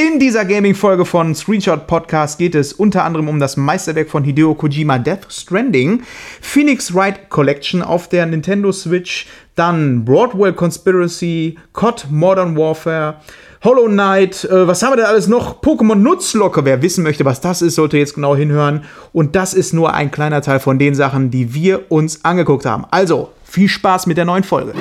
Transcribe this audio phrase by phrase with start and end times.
[0.00, 4.54] In dieser Gaming-Folge von Screenshot Podcast geht es unter anderem um das Meisterwerk von Hideo
[4.54, 6.04] Kojima Death Stranding,
[6.40, 9.26] Phoenix Wright Collection auf der Nintendo Switch,
[9.56, 13.16] dann Broadwell Conspiracy, COD Modern Warfare,
[13.62, 15.60] Hollow Knight, äh, was haben wir denn alles noch?
[15.60, 16.64] Pokémon Nutzlocke.
[16.64, 18.84] Wer wissen möchte, was das ist, sollte jetzt genau hinhören.
[19.12, 22.86] Und das ist nur ein kleiner Teil von den Sachen, die wir uns angeguckt haben.
[22.90, 24.72] Also, viel Spaß mit der neuen Folge.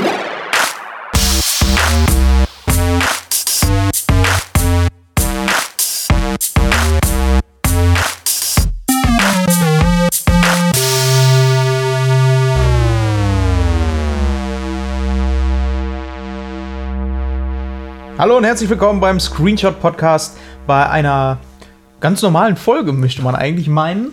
[18.20, 20.38] Hallo und herzlich willkommen beim Screenshot Podcast
[20.68, 21.38] bei einer
[22.02, 24.12] ganz normalen Folge, möchte man eigentlich meinen.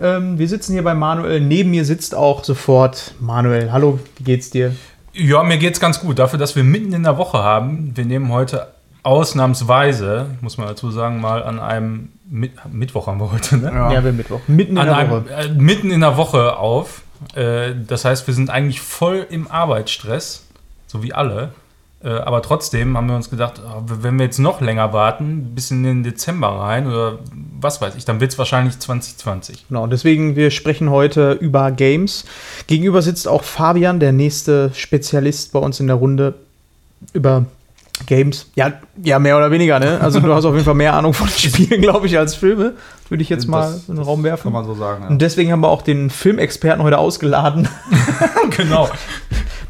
[0.00, 1.40] Ähm, wir sitzen hier bei Manuel.
[1.40, 3.72] Neben mir sitzt auch sofort Manuel.
[3.72, 4.76] Hallo, wie geht's dir?
[5.12, 6.20] Ja, mir geht's ganz gut.
[6.20, 7.96] Dafür, dass wir mitten in der Woche haben.
[7.96, 8.68] Wir nehmen heute
[9.02, 13.72] ausnahmsweise, muss man dazu sagen, mal an einem Mit Mittwoch haben wir heute, ne?
[13.74, 14.38] Ja, ja wir Mittwoch.
[14.46, 15.34] Mitten in an der einem, Woche.
[15.34, 17.02] Äh, mitten in der Woche auf.
[17.34, 20.46] Äh, das heißt, wir sind eigentlich voll im Arbeitsstress,
[20.86, 21.50] so wie alle.
[22.02, 25.70] Äh, aber trotzdem haben wir uns gedacht, oh, wenn wir jetzt noch länger warten, bis
[25.70, 27.18] in den Dezember rein oder
[27.60, 29.66] was weiß ich, dann wird es wahrscheinlich 2020.
[29.68, 32.24] Genau, deswegen, wir sprechen heute über Games.
[32.68, 36.34] Gegenüber sitzt auch Fabian, der nächste Spezialist bei uns in der Runde
[37.12, 37.46] über
[38.06, 38.50] Games.
[38.54, 40.00] Ja, ja, mehr oder weniger, ne?
[40.00, 42.74] Also du hast auf jeden Fall mehr Ahnung von Spielen, glaube ich, als Filme.
[43.08, 44.44] Würde ich jetzt das, mal in den Raum werfen.
[44.44, 45.08] Kann man so sagen, ja.
[45.08, 47.68] Und deswegen haben wir auch den Filmexperten heute ausgeladen.
[48.56, 48.88] genau.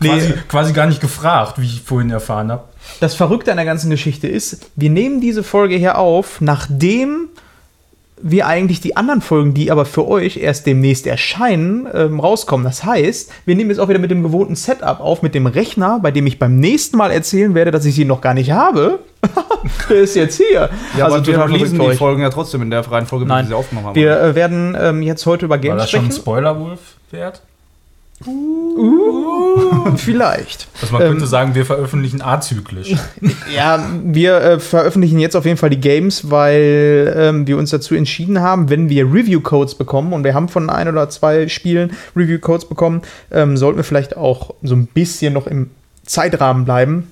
[0.00, 0.10] Nee.
[0.10, 2.62] Quasi, quasi gar nicht gefragt, wie ich vorhin erfahren habe.
[3.00, 7.30] Das Verrückte an der ganzen Geschichte ist, wir nehmen diese Folge hier auf, nachdem
[8.22, 12.64] wir eigentlich die anderen Folgen, die aber für euch erst demnächst erscheinen, ähm, rauskommen.
[12.64, 16.00] Das heißt, wir nehmen jetzt auch wieder mit dem gewohnten Setup auf, mit dem Rechner,
[16.00, 19.00] bei dem ich beim nächsten Mal erzählen werde, dass ich sie noch gar nicht habe.
[19.88, 20.70] Der ist jetzt hier.
[20.96, 23.54] Ja, also aber wir lesen die Folgen ja trotzdem in der Reihenfolge, wie wir sie
[23.54, 23.94] aufgenommen haben.
[23.96, 26.04] Wir äh, werden ähm, jetzt heute über Games sprechen.
[26.04, 27.42] War das schon Spoiler-Wolf wert?
[28.26, 30.66] Uh, vielleicht.
[30.80, 32.96] Also man könnte ähm, sagen, wir veröffentlichen azyklisch.
[33.54, 37.94] ja, wir äh, veröffentlichen jetzt auf jeden Fall die Games, weil ähm, wir uns dazu
[37.94, 42.68] entschieden haben, wenn wir Review-Codes bekommen, und wir haben von ein oder zwei Spielen Review-Codes
[42.68, 45.70] bekommen, ähm, sollten wir vielleicht auch so ein bisschen noch im
[46.04, 47.08] Zeitrahmen bleiben.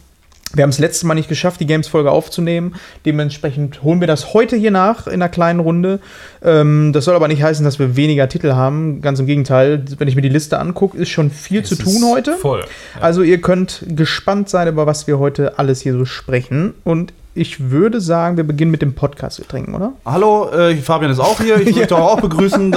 [0.54, 2.76] Wir haben es letztes Mal nicht geschafft, die Games-Folge aufzunehmen.
[3.04, 6.00] Dementsprechend holen wir das heute hier nach in einer kleinen Runde.
[6.42, 9.00] Ähm, das soll aber nicht heißen, dass wir weniger Titel haben.
[9.02, 9.84] Ganz im Gegenteil.
[9.98, 12.36] Wenn ich mir die Liste angucke, ist schon viel es zu tun heute.
[12.36, 12.60] Voll.
[12.60, 13.02] Ja.
[13.02, 16.74] Also ihr könnt gespannt sein, über was wir heute alles hier so sprechen.
[16.84, 19.38] Und ich würde sagen, wir beginnen mit dem Podcast.
[19.38, 19.92] Wir trinken, oder?
[20.06, 21.60] Hallo, äh, Fabian ist auch hier.
[21.60, 22.00] Ich möchte ja.
[22.00, 22.76] auch begrüßen, äh,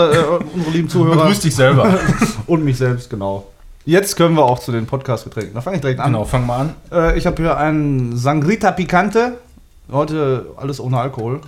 [0.53, 1.15] unsere lieben Zuhörer.
[1.15, 1.97] Begrüß dich selber.
[2.47, 3.47] Und mich selbst, genau.
[3.85, 5.53] Jetzt können wir auch zu den Podcast-Getränken.
[5.53, 6.11] Da fange ich direkt an.
[6.11, 6.75] Genau, fang mal an.
[6.91, 9.37] Äh, ich habe hier einen Sangrita Picante.
[9.91, 11.41] Heute alles ohne Alkohol.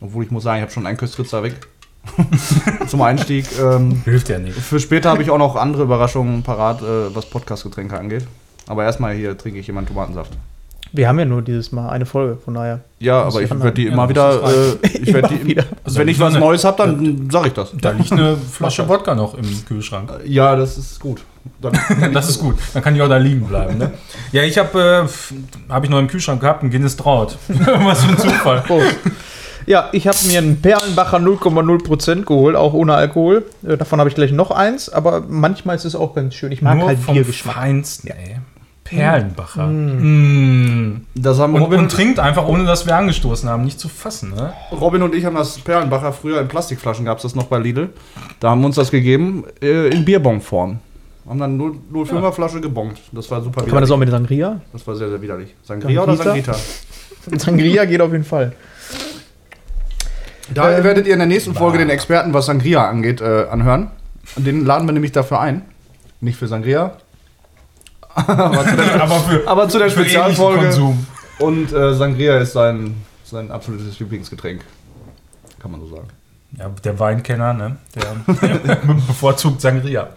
[0.00, 1.54] Obwohl ich muss sagen, ich habe schon einen Köstritzer weg.
[2.86, 3.46] Zum Einstieg.
[3.60, 4.56] Ähm, Hilft ja nicht.
[4.56, 8.26] Für später habe ich auch noch andere Überraschungen parat, äh, was Podcast-Getränke angeht.
[8.66, 10.32] Aber erstmal hier trinke ich jemanden Tomatensaft.
[10.92, 12.80] Wir haben ja nur dieses Mal eine Folge, von daher.
[12.98, 14.42] Ja, aber ich werde die immer ja, wieder.
[14.82, 15.46] Äh, ich werde die.
[15.46, 15.64] Wieder.
[15.84, 17.72] Also wenn ich was Neues habe, dann sage ich das.
[17.80, 20.12] Da liegt eine Flasche Wodka noch im Kühlschrank.
[20.24, 21.22] Ja, das ist gut.
[21.60, 21.72] Dann,
[22.12, 22.56] das ist gut.
[22.74, 23.78] Dann kann die auch da liegen bleiben.
[23.78, 23.92] Ne?
[24.32, 27.38] Ja, ich habe äh, habe ich noch im Kühlschrank gehabt, ein Guinness Traut.
[27.48, 28.64] was für ein Zufall.
[28.68, 28.82] Oh.
[29.66, 33.44] Ja, ich habe mir einen Perlenbacher 0,0% geholt, auch ohne Alkohol.
[33.62, 36.50] Äh, davon habe ich gleich noch eins, aber manchmal ist es auch ganz schön.
[36.50, 37.54] Ich mag Nur halt vom Biergeschmack.
[37.54, 38.38] Feinsten, ey.
[38.90, 39.66] Perlenbacher.
[39.66, 41.06] Mm.
[41.14, 43.64] Das haben und, und, trinkt einfach, ohne dass wir angestoßen haben.
[43.64, 44.52] Nicht zu fassen, ne?
[44.72, 47.90] Robin und ich haben das Perlenbacher früher in Plastikflaschen, gab es das noch bei Lidl.
[48.40, 50.78] Da haben wir uns das gegeben äh, in Bierbonform.
[51.28, 52.32] Haben dann 0,5er ja.
[52.32, 53.00] Flasche gebongt.
[53.12, 54.60] Das war super Kann man das auch mit Sangria?
[54.72, 55.54] Das war sehr, sehr widerlich.
[55.62, 56.56] Sangria oder Sangrita?
[57.36, 58.52] Sangria geht auf jeden Fall.
[60.52, 63.90] Da ähm, werdet ihr in der nächsten Folge den Experten, was Sangria angeht, äh, anhören.
[64.36, 65.62] Den laden wir nämlich dafür ein.
[66.20, 66.96] Nicht für Sangria,
[68.14, 70.94] aber, zu der, aber, für, aber zu der Spezialfolge.
[71.38, 74.62] Und äh, Sangria ist sein, sein absolutes Lieblingsgetränk.
[75.58, 76.08] Kann man so sagen.
[76.58, 77.76] Ja, der Weinkenner, ne?
[77.94, 78.74] Der, der
[79.06, 80.08] bevorzugt Sangria.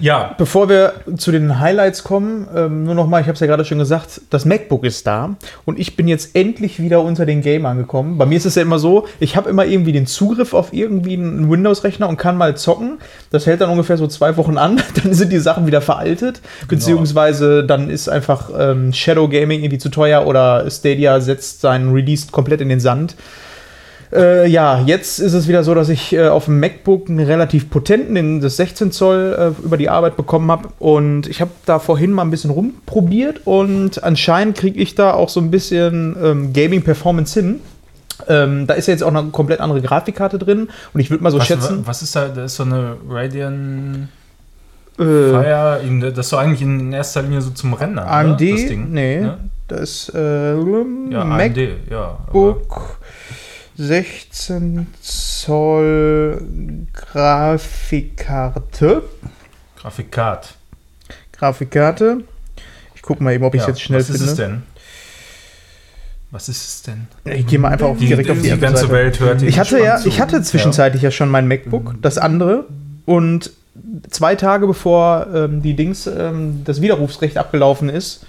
[0.00, 0.34] Ja.
[0.36, 3.64] Bevor wir zu den Highlights kommen, ähm, nur noch mal, ich habe es ja gerade
[3.64, 7.78] schon gesagt, das MacBook ist da und ich bin jetzt endlich wieder unter den Gamern
[7.78, 8.18] gekommen.
[8.18, 11.14] Bei mir ist es ja immer so, ich habe immer irgendwie den Zugriff auf irgendwie
[11.14, 12.98] einen Windows-Rechner und kann mal zocken.
[13.30, 16.68] Das hält dann ungefähr so zwei Wochen an, dann sind die Sachen wieder veraltet, genau.
[16.68, 22.26] beziehungsweise dann ist einfach ähm, Shadow Gaming irgendwie zu teuer oder Stadia setzt seinen Release
[22.30, 23.16] komplett in den Sand.
[24.12, 27.70] Äh, ja, jetzt ist es wieder so, dass ich äh, auf dem MacBook einen relativ
[27.70, 30.68] potenten, den, das 16 Zoll, äh, über die Arbeit bekommen habe.
[30.78, 35.28] Und ich habe da vorhin mal ein bisschen rumprobiert und anscheinend kriege ich da auch
[35.28, 37.60] so ein bisschen ähm, Gaming-Performance hin.
[38.28, 41.30] Ähm, da ist ja jetzt auch eine komplett andere Grafikkarte drin und ich würde mal
[41.30, 41.82] so was, schätzen.
[41.84, 42.28] Was ist da?
[42.28, 44.08] Da ist so eine Radeon.
[44.98, 48.08] Äh, Fire, das ist so eigentlich in erster Linie so zum Rendern.
[48.08, 48.40] AMD?
[48.40, 48.52] Oder?
[48.52, 49.38] Das Ding, nee, ne?
[49.68, 52.18] das ist äh, ja, MacBook AMD, ja,
[53.78, 56.40] 16 Zoll
[56.92, 59.02] Grafikkarte.
[59.76, 60.48] Grafikkarte.
[61.32, 62.18] Grafikkarte.
[62.94, 64.20] Ich gucke mal eben, ob ich es ja, jetzt schnell was finde.
[64.20, 64.62] Was ist es denn?
[66.30, 67.06] Was ist es denn?
[67.24, 68.92] Ich gehe mal einfach auf, die, direkt auf die, die ganze Seite.
[68.92, 71.08] Welt hört ich hatte ja, ich hatte zwischenzeitlich ja.
[71.08, 72.64] ja schon mein MacBook, das andere,
[73.04, 73.52] und
[74.10, 78.26] zwei Tage bevor ähm, die Dings ähm, das Widerrufsrecht abgelaufen ist,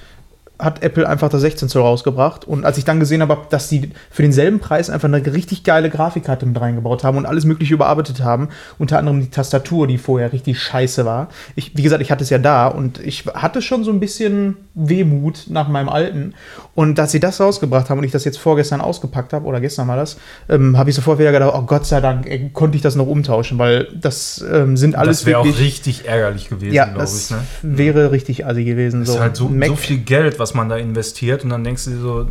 [0.60, 2.46] hat Apple einfach das 16 Zoll rausgebracht.
[2.46, 5.90] Und als ich dann gesehen habe, dass die für denselben Preis einfach eine richtig geile
[5.90, 10.34] Grafikkarte mit reingebaut haben und alles Mögliche überarbeitet haben, unter anderem die Tastatur, die vorher
[10.34, 11.30] richtig scheiße war.
[11.56, 14.58] Ich, wie gesagt, ich hatte es ja da und ich hatte schon so ein bisschen
[14.74, 16.34] Wehmut nach meinem alten.
[16.76, 19.88] Und dass sie das rausgebracht haben und ich das jetzt vorgestern ausgepackt habe, oder gestern
[19.88, 20.18] mal das,
[20.50, 23.08] ähm, habe ich sofort wieder gedacht, oh Gott sei Dank, ey, konnte ich das noch
[23.08, 25.20] umtauschen, weil das ähm, sind alles.
[25.20, 27.30] Das wäre auch richtig ärgerlich gewesen, ja, glaube ich.
[27.30, 27.38] Ne?
[27.62, 29.02] Wäre richtig assi gewesen.
[29.02, 29.16] Das so.
[29.16, 31.92] ist halt so, so viel Geld, was was man da investiert und dann denkst du
[31.92, 32.22] dir so.
[32.22, 32.26] Äh,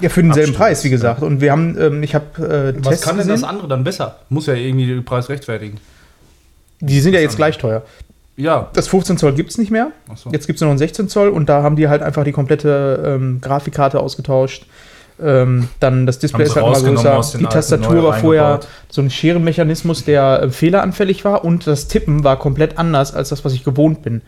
[0.00, 1.22] ja, für denselben Preis, wie gesagt.
[1.22, 2.74] Und wir haben, ähm, ich habe.
[2.76, 4.16] Äh, was kann denn das andere dann besser?
[4.28, 5.78] Muss ja irgendwie den Preis rechtfertigen.
[6.80, 7.82] Die sind ja jetzt gleich teuer.
[8.36, 8.70] Ja.
[8.72, 9.92] Das 15 Zoll gibt es nicht mehr.
[10.16, 10.30] So.
[10.30, 12.32] Jetzt gibt es nur noch ein 16 Zoll und da haben die halt einfach die
[12.32, 14.66] komplette ähm, Grafikkarte ausgetauscht.
[15.22, 17.38] Ähm, dann das Display ist halt mal größer.
[17.38, 22.38] Die Tastatur war vorher so ein Scherenmechanismus, der äh, fehleranfällig war und das Tippen war
[22.38, 24.22] komplett anders als das, was ich gewohnt bin.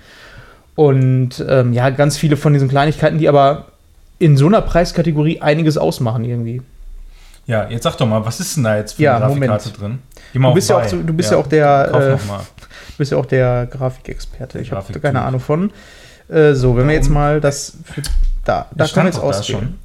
[0.74, 3.66] Und ähm, ja, ganz viele von diesen Kleinigkeiten, die aber
[4.18, 6.62] in so einer Preiskategorie einiges ausmachen irgendwie.
[7.46, 9.98] Ja, jetzt sag doch mal, was ist denn da jetzt für ja, eine Grafikkarte drin?
[10.32, 13.26] Du bist, ja auch, du bist ja, ja auch der äh, du bist ja auch
[13.26, 14.58] der Grafikexperte.
[14.60, 15.70] Ich habe keine Ahnung von.
[16.28, 18.02] Äh, so, wenn wir jetzt mal das für,
[18.44, 19.78] da, da kann jetzt auswählen.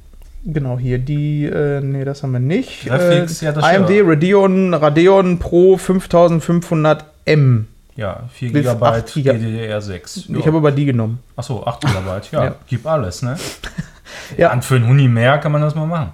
[0.44, 2.86] Genau, hier die, äh, nee, das haben wir nicht.
[2.86, 7.64] Graphics, äh, ja, AMD Radeon, Radeon Pro 5500M.
[7.96, 10.36] Ja, 4 GB GDDR6.
[10.38, 11.20] Ich habe aber die genommen.
[11.36, 12.20] Achso, 8 GB.
[12.32, 13.36] Ja, ja, gib alles, ne?
[14.36, 14.52] ja.
[14.52, 16.12] Und für einen Huni mehr kann man das mal machen.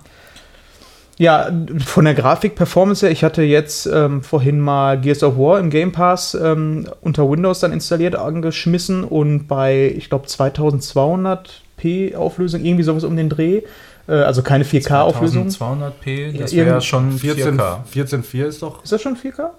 [1.19, 1.51] Ja,
[1.85, 5.91] von der Grafik-Performance her, ich hatte jetzt ähm, vorhin mal Gears of War im Game
[5.91, 13.05] Pass ähm, unter Windows dann installiert, angeschmissen und bei, ich glaube, 2200p Auflösung, irgendwie sowas
[13.05, 13.63] um den Dreh.
[14.09, 15.49] Äh, also keine 4K-Auflösung.
[15.49, 17.79] 2200p, das wäre ja schon 4K.
[17.95, 18.85] 14.4 ist doch.
[18.85, 19.51] Ist das schon 4K?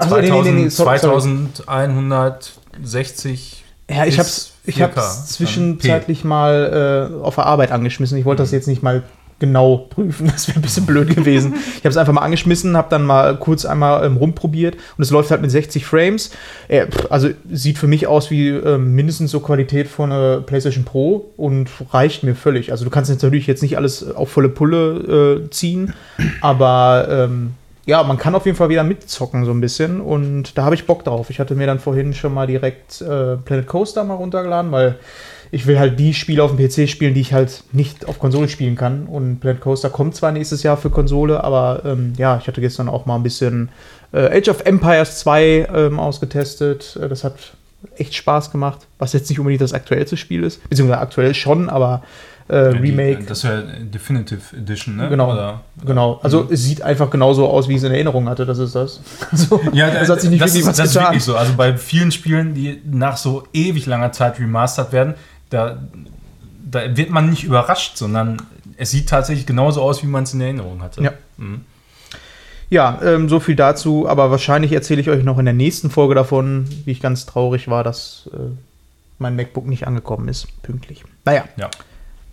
[0.00, 3.64] Achso, nee, nee, nee, 2160.
[3.90, 8.16] Ja, ich hab's, ich hab's zwischenzeitlich mal äh, auf der Arbeit angeschmissen.
[8.16, 8.44] Ich wollte mhm.
[8.44, 9.02] das jetzt nicht mal
[9.40, 10.26] genau prüfen.
[10.32, 11.54] Das wäre ein bisschen blöd gewesen.
[11.80, 15.10] Ich habe es einfach mal angeschmissen, habe dann mal kurz einmal ähm, rumprobiert und es
[15.10, 16.30] läuft halt mit 60 Frames.
[16.68, 21.30] Äh, also sieht für mich aus wie äh, mindestens so Qualität von einer PlayStation Pro
[21.36, 22.70] und reicht mir völlig.
[22.70, 25.94] Also du kannst jetzt natürlich jetzt nicht alles auf volle Pulle äh, ziehen,
[26.42, 27.54] aber ähm,
[27.86, 30.86] ja, man kann auf jeden Fall wieder mitzocken so ein bisschen und da habe ich
[30.86, 31.30] Bock drauf.
[31.30, 34.98] Ich hatte mir dann vorhin schon mal direkt äh, Planet Coaster mal runtergeladen, weil
[35.52, 38.48] ich will halt die Spiele auf dem PC spielen, die ich halt nicht auf Konsole
[38.48, 39.06] spielen kann.
[39.06, 42.88] Und Planet Coaster kommt zwar nächstes Jahr für Konsole, aber ähm, ja, ich hatte gestern
[42.88, 43.70] auch mal ein bisschen
[44.12, 46.98] äh, Age of Empires 2 ähm, ausgetestet.
[47.02, 47.34] Äh, das hat
[47.96, 52.02] echt Spaß gemacht, was jetzt nicht unbedingt das aktuellste Spiel ist, beziehungsweise aktuell schon, aber
[52.50, 53.24] äh, Remake.
[53.26, 55.08] Das ist ja Definitive Edition, ne?
[55.08, 55.32] Genau.
[55.32, 56.18] Oder, genau.
[56.22, 56.52] Also mhm.
[56.52, 59.00] es sieht einfach genauso aus, wie ich es in Erinnerung hatte, das ist das.
[59.30, 61.02] Also, ja, das hat sich nicht das wirklich ist, was das getan.
[61.02, 61.36] ist wirklich so.
[61.36, 65.14] Also bei vielen Spielen, die nach so ewig langer Zeit remastert werden,
[65.50, 65.78] da,
[66.68, 68.38] da wird man nicht überrascht, sondern
[68.76, 71.02] es sieht tatsächlich genauso aus, wie man es in Erinnerung hatte.
[71.02, 71.12] Ja.
[71.36, 71.64] Mhm.
[72.68, 76.14] Ja, ähm, so viel dazu, aber wahrscheinlich erzähle ich euch noch in der nächsten Folge
[76.14, 78.38] davon, wie ich ganz traurig war, dass äh,
[79.18, 81.04] mein MacBook nicht angekommen ist, pünktlich.
[81.24, 81.44] Naja.
[81.56, 81.68] Ja.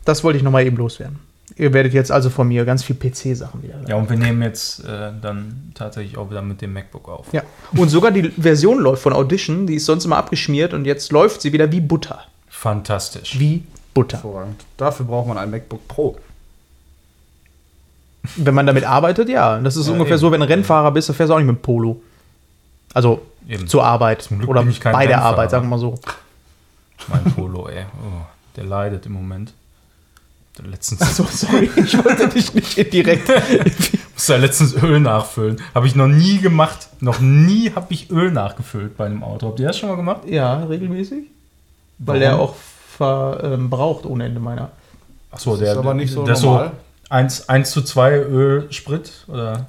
[0.08, 1.20] Das wollte ich nochmal eben loswerden.
[1.58, 3.76] Ihr werdet jetzt also von mir ganz viel PC-Sachen wieder.
[3.88, 7.26] Ja, und wir nehmen jetzt äh, dann tatsächlich auch wieder mit dem MacBook auf.
[7.34, 7.42] Ja.
[7.76, 11.42] Und sogar die Version läuft von Audition, die ist sonst immer abgeschmiert und jetzt läuft
[11.42, 12.22] sie wieder wie Butter.
[12.48, 13.38] Fantastisch.
[13.38, 14.22] Wie Butter.
[14.78, 16.18] Dafür braucht man ein MacBook Pro.
[18.38, 19.60] Wenn man damit arbeitet, ja.
[19.60, 20.22] Das ist ja, ungefähr eben.
[20.22, 22.02] so, wenn du Rennfahrer bist, dann fährst du auch nicht mit dem Polo.
[22.94, 23.68] Also eben.
[23.68, 24.30] zur Arbeit.
[24.48, 26.00] Oder bei der Arbeit, sagen wir mal so.
[27.10, 27.84] Mein Polo, ey.
[27.84, 29.54] Oh, der leidet im Moment.
[30.64, 31.02] Letztens.
[31.02, 33.30] Achso, sorry, ich wollte dich nicht direkt.
[34.18, 35.62] musste ja letztens Öl nachfüllen.
[35.74, 36.90] Habe ich noch nie gemacht.
[37.00, 39.48] Noch nie habe ich Öl nachgefüllt bei einem Auto.
[39.48, 40.22] Habt ihr das schon mal gemacht?
[40.28, 41.26] Ja, regelmäßig.
[42.00, 42.56] Weil der auch
[42.98, 44.72] verbraucht ähm, ohne Ende meiner.
[45.32, 46.36] Achso, der ist aber nicht so normal.
[46.36, 46.72] So
[47.10, 49.66] 1, 1 zu 2 Öl, Sprit oder?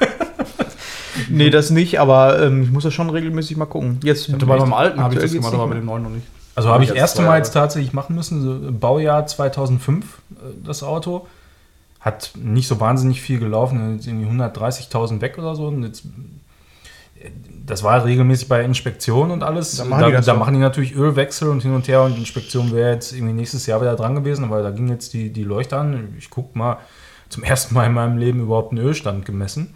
[1.28, 4.00] nee, das nicht, aber ähm, ich muss das schon regelmäßig mal gucken.
[4.02, 6.26] Jetzt bei meinem alten habe ich das gemacht, aber bei dem neuen noch nicht.
[6.54, 11.26] Also habe ich erste Mal jetzt tatsächlich machen müssen, so Baujahr 2005, äh, das Auto.
[12.00, 15.66] Hat nicht so wahnsinnig viel gelaufen, jetzt irgendwie 130.000 weg oder so.
[15.68, 16.04] Und jetzt,
[17.20, 17.30] äh,
[17.66, 19.76] das war regelmäßig bei Inspektionen und alles.
[19.76, 22.92] Da machen, da, da machen die natürlich Ölwechsel und hin und her und Inspektion wäre
[22.92, 26.14] jetzt irgendwie nächstes Jahr wieder dran gewesen, aber da ging jetzt die, die Leuchte an.
[26.18, 26.78] Ich gucke mal
[27.28, 29.74] zum ersten Mal in meinem Leben überhaupt einen Ölstand gemessen.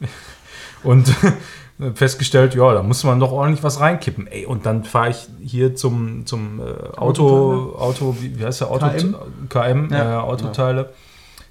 [0.82, 1.14] Und
[1.94, 4.26] festgestellt, ja, da muss man doch ordentlich was reinkippen.
[4.26, 8.70] Ey, und dann fahre ich hier zum, zum äh, Auto, Auto, wie, wie heißt der
[8.70, 8.86] Auto?
[8.88, 9.16] KM,
[9.48, 10.18] KM ja.
[10.18, 10.80] äh, Autoteile.
[10.82, 10.88] Ja.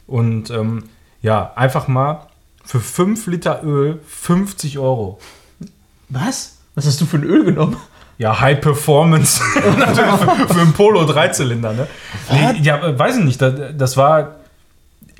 [0.07, 0.83] Und ähm,
[1.21, 2.27] ja, einfach mal
[2.63, 5.19] für 5 Liter Öl 50 Euro.
[6.09, 6.57] Was?
[6.75, 7.77] Was hast du für ein Öl genommen?
[8.17, 9.41] Ja, High Performance.
[9.53, 11.87] für, für einen Polo Dreizylinder, ne?
[12.31, 13.41] Nee, ja, weiß ich nicht.
[13.41, 14.35] Das, das war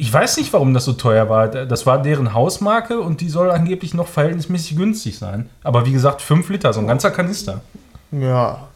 [0.01, 1.48] ich weiß nicht, warum das so teuer war.
[1.48, 5.48] Das war deren Hausmarke und die soll angeblich noch verhältnismäßig günstig sein.
[5.62, 7.62] Aber wie gesagt, 5 Liter, so ein ganzer Kanister.
[8.12, 8.67] Ja,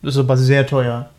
[0.00, 1.10] das ist aber sehr teuer.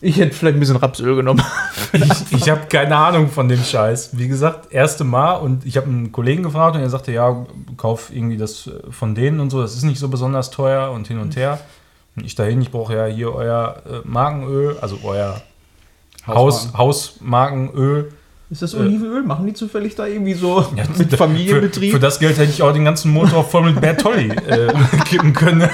[0.00, 1.40] Ich hätte vielleicht ein bisschen Rapsöl genommen.
[1.92, 4.18] ich, ich habe keine Ahnung von dem Scheiß.
[4.18, 7.46] Wie gesagt, erste Mal und ich habe einen Kollegen gefragt und er sagte, ja,
[7.76, 11.20] kauf irgendwie das von denen und so, das ist nicht so besonders teuer und hin
[11.20, 11.60] und her.
[12.16, 15.40] Und ich dahin, ich brauche ja hier euer äh, Markenöl, also euer
[16.26, 18.12] Haus, Hausmarkenöl.
[18.50, 19.22] Ist das Olivenöl?
[19.22, 21.92] Machen die zufällig da irgendwie so ja, mit Familienbetrieb?
[21.92, 24.72] Für, für, das Geld hätte ich auch den ganzen Motor voll mit Bertolli äh,
[25.04, 25.68] kippen können.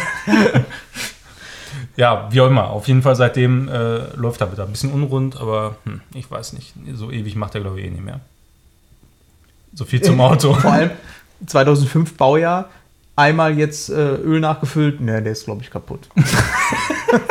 [1.96, 2.70] ja, wie auch immer.
[2.70, 4.64] Auf jeden Fall seitdem äh, läuft er wieder.
[4.64, 6.74] Ein bisschen unrund, aber hm, ich weiß nicht.
[6.94, 8.20] So ewig macht er, glaube ich, eh nicht mehr.
[9.72, 10.54] So viel zum Auto.
[10.54, 10.90] Vor allem
[11.46, 12.68] 2005 Baujahr
[13.14, 15.00] einmal jetzt äh, Öl nachgefüllt.
[15.00, 16.08] Ne, der ist, glaube ich, kaputt.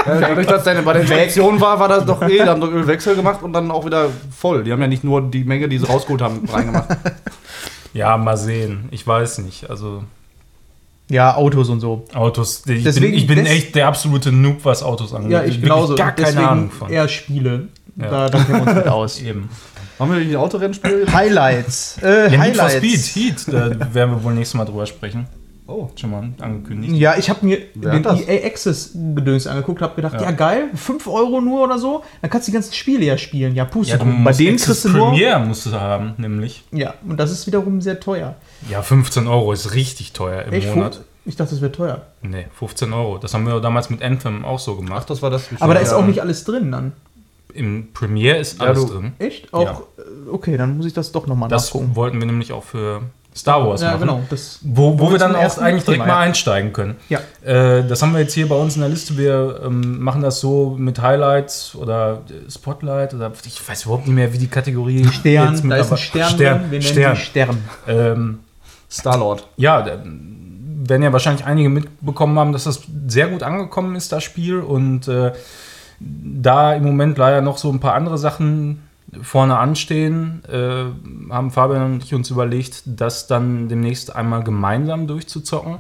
[0.06, 2.72] ja, dadurch, dass deine bei der Inspektion war, war das doch eh, da haben doch
[2.72, 4.64] Ölwechsel gemacht und dann auch wieder voll.
[4.64, 6.90] Die haben ja nicht nur die Menge, die sie rausgeholt haben, reingemacht.
[7.96, 8.90] Ja, mal sehen.
[8.92, 9.70] Ich weiß nicht.
[9.70, 10.04] Also.
[11.10, 12.04] Ja, Autos und so.
[12.14, 12.64] Autos.
[12.68, 15.32] Ich deswegen, bin, ich bin echt der absolute Noob, was Autos angeht.
[15.32, 15.96] Ja, ich genauso.
[15.96, 16.92] Gar keine deswegen Ahnung von.
[16.92, 17.70] Eher Spiele.
[17.96, 18.10] Ja.
[18.10, 19.22] Da, da kennen wir uns mit aus.
[19.22, 19.50] Eben.
[19.98, 21.06] Haben wir die Autorennspiele?
[21.14, 21.98] Highlights.
[22.04, 22.82] Äh, ja, Highlights.
[22.82, 25.26] Need for Speed, Heat, da werden wir wohl nächstes Mal drüber sprechen.
[25.68, 25.90] Oh.
[25.96, 26.94] Schon mal angekündigt.
[26.94, 30.24] Ja, ich habe mir Wer den EA Access Gedöns angeguckt, habe gedacht, ja.
[30.24, 30.32] ja.
[30.32, 33.56] geil, 5 Euro nur oder so, dann kannst du die ganzen Spiele ja spielen.
[33.56, 33.98] Ja, Puste.
[33.98, 35.10] Ja, Bei denen kriegst du nur.
[35.10, 36.64] Premiere musst du haben, nämlich.
[36.72, 38.36] Ja, und das ist wiederum sehr teuer.
[38.70, 40.76] Ja, 15 Euro ist richtig teuer im Echt?
[40.76, 41.02] Monat.
[41.26, 42.04] Ich dachte, das wäre teuer.
[42.22, 43.18] Nee, 15 Euro.
[43.18, 45.02] Das haben wir damals mit Anthem auch so gemacht.
[45.02, 45.50] Ach, das war das.
[45.60, 46.94] Aber da ist auch nicht alles drin dann.
[47.54, 49.14] Im Premiere ist alles ja, drin.
[49.18, 49.52] Echt?
[49.54, 49.64] Auch?
[49.64, 49.82] Ja.
[50.32, 51.88] Okay, dann muss ich das doch nochmal nachgucken.
[51.88, 53.02] Das wollten wir nämlich auch für
[53.36, 54.00] Star Wars ja, machen.
[54.02, 56.96] Genau, das, wo, wo wir dann auch eigentlich direkt Thema, mal einsteigen können.
[57.10, 57.20] Ja.
[57.44, 59.18] Äh, das haben wir jetzt hier bei uns in der Liste.
[59.18, 64.32] Wir ähm, machen das so mit Highlights oder Spotlight oder ich weiß überhaupt nicht mehr,
[64.32, 67.16] wie die Kategorie Stern, jetzt mit, da ist ein Stern, Stern, wir Stern.
[67.18, 67.58] Stern.
[67.88, 68.40] Ähm,
[68.90, 69.46] Star-Lord.
[69.58, 74.60] Ja, werden ja wahrscheinlich einige mitbekommen haben, dass das sehr gut angekommen ist, das Spiel.
[74.60, 75.34] Und äh,
[76.00, 78.82] da im Moment leider noch so ein paar andere Sachen
[79.22, 85.78] vorne anstehen, äh, haben Fabian und ich uns überlegt, das dann demnächst einmal gemeinsam durchzuzocken.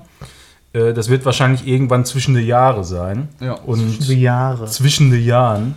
[0.74, 3.30] Äh, das wird wahrscheinlich irgendwann zwischen die Jahre sein.
[3.40, 4.66] Ja, und zwischen die Jahre.
[4.66, 5.76] Zwischen die Jahren.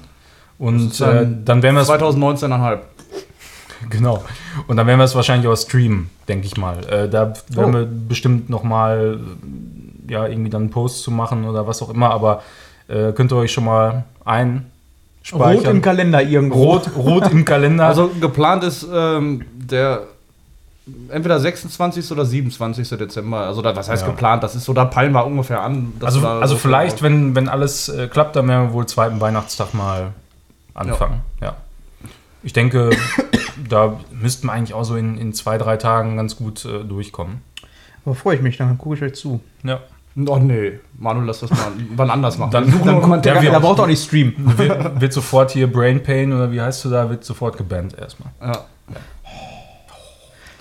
[0.59, 1.91] Und dann, äh, dann werden wir es.
[1.91, 2.79] 2019,5.
[3.91, 4.25] Genau.
[4.67, 6.85] Und dann werden wir es wahrscheinlich auch streamen, denke ich mal.
[6.89, 7.79] Äh, da werden oh.
[7.79, 9.21] wir bestimmt noch mal
[10.09, 12.43] ja, irgendwie dann einen Post zu machen oder was auch immer, aber
[12.89, 14.67] äh, könnt ihr euch schon mal ein
[15.29, 15.65] Speichern.
[15.65, 16.73] Rot im Kalender irgendwo.
[16.73, 17.87] Rot, rot im Kalender.
[17.87, 20.05] Also geplant ist ähm, der
[21.11, 22.11] entweder 26.
[22.13, 22.89] oder 27.
[22.89, 23.41] Dezember.
[23.41, 24.09] Also da, was heißt ja.
[24.09, 24.43] geplant?
[24.43, 25.93] Das ist so, da peilen wir ungefähr an.
[26.01, 29.75] Also, also so vielleicht, wenn, wenn alles äh, klappt, dann werden wir wohl zweiten Weihnachtstag
[29.75, 30.15] mal
[30.73, 31.21] anfangen.
[31.43, 31.49] Ja.
[31.49, 31.57] ja.
[32.43, 32.89] Ich denke,
[33.69, 37.43] da müssten wir eigentlich auch so in, in zwei, drei Tagen ganz gut äh, durchkommen.
[38.07, 39.41] Aber freue ich mich, dann gucke ich euch zu.
[39.63, 39.81] Ja.
[40.27, 42.51] Oh nee, Manu, lass das mal wann anders machen.
[42.51, 44.35] Dann, dann, dann der, der, der braucht auch nicht streamen.
[44.59, 48.31] Wird, wird, sofort hier Brain Pain oder wie heißt du da, wird sofort gebannt erstmal.
[48.41, 48.65] Ja.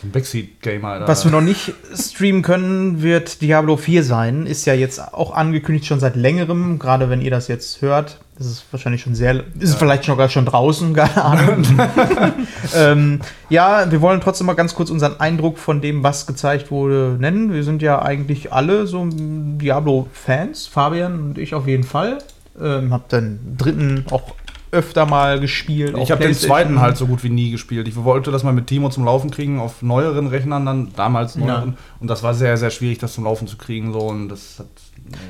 [0.04, 1.08] Ein Backseat-Gamer, Alter.
[1.08, 4.46] Was wir noch nicht streamen können, wird Diablo 4 sein.
[4.46, 8.20] Ist ja jetzt auch angekündigt schon seit längerem, gerade wenn ihr das jetzt hört.
[8.38, 9.44] Das ist wahrscheinlich schon sehr.
[9.60, 9.80] Ist ja.
[9.80, 11.66] vielleicht sogar schon draußen, keine Ahnung.
[12.76, 17.18] ähm, ja, wir wollen trotzdem mal ganz kurz unseren Eindruck von dem, was gezeigt wurde,
[17.20, 17.52] nennen.
[17.52, 22.20] Wir sind ja eigentlich alle so Diablo-Fans, Fabian und ich auf jeden Fall.
[22.60, 24.34] Ähm, hab den dritten auch
[24.72, 25.98] öfter mal gespielt.
[25.98, 27.88] Ich habe den zweiten halt so gut wie nie gespielt.
[27.88, 31.72] Ich wollte das mal mit Timo zum Laufen kriegen auf neueren Rechnern dann, damals neueren.
[31.72, 31.78] Ja.
[32.00, 33.94] Und das war sehr, sehr schwierig, das zum Laufen zu kriegen.
[33.94, 34.00] So.
[34.00, 34.68] Und das hat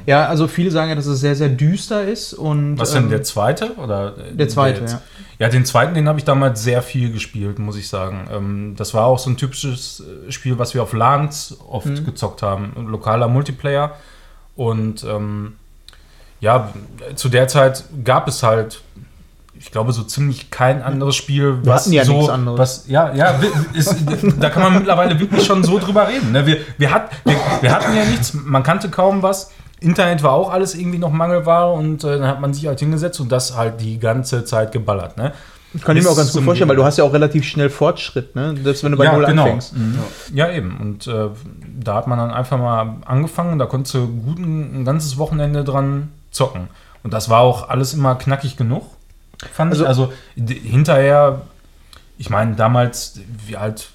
[0.05, 2.33] ja, also viele sagen ja, dass es sehr, sehr düster ist.
[2.33, 3.75] Und, Was denn, ähm, der zweite?
[3.75, 5.01] Oder der zweite, der ja.
[5.39, 8.27] Ja, den zweiten, den habe ich damals sehr viel gespielt, muss ich sagen.
[8.33, 12.05] Ähm, das war auch so ein typisches äh, Spiel, was wir auf LANs oft mhm.
[12.05, 12.73] gezockt haben.
[12.89, 13.95] Lokaler Multiplayer.
[14.55, 15.53] Und ähm,
[16.39, 16.73] ja,
[17.15, 18.81] zu der Zeit gab es halt,
[19.59, 23.39] ich glaube, so ziemlich kein anderes Spiel, was ja so, was, ja, ja,
[23.73, 23.95] ist,
[24.39, 26.31] da kann man mittlerweile wirklich schon so drüber reden.
[26.31, 26.47] Ne?
[26.47, 29.51] Wir, wir, hat, wir, wir hatten ja nichts, man kannte kaum was.
[29.79, 33.19] Internet war auch alles irgendwie noch Mangelware und äh, dann hat man sich halt hingesetzt
[33.19, 35.17] und das halt die ganze Zeit geballert.
[35.17, 35.33] Ne?
[35.83, 38.35] Kann ich mir auch ganz gut vorstellen, weil du hast ja auch relativ schnell Fortschritt,
[38.35, 38.55] ne?
[38.63, 39.43] Selbst wenn du bei ja, Null genau.
[39.43, 39.75] anfängst.
[39.75, 39.99] Mhm.
[40.33, 40.77] Ja, eben.
[40.79, 41.29] Und äh,
[41.79, 45.63] da hat man dann einfach mal angefangen, da konntest du gut ein, ein, ganzes Wochenende
[45.63, 46.69] dran zocken.
[47.03, 48.85] Und das war auch alles immer knackig genug,
[49.53, 49.87] fand also, ich.
[49.87, 51.41] Also hinterher,
[52.17, 53.89] ich meine, damals, wie alt,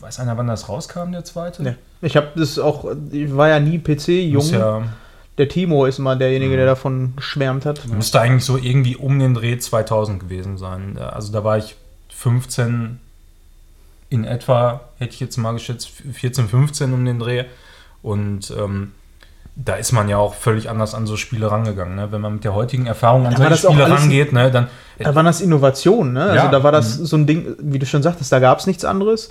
[0.00, 1.62] weiß einer, wann das rauskam, der zweite?
[1.62, 1.74] Nee.
[2.00, 4.50] Ich habe das auch, ich war ja nie PC-jung.
[4.50, 4.82] Ja
[5.38, 7.86] der Timo ist mal derjenige, der davon geschwärmt hat.
[7.86, 10.98] Müsste eigentlich so irgendwie um den Dreh 2000 gewesen sein.
[10.98, 11.76] Also da war ich
[12.14, 12.98] 15
[14.10, 17.44] in etwa, hätte ich jetzt mal geschätzt, 14, 15 um den Dreh.
[18.02, 18.92] Und ähm,
[19.54, 21.94] da ist man ja auch völlig anders an so Spiele rangegangen.
[21.94, 22.10] Ne?
[22.10, 24.68] Wenn man mit der heutigen Erfahrung an solche Spiele rangeht, ne, dann.
[24.98, 26.22] Da waren das Innovationen, ne?
[26.24, 26.48] Also ja.
[26.48, 27.06] da war das mhm.
[27.06, 29.30] so ein Ding, wie du schon sagtest, da gab es nichts anderes.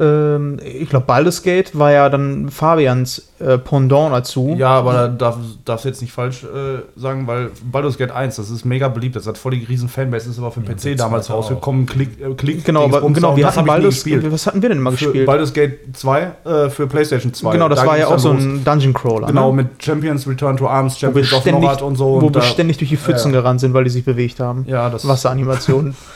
[0.00, 4.54] Ähm, ich glaube, Baldur's Gate war ja dann Fabians äh, Pendant dazu.
[4.56, 8.36] Ja, aber da darf, darfst du jetzt nicht falsch äh, sagen, weil Baldur's Gate 1,
[8.36, 10.96] das ist mega beliebt, das hat voll die riesen Fanbase, ist aber für ja, PC
[10.96, 11.86] damals rausgekommen.
[11.86, 15.26] Klick, äh, Klick, genau, aber, genau, wir hatten Baldur's, was hatten wir denn mal gespielt?
[15.26, 17.52] Baldur's Gate 2 äh, für PlayStation 2.
[17.52, 19.26] Genau, das da war ja auch so ein Dungeon Crawler.
[19.26, 19.62] Genau, ne?
[19.62, 22.20] mit Champions Return to Arms, Champions of Norad und so.
[22.20, 23.40] Wo und wir ständig durch die Pfützen ja.
[23.40, 24.64] gerannt sind, weil die sich bewegt haben.
[24.68, 25.96] Ja, das Wasseranimationen.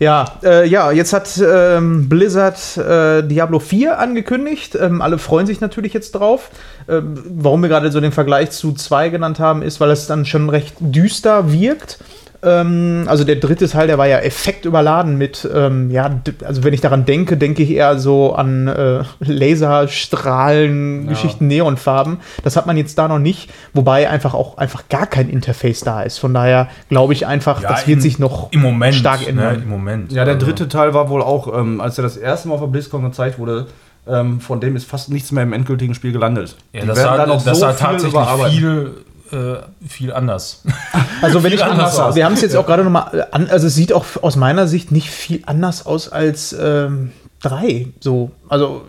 [0.00, 4.76] Ja, äh, ja, jetzt hat ähm, Blizzard äh, Diablo 4 angekündigt.
[4.80, 6.50] Ähm, alle freuen sich natürlich jetzt drauf.
[6.88, 10.24] Ähm, warum wir gerade so den Vergleich zu 2 genannt haben, ist, weil es dann
[10.24, 11.98] schon recht düster wirkt.
[12.40, 16.80] Ähm, also der dritte Teil, der war ja effektüberladen mit, ähm, ja, also wenn ich
[16.80, 21.10] daran denke, denke ich eher so an äh, Laserstrahlen, ja.
[21.10, 22.18] Geschichten, Neonfarben.
[22.44, 26.02] Das hat man jetzt da noch nicht, wobei einfach auch einfach gar kein Interface da
[26.02, 26.18] ist.
[26.18, 29.56] Von daher glaube ich einfach, ja, das wird sich noch im Moment, stark ändern.
[29.56, 30.12] Ne, Im Moment.
[30.12, 32.60] Ja, der also dritte Teil war wohl auch, ähm, als er das erste Mal auf
[32.60, 33.66] der BlizzCon gezeigt wurde,
[34.06, 36.56] ähm, von dem ist fast nichts mehr im endgültigen Spiel gelandet.
[36.72, 38.92] Ja, Die das sah, das so sah tatsächlich viel
[39.32, 40.62] äh, viel anders.
[41.20, 42.14] Also wenn ich anders aus.
[42.14, 44.92] wir haben es jetzt auch gerade nochmal an, also es sieht auch aus meiner Sicht
[44.92, 47.10] nicht viel anders aus als ähm,
[47.42, 47.88] drei.
[48.00, 48.82] So, also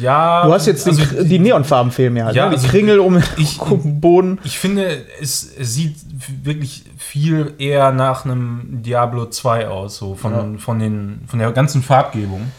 [0.00, 0.46] ja.
[0.46, 2.36] Du hast jetzt also, die, die Neonfarben fehlen mir halt.
[2.36, 2.50] Ja, ne?
[2.50, 4.38] die also Kringel um ich, den Boden.
[4.44, 5.96] Ich finde, es, es, sieht
[6.44, 10.46] wirklich viel eher nach einem Diablo 2 aus, so von, ja.
[10.58, 12.52] von, den, von der ganzen Farbgebung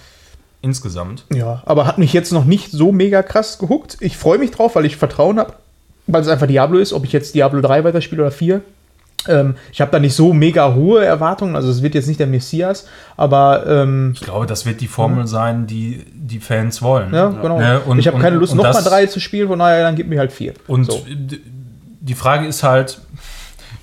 [0.61, 1.25] insgesamt.
[1.33, 3.97] Ja, aber hat mich jetzt noch nicht so mega krass gehuckt.
[4.01, 5.53] Ich freue mich drauf, weil ich Vertrauen habe
[6.11, 8.61] weil es einfach Diablo ist, ob ich jetzt Diablo 3 weiterspiele oder 4.
[9.27, 12.27] Ähm, ich habe da nicht so mega hohe Erwartungen, also es wird jetzt nicht der
[12.27, 17.13] Messias, aber ähm, ich glaube, das wird die Formel sein, die die Fans wollen.
[17.13, 17.59] Ja, genau.
[17.59, 17.81] Ne?
[17.81, 20.31] Und, ich habe keine Lust, nochmal 3 zu spielen, von daher dann gib mir halt
[20.31, 20.53] 4.
[20.67, 21.05] Und so.
[21.05, 23.01] die Frage ist halt,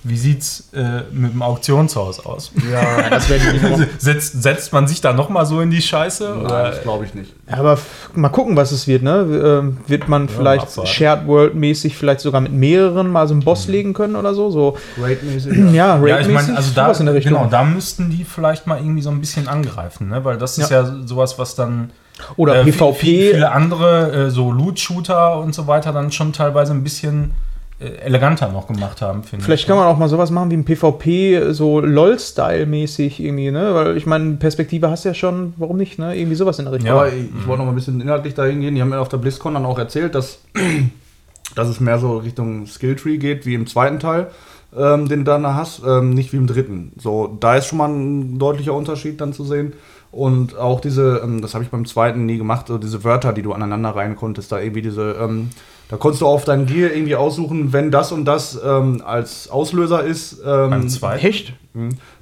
[0.09, 2.53] wie sieht's äh, mit dem Auktionshaus aus?
[2.71, 6.25] Ja, das wäre die setzt, setzt man sich da noch mal so in die Scheiße?
[6.29, 6.71] Nein, oder?
[6.71, 7.35] das glaube ich nicht.
[7.49, 7.79] Ja, aber
[8.15, 9.03] mal gucken, was es wird.
[9.03, 9.61] Ne?
[9.63, 13.45] Ähm, wird man ja, vielleicht Shared World mäßig vielleicht sogar mit mehreren mal so einen
[13.45, 13.73] Boss mhm.
[13.73, 14.51] legen können oder so?
[14.51, 15.57] so Raid-mäßig.
[15.77, 19.11] Ja, Raid ja, ich meine, also da, genau, da müssten die vielleicht mal irgendwie so
[19.11, 20.25] ein bisschen angreifen, ne?
[20.25, 21.91] weil das ist ja, ja sowas, was dann
[22.37, 23.33] oder äh, PvP.
[23.33, 27.33] Viele andere, äh, so Loot-Shooter und so weiter, dann schon teilweise ein bisschen
[27.79, 29.45] eleganter noch gemacht haben, finde ich.
[29.45, 33.75] Vielleicht kann man auch mal sowas machen wie ein PvP, so LOL-Style-mäßig irgendwie, ne?
[33.75, 36.17] Weil ich meine, Perspektive hast du ja schon, warum nicht, ne?
[36.17, 36.89] Irgendwie sowas in der Richtung.
[36.89, 38.75] Ja, aber ich, ich wollte noch mal ein bisschen inhaltlich dahin gehen.
[38.75, 40.41] Die haben ja auf der BlizzCon dann auch erzählt, dass,
[41.55, 44.29] dass es mehr so Richtung Skilltree geht, wie im zweiten Teil,
[44.75, 46.93] ähm, den du dann hast, ähm, nicht wie im dritten.
[46.97, 49.75] So, da ist schon mal ein deutlicher Unterschied dann zu sehen.
[50.13, 53.43] Und auch diese, ähm, das habe ich beim zweiten nie gemacht, so diese Wörter, die
[53.43, 55.51] du aneinander rein konntest, da irgendwie diese ähm,
[55.89, 60.03] da konntest du auf dein Gear irgendwie aussuchen, wenn das und das ähm, als Auslöser
[60.03, 60.41] ist.
[60.45, 61.27] Ähm, Beim zweiten?
[61.27, 61.53] Echt?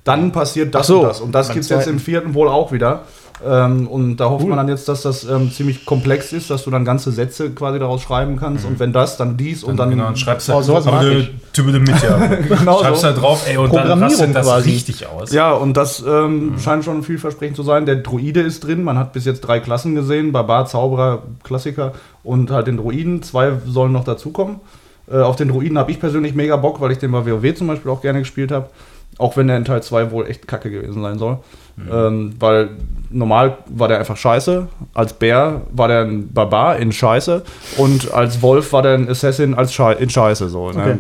[0.05, 1.21] Dann passiert das so, und das.
[1.21, 3.03] Und das gibt es jetzt im vierten wohl auch wieder.
[3.45, 4.51] Ähm, und da hofft cool.
[4.51, 7.79] man dann jetzt, dass das ähm, ziemlich komplex ist, dass du dann ganze Sätze quasi
[7.79, 8.65] daraus schreiben kannst.
[8.65, 8.73] Mhm.
[8.73, 9.91] Und wenn das, dann dies dann, und dann.
[9.91, 12.27] Genau, dann schreibst du oh, sowas aber du, du mit, ja.
[12.49, 13.09] genau schreibst so.
[13.09, 14.71] da drauf, ey, und dann rastet das quasi.
[14.71, 15.33] richtig aus.
[15.33, 16.59] Ja, und das ähm, mhm.
[16.61, 17.87] scheint schon vielversprechend zu sein.
[17.87, 18.85] Der Druide ist drin.
[18.85, 21.93] Man hat bis jetzt drei Klassen gesehen: Barbar, Zauberer, Klassiker
[22.23, 23.23] und halt den Druiden.
[23.23, 24.61] Zwei sollen noch dazukommen.
[25.11, 27.67] Äh, auf den Druiden habe ich persönlich mega Bock, weil ich den bei WoW zum
[27.67, 28.69] Beispiel auch gerne gespielt habe.
[29.19, 31.39] Auch wenn der in Teil 2 wohl echt kacke gewesen sein soll.
[31.77, 31.91] Mhm.
[31.93, 32.71] Ähm, weil
[33.11, 34.69] normal war der einfach scheiße.
[34.93, 37.43] Als Bär war der ein Barbar in Scheiße.
[37.77, 40.49] Und als Wolf war der ein Assassin als Schei in Scheiße.
[40.49, 40.81] So, ne?
[40.81, 40.99] okay.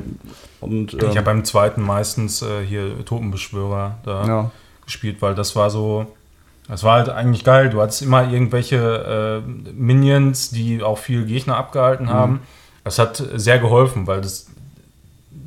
[0.60, 3.98] Und, ähm, ich habe beim zweiten meistens äh, hier Totenbeschwörer.
[4.04, 4.50] Da ja.
[4.84, 6.06] gespielt, weil das war so,
[6.68, 7.70] das war halt eigentlich geil.
[7.70, 12.10] Du hattest immer irgendwelche äh, Minions, die auch viel Gegner abgehalten mhm.
[12.10, 12.40] haben.
[12.82, 14.46] Das hat sehr geholfen, weil das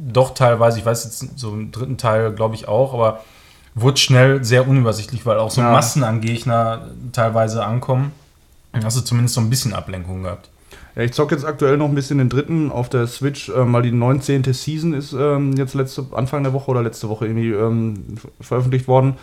[0.07, 3.21] doch teilweise, ich weiß jetzt so im dritten Teil glaube ich auch, aber
[3.75, 5.71] wurde schnell sehr unübersichtlich, weil auch so ja.
[5.71, 8.11] Massen an Gegner teilweise ankommen.
[8.83, 10.49] Hast du zumindest so ein bisschen Ablenkung gehabt.
[10.95, 13.83] Ja, ich zocke jetzt aktuell noch ein bisschen den dritten auf der Switch, ähm, weil
[13.83, 14.51] die 19.
[14.53, 19.15] Season ist ähm, jetzt letzte, Anfang der Woche oder letzte Woche irgendwie ähm, veröffentlicht worden.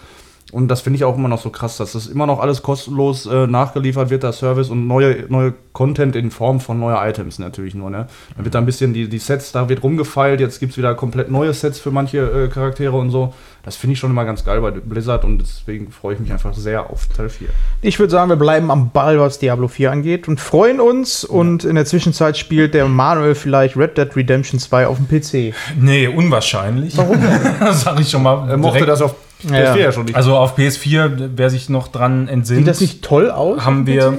[0.55, 3.27] Und das finde ich auch immer noch so krass, dass das immer noch alles kostenlos
[3.27, 7.75] äh, nachgeliefert wird, der Service und neue, neue Content in Form von neuen Items natürlich
[7.75, 7.91] nur.
[7.91, 8.07] Ne?
[8.37, 10.95] Dann wird da ein bisschen die, die Sets, da wird rumgefeilt, jetzt gibt es wieder
[10.95, 13.35] komplett neue Sets für manche äh, Charaktere und so.
[13.65, 16.55] Das finde ich schon immer ganz geil bei Blizzard und deswegen freue ich mich einfach
[16.55, 17.49] sehr auf Teil 4.
[17.83, 21.23] Ich würde sagen, wir bleiben am Ball, was Diablo 4 angeht und freuen uns.
[21.23, 21.31] Ja.
[21.31, 25.55] Und in der Zwischenzeit spielt der Manuel vielleicht Red Dead Redemption 2 auf dem PC.
[25.81, 26.97] Nee, unwahrscheinlich.
[26.97, 27.19] Warum?
[27.73, 28.49] Sag ich schon mal.
[28.49, 29.17] Er mochte das auf
[29.49, 29.93] PS4 ja.
[29.93, 30.17] schon nicht.
[30.17, 32.61] Also auf PS4, wer sich noch dran entsinnt.
[32.61, 33.65] Sieht das nicht toll aus?
[33.65, 34.19] Haben wir.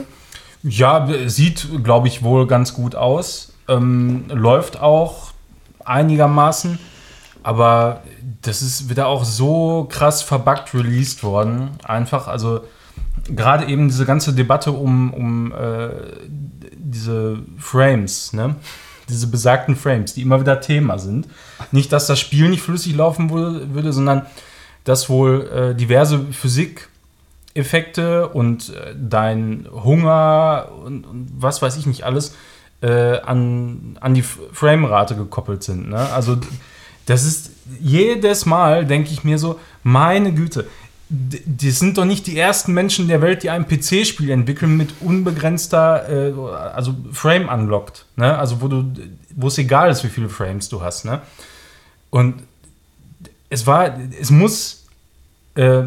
[0.63, 3.53] Ja, sieht, glaube ich, wohl ganz gut aus.
[3.67, 5.31] Ähm, läuft auch
[5.83, 6.79] einigermaßen.
[7.43, 8.01] Aber
[8.41, 11.69] das ist wieder auch so krass verbuggt released worden.
[11.83, 12.61] Einfach, also
[13.27, 15.89] gerade eben diese ganze Debatte um, um äh,
[16.73, 18.55] diese Frames, ne?
[19.07, 21.27] Diese besagten Frames, die immer wieder Thema sind.
[21.71, 24.25] Nicht, dass das Spiel nicht flüssig laufen würde, sondern
[24.86, 32.04] dass wohl äh, diverse Physikeffekte und äh, dein Hunger und, und, was weiß ich nicht
[32.04, 32.36] alles
[32.82, 35.89] äh, an, an die Framerate gekoppelt sind.
[35.89, 35.98] Ne?
[36.13, 36.38] Also
[37.06, 40.65] das ist jedes Mal, denke ich mir so, meine Güte,
[41.10, 46.10] die sind doch nicht die ersten Menschen der Welt, die ein PC-Spiel entwickeln mit unbegrenzter,
[46.10, 46.34] äh,
[46.74, 48.38] also Frame unlocked, ne?
[48.38, 51.21] Also wo es egal ist, wie viele Frames du hast, ne?
[52.10, 52.36] Und
[53.56, 54.86] es war, es muss
[55.56, 55.84] äh,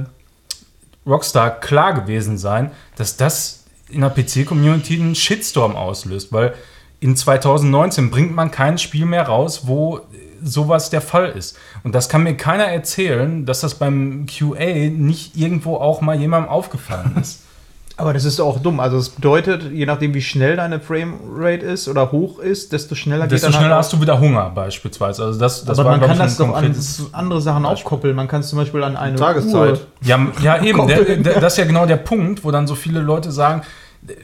[1.07, 6.55] Rockstar klar gewesen sein, dass das in der PC-Community einen Shitstorm auslöst, weil
[7.01, 10.01] in 2019 bringt man kein Spiel mehr raus, wo
[10.43, 11.59] sowas der Fall ist.
[11.85, 16.51] Und das kann mir keiner erzählen, dass das beim QA nicht irgendwo auch mal jemandem
[16.51, 17.43] aufgefallen ist.
[17.99, 18.79] Aber das ist auch dumm.
[18.79, 23.27] Also es bedeutet, je nachdem, wie schnell deine Framerate ist oder hoch ist, desto schneller
[23.27, 25.25] desto geht Desto schneller hast du wieder Hunger beispielsweise.
[25.25, 26.77] Also das, das Aber war, man kann das doch an
[27.11, 27.75] andere Sachen Beispiel.
[27.75, 28.15] aufkoppeln.
[28.15, 29.73] Man kann es zum Beispiel an eine Tageszeit.
[29.73, 30.87] Uhr ja, ja eben.
[30.87, 33.63] Der, der, das ist ja genau der Punkt, wo dann so viele Leute sagen,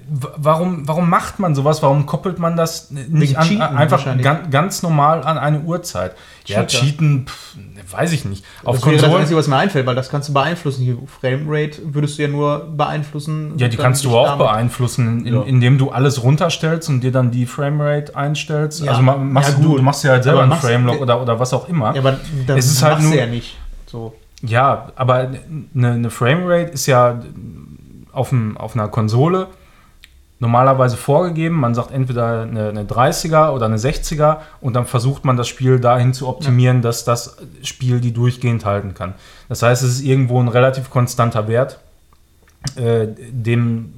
[0.06, 1.82] warum, warum macht man sowas?
[1.82, 6.14] Warum koppelt man das nicht an, einfach ganz, ganz normal an eine Uhrzeit?
[6.46, 7.56] Ja, cheaten, pff,
[7.90, 8.44] weiß ich nicht.
[8.62, 10.84] Auf das Konsolen, wäre das Einzige, was mir einfällt, weil das kannst du beeinflussen.
[10.84, 13.54] Die Framerate würdest du ja nur beeinflussen.
[13.56, 15.42] Ja, die kannst du auch beeinflussen, in, ja.
[15.42, 18.84] indem du alles runterstellst und dir dann die Framerate einstellst.
[18.84, 18.92] Ja.
[18.92, 21.68] Also machst ja, du, du machst ja halt selber einen Framelock oder, oder was auch
[21.68, 21.94] immer.
[21.94, 23.56] Ja, aber das es ist halt nur, ja nicht.
[23.86, 24.14] So.
[24.42, 25.30] Ja, aber
[25.74, 27.20] eine, eine Framerate ist ja
[28.12, 29.48] auf, dem, auf einer Konsole
[30.38, 31.56] normalerweise vorgegeben.
[31.56, 35.80] Man sagt entweder eine, eine 30er oder eine 60er und dann versucht man das Spiel
[35.80, 36.82] dahin zu optimieren, ja.
[36.82, 39.14] dass das Spiel die durchgehend halten kann.
[39.48, 41.78] Das heißt, es ist irgendwo ein relativ konstanter Wert,
[42.76, 43.92] äh, dem,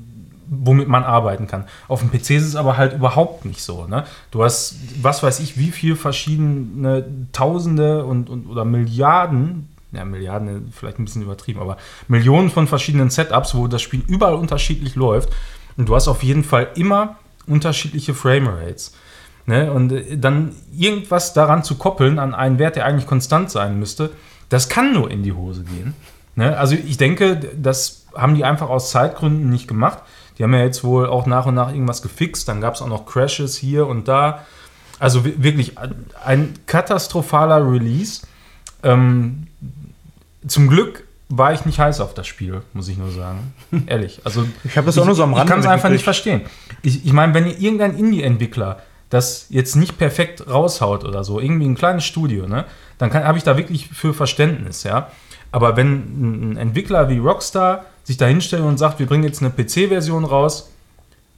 [0.48, 1.64] womit man arbeiten kann.
[1.88, 3.86] Auf dem PC ist es aber halt überhaupt nicht so.
[3.86, 4.04] Ne?
[4.30, 10.72] Du hast, was weiß ich, wie viele verschiedene Tausende und, und oder Milliarden ja, Milliarden
[10.72, 11.76] vielleicht ein bisschen übertrieben, aber
[12.08, 15.30] Millionen von verschiedenen Setups, wo das Spiel überall unterschiedlich läuft.
[15.76, 18.92] Und du hast auf jeden Fall immer unterschiedliche Framerates.
[19.46, 19.72] Ne?
[19.72, 24.10] Und äh, dann irgendwas daran zu koppeln an einen Wert, der eigentlich konstant sein müsste,
[24.48, 25.94] das kann nur in die Hose gehen.
[26.34, 26.56] Ne?
[26.56, 29.98] Also ich denke, das haben die einfach aus Zeitgründen nicht gemacht.
[30.38, 32.48] Die haben ja jetzt wohl auch nach und nach irgendwas gefixt.
[32.48, 34.44] Dann gab es auch noch Crashes hier und da.
[34.98, 35.74] Also wirklich
[36.24, 38.26] ein katastrophaler Release.
[38.82, 39.46] Ähm,
[40.46, 43.54] zum Glück war ich nicht heiß auf das Spiel, muss ich nur sagen.
[43.86, 44.20] Ehrlich.
[44.24, 45.46] Also, ich habe das auch nur so am Rande.
[45.46, 46.42] Ich kann es einfach nicht verstehen.
[46.82, 51.66] Ich, ich meine, wenn ihr irgendein Indie-Entwickler das jetzt nicht perfekt raushaut oder so, irgendwie
[51.66, 52.64] ein kleines Studio, ne,
[52.98, 55.10] dann habe ich da wirklich für Verständnis, ja.
[55.52, 59.50] Aber wenn ein Entwickler wie Rockstar sich da hinstellt und sagt, wir bringen jetzt eine
[59.50, 60.70] PC-Version raus,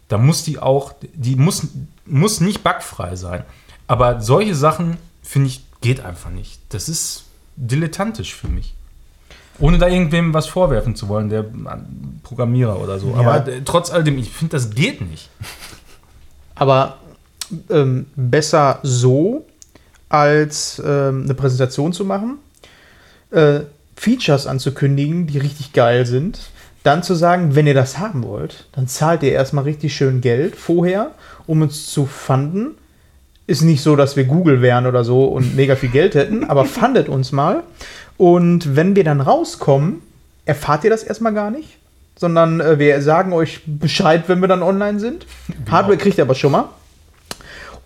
[0.08, 1.68] dann muss die auch, die muss,
[2.06, 3.44] muss nicht bugfrei sein.
[3.86, 6.60] Aber solche Sachen, finde ich, geht einfach nicht.
[6.70, 7.24] Das ist
[7.56, 8.74] dilettantisch für mich.
[9.60, 11.44] Ohne da irgendwem was vorwerfen zu wollen, der
[12.22, 13.10] Programmierer oder so.
[13.10, 13.16] Ja.
[13.16, 15.30] Aber äh, trotz alledem, ich finde, das geht nicht.
[16.54, 16.98] Aber
[17.70, 19.46] ähm, besser so,
[20.08, 22.38] als ähm, eine Präsentation zu machen,
[23.30, 23.60] äh,
[23.96, 26.38] Features anzukündigen, die richtig geil sind,
[26.82, 30.56] dann zu sagen, wenn ihr das haben wollt, dann zahlt ihr erstmal richtig schön Geld
[30.56, 31.10] vorher,
[31.46, 32.76] um uns zu fanden.
[33.46, 36.64] Ist nicht so, dass wir Google wären oder so und mega viel Geld hätten, aber
[36.66, 37.64] fandet uns mal.
[38.18, 40.02] Und wenn wir dann rauskommen,
[40.44, 41.78] erfahrt ihr das erstmal gar nicht,
[42.16, 45.24] sondern äh, wir sagen euch Bescheid, wenn wir dann online sind.
[45.46, 45.70] Genau.
[45.70, 46.68] Hardware kriegt ihr aber schon mal.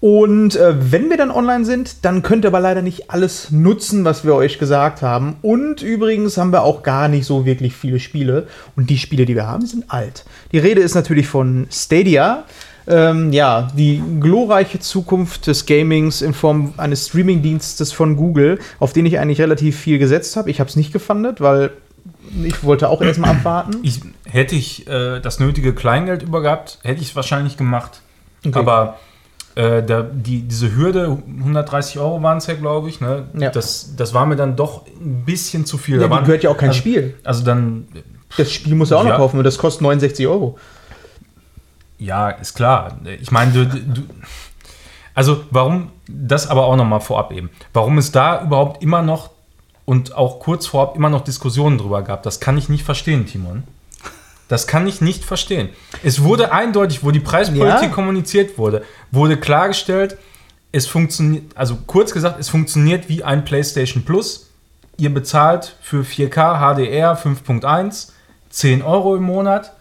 [0.01, 4.05] Und äh, wenn wir dann online sind, dann könnt ihr aber leider nicht alles nutzen,
[4.05, 5.37] was wir euch gesagt haben.
[5.42, 8.49] Und übrigens haben wir auch gar nicht so wirklich viele Spiele.
[8.75, 10.25] Und die Spiele, die wir haben, sind alt.
[10.51, 12.45] Die Rede ist natürlich von Stadia.
[12.87, 19.07] Ähm, ja, die glorreiche Zukunft des Gamings in Form eines Streamingdienstes von Google, auf den
[19.07, 20.51] ich eigentlich relativ viel gesetzt habe.
[20.51, 21.71] Ich habe es nicht gefunden, weil
[22.45, 23.79] ich wollte auch erstmal abwarten.
[23.83, 28.01] Ich, hätte ich äh, das nötige Kleingeld übergehabt, hätte ich es wahrscheinlich gemacht.
[28.45, 28.59] Okay.
[28.59, 28.99] Aber
[29.55, 33.25] äh, der, die, diese Hürde, 130 Euro waren es ja, glaube ich, ne?
[33.38, 33.51] Ja.
[33.51, 35.97] Das, das war mir dann doch ein bisschen zu viel.
[35.97, 37.14] Ja, da waren, gehört ja auch kein also, Spiel.
[37.23, 37.87] Also dann.
[38.38, 40.59] Das Spiel muss er auch noch kaufen und das kostet 69 Euro.
[42.03, 42.99] Ja, ist klar.
[43.21, 44.03] Ich meine, du, du,
[45.15, 49.31] also warum, das aber auch nochmal vorab eben, warum es da überhaupt immer noch
[49.85, 53.62] und auch kurz vorab immer noch Diskussionen drüber gab, das kann ich nicht verstehen, Timon.
[54.49, 55.69] Das kann ich nicht verstehen.
[56.03, 57.88] Es wurde eindeutig, wo die Preispolitik ja.
[57.88, 60.19] kommuniziert wurde, wurde klargestellt,
[60.73, 64.51] es funktioniert, also kurz gesagt, es funktioniert wie ein PlayStation Plus.
[64.97, 68.09] Ihr bezahlt für 4K HDR 5.1
[68.51, 69.73] 10 Euro im Monat.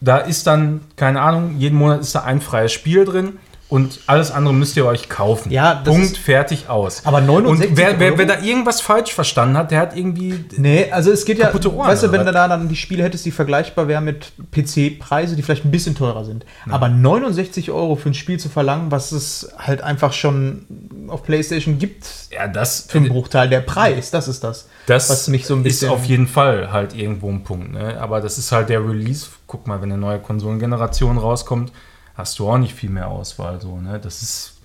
[0.00, 3.38] Da ist dann, keine Ahnung, jeden Monat ist da ein freies Spiel drin
[3.70, 5.52] und alles andere müsst ihr euch kaufen.
[5.52, 7.02] Ja, Punkt, fertig, aus.
[7.06, 10.44] Aber 69 Und wer, wer, wer, da irgendwas falsch verstanden hat, der hat irgendwie.
[10.56, 11.54] Nee, also es geht ja.
[11.54, 15.36] Ohren, weißt du, wenn du da dann die Spiele hättest, die vergleichbar wären mit PC-Preise,
[15.36, 16.44] die vielleicht ein bisschen teurer sind.
[16.66, 16.72] Ja.
[16.72, 20.66] Aber 69 Euro für ein Spiel zu verlangen, was es halt einfach schon
[21.06, 24.68] auf PlayStation gibt, ja, das, für einen Bruchteil der Preis, das ist das.
[24.86, 27.72] Das was mich so ein bisschen ist auf jeden Fall halt irgendwo ein Punkt.
[27.72, 28.00] Ne?
[28.00, 29.26] Aber das ist halt der Release.
[29.50, 31.72] Guck mal, wenn eine neue Konsolengeneration rauskommt
[32.20, 33.60] hast du auch nicht viel mehr Auswahl.
[33.60, 33.98] So, ne?
[34.00, 34.56] Das ist.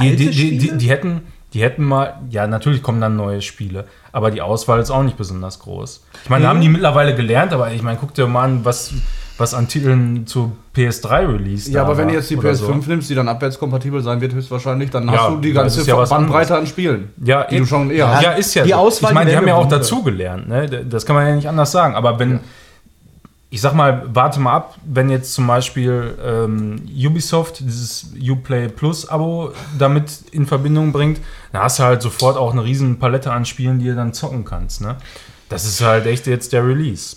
[0.00, 1.20] Die, die, die, die, hätten,
[1.52, 5.18] die hätten mal, ja, natürlich kommen dann neue Spiele, aber die Auswahl ist auch nicht
[5.18, 6.02] besonders groß.
[6.24, 6.48] Ich meine, mhm.
[6.48, 8.94] haben die mittlerweile gelernt, aber ich meine, guck dir mal an, was,
[9.36, 11.68] was an Titeln zu PS3 released.
[11.68, 12.72] Ja, aber wenn du jetzt die PS5 so.
[12.86, 16.56] nimmst, die dann abwärtskompatibel sein wird, höchstwahrscheinlich, dann ja, hast du die ganze ja Bandbreite
[16.56, 17.10] an Spielen.
[17.22, 18.64] Ja, die du schon eher ja, ja, ist ja.
[18.64, 18.76] Die so.
[18.76, 20.86] Auswahl ich meine, die haben ja auch dazugelernt, ne?
[20.88, 21.96] Das kann man ja nicht anders sagen.
[21.96, 22.40] Aber wenn,
[23.52, 29.06] ich sag mal, warte mal ab, wenn jetzt zum Beispiel ähm, Ubisoft dieses Uplay Plus
[29.06, 31.20] Abo damit in Verbindung bringt,
[31.52, 34.46] dann hast du halt sofort auch eine riesen Palette an Spielen, die du dann zocken
[34.46, 34.80] kannst.
[34.80, 34.96] Ne?
[35.50, 37.16] Das ist halt echt jetzt der Release.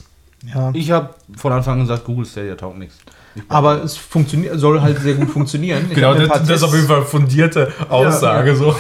[0.54, 0.72] Ja.
[0.74, 2.98] Ich habe von Anfang an gesagt, Google Stadia taugt nichts.
[3.48, 5.90] Aber es funktioniert, soll halt sehr gut funktionieren.
[5.94, 8.50] genau, das, das, ist auf jeden Fall fundierte Aussage.
[8.50, 8.60] Ja, ja.
[8.60, 8.76] So.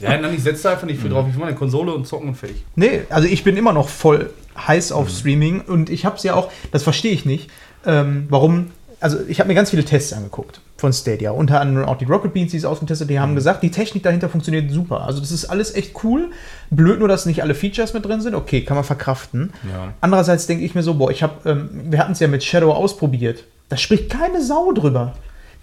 [0.00, 1.26] Ja, nein, ich setze da einfach nicht viel drauf.
[1.28, 2.64] Ich mache eine Konsole und zocken und fertig.
[2.74, 5.12] Nee, also ich bin immer noch voll heiß auf mhm.
[5.12, 7.50] Streaming und ich habe es ja auch, das verstehe ich nicht,
[7.84, 8.70] ähm, warum.
[8.98, 12.32] Also ich habe mir ganz viele Tests angeguckt von Stadia, unter anderem auch die Rocket
[12.32, 13.36] Beans, die es ausgetestet, die haben mhm.
[13.36, 15.02] gesagt, die Technik dahinter funktioniert super.
[15.02, 16.30] Also das ist alles echt cool.
[16.70, 18.34] Blöd nur, dass nicht alle Features mit drin sind.
[18.34, 19.52] Okay, kann man verkraften.
[19.70, 19.92] Ja.
[20.00, 22.72] Andererseits denke ich mir so, boah, ich habe, ähm, wir hatten es ja mit Shadow
[22.72, 23.44] ausprobiert.
[23.68, 25.14] Da spricht keine Sau drüber.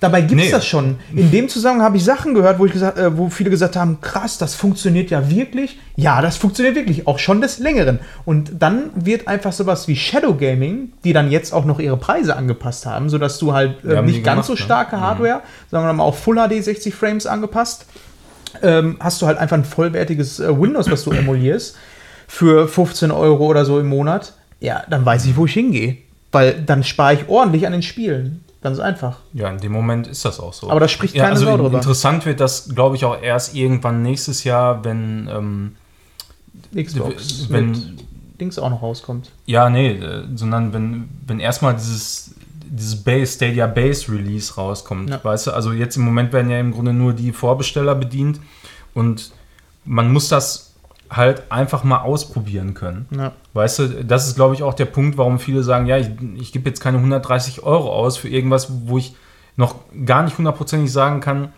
[0.04, 0.52] Dabei gibt es nee.
[0.52, 0.98] das schon.
[1.16, 4.02] In dem Zusammenhang habe ich Sachen gehört, wo, ich gesagt, äh, wo viele gesagt haben,
[4.02, 5.80] krass, das funktioniert ja wirklich.
[5.96, 8.00] Ja, das funktioniert wirklich, auch schon des Längeren.
[8.26, 12.36] Und dann wird einfach sowas wie Shadow Gaming, die dann jetzt auch noch ihre Preise
[12.36, 14.58] angepasst haben, sodass du halt äh, nicht ganz gemacht, so ne?
[14.58, 15.02] starke ne?
[15.04, 17.86] Hardware, mal auf Full HD 60 Frames angepasst,
[18.62, 21.78] ähm, hast du halt einfach ein vollwertiges äh, Windows, was du emulierst,
[22.28, 24.34] für 15 Euro oder so im Monat.
[24.60, 25.96] Ja, dann weiß ich, wo ich hingehe.
[26.34, 28.44] Weil dann spare ich ordentlich an den Spielen.
[28.64, 29.18] Ganz einfach.
[29.34, 30.70] Ja, in dem Moment ist das auch so.
[30.70, 31.78] Aber da spricht keine ja, also Sau drüber.
[31.78, 35.76] Interessant wird das, glaube ich, auch erst irgendwann nächstes Jahr, wenn ähm,
[36.74, 37.98] Xbox wenn
[38.40, 39.32] Dings auch noch rauskommt.
[39.46, 45.10] Ja, nee, äh, sondern wenn, wenn erstmal dieses, dieses Base, Stadia Base Release rauskommt.
[45.10, 45.22] Ja.
[45.22, 48.40] Weißt du, also jetzt im Moment werden ja im Grunde nur die Vorbesteller bedient
[48.94, 49.32] und
[49.84, 50.73] man muss das
[51.16, 53.08] halt einfach mal ausprobieren können.
[53.16, 53.32] Ja.
[53.54, 56.52] Weißt du, das ist, glaube ich, auch der Punkt, warum viele sagen, ja, ich, ich
[56.52, 59.16] gebe jetzt keine 130 Euro aus für irgendwas, wo ich
[59.56, 61.54] noch gar nicht hundertprozentig sagen kann,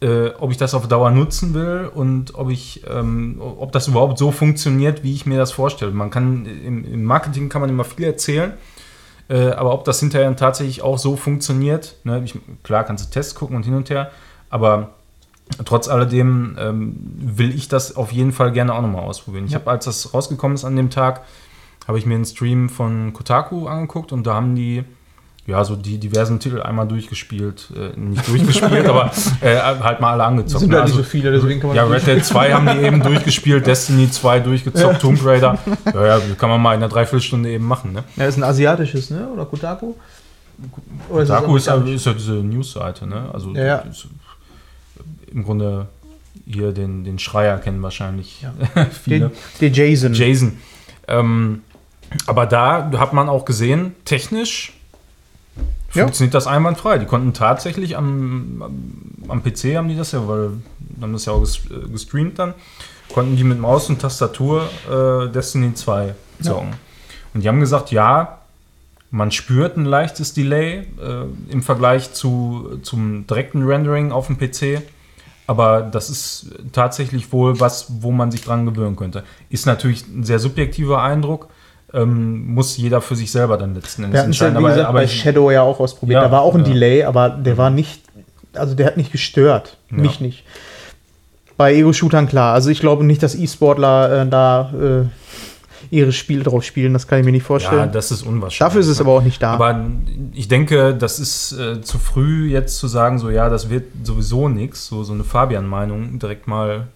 [0.00, 4.18] äh, ob ich das auf Dauer nutzen will und ob ich, ähm, ob das überhaupt
[4.18, 5.92] so funktioniert, wie ich mir das vorstelle.
[5.92, 8.54] Man kann im, im Marketing kann man immer viel erzählen,
[9.28, 13.34] äh, aber ob das hinterher tatsächlich auch so funktioniert, ne, ich, klar kannst du Tests
[13.34, 14.10] gucken und hin und her,
[14.48, 14.94] aber
[15.64, 19.46] trotz alledem ähm, will ich das auf jeden Fall gerne auch nochmal ausprobieren.
[19.46, 21.22] Ich habe, als das rausgekommen ist an dem Tag,
[21.86, 24.84] habe ich mir einen Stream von Kotaku angeguckt und da haben die
[25.46, 27.72] ja, so die diversen Titel einmal durchgespielt.
[27.74, 29.10] Äh, nicht durchgespielt, aber
[29.40, 30.60] äh, halt mal alle angezockt.
[30.60, 30.80] Sind ne?
[30.80, 33.66] also, nicht so viele, deswegen kann man Ja, Red Dead 2 haben die eben durchgespielt,
[33.66, 35.58] Destiny 2 durchgezockt, Tomb Raider.
[35.92, 38.04] Ja, ja, kann man mal in einer Dreiviertelstunde eben machen, ne?
[38.16, 39.28] Ja, ist ein asiatisches, ne?
[39.28, 39.94] Oder Kotaku?
[41.08, 43.30] Oder Kotaku ist, ist, ist, ja diese News-Seite, ne?
[43.32, 43.84] Also ja, ja
[45.32, 45.88] im Grunde
[46.46, 48.52] hier den, den Schreier kennen wahrscheinlich ja.
[48.90, 49.30] viele.
[49.60, 50.14] Den, den, Jason.
[50.14, 50.58] Jason.
[51.08, 51.62] Ähm,
[52.26, 54.72] Aber da hat man auch gesehen, technisch
[55.94, 56.02] ja.
[56.02, 56.98] funktioniert das einwandfrei.
[56.98, 58.62] Die konnten tatsächlich am,
[59.28, 60.52] am PC haben die das ja, weil
[61.00, 62.54] haben das ja auch äh, gestreamt dann,
[63.12, 66.70] konnten die mit Maus und Tastatur äh, Destiny 2 zocken.
[66.70, 66.76] Ja.
[67.34, 68.38] Und die haben gesagt, ja,
[69.10, 74.82] man spürt ein leichtes Delay äh, im Vergleich zu, zum direkten Rendering auf dem PC.
[75.50, 79.24] Aber das ist tatsächlich wohl was, wo man sich dran gewöhnen könnte.
[79.48, 81.48] Ist natürlich ein sehr subjektiver Eindruck.
[81.92, 84.54] Ähm, muss jeder für sich selber dann letzten Endes entscheiden.
[84.54, 86.22] Ja, wie gesagt, aber bei Shadow ja auch ausprobiert.
[86.22, 86.68] Ja, da war auch ein ja.
[86.68, 88.00] Delay, aber der war nicht,
[88.52, 89.76] also der hat nicht gestört.
[89.88, 90.44] Mich nicht.
[91.56, 92.54] Bei Ego-Shootern klar.
[92.54, 95.06] Also ich glaube nicht, dass E-Sportler äh, da äh,
[95.90, 96.92] ihre Spiele drauf spielen.
[96.92, 97.78] Das kann ich mir nicht vorstellen.
[97.78, 98.58] Ja, das ist unwahrscheinlich.
[98.58, 99.54] Dafür ist es aber auch nicht da.
[99.54, 99.86] Aber
[100.32, 104.48] ich denke, das ist äh, zu früh jetzt zu sagen, so ja, das wird sowieso
[104.48, 104.86] nichts.
[104.86, 106.88] So, so eine Fabian-Meinung direkt mal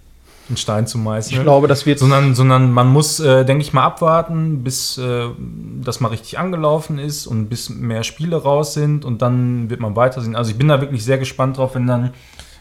[0.49, 1.39] in Stein zu meißeln.
[1.39, 1.99] Ich glaube, das wird.
[1.99, 5.29] Sondern, sondern man muss, äh, denke ich mal, abwarten, bis äh,
[5.83, 9.97] das mal richtig angelaufen ist und bis mehr Spiele raus sind und dann wird man
[9.97, 10.37] weitersehen.
[10.37, 12.11] Also ich bin da wirklich sehr gespannt drauf, wenn dann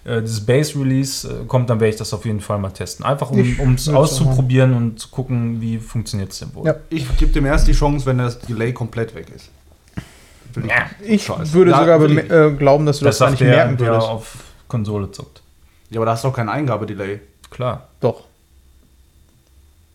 [0.06, 3.06] äh, dieses Base-Release äh, kommt, dann werde ich das auf jeden Fall mal testen.
[3.06, 6.68] Einfach um es auszuprobieren und zu gucken, wie funktioniert es denn wohl.
[6.68, 6.76] Ja.
[6.90, 9.50] Ich gebe dem erst die Chance, wenn das Delay komplett weg ist.
[11.02, 13.80] Ich, ich würde ja, sogar äh, glauben, dass du das, das gar nicht der, merken
[13.80, 14.02] würdest.
[14.02, 14.36] Der auf
[14.68, 15.42] Konsole zuckt.
[15.90, 17.22] Ja, aber da hast du doch kein Eingabedelay.
[17.50, 17.88] Klar.
[18.00, 18.26] Doch.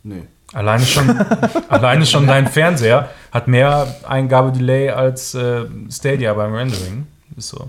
[0.02, 0.22] Nee.
[0.52, 1.10] Alleine schon,
[1.68, 7.06] alleine schon dein Fernseher hat mehr Eingabedelay als äh, Stadia beim Rendering.
[7.36, 7.68] Ist so.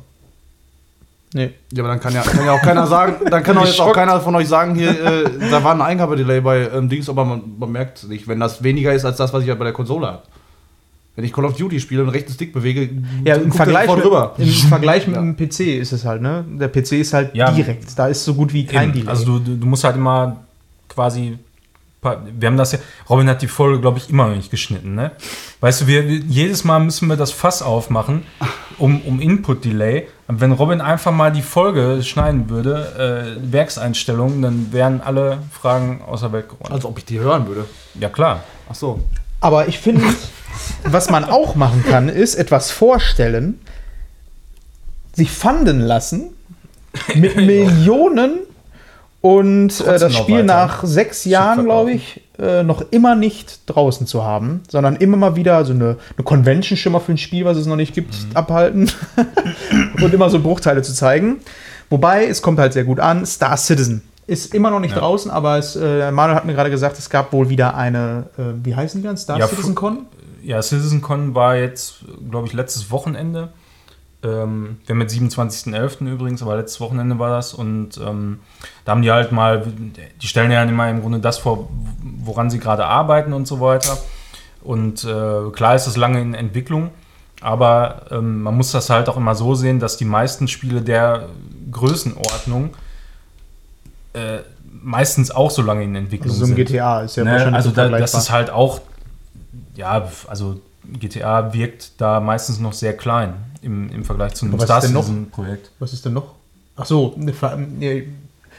[1.34, 1.52] Nee.
[1.72, 3.94] Ja, aber dann kann ja, kann ja auch keiner sagen, dann kann auch jetzt auch
[3.94, 7.44] keiner von euch sagen, hier, äh, da war ein Eingabedelay bei ähm, Dings, aber man,
[7.60, 9.74] man merkt es nicht, wenn das weniger ist als das, was ich halt bei der
[9.74, 10.24] Konsole habe.
[11.15, 12.89] Wenn ich Call of Duty spiele und rechten Stick bewege,
[13.26, 14.06] ja, im Vergleich, mit,
[14.38, 16.46] im Vergleich mit dem PC ist es halt, ne?
[16.48, 19.08] Der PC ist halt ja, direkt, da ist so gut wie kein Delay.
[19.08, 20.38] Also du, du musst halt immer
[20.88, 21.38] quasi
[22.02, 25.12] wir haben das ja, Robin hat die Folge, glaube ich, immer noch nicht geschnitten, ne?
[25.60, 28.26] Weißt du, wir, jedes Mal müssen wir das Fass aufmachen,
[28.78, 30.08] um, um Input-Delay.
[30.28, 36.02] Und wenn Robin einfach mal die Folge schneiden würde, äh, Werkseinstellungen, dann wären alle Fragen
[36.02, 36.72] außer Welt geräumt.
[36.72, 37.66] Also ob ich die hören würde?
[38.00, 38.44] Ja, klar.
[38.70, 39.02] Ach so.
[39.42, 40.06] Aber ich finde,
[40.84, 43.60] was man auch machen kann, ist etwas vorstellen,
[45.14, 46.30] sich fanden lassen
[47.16, 48.40] mit Millionen
[49.22, 54.24] und äh, das Spiel nach sechs Jahren, glaube ich, äh, noch immer nicht draußen zu
[54.24, 57.58] haben, sondern immer mal wieder so eine, eine Convention schon mal für ein Spiel, was
[57.58, 58.36] es noch nicht gibt, mhm.
[58.36, 58.92] abhalten
[60.02, 61.38] und immer so Bruchteile zu zeigen.
[61.90, 65.00] Wobei, es kommt halt sehr gut an, Star Citizen ist immer noch nicht ja.
[65.00, 68.44] draußen, aber es, äh, Manuel hat mir gerade gesagt, es gab wohl wieder eine, äh,
[68.64, 70.06] wie heißen die dann, Star ja, Citizen Con?
[70.44, 73.50] Ja, Citizen Con war jetzt, glaube ich, letztes Wochenende.
[74.22, 76.12] Ähm, wir haben mit 27.11.
[76.12, 77.54] übrigens, aber letztes Wochenende war das.
[77.54, 78.40] Und ähm,
[78.84, 79.66] da haben die halt mal,
[80.22, 81.70] die stellen ja immer im Grunde das vor,
[82.02, 83.98] woran sie gerade arbeiten und so weiter.
[84.62, 86.92] Und äh, klar ist das lange in Entwicklung,
[87.40, 91.30] aber ähm, man muss das halt auch immer so sehen, dass die meisten Spiele der
[91.72, 92.72] Größenordnung
[94.14, 94.40] äh,
[94.82, 96.68] meistens auch so lange in Entwicklung also so ein sind.
[96.68, 97.32] GTA ist ja ne?
[97.32, 98.82] wahrscheinlich Also da, das ist halt auch,
[99.76, 100.60] ja, also
[100.92, 105.72] GTA wirkt da meistens noch sehr klein im, im Vergleich zu einem Star Citizen-Projekt.
[105.80, 106.36] Was ist denn noch?
[106.76, 107.34] Ach so, ne,
[107.78, 108.04] ne,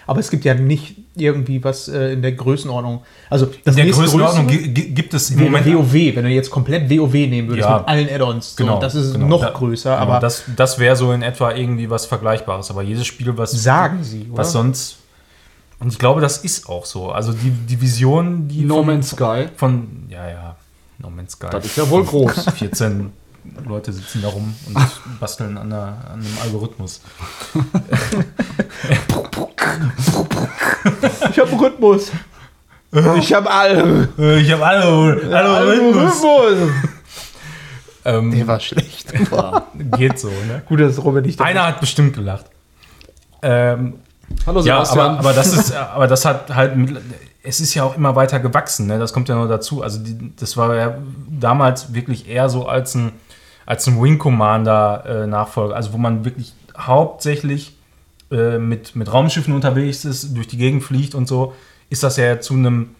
[0.07, 3.03] aber es gibt ja nicht irgendwie was äh, in der Größenordnung.
[3.29, 7.13] Also das in der Größenordnung gibt es im Moment WoW, wenn du jetzt komplett WoW
[7.13, 9.91] nehmen würdest ja, mit allen Add-ons, genau, so, das ist genau, noch da, größer.
[9.91, 12.71] Genau, aber das, das wäre so in etwa irgendwie was Vergleichbares.
[12.71, 14.39] Aber jedes Spiel, was sagen sie, oder?
[14.39, 14.97] was sonst
[15.81, 17.11] und ich glaube, das ist auch so.
[17.11, 20.57] Also die, die Vision, die No Man's Sky von ja ja
[20.99, 21.49] No Man's Sky.
[21.51, 22.51] Das ist ja wohl groß.
[22.55, 23.13] 14
[23.67, 24.77] Leute sitzen da rum und
[25.21, 27.01] basteln an, der, an einem Algorithmus.
[31.31, 32.11] ich habe einen Rhythmus.
[33.19, 34.09] Ich habe alle.
[34.41, 34.85] Ich habe alle.
[35.37, 36.23] Algorithmus.
[38.05, 39.13] Ähm, Der war schlecht.
[39.97, 40.63] Geht so, ne?
[40.67, 42.47] Gut, dass Robert nicht Einer hat bestimmt gelacht.
[43.43, 43.95] Ähm,
[44.47, 44.99] Hallo Sebastian.
[44.99, 46.73] Ja, aber, aber, das ist, aber das hat halt,
[47.43, 48.99] es ist ja auch immer weiter gewachsen, ne?
[48.99, 49.83] Das kommt ja noch dazu.
[49.83, 50.99] Also die, das war ja
[51.29, 53.13] damals wirklich eher so als ein
[53.67, 57.77] als ein Wing Commander äh, Nachfolger, also wo man wirklich hauptsächlich
[58.31, 61.55] äh, mit, mit Raumschiffen unterwegs ist, durch die Gegend fliegt und so,
[61.89, 62.91] ist das ja zu einem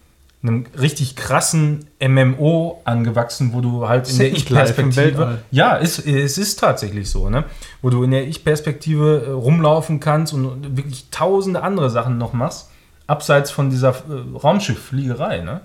[0.43, 5.39] einem richtig krassen MMO angewachsen, wo du halt in der Ich-Perspektive.
[5.51, 7.43] Ja, es, es ist tatsächlich so, ne?
[7.81, 12.69] Wo du in der Ich-Perspektive äh, rumlaufen kannst und wirklich tausende andere Sachen noch machst,
[13.05, 15.61] abseits von dieser äh, Raumschifffliegerei, ne?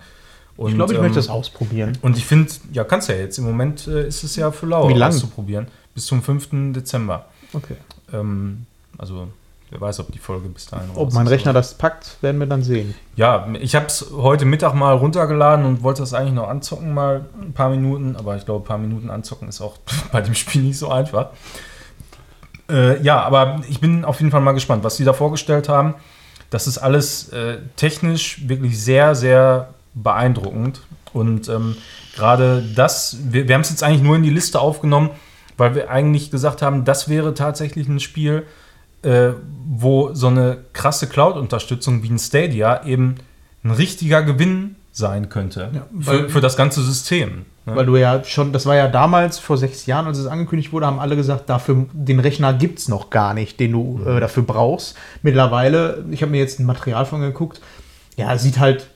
[0.57, 1.99] Und, ich glaube, ich ähm, möchte das ausprobieren.
[2.03, 3.39] Und ich finde, ja, kannst ja jetzt.
[3.39, 5.11] Im Moment äh, ist es ja für lau Wie lang?
[5.11, 5.69] auszuprobieren.
[5.95, 6.73] Bis zum 5.
[6.73, 7.27] Dezember.
[7.53, 7.77] Okay.
[8.13, 8.67] Ähm,
[8.99, 9.29] also
[9.71, 12.63] Wer weiß, ob die Folge bis dahin Ob mein Rechner das packt, werden wir dann
[12.63, 12.95] sehen.
[13.17, 17.27] Ja, ich habe es heute Mittag mal runtergeladen und wollte das eigentlich noch anzocken, mal
[17.41, 18.15] ein paar Minuten.
[18.15, 19.77] Aber ich glaube, ein paar Minuten anzocken ist auch
[20.13, 21.31] bei dem Spiel nicht so einfach.
[22.71, 25.95] Äh, ja, aber ich bin auf jeden Fall mal gespannt, was sie da vorgestellt haben.
[26.51, 30.83] Das ist alles äh, technisch wirklich sehr, sehr beeindruckend.
[31.13, 31.77] Und ähm,
[32.15, 35.11] gerade das, wir, wir haben es jetzt eigentlich nur in die Liste aufgenommen,
[35.57, 38.45] weil wir eigentlich gesagt haben, das wäre tatsächlich ein Spiel,
[39.03, 39.31] äh,
[39.67, 43.17] wo so eine krasse Cloud-Unterstützung wie ein Stadia eben
[43.65, 47.45] ein richtiger Gewinn sein könnte ja, für, für, das ganze System.
[47.67, 47.77] Ne?
[47.77, 50.87] Weil du ja schon, das war ja damals vor sechs Jahren, als es angekündigt wurde,
[50.87, 54.21] haben alle gesagt, dafür den Rechner gibt es noch gar nicht, den du äh, mhm.
[54.21, 54.97] dafür brauchst.
[55.23, 57.61] Mittlerweile, ich habe mir jetzt ein Material von geguckt,
[58.17, 58.89] ja, sieht halt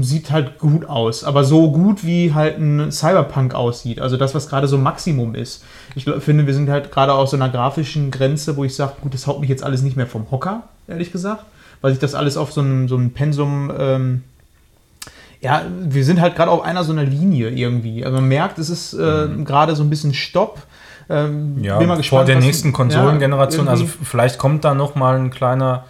[0.00, 4.00] sieht halt gut aus, aber so gut wie halt ein Cyberpunk aussieht.
[4.00, 5.64] Also das, was gerade so Maximum ist.
[5.94, 9.14] Ich finde, wir sind halt gerade auf so einer grafischen Grenze, wo ich sage, gut,
[9.14, 11.44] das haut mich jetzt alles nicht mehr vom Hocker, ehrlich gesagt,
[11.80, 14.22] weil sich das alles auf so einem, so einem Pensum, ähm,
[15.40, 18.04] ja, wir sind halt gerade auf einer so einer Linie irgendwie.
[18.04, 19.44] Also man merkt, es ist äh, mhm.
[19.44, 20.62] gerade so ein bisschen Stopp.
[21.10, 24.94] Ähm, ja, bin mal gespannt, vor der nächsten Konsolengeneration, ja, also vielleicht kommt da noch
[24.94, 25.84] mal ein kleiner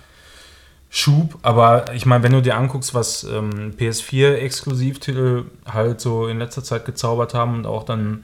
[0.96, 6.62] Schub, aber ich meine, wenn du dir anguckst, was ähm, PS4-Exklusivtitel halt so in letzter
[6.62, 8.22] Zeit gezaubert haben und auch dann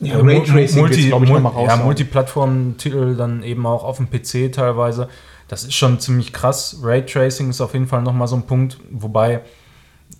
[0.00, 5.08] ja, äh, Raytracing Multi, ich, Mul ja, Multiplattform-Titel dann eben auch auf dem PC teilweise,
[5.48, 6.80] das ist schon ziemlich krass.
[6.82, 9.40] Raytracing ist auf jeden Fall nochmal so ein Punkt, wobei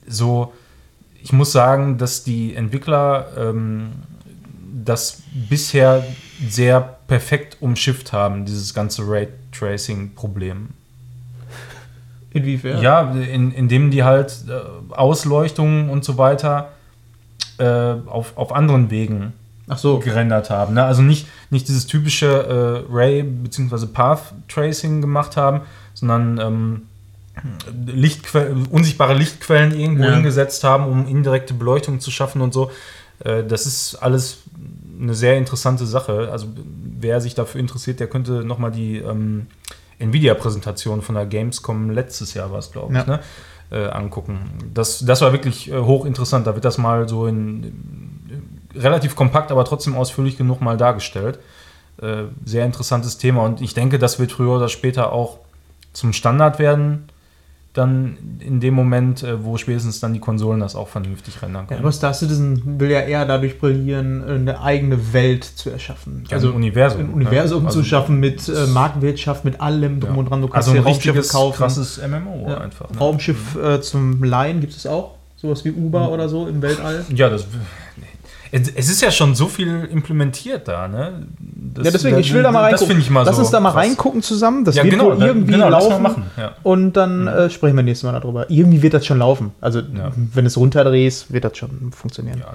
[0.07, 0.55] so,
[1.23, 3.91] ich muss sagen, dass die Entwickler ähm,
[4.73, 6.03] das bisher
[6.49, 10.80] sehr perfekt umschifft haben, dieses ganze Raytracing-Problem.
[12.33, 12.81] Inwiefern?
[12.81, 16.71] Ja, in, indem die halt äh, Ausleuchtungen und so weiter
[17.59, 19.33] äh, auf, auf anderen Wegen
[19.77, 19.99] so.
[19.99, 20.75] gerendert haben.
[20.75, 20.85] Ne?
[20.85, 23.87] Also nicht, nicht dieses typische äh, Ray- bzw.
[23.87, 25.63] Path-Tracing gemacht haben,
[25.95, 26.83] sondern ähm,
[27.87, 30.15] Lichtque unsichtbare Lichtquellen irgendwo ja.
[30.15, 32.71] hingesetzt haben, um indirekte Beleuchtung zu schaffen und so.
[33.25, 34.39] Äh, das ist alles
[35.01, 36.29] eine sehr interessante Sache.
[36.31, 36.47] Also
[37.01, 39.47] wer sich dafür interessiert, der könnte nochmal die ähm,
[40.01, 43.07] Nvidia-Präsentation von der Gamescom letztes Jahr war es, glaube ich, ja.
[43.07, 43.21] ne?
[43.71, 44.51] äh, angucken.
[44.75, 46.47] Das, das war wirklich äh, hochinteressant.
[46.47, 47.63] Da wird das mal so in,
[48.29, 51.39] in, relativ kompakt, aber trotzdem ausführlich genug mal dargestellt.
[52.01, 55.39] Äh, sehr interessantes Thema und ich denke, das wird früher oder später auch
[55.93, 57.10] zum Standard werden
[57.73, 61.79] dann in dem Moment, äh, wo spätestens dann die Konsolen das auch vernünftig rendern können.
[61.79, 66.25] Ja, aber Star Citizen will ja eher dadurch brillieren, eine eigene Welt zu erschaffen.
[66.29, 67.01] Ja, also ein Universum.
[67.03, 67.71] Ein Universum ne?
[67.71, 70.19] zu also schaffen mit äh, Marktwirtschaft, mit allem drum ja.
[70.19, 70.41] und dran.
[70.41, 71.57] Du kannst also ein richtiges, kaufen.
[71.59, 72.59] krasses MMO ja.
[72.59, 72.91] einfach.
[72.91, 72.99] Ne?
[72.99, 75.15] Raumschiff äh, zum Leihen gibt es auch.
[75.37, 76.13] Sowas wie Uber mhm.
[76.13, 77.05] oder so im Weltall.
[77.15, 77.47] Ja, das
[78.53, 81.27] es ist ja schon so viel implementiert da, ne?
[81.39, 82.81] Das, ja, deswegen, ich will da mal reingucken.
[82.81, 83.85] Das finde ich mal Lass so uns da mal krass.
[83.85, 84.65] reingucken zusammen.
[84.65, 86.03] Das ja, wird genau, wohl irgendwie genau, laufen.
[86.03, 86.53] Machen, ja.
[86.65, 88.51] Und dann äh, sprechen wir nächstes Mal darüber.
[88.51, 89.53] Irgendwie wird das schon laufen.
[89.61, 90.11] Also, ja.
[90.17, 92.41] wenn es runterdrehst, wird das schon funktionieren.
[92.41, 92.53] Ja,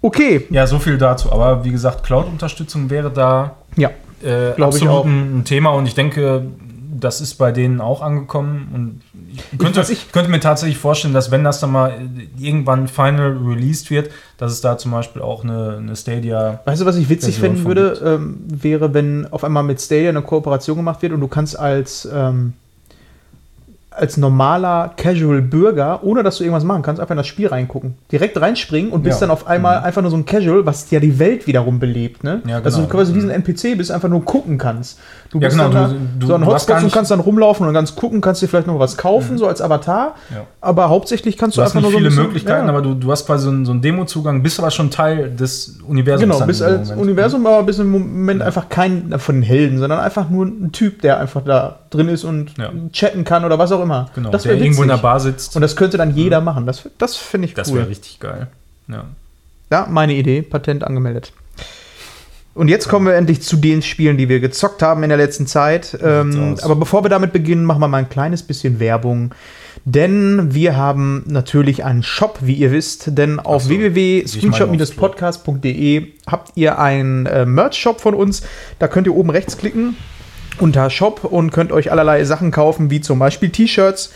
[0.00, 0.46] okay.
[0.48, 1.30] Ja, so viel dazu.
[1.32, 3.90] Aber wie gesagt, Cloud-Unterstützung wäre da ja,
[4.22, 5.70] äh, absolut ein Thema.
[5.70, 6.46] Und ich denke,
[6.98, 8.68] das ist bei denen auch angekommen.
[8.72, 9.05] Und ich
[9.58, 11.94] könnte, ich, ich könnte, mir tatsächlich vorstellen, dass wenn das dann mal
[12.38, 16.60] irgendwann final released wird, dass es da zum Beispiel auch eine, eine Stadia.
[16.64, 20.22] Weißt du, was ich witzig finden würde, ähm, wäre, wenn auf einmal mit Stadia eine
[20.22, 22.54] Kooperation gemacht wird und du kannst als ähm,
[23.96, 27.94] als normaler Casual-Bürger, ohne dass du irgendwas machen kannst, einfach in das Spiel reingucken.
[28.12, 29.26] Direkt reinspringen und bist ja.
[29.26, 29.86] dann auf einmal mhm.
[29.86, 32.22] einfach nur so ein Casual, was ja die Welt wiederum belebt.
[32.22, 32.42] Ne?
[32.44, 32.60] Ja, genau.
[32.60, 34.98] Dass du quasi wie so ein NPC bist, einfach nur gucken kannst.
[35.30, 35.70] Du ja, bist genau.
[35.70, 38.48] dann du, du, so ein Hotspot und kannst dann rumlaufen und ganz gucken, kannst dir
[38.48, 39.38] vielleicht noch was kaufen, mhm.
[39.38, 40.14] so als Avatar.
[40.30, 40.46] Ja.
[40.60, 43.44] Aber hauptsächlich kannst du, du einfach nur so viele Möglichkeiten, aber du, du hast quasi
[43.44, 46.34] so einen, so einen Demo-Zugang, bist aber schon Teil des Universums.
[46.34, 50.28] Genau, bist als Universum, aber bist im Moment einfach kein von den Helden, sondern einfach
[50.28, 52.54] nur ein Typ, der einfach da drin ist und
[52.92, 54.10] chatten kann oder was auch immer.
[54.14, 54.30] Genau.
[54.30, 55.56] Das der irgendwo in der Bar sitzt.
[55.56, 56.44] Und das könnte dann jeder mhm.
[56.44, 56.66] machen.
[56.66, 57.74] Das, das finde ich das cool.
[57.74, 58.48] Das wäre richtig geil.
[58.88, 59.04] Ja.
[59.70, 60.42] ja, meine Idee.
[60.42, 61.32] Patent angemeldet.
[62.54, 65.46] Und jetzt kommen wir endlich zu den Spielen, die wir gezockt haben in der letzten
[65.46, 65.98] Zeit.
[66.02, 69.34] Ähm, aber bevor wir damit beginnen, machen wir mal ein kleines bisschen Werbung.
[69.84, 73.18] Denn wir haben natürlich einen Shop, wie ihr wisst.
[73.18, 78.40] Denn auf so, www.screenshot-podcast.de habt ihr einen äh, Merch-Shop von uns.
[78.78, 79.98] Da könnt ihr oben rechts klicken
[80.60, 84.12] unter Shop und könnt euch allerlei Sachen kaufen, wie zum Beispiel T-Shirts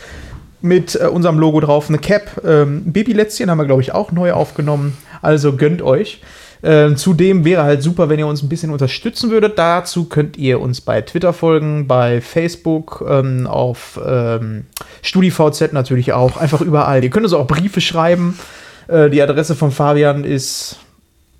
[0.61, 2.41] mit äh, unserem Logo drauf, eine Cap.
[2.45, 4.97] Ähm, Babylätzchen haben wir, glaube ich, auch neu aufgenommen.
[5.21, 6.21] Also gönnt euch.
[6.61, 9.57] Äh, zudem wäre halt super, wenn ihr uns ein bisschen unterstützen würdet.
[9.57, 14.65] Dazu könnt ihr uns bei Twitter folgen, bei Facebook, ähm, auf ähm,
[15.01, 16.37] StudiVZ natürlich auch.
[16.37, 17.03] Einfach überall.
[17.03, 18.37] Ihr könnt uns auch Briefe schreiben.
[18.87, 20.77] Äh, die Adresse von Fabian ist.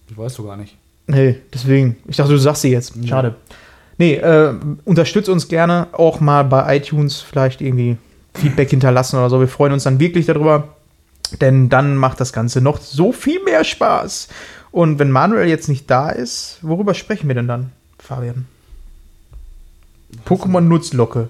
[0.10, 0.76] Ich weiß du gar nicht.
[1.06, 1.98] Nee, deswegen.
[2.08, 2.94] Ich dachte, du sagst sie jetzt.
[3.08, 3.30] Schade.
[3.30, 3.56] Ja.
[4.02, 7.98] Nee, äh, unterstützt uns gerne auch mal bei iTunes vielleicht irgendwie
[8.34, 9.40] Feedback hinterlassen oder so.
[9.40, 10.70] Wir freuen uns dann wirklich darüber,
[11.40, 14.28] denn dann macht das Ganze noch so viel mehr Spaß.
[14.72, 18.48] Und wenn Manuel jetzt nicht da ist, worüber sprechen wir denn dann, Fabian?
[20.26, 21.30] Pokémon Nutzlocke.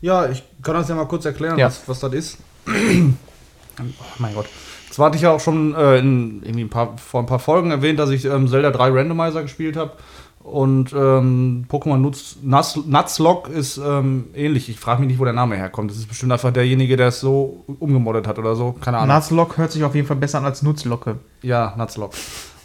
[0.00, 1.66] Ja, ich kann das ja mal kurz erklären, ja.
[1.66, 2.38] was, was das ist.
[2.68, 4.46] oh mein Gott.
[4.92, 7.72] Zwar hatte ich ja auch schon äh, in, irgendwie ein paar, vor ein paar Folgen
[7.72, 9.94] erwähnt, dass ich ähm, Zelda 3 Randomizer gespielt habe.
[10.42, 11.98] Und ähm, Pokémon
[12.42, 14.68] Nutzlock ist ähm, ähnlich.
[14.68, 15.90] Ich frage mich nicht, wo der Name herkommt.
[15.90, 18.72] Das ist bestimmt einfach derjenige, der es so umgemoddet hat oder so.
[18.80, 19.14] Keine Ahnung.
[19.16, 21.16] Nutzlock hört sich auf jeden Fall besser an als Nutzlocke.
[21.42, 22.12] Ja, Nutzlock.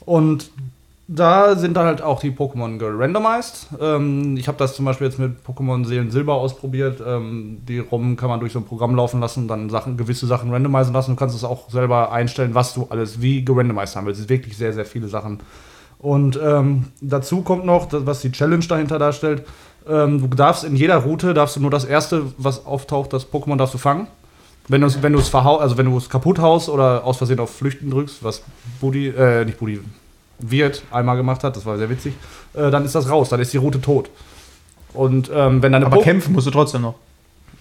[0.06, 0.50] Und
[1.10, 3.68] da sind dann halt auch die Pokémon gerandomized.
[3.80, 7.02] Ähm, ich habe das zum Beispiel jetzt mit Pokémon Seelen Silber ausprobiert.
[7.06, 10.52] Ähm, die ROM kann man durch so ein Programm laufen lassen, dann Sachen, gewisse Sachen
[10.52, 11.12] randomisieren lassen.
[11.12, 14.20] Du kannst es auch selber einstellen, was du alles wie gerandomized haben willst.
[14.20, 15.40] Es ist wirklich sehr, sehr viele Sachen.
[16.00, 19.44] Und ähm, dazu kommt noch, was die Challenge dahinter darstellt.
[19.90, 23.58] Ähm, du darfst in jeder Route darfst du nur das erste, was auftaucht, das Pokémon
[23.58, 24.08] darfst du fangen.
[24.68, 27.56] Wenn du es wenn verhau also wenn du es kaputt haust oder aus Versehen auf
[27.56, 28.44] Flüchten drückst, was
[28.82, 29.80] Buddy, äh, nicht Buddy,
[30.40, 32.14] Wirt einmal gemacht hat, das war sehr witzig,
[32.54, 34.10] äh, dann ist das raus, dann ist die Route tot.
[34.94, 36.96] Und ähm, wenn deine Aber po kämpfen musst du trotzdem noch.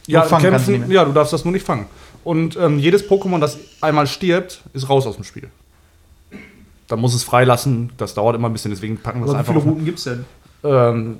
[0.06, 1.86] Ja, kämpfen, ja, du darfst das nur nicht fangen.
[2.22, 5.48] Und ähm, jedes Pokémon, das einmal stirbt, ist raus aus dem Spiel.
[6.88, 9.54] Dann muss es freilassen, das dauert immer ein bisschen, deswegen packen wir es einfach.
[9.54, 10.24] Wie viele Routen gibt es denn?
[10.62, 11.18] Ähm,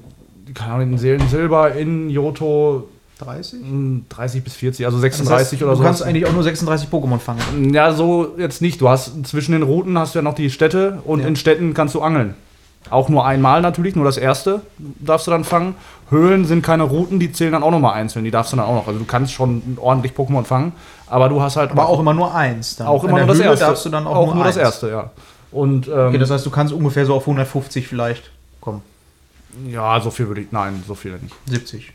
[0.54, 2.88] keine Ahnung, in Seelen Silber, in Johto
[3.18, 3.60] 30?
[4.08, 5.82] 30 bis 40, also 36 das heißt, oder so.
[5.82, 7.72] Du kannst eigentlich auch nur 36 Pokémon fangen.
[7.72, 8.80] Ja, so jetzt nicht.
[8.80, 11.26] Du hast zwischen den Routen hast du ja noch die Städte und ja.
[11.26, 12.34] in Städten kannst du angeln.
[12.90, 15.74] Auch nur einmal natürlich, nur das erste darfst du dann fangen.
[16.10, 18.24] Höhlen sind keine Routen, die zählen dann auch nochmal einzeln.
[18.24, 18.86] Die darfst du dann auch noch.
[18.86, 20.72] Also du kannst schon ordentlich Pokémon fangen,
[21.08, 21.72] aber du hast halt.
[21.72, 22.76] Aber auch, auch immer nur eins.
[22.76, 22.86] Dann.
[22.86, 23.64] Auch immer nur das Höhle erste.
[23.64, 25.10] darfst du dann auch, auch nur, nur das erste, ja.
[25.50, 28.30] Und, ähm, okay, das heißt, du kannst ungefähr so auf 150 vielleicht
[28.60, 28.82] kommen.
[29.68, 30.52] Ja, so viel würde ich.
[30.52, 31.34] Nein, so viel nicht.
[31.46, 31.92] 70.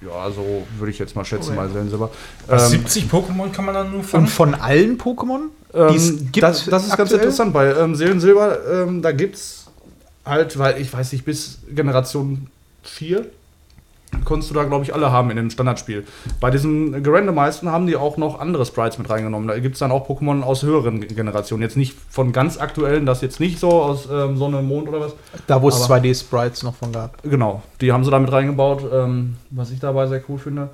[0.00, 1.62] Ja, so würde ich jetzt mal schätzen, ja.
[1.62, 2.10] mal Silber.
[2.50, 4.24] Ähm, 70 Pokémon kann man dann nur fangen?
[4.24, 5.48] Und von allen Pokémon?
[5.72, 6.96] Ähm, das, das, ist aktuell?
[6.96, 7.52] ganz interessant.
[7.52, 9.66] Bei ähm, Seelensilber, ähm, da gibt es
[10.24, 12.48] halt, weil ich weiß nicht, bis Generation
[12.82, 13.26] 4
[14.24, 16.04] konntest du da, glaube ich, alle haben in dem Standardspiel.
[16.40, 19.48] Bei diesen gerandomizeden haben die auch noch andere Sprites mit reingenommen.
[19.48, 21.62] Da gibt es dann auch Pokémon aus höheren Generationen.
[21.62, 25.14] Jetzt nicht von ganz aktuellen, das jetzt nicht so aus ähm, Sonne, Mond oder was.
[25.46, 27.22] Da, wo es 2D-Sprites noch von gab.
[27.22, 30.70] Genau, die haben sie da mit reingebaut, ähm, was ich dabei sehr cool finde.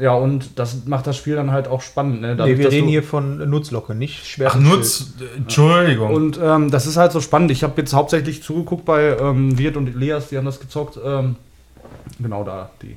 [0.00, 2.20] Ja, und das macht das Spiel dann halt auch spannend.
[2.20, 2.36] Ne?
[2.36, 4.50] Dadurch, nee, wir reden hier von Nutzlocke, nicht schwer.
[4.52, 6.12] Ach, Nutz, Entschuldigung.
[6.12, 7.50] Und ähm, das ist halt so spannend.
[7.50, 10.98] Ich habe jetzt hauptsächlich zugeguckt bei ähm, Wirt und Elias, die haben das gezockt.
[11.04, 11.36] Ähm,
[12.18, 12.96] Genau da, die.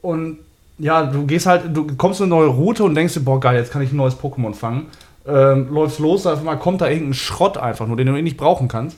[0.00, 0.38] Und
[0.78, 3.56] ja, du gehst halt, du kommst in eine neue Route und denkst dir, boah, geil,
[3.56, 4.86] jetzt kann ich ein neues Pokémon fangen.
[5.26, 8.36] Ähm, läufst los, auf einmal kommt da irgendein Schrott einfach nur, den du eh nicht
[8.36, 8.96] brauchen kannst.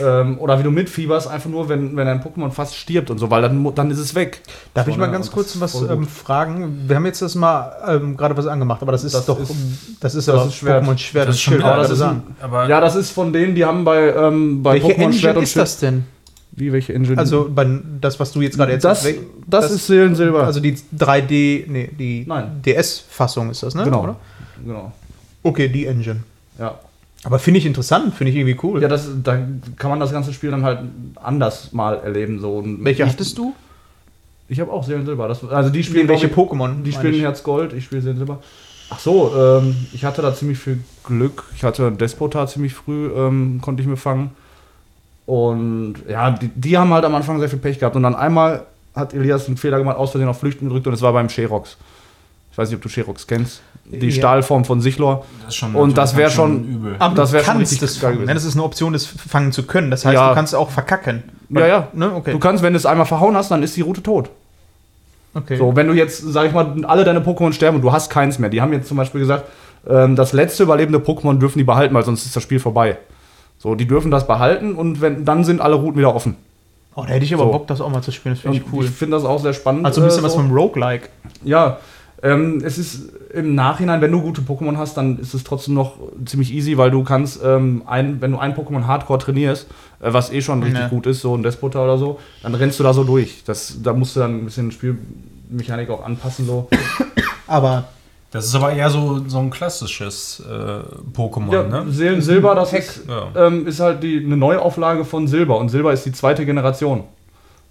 [0.00, 3.28] Ähm, oder wie du mitfieberst, einfach nur, wenn, wenn ein Pokémon fast stirbt und so,
[3.30, 4.40] weil dann, dann ist es weg.
[4.72, 5.12] Darf so, ich mal ne?
[5.12, 6.84] ganz kurz was ähm, fragen?
[6.86, 9.52] Wir haben jetzt das mal ähm, gerade was angemacht, aber das ist das doch, ist,
[10.00, 10.84] das ist das ist Schwert.
[10.84, 11.64] Pokémon Schwert das, Schild.
[11.64, 12.22] Ist ein,
[12.68, 15.42] ja, das ist von denen, die haben bei, ähm, bei Pokémon Schwert und Schild.
[15.42, 16.06] ist das denn?
[16.52, 17.16] Wie, welche Engine?
[17.18, 17.50] Also
[18.00, 19.14] das, was du jetzt gerade jetzt das, das,
[19.46, 20.44] das, ist Seelensilber.
[20.44, 22.26] Also die 3D, nee, die
[22.64, 23.84] DS-Fassung ist das, ne?
[23.84, 24.02] Genau.
[24.02, 24.16] Oder?
[24.64, 24.92] genau.
[25.42, 26.22] Okay, die Engine.
[26.58, 26.78] Ja.
[27.22, 28.80] Aber finde ich interessant, finde ich irgendwie cool.
[28.80, 29.38] Ja, das, da
[29.76, 30.80] kann man das ganze Spiel dann halt
[31.16, 32.40] anders mal erleben.
[32.40, 32.64] So.
[32.64, 33.54] Welche hattest du?
[34.48, 35.28] Ich habe auch Seelensilber.
[35.28, 36.82] Das, also die spielen welche Pokémon?
[36.82, 38.40] Die spielen Herz Gold, ich spiele Seelensilber.
[38.90, 41.44] Ach so, ähm, ich hatte da ziemlich viel Glück.
[41.54, 44.32] Ich hatte Despota ziemlich früh, ähm, konnte ich mir fangen.
[45.30, 47.94] Und ja, die, die, haben halt am Anfang sehr viel Pech gehabt.
[47.94, 48.64] Und dann einmal
[48.96, 51.76] hat Elias einen Fehler gemacht, aus Versehen auf Flüchten gedrückt und es war beim Sherox.
[52.50, 53.62] Ich weiß nicht, ob du Sherox kennst.
[53.84, 54.10] Die ja.
[54.10, 55.24] Stahlform von Sichlor.
[55.44, 56.96] Das schon, und das wäre schon, übel.
[56.98, 58.26] Aber das wäre schon richtig das fangen.
[58.26, 59.92] Das ist eine Option, das fangen zu können.
[59.92, 60.30] Das heißt, ja.
[60.30, 61.22] du kannst auch verkacken.
[61.48, 61.88] Ja, ja.
[61.92, 62.12] Ne?
[62.12, 62.32] Okay.
[62.32, 64.30] Du kannst, wenn du es einmal verhauen hast, dann ist die Route tot.
[65.34, 65.58] Okay.
[65.58, 68.40] So, wenn du jetzt, sag ich mal, alle deine Pokémon sterben und du hast keins
[68.40, 68.50] mehr.
[68.50, 69.44] Die haben jetzt zum Beispiel gesagt,
[69.88, 72.98] ähm, das letzte überlebende Pokémon dürfen die behalten, weil sonst ist das Spiel vorbei.
[73.62, 76.36] So, die dürfen das behalten und wenn, dann sind alle Routen wieder offen.
[76.94, 77.50] Oh, da hätte ich aber so.
[77.50, 78.34] Bock, das auch mal zu spielen.
[78.34, 78.86] Das finde ich cool.
[78.86, 79.84] Ich finde das auch sehr spannend.
[79.84, 80.38] Also ein bisschen äh, so.
[80.38, 81.10] was vom Roguelike.
[81.44, 81.76] Ja,
[82.22, 85.96] ähm, es ist im Nachhinein, wenn du gute Pokémon hast, dann ist es trotzdem noch
[86.24, 89.66] ziemlich easy, weil du kannst, ähm, ein, wenn du ein Pokémon Hardcore trainierst,
[90.00, 92.82] äh, was eh schon richtig gut ist, so ein Despota oder so, dann rennst du
[92.82, 93.44] da so durch.
[93.44, 96.46] Das, da musst du dann ein bisschen Spielmechanik auch anpassen.
[96.46, 96.66] So.
[97.46, 97.88] Aber
[98.30, 101.86] das ist aber eher so, so ein klassisches äh, Pokémon, ja, ne?
[101.90, 103.46] Seelen Silber, das ist, ja.
[103.46, 105.58] ähm, ist halt die, eine Neuauflage von Silber.
[105.58, 107.04] Und Silber ist die zweite Generation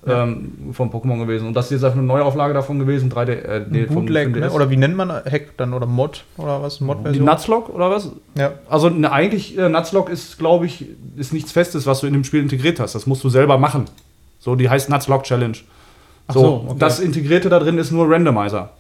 [0.06, 0.24] ja.
[0.24, 1.48] ähm, von Pokémon gewesen.
[1.48, 3.10] Und das hier ist einfach eine Neuauflage davon gewesen.
[3.10, 4.52] 3D, äh, nee, Bootleg, ne?
[4.52, 5.74] Oder wie nennt man Hack dann?
[5.74, 6.26] Oder Mod?
[6.36, 6.82] Oder was?
[6.82, 7.14] Mod-Version?
[7.14, 8.12] Die Nutzlock oder was?
[8.38, 8.52] Ja.
[8.70, 12.26] Also ne, eigentlich, äh, Nutzlock ist, glaube ich, ist nichts Festes, was du in dem
[12.26, 12.96] Spiel integriert hast.
[12.96, 13.86] Das musst du selber machen.
[14.40, 15.58] So, die heißt Nuzlocke Challenge.
[16.28, 16.76] So, so okay.
[16.80, 18.72] das Integrierte da drin ist nur Randomizer.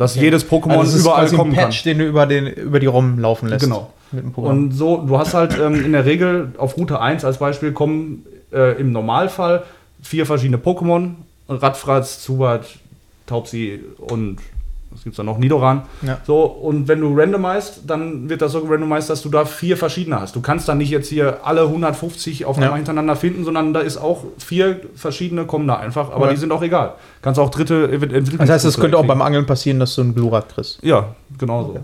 [0.00, 0.24] Dass okay.
[0.24, 3.50] jedes Pokémon also überall kommen ein Patch, den du über, den, über die ROM laufen
[3.50, 3.66] lässt.
[3.66, 3.92] Genau.
[4.34, 8.24] Und so, du hast halt ähm, in der Regel auf Route 1 als Beispiel kommen
[8.50, 9.62] äh, im Normalfall
[10.00, 11.16] vier verschiedene Pokémon.
[11.50, 12.64] Radfratz, Zubat,
[13.26, 14.38] Taubsi und
[14.90, 15.38] was gibt es da noch?
[15.38, 15.82] Nidoran.
[16.02, 16.18] Ja.
[16.26, 20.20] So, und wenn du randomized, dann wird das so randomized, dass du da vier verschiedene
[20.20, 20.34] hast.
[20.34, 22.76] Du kannst dann nicht jetzt hier alle 150 auf einmal ja.
[22.76, 26.32] hintereinander finden, sondern da ist auch vier verschiedene kommen da einfach, aber ja.
[26.32, 26.94] die sind auch egal.
[27.22, 28.38] Kannst auch dritte entwickeln.
[28.38, 30.82] Das heißt, es könnte auch beim Angeln passieren, dass du einen Glurak kriegst.
[30.82, 31.70] Ja, genau so.
[31.70, 31.80] Okay.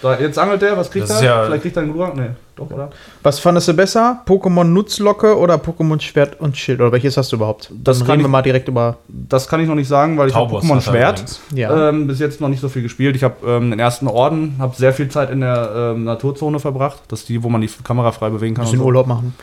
[0.00, 1.22] So, jetzt angelt der, was kriegt er?
[1.22, 2.16] Ja Vielleicht kriegt er einen Glurak?
[2.16, 2.90] Nee, doch, oder?
[3.22, 4.22] Was fandest du besser?
[4.26, 6.80] Pokémon Nutzlocke oder Pokémon Schwert und Schild?
[6.80, 7.70] Oder welches hast du überhaupt?
[7.72, 8.98] Das Dann reden wir mal direkt über.
[9.08, 11.88] Das kann ich noch nicht sagen, weil ich habe Pokémon Schwert ja.
[11.88, 13.16] ähm, bis jetzt noch nicht so viel gespielt.
[13.16, 17.02] Ich habe ähm, den ersten Orden, habe sehr viel Zeit in der ähm, Naturzone verbracht.
[17.08, 18.64] Das ist die, wo man die Kamera frei bewegen kann.
[18.64, 18.84] Bisschen so.
[18.84, 19.34] Urlaub machen.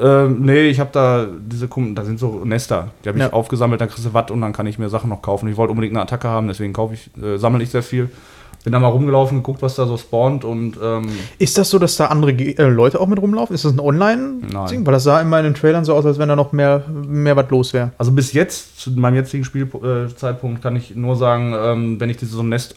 [0.00, 3.32] Ähm, nee, ich habe da diese, da sind so Nester, die habe ich ja.
[3.32, 5.48] aufgesammelt, dann kriegst du Watt und dann kann ich mir Sachen noch kaufen.
[5.48, 8.08] Ich wollte unbedingt eine Attacke haben, deswegen kaufe ich, äh, sammle ich sehr viel.
[8.68, 10.78] Bin da mal rumgelaufen, geguckt, was da so spawnt und.
[10.82, 11.08] Ähm
[11.38, 13.54] ist das so, dass da andere äh, Leute auch mit rumlaufen?
[13.54, 14.84] Ist das ein Online-Ding?
[14.84, 17.34] Weil das sah immer in den Trailern so aus, als wenn da noch mehr, mehr
[17.34, 17.92] was los wäre.
[17.96, 22.18] Also bis jetzt, zu meinem jetzigen Spielzeitpunkt, äh, kann ich nur sagen, ähm, wenn ich
[22.18, 22.76] dieses so ein Nest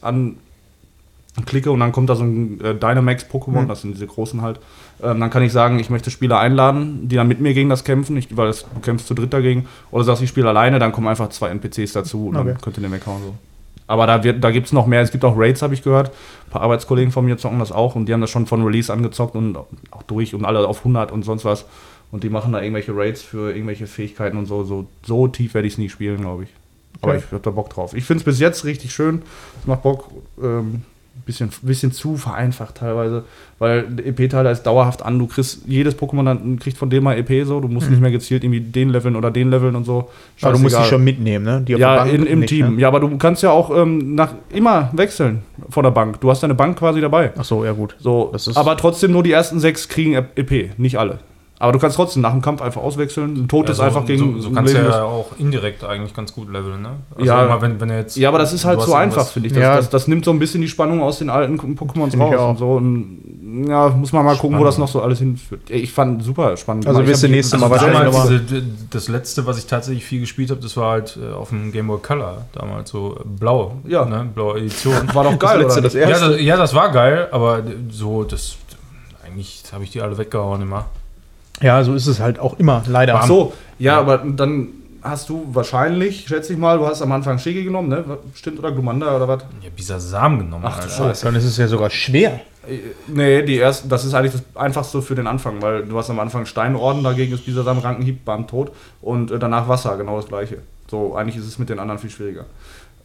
[1.35, 3.67] anklicke und dann kommt da so ein äh, Dynamax-Pokémon, mhm.
[3.67, 4.61] das sind diese großen halt,
[5.03, 7.83] ähm, dann kann ich sagen, ich möchte Spieler einladen, die dann mit mir gegen das
[7.83, 9.65] kämpfen, ich, weil das, du kämpfst zu dritt dagegen.
[9.91, 12.47] Oder sagst, ich spiele alleine, dann kommen einfach zwei NPCs dazu und okay.
[12.47, 13.21] dann könnt ihr den weghauen.
[13.23, 13.35] So.
[13.91, 15.01] Aber da, da gibt es noch mehr.
[15.01, 16.11] Es gibt auch Raids, habe ich gehört.
[16.47, 18.91] Ein paar Arbeitskollegen von mir zocken das auch und die haben das schon von Release
[18.91, 21.65] angezockt und auch durch und alle auf 100 und sonst was.
[22.09, 24.63] Und die machen da irgendwelche Raids für irgendwelche Fähigkeiten und so.
[24.63, 26.49] So, so tief werde ich es nie spielen, glaube ich.
[27.01, 27.23] Aber okay.
[27.25, 27.93] ich habe da Bock drauf.
[27.93, 29.23] Ich finde es bis jetzt richtig schön.
[29.59, 30.09] Es macht Bock.
[30.41, 30.83] Ähm,
[31.25, 33.23] bisschen, bisschen zu vereinfacht teilweise,
[33.59, 35.19] weil der EP-Teiler ist dauerhaft an.
[35.19, 37.59] Du kriegst jedes Pokémon dann kriegt von dem mal EP so.
[37.59, 37.93] Du musst mhm.
[37.93, 40.09] nicht mehr gezielt irgendwie den leveln oder den leveln und so.
[40.41, 41.63] Aber du musst sie schon mitnehmen, ne?
[41.77, 42.75] ja, in, im nicht, Team.
[42.75, 42.81] Ne?
[42.81, 46.19] Ja, aber du kannst ja auch ähm, nach, immer wechseln von der Bank.
[46.21, 47.31] Du hast deine Bank quasi dabei.
[47.37, 47.95] Ach so, ja gut.
[47.99, 51.19] So, aber trotzdem nur die ersten sechs kriegen EP, nicht alle.
[51.61, 53.43] Aber du kannst trotzdem nach dem Kampf einfach auswechseln.
[53.43, 54.41] Ein Tod ja, so, einfach gegen.
[54.41, 56.93] So, so kannst du ja auch indirekt eigentlich ganz gut leveln, ne?
[57.13, 59.53] Also ja, mal, wenn, wenn jetzt, ja, aber das ist halt so einfach, finde ich.
[59.53, 59.75] Das, ja.
[59.75, 62.49] das, das, nimmt so ein bisschen die Spannung aus den alten Pokémons raus.
[62.49, 62.71] Und so.
[62.71, 65.69] Und, ja, muss man mal gucken, wo das noch so alles hinführt.
[65.69, 66.87] Ich fand super spannend.
[66.87, 70.49] Also wirst du nächste Mal also wahrscheinlich diese, Das letzte, was ich tatsächlich viel gespielt
[70.49, 73.75] habe, das war halt äh, auf dem Game Boy Color damals, so äh, blau.
[73.87, 74.03] Ja.
[74.05, 74.27] Ne?
[74.33, 75.13] Blaue Edition.
[75.13, 76.25] War doch geil, das letzte, das erste.
[76.25, 78.55] Ja das, ja, das war geil, aber so, das.
[79.23, 80.87] Eigentlich habe ich die alle weggehauen immer.
[81.61, 83.15] Ja, so ist es halt auch immer, leider.
[83.15, 84.69] Ach so, ja, aber dann
[85.01, 88.03] hast du wahrscheinlich, schätze ich mal, du hast am Anfang Shigi genommen, ne?
[88.33, 89.43] Stimmt, oder Glumanda oder was?
[89.61, 90.65] Ja, Bisasam genommen.
[90.67, 91.25] Ach, Scheiße.
[91.25, 92.39] Dann ist es ja sogar schwer.
[92.67, 96.09] Äh, nee, die ersten, das ist eigentlich das Einfachste für den Anfang, weil du hast
[96.09, 100.27] am Anfang Steinorden, dagegen ist Bisasam Rankenhieb beim Tod und äh, danach Wasser, genau das
[100.27, 100.59] gleiche.
[100.89, 102.45] So, eigentlich ist es mit den anderen viel schwieriger.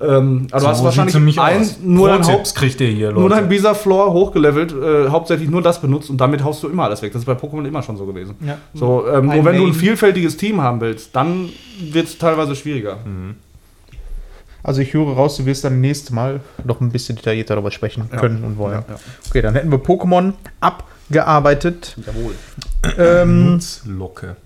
[0.01, 3.21] Ähm, aber so du hast wahrscheinlich ein, nur, dein Haupt, kriegt ihr hier, Leute.
[3.21, 7.01] nur dein Bisa-Floor hochgelevelt, äh, hauptsächlich nur das benutzt und damit haust du immer alles
[7.01, 7.13] weg.
[7.13, 8.35] Das ist bei Pokémon immer schon so gewesen.
[8.47, 8.59] Ja.
[8.75, 11.49] So, ähm, nur wenn du ein vielfältiges Team haben willst, dann
[11.81, 12.99] wird es teilweise schwieriger.
[13.05, 13.37] Mhm.
[14.63, 18.11] Also ich höre raus, du wirst dann nächstes Mal noch ein bisschen detaillierter darüber sprechen
[18.11, 18.47] können ja.
[18.47, 18.85] und wollen.
[18.89, 18.97] Ja,
[19.29, 21.97] okay, dann hätten wir Pokémon abgearbeitet.
[22.05, 22.35] Jawohl.
[22.99, 24.37] Ähm, Nutzlocke.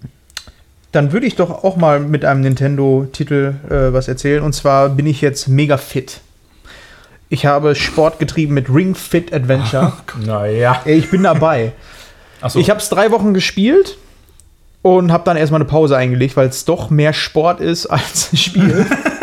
[0.93, 4.43] Dann würde ich doch auch mal mit einem Nintendo-Titel äh, was erzählen.
[4.43, 6.21] Und zwar bin ich jetzt mega fit.
[7.29, 9.93] Ich habe Sport getrieben mit Ring Fit Adventure.
[10.27, 10.83] naja.
[10.85, 11.73] Ich bin dabei.
[12.47, 12.59] So.
[12.59, 13.99] Ich habe es drei Wochen gespielt
[14.83, 18.87] und habe dann erstmal eine Pause eingelegt, weil es doch mehr Sport ist als Spiel.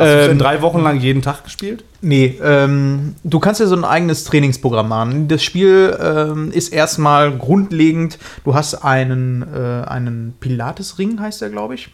[0.00, 1.84] Hast du denn ähm, drei Wochen lang jeden Tag gespielt?
[2.00, 5.28] Nee, ähm, du kannst ja so ein eigenes Trainingsprogramm machen.
[5.28, 11.74] Das Spiel ähm, ist erstmal grundlegend, du hast einen, äh, einen Pilates-Ring, heißt der, glaube
[11.74, 11.90] ich.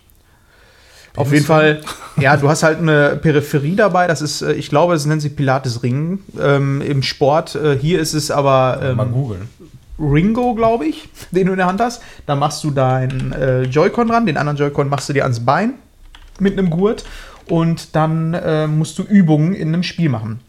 [1.16, 1.80] Auf jeden Fall,
[2.18, 4.06] ja, du hast halt eine Peripherie dabei.
[4.06, 7.54] Das ist, äh, ich glaube, es nennt sich Pilates-Ring ähm, im Sport.
[7.56, 8.80] Äh, hier ist es aber.
[8.82, 9.48] Ähm, Mal googeln.
[9.98, 12.02] Ringo, glaube ich, den du in der Hand hast.
[12.26, 15.74] Da machst du deinen äh, Joy-Con dran, den anderen Joy-Con machst du dir ans Bein
[16.38, 17.04] mit einem Gurt
[17.48, 20.40] und dann äh, musst du Übungen in einem Spiel machen.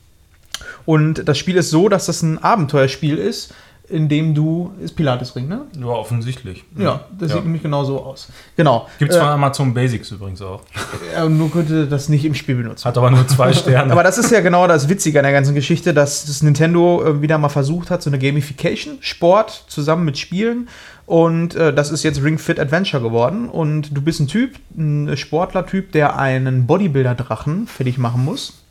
[0.86, 3.54] Und das Spiel ist so, dass das ein Abenteuerspiel ist,
[3.90, 4.74] in dem du.
[4.82, 5.62] Ist Pilates-Ring, ne?
[5.80, 6.66] Ja, offensichtlich.
[6.78, 7.36] Ja, das ja.
[7.36, 8.28] sieht nämlich genau so aus.
[8.56, 8.88] Genau.
[9.00, 10.62] Gibt es von äh, Amazon Basics übrigens auch.
[11.14, 12.86] Ja, nur könnte das nicht im Spiel benutzen.
[12.86, 13.92] Hat aber nur zwei Sterne.
[13.92, 17.22] aber das ist ja genau das Witzige an der ganzen Geschichte, dass das Nintendo äh,
[17.22, 20.68] wieder mal versucht hat, so eine Gamification, Sport zusammen mit Spielen
[21.08, 23.48] und äh, das ist jetzt Ring Fit Adventure geworden.
[23.50, 28.62] Und du bist ein Typ, ein Sportler-Typ, der einen Bodybuilder-Drachen fertig machen muss.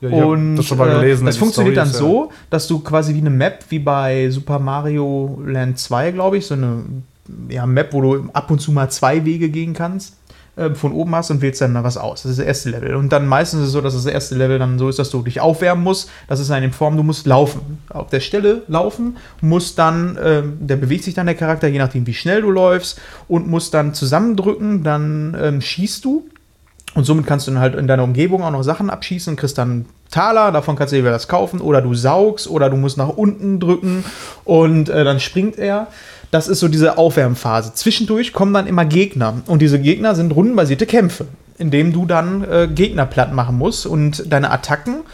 [0.00, 3.30] Ja, und das, gelesen, äh, das funktioniert Storys, dann so, dass du quasi wie eine
[3.30, 6.84] Map, wie bei Super Mario Land 2, glaube ich, so eine
[7.48, 10.23] ja, Map, wo du ab und zu mal zwei Wege gehen kannst, äh,
[10.74, 12.22] von oben hast und wählst dann da was aus.
[12.22, 12.94] Das ist das erste Level.
[12.94, 15.22] Und dann meistens ist es so, dass das erste Level dann so ist, dass du
[15.22, 16.10] dich aufwärmen musst.
[16.28, 17.78] Das ist eine Form, du musst laufen.
[17.90, 22.06] Auf der Stelle laufen, musst dann, äh, der bewegt sich dann der Charakter, je nachdem
[22.06, 26.24] wie schnell du läufst und musst dann zusammendrücken, dann ähm, schießt du
[26.94, 29.86] und somit kannst du dann halt in deiner Umgebung auch noch Sachen abschießen kriegst dann
[30.10, 33.58] Taler, davon kannst du dir was kaufen oder du saugst oder du musst nach unten
[33.58, 34.04] drücken
[34.44, 35.88] und äh, dann springt er.
[36.30, 37.74] Das ist so diese Aufwärmphase.
[37.74, 41.26] Zwischendurch kommen dann immer Gegner und diese Gegner sind rundenbasierte Kämpfe,
[41.58, 45.04] in denen du dann äh, Gegner platt machen musst und deine Attacken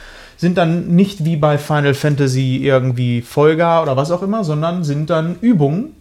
[0.41, 5.11] sind dann nicht wie bei Final Fantasy irgendwie Folger oder was auch immer, sondern sind
[5.11, 5.93] dann Übungen,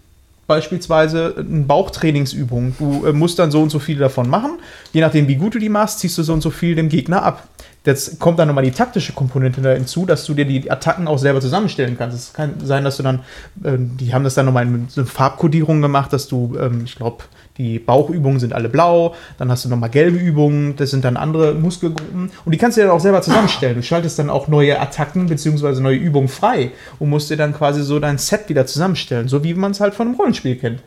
[0.48, 2.74] beispielsweise eine Bauchtrainingsübung.
[2.80, 4.52] Du äh, musst dann so und so viele davon machen.
[4.94, 7.24] Je nachdem, wie gut du die machst, ziehst du so und so viel dem Gegner
[7.24, 7.48] ab.
[7.86, 11.40] Jetzt kommt dann nochmal die taktische Komponente hinzu, dass du dir die Attacken auch selber
[11.40, 12.18] zusammenstellen kannst.
[12.18, 13.20] Es kann sein, dass du dann,
[13.64, 17.24] äh, die haben das dann nochmal in so Farbkodierung gemacht, dass du, ähm, ich glaube,
[17.58, 21.54] die Bauchübungen sind alle blau, dann hast du nochmal gelbe Übungen, das sind dann andere
[21.54, 23.76] Muskelgruppen und die kannst du dir dann auch selber zusammenstellen.
[23.76, 25.80] Du schaltest dann auch neue Attacken bzw.
[25.82, 29.54] neue Übungen frei und musst dir dann quasi so dein Set wieder zusammenstellen, so wie
[29.54, 30.82] man es halt von einem Rollenspiel kennt.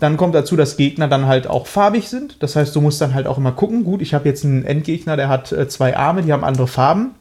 [0.00, 2.42] Dann kommt dazu, dass Gegner dann halt auch farbig sind.
[2.42, 5.16] Das heißt, du musst dann halt auch immer gucken, gut, ich habe jetzt einen Endgegner,
[5.16, 7.14] der hat äh, zwei Arme, die haben andere Farben.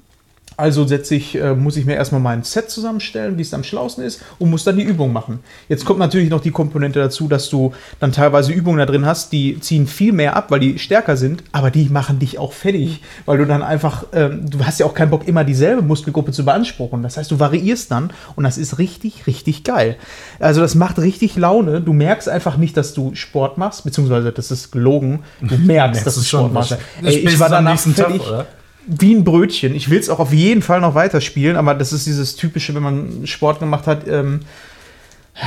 [0.57, 4.03] Also setze ich, äh, muss ich mir erstmal mein Set zusammenstellen, wie es am schlausten
[4.03, 5.39] ist, und muss dann die Übung machen.
[5.69, 9.31] Jetzt kommt natürlich noch die Komponente dazu, dass du dann teilweise Übungen da drin hast,
[9.31, 13.03] die ziehen viel mehr ab, weil die stärker sind, aber die machen dich auch fertig,
[13.27, 16.43] weil du dann einfach, ähm, du hast ja auch keinen Bock, immer dieselbe Muskelgruppe zu
[16.43, 17.03] beanspruchen.
[17.03, 19.95] Das heißt, du variierst dann und das ist richtig, richtig geil.
[20.39, 21.81] Also das macht richtig Laune.
[21.81, 25.19] Du merkst einfach nicht, dass du Sport machst, beziehungsweise das ist gelogen.
[25.39, 26.77] Du merkst, dass du Sport machst.
[27.03, 28.23] Ey, ich war danach fertig.
[28.23, 28.47] Tag,
[28.87, 29.75] wie ein Brötchen.
[29.75, 32.83] Ich will es auch auf jeden Fall noch weiterspielen, aber das ist dieses typische, wenn
[32.83, 34.07] man Sport gemacht hat.
[34.07, 34.41] Ähm,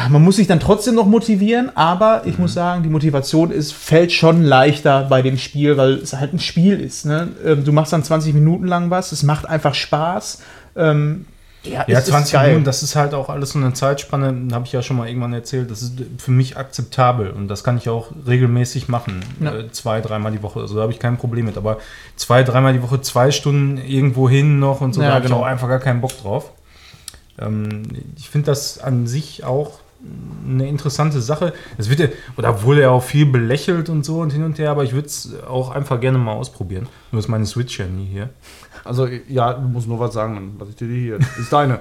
[0.09, 2.43] man muss sich dann trotzdem noch motivieren, aber ich mhm.
[2.43, 6.39] muss sagen, die Motivation ist, fällt schon leichter bei dem Spiel, weil es halt ein
[6.39, 7.07] Spiel ist.
[7.07, 7.29] Ne?
[7.45, 10.43] Ähm, du machst dann 20 Minuten lang was, es macht einfach Spaß.
[10.77, 11.27] Ähm,
[11.63, 14.83] ja, ja 20 Minuten, das ist halt auch alles so eine Zeitspanne, habe ich ja
[14.83, 18.89] schon mal irgendwann erzählt, das ist für mich akzeptabel und das kann ich auch regelmäßig
[18.89, 19.21] machen.
[19.41, 19.55] Ja.
[19.55, 21.59] Äh, zwei, dreimal die Woche, also da habe ich kein Problem mit.
[21.59, 21.79] Aber
[22.17, 25.37] zwei, dreimal die Woche, zwei Stunden irgendwo hin noch und so, ja, da habe genau.
[25.37, 26.53] ich auch einfach gar keinen Bock drauf.
[27.39, 27.83] Ähm,
[28.17, 29.81] ich finde das an sich auch
[30.49, 31.53] eine interessante Sache.
[31.77, 34.71] Es wird ja, oder wurde ja auch viel belächelt und so und hin und her,
[34.71, 36.89] aber ich würde es auch einfach gerne mal ausprobieren.
[37.13, 38.31] Nur ist meine Switch ja nie hier.
[38.85, 41.19] Also ja, du musst nur was sagen, dann lasse ich dir die hier.
[41.19, 41.81] Das ist deine.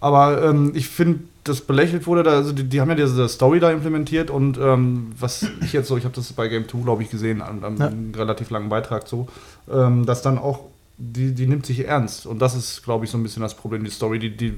[0.00, 3.60] Aber ähm, ich finde, das belächelt wurde, da, also die, die, haben ja diese Story
[3.60, 7.02] da implementiert und ähm, was ich jetzt so, ich habe das bei Game 2, glaube
[7.02, 7.86] ich, gesehen, an, an ja.
[7.86, 9.28] einem relativ langen Beitrag so,
[9.70, 10.60] ähm, dass dann auch,
[10.98, 12.26] die, die nimmt sich ernst.
[12.26, 14.54] Und das ist, glaube ich, so ein bisschen das Problem, die Story, die, die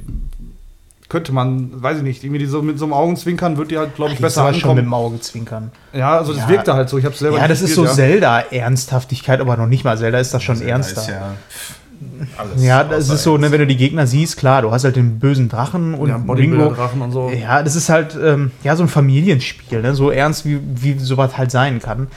[1.15, 4.15] könnte man, weiß ich nicht, irgendwie so mit so einem Augenzwinkern wird die halt, glaube
[4.15, 4.61] ich, besser ankommen.
[4.61, 5.71] schon mit dem Augenzwinkern.
[5.93, 6.49] Ja, also das ja.
[6.49, 6.99] wirkte halt so.
[6.99, 7.39] Ich habe selber.
[7.39, 7.93] Ja, das ist so ja.
[7.93, 9.97] Zelda-Ernsthaftigkeit, aber noch nicht mal.
[9.97, 11.03] Zelda ist das schon Zelda ernster.
[11.03, 11.35] Ist ja
[12.37, 14.97] alles ja, das ist so, ne, wenn du die Gegner siehst, klar, du hast halt
[14.97, 17.31] den bösen Drachen und ja, Drachen und so.
[17.31, 19.95] Ja, das ist halt ähm, ja so ein Familienspiel, ne?
[19.95, 22.09] so ernst wie, wie sowas halt sein kann.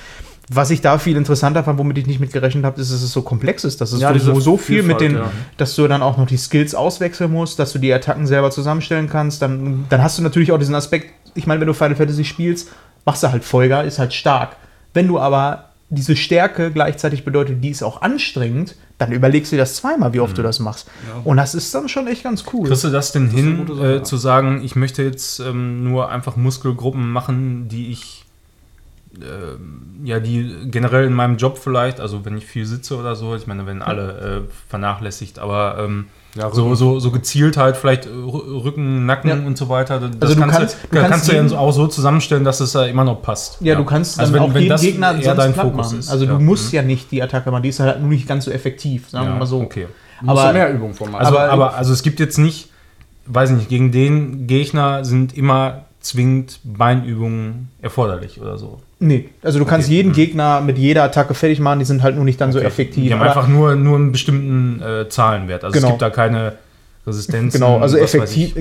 [0.49, 3.11] Was ich da viel interessanter fand, womit ich nicht mit gerechnet habe, ist, dass es
[3.11, 5.31] so komplex ist, dass es ja, so, so viel Vielfalt, mit den, ja.
[5.57, 9.09] dass du dann auch noch die Skills auswechseln musst, dass du die Attacken selber zusammenstellen
[9.09, 9.41] kannst.
[9.41, 12.69] Dann, dann hast du natürlich auch diesen Aspekt, ich meine, wenn du Final Fantasy spielst,
[13.05, 14.55] machst du halt Folger, ist halt stark.
[14.93, 19.61] Wenn du aber diese Stärke gleichzeitig bedeutet, die ist auch anstrengend, dann überlegst du dir
[19.61, 20.37] das zweimal, wie oft mhm.
[20.37, 20.87] du das machst.
[21.07, 21.21] Ja.
[21.23, 22.67] Und das ist dann schon echt ganz cool.
[22.67, 26.09] Kriegst du das denn das hin, Sache, äh, zu sagen, ich möchte jetzt ähm, nur
[26.09, 28.26] einfach Muskelgruppen machen, die ich äh,
[30.03, 33.47] ja, die generell in meinem Job vielleicht, also wenn ich viel sitze oder so, ich
[33.47, 39.05] meine, wenn alle äh, vernachlässigt, aber ähm, ja, so, so, so gezielt halt vielleicht Rücken,
[39.05, 39.35] Nacken ja.
[39.35, 39.99] und so weiter.
[39.99, 42.73] Das also du kannst, kannst, du kannst, kannst du ja auch so zusammenstellen, dass es
[42.73, 43.59] ja immer noch passt.
[43.59, 43.75] Ja, ja.
[43.75, 45.99] du kannst also wenn, auch wenn jeden Gegner eher dein Fokus machen.
[45.99, 46.09] ist.
[46.09, 46.77] Also du musst mhm.
[46.77, 49.35] ja nicht die Attacke machen, die ist halt nur nicht ganz so effektiv, sagen wir
[49.35, 49.61] mal so.
[49.61, 49.87] Okay.
[50.25, 52.69] Aber mehr Übung von also, aber, aber also es gibt jetzt nicht,
[53.25, 58.79] weiß ich nicht, gegen den Gegner sind immer zwingend Beinübungen erforderlich oder so.
[58.99, 59.71] Nee, also du okay.
[59.71, 62.59] kannst jeden Gegner mit jeder Attacke fertig machen, die sind halt nur nicht dann okay.
[62.59, 63.03] so effektiv.
[63.03, 65.63] Die haben einfach nur, nur einen bestimmten äh, Zahlenwert.
[65.63, 65.87] Also genau.
[65.87, 66.53] es gibt da keine
[67.05, 67.53] Resistenz.
[67.53, 68.55] Genau, also Effektiv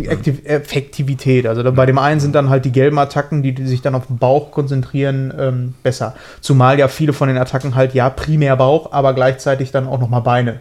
[0.44, 1.46] Effektivität.
[1.46, 4.06] Also bei dem einen sind dann halt die gelben Attacken, die, die sich dann auf
[4.06, 6.14] den Bauch konzentrieren, ähm, besser.
[6.40, 10.22] Zumal ja viele von den Attacken halt ja primär Bauch, aber gleichzeitig dann auch nochmal
[10.22, 10.60] Beine.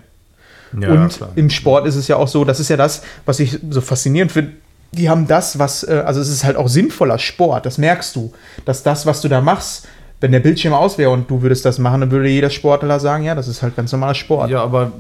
[0.80, 1.30] Ja, und klar.
[1.36, 4.32] im Sport ist es ja auch so, das ist ja das, was ich so faszinierend
[4.32, 4.54] finde
[4.92, 8.34] die haben das, was, äh, also es ist halt auch sinnvoller Sport, das merkst du,
[8.66, 9.88] dass das, was du da machst,
[10.22, 13.24] wenn der Bildschirm aus wäre und du würdest das machen, dann würde jeder Sportler sagen,
[13.24, 14.50] ja, das ist halt ganz normaler Sport.
[14.50, 14.94] Ja, aber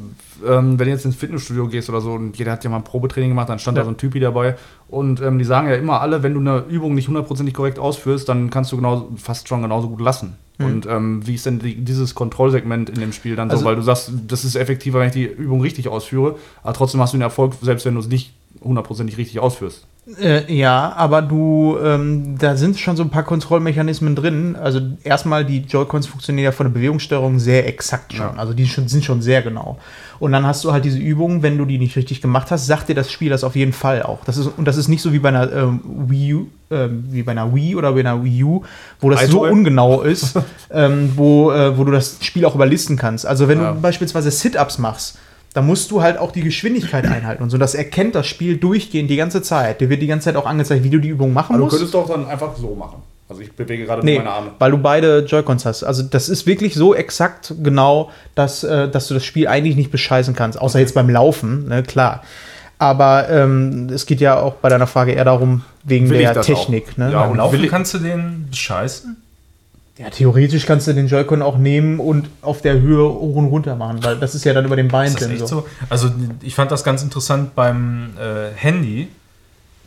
[0.45, 2.83] ähm, wenn du jetzt ins Fitnessstudio gehst oder so und jeder hat ja mal ein
[2.83, 3.83] Probetraining gemacht, dann stand ja.
[3.83, 4.55] da so ein Typi dabei
[4.89, 8.27] und ähm, die sagen ja immer alle, wenn du eine Übung nicht hundertprozentig korrekt ausführst,
[8.27, 10.35] dann kannst du genau, fast schon genauso gut lassen.
[10.57, 10.65] Mhm.
[10.65, 13.65] Und ähm, wie ist denn die, dieses Kontrollsegment in dem Spiel dann also, so?
[13.65, 17.13] Weil du sagst, das ist effektiver, wenn ich die Übung richtig ausführe, aber trotzdem hast
[17.13, 18.33] du den Erfolg, selbst wenn du es nicht
[18.63, 19.87] hundertprozentig richtig ausführst.
[20.21, 24.55] Äh, ja, aber du, ähm, da sind schon so ein paar Kontrollmechanismen drin.
[24.55, 28.27] Also erstmal, die Joy-Cons funktionieren ja von der Bewegungssteuerung sehr exakt schon.
[28.27, 28.33] Ja.
[28.37, 29.79] Also die schon, sind schon sehr genau.
[30.19, 32.87] Und dann hast du halt diese Übungen, wenn du die nicht richtig gemacht hast, sagt
[32.87, 34.23] dir das Spiel das auf jeden Fall auch.
[34.25, 37.23] Das ist, und das ist nicht so wie bei einer ähm, Wii U, äh, wie
[37.23, 38.63] bei einer Wii oder bei einer Wii U,
[38.99, 40.37] wo das so ungenau ist,
[40.69, 43.25] ähm, wo, äh, wo du das Spiel auch überlisten kannst.
[43.25, 43.73] Also wenn ja.
[43.73, 45.17] du beispielsweise Sit-Ups machst,
[45.55, 47.57] da musst du halt auch die Geschwindigkeit einhalten und so.
[47.57, 49.79] Das erkennt das Spiel durchgehend die ganze Zeit.
[49.79, 51.75] Dir wird die ganze Zeit auch angezeigt, wie du die Übung machen Aber musst.
[51.75, 53.01] Du könntest doch dann einfach so machen.
[53.29, 54.51] Also ich bewege gerade nee, meine Arme.
[54.59, 55.85] Weil du beide Joy-Cons hast.
[55.85, 59.91] Also das ist wirklich so exakt genau, dass, äh, dass du das Spiel eigentlich nicht
[59.91, 60.59] bescheißen kannst.
[60.59, 60.83] Außer okay.
[60.83, 62.21] jetzt beim Laufen, ne, klar.
[62.77, 66.97] Aber ähm, es geht ja auch bei deiner Frage eher darum, wegen Will der Technik.
[66.97, 67.13] Ne?
[67.13, 69.15] Ja, und Laufen kannst du den bescheißen?
[69.97, 73.77] Ja, theoretisch kannst du den Joy-Con auch nehmen und auf der Höhe hoch und runter
[73.77, 75.13] machen, weil das ist ja dann über den Beinen.
[75.13, 75.61] Ist das echt so.
[75.61, 75.67] so?
[75.89, 79.07] Also ich fand das ganz interessant beim äh, Handy.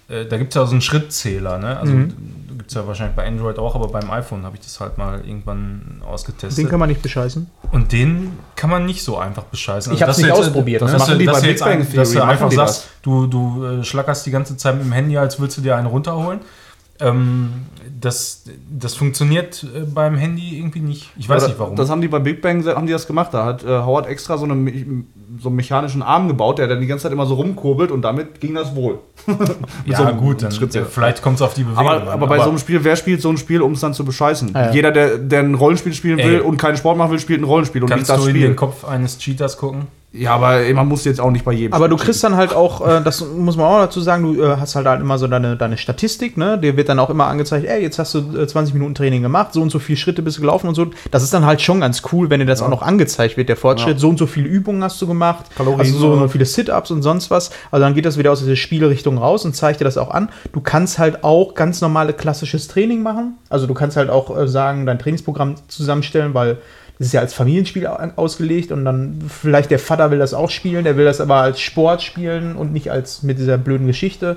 [0.09, 1.77] Äh, da gibt es ja so einen Schrittzähler, ne?
[1.79, 2.15] Also mhm.
[2.57, 5.21] gibt es ja wahrscheinlich bei Android auch, aber beim iPhone habe ich das halt mal
[5.21, 6.57] irgendwann ausgetestet.
[6.57, 7.47] Den kann man nicht bescheißen.
[7.71, 9.93] Und den kann man nicht so einfach bescheißen.
[9.93, 10.81] Also, ich habe es nicht jetzt, ausprobiert.
[10.81, 10.99] Das, ne?
[10.99, 14.25] machen die dass, bei Big Bang Theory, dass du einfach sagst, du, du äh, schlackerst
[14.25, 16.41] die ganze Zeit mit dem Handy, als würdest du dir einen runterholen.
[17.01, 17.67] Ähm,
[18.01, 21.11] das, das funktioniert äh, beim Handy irgendwie nicht.
[21.19, 21.77] Ich weiß Oder, nicht warum.
[21.77, 23.33] Das haben die bei Big Bang haben die das gemacht.
[23.33, 25.05] Da hat äh, Howard extra so, eine,
[25.41, 28.41] so einen mechanischen Arm gebaut, der dann die ganze Zeit immer so rumkurbelt und damit
[28.41, 28.99] ging das wohl.
[29.87, 32.09] ja, so gut, dann, Schritt, vielleicht kommt es auf die Bewegung aber, an.
[32.09, 34.05] Aber bei aber so einem Spiel, wer spielt so ein Spiel, um es dann zu
[34.05, 34.53] bescheißen?
[34.55, 34.73] Ja.
[34.73, 36.41] Jeder, der, der ein Rollenspiel spielen will Ey.
[36.41, 38.43] und keinen Sport machen will, spielt ein Rollenspiel und Kannst nicht das du Spiel.
[38.43, 39.87] in den Kopf eines Cheaters gucken?
[40.19, 41.73] Ja, aber man muss jetzt auch nicht bei jedem.
[41.73, 44.57] Aber du kriegst dann halt auch, äh, das muss man auch dazu sagen, du äh,
[44.59, 46.59] hast halt, halt immer so deine, deine Statistik, ne?
[46.59, 49.53] Dir wird dann auch immer angezeigt, ey, jetzt hast du äh, 20 Minuten Training gemacht,
[49.53, 50.87] so und so viele Schritte bist du gelaufen und so.
[51.13, 52.67] Das ist dann halt schon ganz cool, wenn dir das ja.
[52.67, 53.95] auch noch angezeigt wird, der Fortschritt.
[53.95, 53.99] Ja.
[53.99, 56.91] So und so viele Übungen hast du gemacht, Kalorien also so und so viele Sit-Ups
[56.91, 57.51] und sonst was.
[57.71, 60.31] Also dann geht das wieder aus dieser Spielrichtung raus und zeigt dir das auch an.
[60.53, 63.39] Du kannst halt auch ganz normale klassisches Training machen.
[63.51, 66.59] Also du kannst halt auch äh, sagen, dein Trainingsprogramm zusammenstellen, weil
[66.99, 70.97] ist ja als Familienspiel ausgelegt und dann vielleicht der Vater will das auch spielen, der
[70.97, 74.37] will das aber als Sport spielen und nicht als mit dieser blöden Geschichte.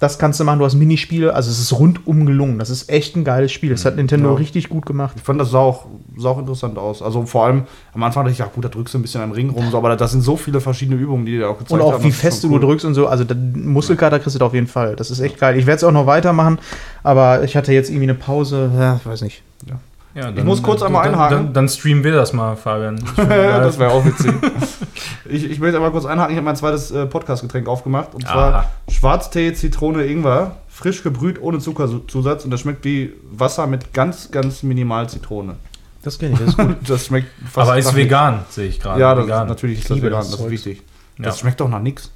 [0.00, 2.58] Das kannst du machen, du hast Minispiele, also es ist rundum gelungen.
[2.58, 3.68] Das ist echt ein geiles Spiel.
[3.68, 4.36] Das hat Nintendo ja.
[4.36, 5.12] richtig gut gemacht.
[5.16, 7.02] Ich fand das sah auch, sah auch interessant aus.
[7.02, 9.32] Also vor allem am Anfang dachte ich, ja gut, da drückst du ein bisschen am
[9.32, 11.80] Ring rum, so, aber das sind so viele verschiedene Übungen, die dir auch gezeigt haben.
[11.80, 12.58] Und auch haben, wie fest cool.
[12.58, 13.08] du drückst und so.
[13.08, 14.96] Also Muskelkater kriegst du da auf jeden Fall.
[14.96, 15.58] Das ist echt geil.
[15.58, 16.58] Ich werde es auch noch weitermachen,
[17.02, 19.42] aber ich hatte jetzt irgendwie eine Pause, ja, weiß nicht.
[19.68, 19.78] Ja.
[20.14, 21.36] Ja, dann, ich muss kurz einmal einhaken.
[21.36, 23.00] Dann, dann, streamen wir das mal, Fabian.
[23.16, 24.32] das wäre auch witzig.
[25.28, 26.32] ich, ich will jetzt einmal kurz einhaken.
[26.32, 28.14] Ich habe mein zweites äh, Podcast-Getränk aufgemacht.
[28.14, 28.70] Und zwar Aha.
[28.90, 30.56] Schwarztee, Zitrone, Ingwer.
[30.68, 32.44] Frisch gebrüht, ohne Zuckerzusatz.
[32.44, 35.56] Und das schmeckt wie Wasser mit ganz, ganz minimal Zitrone.
[36.02, 36.76] Das kenne ich, das ist gut.
[36.88, 39.00] das schmeckt fast Aber ist vegan, sehe ich gerade.
[39.00, 39.48] Ja, das, vegan.
[39.48, 40.82] natürlich ist das vegan, das, das ist wichtig.
[41.18, 41.24] Ja.
[41.26, 42.10] Das schmeckt doch nach nichts.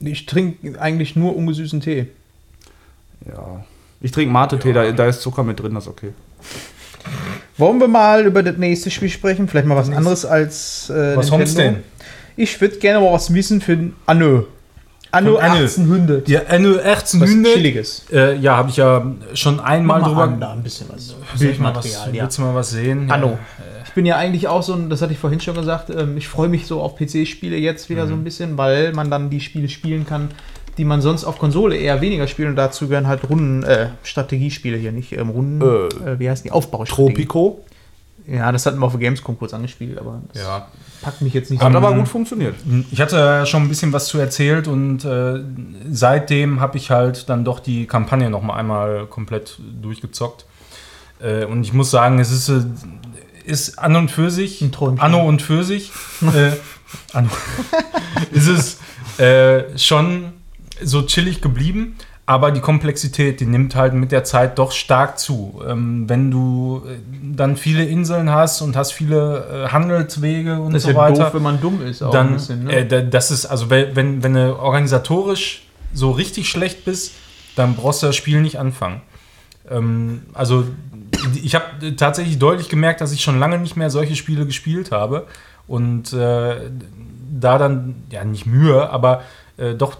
[0.00, 2.08] Ich trinke eigentlich nur ungesüßen Tee.
[3.26, 3.64] Ja.
[4.00, 4.84] Ich trinke Mate-Tee, ja.
[4.84, 6.12] da, da ist Zucker mit drin, das ist okay.
[7.58, 9.48] Wollen wir mal über das nächste Spiel sprechen?
[9.48, 10.90] Vielleicht mal was anderes als.
[10.90, 11.76] Äh, was kommt's denn?
[12.36, 14.46] Ich würde gerne mal was wissen für Anno.
[15.10, 16.28] Anno 1800.
[16.28, 17.46] Ja, Anno 1800.
[17.46, 18.04] Was Chilliges.
[18.12, 20.24] Äh, ja, habe ich ja schon einmal drüber.
[20.24, 21.14] An, da ein bisschen was.
[21.38, 22.14] Bildmaterial.
[22.14, 22.22] Ja.
[22.24, 23.10] Willst du mal was sehen?
[23.10, 23.28] Anno.
[23.28, 23.38] Ja.
[23.86, 26.28] Ich bin ja eigentlich auch so, ein, das hatte ich vorhin schon gesagt, ähm, ich
[26.28, 28.08] freue mich so auf PC-Spiele jetzt wieder mhm.
[28.08, 30.28] so ein bisschen, weil man dann die Spiele spielen kann,
[30.78, 32.48] die man sonst auf Konsole eher weniger spielt.
[32.48, 36.44] Und dazu gehören halt Runden, äh, Strategiespiele hier, nicht ähm, Runden, äh, äh, wie heißt
[36.44, 36.50] die?
[36.50, 37.12] Aufbaustrategie.
[37.12, 37.64] Tropico?
[38.26, 40.68] Ja, das hatten wir auf der Gamescom kurz angespielt, aber das ja.
[41.00, 41.78] packt mich jetzt nicht Hat so.
[41.78, 42.56] aber gut funktioniert.
[42.90, 45.44] Ich hatte schon ein bisschen was zu erzählt und äh,
[45.88, 50.44] seitdem habe ich halt dann doch die Kampagne noch mal einmal komplett durchgezockt.
[51.20, 52.64] Äh, und ich muss sagen, es ist, äh,
[53.44, 54.64] ist an und für sich,
[54.98, 56.50] Anno und für sich, äh,
[57.12, 57.30] Anno,
[58.32, 58.78] ist es
[59.20, 60.32] äh, schon
[60.82, 61.96] so chillig geblieben,
[62.26, 65.62] aber die Komplexität, die nimmt halt mit der Zeit doch stark zu.
[65.66, 66.96] Ähm, wenn du äh,
[67.36, 71.24] dann viele Inseln hast und hast viele äh, Handelswege und das so ist ja weiter.
[71.24, 72.72] Doof, wenn man dumm ist, auch dann, bisschen, ne?
[72.72, 77.12] äh, das ist, also wenn, wenn du organisatorisch so richtig schlecht bist,
[77.54, 79.02] dann brauchst du das Spiel nicht anfangen.
[79.70, 80.64] Ähm, also
[81.42, 85.26] ich habe tatsächlich deutlich gemerkt, dass ich schon lange nicht mehr solche Spiele gespielt habe
[85.68, 86.56] und äh,
[87.40, 89.22] da dann, ja nicht Mühe, aber
[89.56, 89.96] äh, doch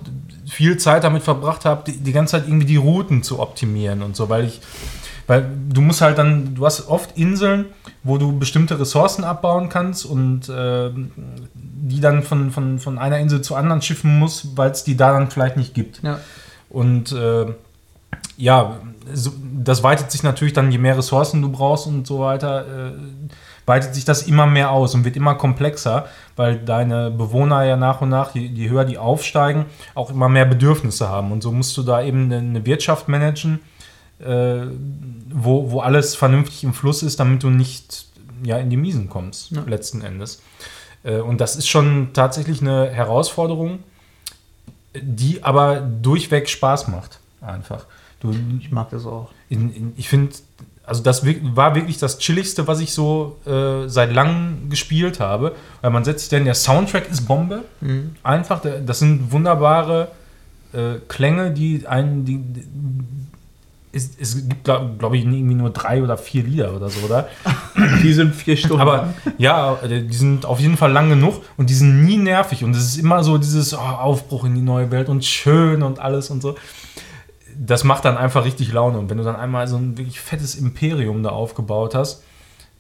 [0.49, 4.17] viel Zeit damit verbracht habe, die, die, ganze Zeit irgendwie die Routen zu optimieren und
[4.17, 4.61] so, weil ich
[5.27, 7.67] Weil du musst halt dann, du hast oft Inseln,
[8.05, 10.91] wo du bestimmte Ressourcen abbauen kannst und äh,
[11.55, 15.13] die dann von, von, von einer Insel zu anderen schiffen musst, weil es die da
[15.13, 16.03] dann vielleicht nicht gibt.
[16.03, 16.21] Ja.
[16.71, 17.47] Und äh,
[18.37, 18.77] ja,
[19.13, 19.33] so,
[19.65, 22.93] das weitet sich natürlich dann, je mehr Ressourcen du brauchst und so weiter, äh,
[23.67, 26.07] weitet sich das immer mehr aus und wird immer komplexer,
[26.37, 30.47] weil deine Bewohner ja nach und nach, je, je höher die aufsteigen, auch immer mehr
[30.47, 31.33] Bedürfnisse haben.
[31.33, 33.61] Und so musst du da eben eine Wirtschaft managen,
[34.21, 34.63] äh,
[35.29, 38.07] wo, wo alles vernünftig im Fluss ist, damit du nicht
[38.43, 39.63] ja, in die Miesen kommst, ja.
[39.67, 40.43] letzten Endes.
[41.03, 43.81] Äh, und das ist schon tatsächlich eine Herausforderung,
[44.95, 47.21] die aber durchweg Spaß macht.
[47.41, 47.87] Einfach.
[48.21, 49.31] Du, ich mag das auch.
[49.49, 50.35] In, in, ich finde,
[50.87, 55.53] also das war wirklich das Chilligste, was ich so äh, seit langem gespielt habe.
[55.81, 57.65] Weil man setzt sich dann, der Soundtrack ist Bombe.
[57.81, 58.15] Mhm.
[58.23, 60.13] Einfach, das sind wunderbare
[60.73, 62.41] äh, Klänge, die einen, die,
[63.93, 67.29] es, es gibt, glaube glaub ich, irgendwie nur drei oder vier Lieder oder so, oder?
[68.03, 68.81] Die sind vier Stunden.
[68.81, 72.65] Aber ja, die sind auf jeden Fall lang genug und die sind nie nervig.
[72.65, 75.99] Und es ist immer so dieses oh, Aufbruch in die neue Welt und schön und
[75.99, 76.57] alles und so.
[77.59, 78.99] Das macht dann einfach richtig Laune.
[78.99, 82.23] Und wenn du dann einmal so ein wirklich fettes Imperium da aufgebaut hast,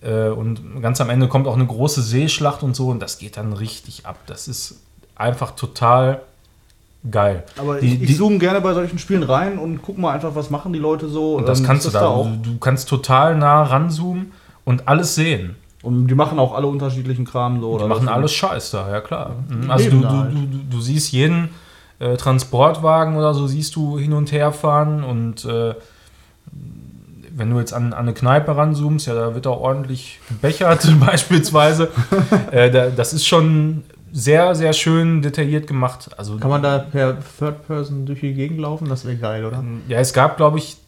[0.03, 3.37] äh, und ganz am Ende kommt auch eine große Seeschlacht und so, und das geht
[3.37, 4.19] dann richtig ab.
[4.27, 4.81] Das ist
[5.15, 6.21] einfach total
[7.11, 7.45] geil.
[7.59, 10.51] Aber die, ich, ich zoome gerne bei solchen Spielen rein und guck mal einfach, was
[10.51, 11.37] machen die Leute so.
[11.37, 12.27] Und das ähm, kannst du da, auch.
[12.27, 14.33] Du, du, kannst total nah ranzoomen
[14.65, 15.57] und alles sehen.
[15.83, 17.79] Und die machen auch alle unterschiedlichen Kram so.
[17.79, 19.37] Die machen alles Scheiß da, ja klar.
[19.49, 19.71] Mhm.
[19.71, 20.35] Also du, du, halt.
[20.35, 21.51] du, du, siehst jeden
[21.99, 25.75] äh, Transportwagen oder so, siehst du hin und her fahren und äh,
[27.37, 31.91] wenn du jetzt an, an eine Kneipe ranzoomst, ja, da wird auch ordentlich gebechert beispielsweise.
[32.51, 36.11] äh, da, das ist schon sehr, sehr schön detailliert gemacht.
[36.17, 38.89] Also, Kann man da per Third Person durch die Gegend laufen?
[38.89, 39.63] Das wäre geil, oder?
[39.89, 40.79] Ja, es gab, glaube ich,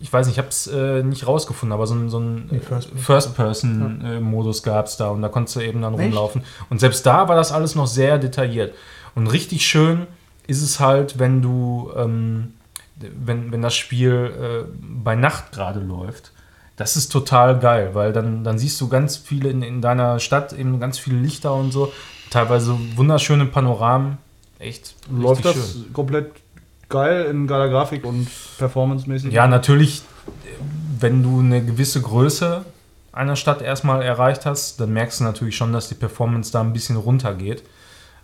[0.00, 2.60] ich weiß nicht, ich habe es äh, nicht rausgefunden, aber so, so einen
[2.96, 4.72] First-Person-Modus First ja.
[4.72, 6.02] gab es da und da konntest du eben dann Echt?
[6.02, 6.42] rumlaufen.
[6.68, 8.74] Und selbst da war das alles noch sehr detailliert.
[9.14, 10.08] Und richtig schön
[10.46, 12.54] ist es halt, wenn du, ähm,
[12.96, 16.32] wenn, wenn das Spiel äh, bei Nacht gerade läuft.
[16.76, 20.52] Das ist total geil, weil dann, dann siehst du ganz viele in, in deiner Stadt,
[20.52, 21.92] eben ganz viele Lichter und so
[22.30, 24.18] teilweise wunderschöne Panoramen.
[24.58, 24.96] Echt.
[25.10, 25.92] Läuft das schön.
[25.92, 26.32] komplett
[26.88, 28.28] geil in geiler Grafik und
[28.58, 29.32] performancemäßig?
[29.32, 30.02] Ja, natürlich,
[30.98, 32.64] wenn du eine gewisse Größe
[33.12, 36.72] einer Stadt erstmal erreicht hast, dann merkst du natürlich schon, dass die Performance da ein
[36.72, 37.62] bisschen runtergeht.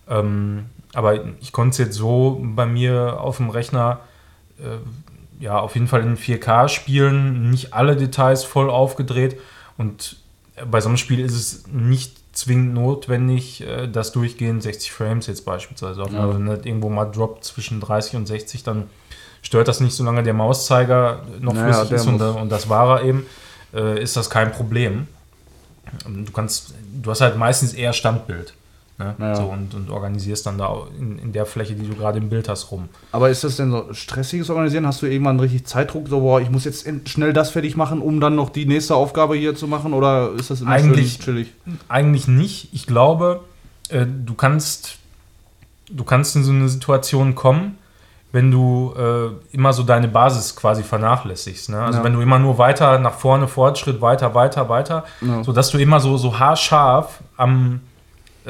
[0.09, 4.01] Ähm, aber ich konnte es jetzt so bei mir auf dem Rechner
[4.59, 9.39] äh, ja auf jeden Fall in 4K spielen, nicht alle Details voll aufgedreht
[9.79, 10.17] und
[10.71, 15.45] bei so einem Spiel ist es nicht zwingend notwendig, äh, dass durchgehend 60 Frames jetzt
[15.45, 16.13] beispielsweise auf.
[16.13, 16.33] Ja.
[16.33, 18.89] Wenn das irgendwo mal droppt zwischen 30 und 60, dann
[19.43, 23.05] stört das nicht, solange der Mauszeiger noch naja, flüssig ist und, und, das war er
[23.05, 23.27] eben,
[23.75, 25.09] äh, ist das kein Problem.
[26.07, 28.55] Du kannst, du hast halt meistens eher Standbild.
[29.01, 29.15] Ne?
[29.19, 29.35] Ja.
[29.35, 32.49] So, und, und organisierst dann da in, in der Fläche, die du gerade im Bild
[32.49, 32.89] hast, rum.
[33.11, 34.87] Aber ist das denn so stressiges Organisieren?
[34.87, 38.21] Hast du irgendwann richtig Zeitdruck, so, boah, ich muss jetzt schnell das fertig machen, um
[38.21, 39.93] dann noch die nächste Aufgabe hier zu machen?
[39.93, 41.53] Oder ist das immer eigentlich, chillig?
[41.89, 42.69] Eigentlich nicht.
[42.73, 43.41] Ich glaube,
[43.89, 45.01] äh, du kannst
[45.91, 47.79] du kannst in so eine Situation kommen,
[48.33, 51.71] wenn du äh, immer so deine Basis quasi vernachlässigst.
[51.71, 51.83] Ne?
[51.83, 52.05] Also ja.
[52.05, 55.43] wenn du immer nur weiter nach vorne, Fortschritt, weiter, weiter, weiter, ja.
[55.43, 57.81] sodass du immer so, so haarscharf am,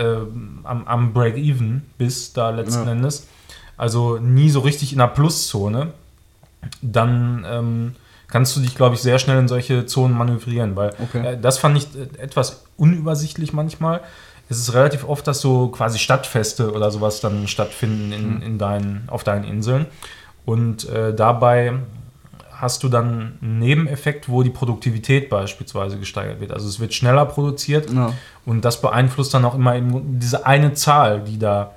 [0.01, 0.16] äh,
[0.64, 2.92] am, am Break-Even bist, da letzten ja.
[2.92, 3.28] Endes.
[3.76, 5.92] Also nie so richtig in der Pluszone.
[6.82, 7.94] Dann ähm,
[8.28, 11.32] kannst du dich, glaube ich, sehr schnell in solche Zonen manövrieren, weil okay.
[11.32, 14.01] äh, das fand ich äh, etwas unübersichtlich manchmal.
[14.48, 18.42] Es ist relativ oft, dass so quasi Stadtfeste oder sowas dann stattfinden in, mhm.
[18.42, 19.86] in deinen, auf deinen Inseln.
[20.44, 21.74] Und äh, dabei
[22.61, 26.52] hast du dann einen Nebeneffekt, wo die Produktivität beispielsweise gesteigert wird.
[26.52, 28.12] Also es wird schneller produziert ja.
[28.44, 31.72] und das beeinflusst dann auch immer eben diese eine Zahl, die da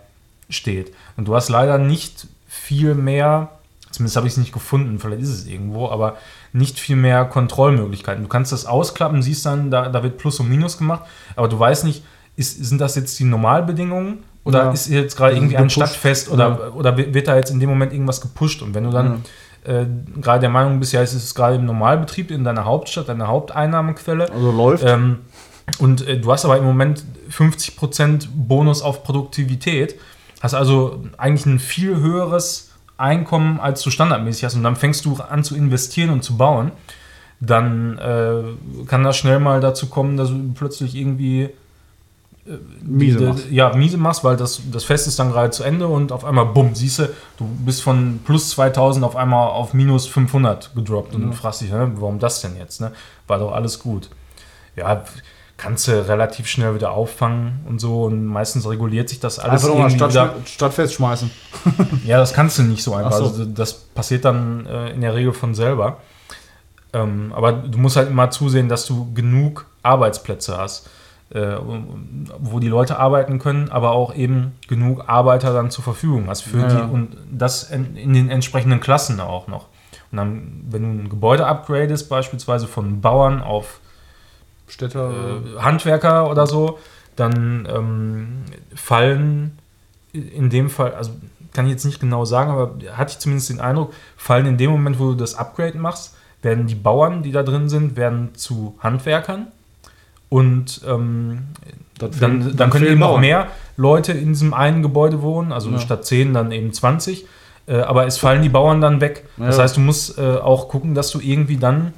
[0.49, 0.93] steht.
[1.15, 3.51] Und du hast leider nicht viel mehr,
[3.91, 6.17] zumindest habe ich es nicht gefunden, vielleicht ist es irgendwo, aber
[6.51, 8.23] nicht viel mehr Kontrollmöglichkeiten.
[8.23, 11.03] Du kannst das ausklappen, siehst dann, da, da wird Plus und Minus gemacht,
[11.36, 12.03] aber du weißt nicht,
[12.36, 14.71] ist, sind das jetzt die Normalbedingungen oder ja.
[14.71, 16.69] ist jetzt gerade irgendwie ein Stadtfest oder, ja.
[16.73, 18.61] oder wird da jetzt in dem Moment irgendwas gepusht?
[18.61, 19.23] Und wenn du dann
[19.66, 19.86] äh,
[20.22, 24.32] gerade der Meinung bist, ja, es ist gerade im Normalbetrieb in deiner Hauptstadt, deine Haupteinnahmequelle.
[24.32, 24.84] Also läuft.
[24.86, 25.20] Ähm,
[25.80, 29.95] und äh, du hast aber im Moment 50% Bonus auf Produktivität.
[30.41, 34.55] Hast also eigentlich ein viel höheres Einkommen, als du standardmäßig hast.
[34.55, 36.72] Und dann fängst du an zu investieren und zu bauen.
[37.39, 41.49] Dann äh, kann das schnell mal dazu kommen, dass du plötzlich irgendwie
[42.81, 43.51] miese machst.
[43.51, 46.45] Ja, miese machst, weil das, das Fest ist dann gerade zu Ende und auf einmal,
[46.45, 51.27] bumm, siehst du, du bist von plus 2000 auf einmal auf minus 500 gedroppt und
[51.27, 51.31] ja.
[51.31, 52.81] fragst dich, ne, warum das denn jetzt?
[52.81, 52.91] Ne?
[53.27, 54.09] War doch alles gut.
[54.75, 55.03] Ja,
[55.55, 59.77] kannst du relativ schnell wieder auffangen und so und meistens reguliert sich das alles einfach
[59.77, 60.33] irgendwie Stadt.
[60.45, 61.31] Stadtfest schmeißen.
[62.05, 63.13] ja, das kannst du nicht so einfach.
[63.13, 63.25] So.
[63.25, 65.97] Also das passiert dann äh, in der Regel von selber.
[66.91, 70.89] Ähm, aber du musst halt immer zusehen, dass du genug Arbeitsplätze hast
[71.34, 71.57] äh,
[72.39, 76.59] wo die Leute arbeiten können, aber auch eben genug Arbeiter dann zur Verfügung hast für
[76.59, 79.65] ja, die und das in, in, den entsprechenden Klassen auch noch.
[80.11, 83.79] Und dann, wenn du ein Gebäude upgradest, beispielsweise von Bauern auf
[84.67, 86.77] Städter, äh, Handwerker oder so,
[87.15, 88.43] dann ähm,
[88.75, 89.57] fallen
[90.13, 91.13] in dem Fall, also
[91.51, 94.69] kann ich jetzt nicht genau sagen, aber hatte ich zumindest den Eindruck, fallen in dem
[94.69, 98.77] Moment, wo du das Upgrade machst, werden die Bauern, die da drin sind, werden zu
[98.81, 99.47] Handwerkern
[100.34, 101.43] und ähm,
[101.99, 105.77] dann, dann, können eben noch mehr Leute in diesem einen Gebäude wohnen, also ja.
[105.77, 107.27] statt 10 dann eben 20.
[107.67, 109.25] Äh, aber es fallen die Bauern dann weg.
[109.38, 109.45] Ja.
[109.45, 111.93] Das heißt, du musst äh, auch gucken, dass du irgendwie dann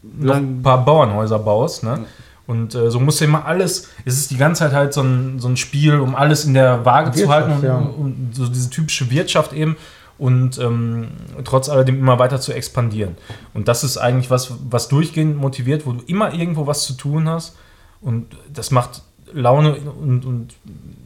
[0.00, 1.82] noch ein paar Bauernhäuser baust.
[1.82, 1.90] Ne?
[1.90, 2.04] Ja.
[2.46, 5.40] Und äh, so musst du immer alles, es ist die ganze Zeit halt so ein,
[5.40, 7.74] so ein Spiel, um alles in der Waage zu halten und, ja.
[7.78, 9.76] und, so diese typische Wirtschaft eben
[10.18, 11.08] und ähm,
[11.44, 13.16] trotz alledem immer weiter zu expandieren.
[13.54, 17.28] Und das ist eigentlich was, was durchgehend motiviert, wo du immer irgendwo was zu tun
[17.28, 17.56] hast
[18.00, 19.02] und das macht
[19.32, 20.54] Laune und, und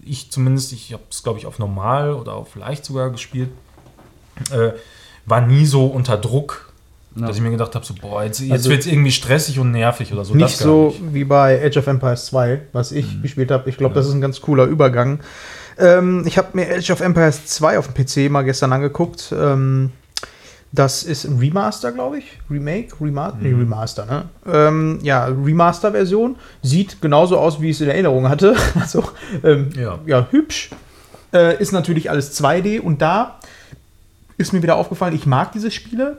[0.04, 3.50] ich zumindest, ich habe es glaube ich auf normal oder auf leicht sogar gespielt,
[4.50, 4.72] äh,
[5.26, 6.72] war nie so unter Druck,
[7.16, 7.26] ja.
[7.26, 9.70] dass ich mir gedacht habe, so, boah, jetzt, jetzt also wird es irgendwie stressig und
[9.72, 10.34] nervig oder so.
[10.34, 11.14] Nicht so nicht.
[11.14, 13.22] wie bei Age of Empires 2, was ich mhm.
[13.22, 13.68] gespielt habe.
[13.68, 14.00] Ich glaube, ja.
[14.00, 15.20] das ist ein ganz cooler Übergang.
[15.80, 19.32] Ähm, ich habe mir Age of Empires 2 auf dem PC mal gestern angeguckt.
[19.36, 19.90] Ähm,
[20.72, 22.38] das ist ein Remaster, glaube ich.
[22.48, 22.94] Remake?
[23.00, 23.38] Remaster?
[23.38, 23.42] Mhm.
[23.42, 24.24] Nee, Remaster, ne?
[24.46, 26.36] Ähm, ja, Remaster-Version.
[26.62, 28.54] Sieht genauso aus, wie ich es in Erinnerung hatte.
[28.80, 29.04] also,
[29.42, 29.98] ähm, ja.
[30.06, 30.28] ja.
[30.30, 30.70] hübsch.
[31.32, 33.38] Äh, ist natürlich alles 2D und da
[34.36, 36.18] ist mir wieder aufgefallen, ich mag diese Spiele.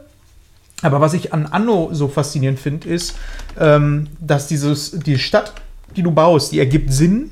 [0.81, 3.15] Aber was ich an Anno so faszinierend finde, ist,
[3.59, 5.53] ähm, dass dieses, die Stadt,
[5.95, 7.31] die du baust, die ergibt Sinn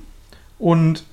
[0.58, 1.04] und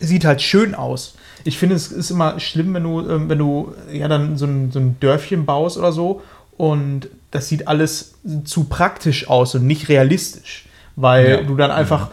[0.00, 1.14] sieht halt schön aus.
[1.44, 4.70] Ich finde, es ist immer schlimm, wenn du, ähm, wenn du ja dann so ein,
[4.72, 6.22] so ein Dörfchen baust oder so
[6.56, 11.42] und das sieht alles zu praktisch aus und nicht realistisch, weil ja.
[11.42, 12.08] du dann einfach.
[12.08, 12.12] Ja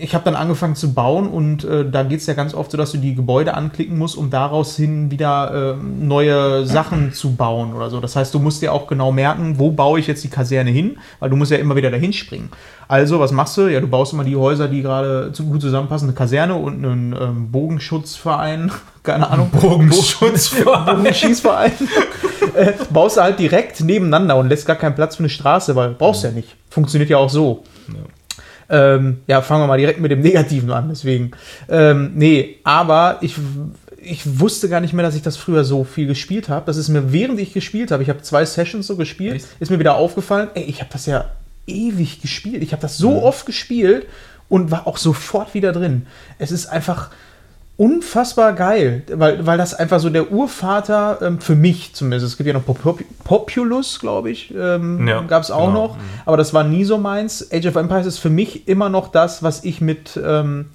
[0.00, 2.78] ich habe dann angefangen zu bauen und äh, da geht es ja ganz oft so,
[2.78, 7.74] dass du die Gebäude anklicken musst, um daraus hin wieder äh, neue Sachen zu bauen
[7.74, 8.00] oder so.
[8.00, 10.98] Das heißt, du musst dir auch genau merken, wo baue ich jetzt die Kaserne hin,
[11.18, 12.50] weil du musst ja immer wieder dahin springen.
[12.88, 13.62] Also, was machst du?
[13.62, 17.16] Ja, du baust immer die Häuser, die gerade zu, gut zusammenpassen, eine Kaserne und einen
[17.20, 18.70] ähm, Bogenschutzverein,
[19.02, 19.50] keine Ahnung.
[19.50, 20.96] Bogenschutzverein.
[20.96, 21.72] Bogenschießverein.
[22.54, 25.90] äh, baust du halt direkt nebeneinander und lässt gar keinen Platz für eine Straße, weil
[25.90, 26.54] brauchst ja, ja nicht.
[26.70, 27.64] Funktioniert ja auch so.
[27.88, 27.94] Ja.
[28.68, 31.32] Ähm, ja, fangen wir mal direkt mit dem Negativen an, deswegen.
[31.68, 33.36] Ähm, nee, aber ich,
[34.02, 36.66] ich wusste gar nicht mehr, dass ich das früher so viel gespielt habe.
[36.66, 39.46] Das ist mir, während ich gespielt habe, ich habe zwei Sessions so gespielt, Echt?
[39.60, 41.26] ist mir wieder aufgefallen, ey, ich habe das ja
[41.66, 42.62] ewig gespielt.
[42.62, 43.18] Ich habe das so mhm.
[43.18, 44.06] oft gespielt
[44.48, 46.06] und war auch sofort wieder drin.
[46.38, 47.10] Es ist einfach
[47.76, 52.24] unfassbar geil, weil, weil das einfach so der Urvater ähm, für mich zumindest.
[52.24, 55.88] Es gibt ja noch Pop Populus, glaube ich, ähm, ja, gab es auch genau.
[55.88, 57.52] noch, aber das war nie so meins.
[57.52, 60.70] Age of Empires ist für mich immer noch das, was ich mit, ähm,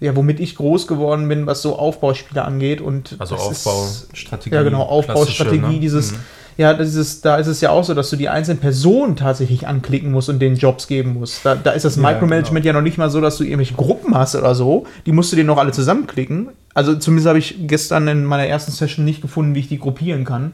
[0.00, 4.82] ja, womit ich groß geworden bin, was so Aufbauspiele angeht und also Aufbaustrategie, ja genau
[4.82, 5.80] Aufbaustrategie, ne?
[5.80, 6.18] dieses mhm
[6.56, 9.66] ja, das ist, da ist es ja auch so, dass du die einzelnen Personen tatsächlich
[9.66, 11.44] anklicken musst und denen Jobs geben musst.
[11.44, 12.78] Da, da ist das Micromanagement ja, genau.
[12.78, 14.86] ja noch nicht mal so, dass du irgendwelche Gruppen hast oder so.
[15.06, 16.50] Die musst du dir noch alle zusammenklicken.
[16.72, 20.24] Also zumindest habe ich gestern in meiner ersten Session nicht gefunden, wie ich die gruppieren
[20.24, 20.52] kann.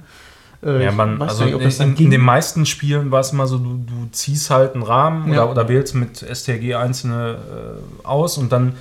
[0.62, 3.76] Äh, ja, man, also nicht, in, in, den meisten Spielen war es immer so, du,
[3.86, 5.44] du ziehst halt einen Rahmen ja.
[5.44, 8.74] oder, oder wählst mit STRG einzelne äh, aus und dann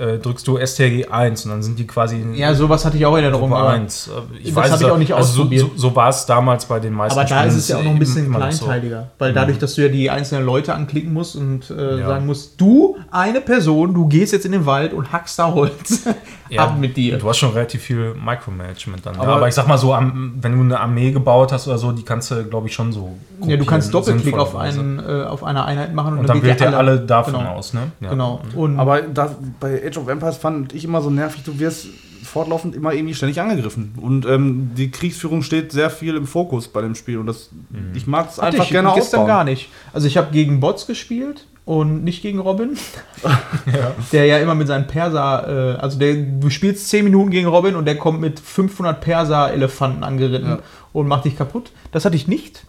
[0.00, 2.24] äh, drückst du STRG 1 und dann sind die quasi.
[2.32, 3.54] Ja, sowas hatte ich auch in Erinnerung.
[3.54, 4.08] 1.
[4.08, 5.70] Äh, ich das habe ich auch nicht also ausprobiert.
[5.76, 7.82] So, so, war es damals bei den meisten Aber da Spielen ist es ja auch
[7.82, 9.06] noch ein bisschen kleinteiliger, so.
[9.18, 9.60] weil dadurch, mhm.
[9.60, 12.08] dass du ja die einzelnen Leute anklicken musst und äh, ja.
[12.08, 16.04] sagen musst, du, eine Person, du gehst jetzt in den Wald und hackst da Holz
[16.48, 17.18] ja, ab mit dir.
[17.18, 19.16] Du hast schon relativ viel Micromanagement dann.
[19.16, 21.92] Aber, ja, aber ich sag mal so, wenn du eine Armee gebaut hast oder so,
[21.92, 23.16] die kannst du, glaube ich, schon so.
[23.42, 26.46] Ja, du kannst Doppelklick auf, einen, äh, auf eine Einheit machen und, und dann, dann
[26.46, 27.50] wählt er alle, alle davon genau.
[27.50, 27.92] aus, ne?
[28.00, 28.40] Genau.
[28.52, 28.58] Mhm.
[28.58, 31.88] Und aber da, bei Age of Empires fand ich immer so nervig, du wirst
[32.22, 33.92] fortlaufend immer irgendwie ständig angegriffen.
[34.00, 37.18] Und ähm, die Kriegsführung steht sehr viel im Fokus bei dem Spiel.
[37.18, 37.92] Und das, mhm.
[37.94, 39.68] ich mag es einfach ich, gerne gestern gar nicht.
[39.92, 42.76] Also ich habe gegen Bots gespielt und nicht gegen Robin.
[43.66, 43.94] ja.
[44.12, 47.74] Der ja immer mit seinen Perser, äh, also der, du spielst 10 Minuten gegen Robin
[47.74, 50.58] und der kommt mit 500 Perser-Elefanten angeritten ja.
[50.92, 51.72] und macht dich kaputt.
[51.92, 52.64] Das hatte ich nicht.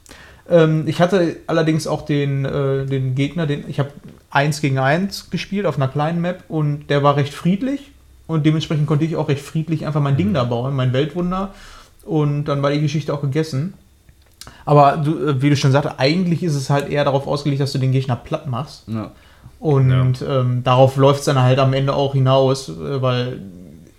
[0.51, 3.91] Ähm, ich hatte allerdings auch den, äh, den Gegner, den ich habe
[4.29, 7.91] eins gegen eins gespielt auf einer kleinen Map und der war recht friedlich
[8.27, 10.33] und dementsprechend konnte ich auch recht friedlich einfach mein Ding mhm.
[10.33, 11.53] da bauen, mein Weltwunder
[12.03, 13.73] und dann war die Geschichte auch gegessen.
[14.65, 17.71] Aber du, äh, wie du schon sagst, eigentlich ist es halt eher darauf ausgelegt, dass
[17.71, 18.83] du den Gegner platt machst.
[18.87, 19.11] Ja.
[19.59, 20.41] Und ja.
[20.41, 23.41] Ähm, darauf läuft es dann halt am Ende auch hinaus, äh, weil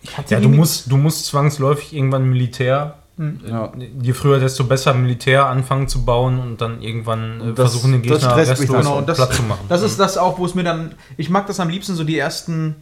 [0.03, 0.35] ich hatte.
[0.35, 2.99] Ja, du musst, du musst zwangsläufig irgendwann Militär.
[3.19, 3.73] Ja.
[4.01, 8.03] Je früher, desto besser Militär anfangen zu bauen und dann irgendwann äh, das, versuchen, den
[8.03, 9.67] Gegner restlos genau, das, platt zu machen.
[9.69, 10.95] Das ist das auch, wo es mir dann.
[11.17, 12.77] Ich mag das am liebsten so die ersten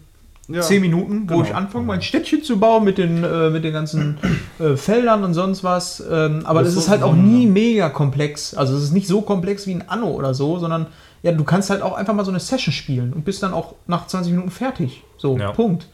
[0.49, 1.45] ja, zehn Minuten, wo genau.
[1.45, 4.19] ich anfange, mein Städtchen zu bauen mit den, äh, mit den ganzen
[4.59, 6.03] äh, Feldern und sonst was.
[6.11, 8.55] Ähm, aber das, das ist halt auch nie mega komplex.
[8.55, 10.87] Also es ist nicht so komplex wie ein Anno oder so, sondern
[11.23, 13.75] ja, du kannst halt auch einfach mal so eine Session spielen und bist dann auch
[13.87, 15.03] nach 20 Minuten fertig.
[15.19, 15.53] So, ja.
[15.53, 15.87] Punkt.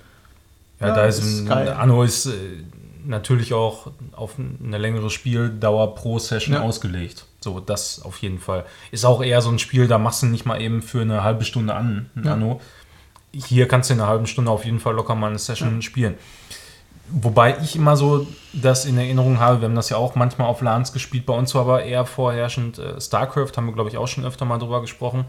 [0.81, 2.31] Ja, ja da ist, ist ein, Anno ist äh,
[3.07, 6.63] natürlich auch auf eine längere Spieldauer pro Session ja.
[6.63, 7.27] ausgelegt.
[7.41, 8.65] So, das auf jeden Fall.
[8.91, 11.45] Ist auch eher so ein Spiel, da machst du nicht mal eben für eine halbe
[11.45, 12.61] Stunde an, ein Anno
[13.45, 15.83] hier kannst du in einer halben Stunde auf jeden Fall locker mal eine Session ja.
[15.83, 16.15] spielen.
[17.09, 20.61] Wobei ich immer so das in Erinnerung habe, wir haben das ja auch manchmal auf
[20.61, 24.09] LANs gespielt, bei uns war aber eher vorherrschend äh, StarCraft, haben wir glaube ich auch
[24.09, 25.25] schon öfter mal drüber gesprochen.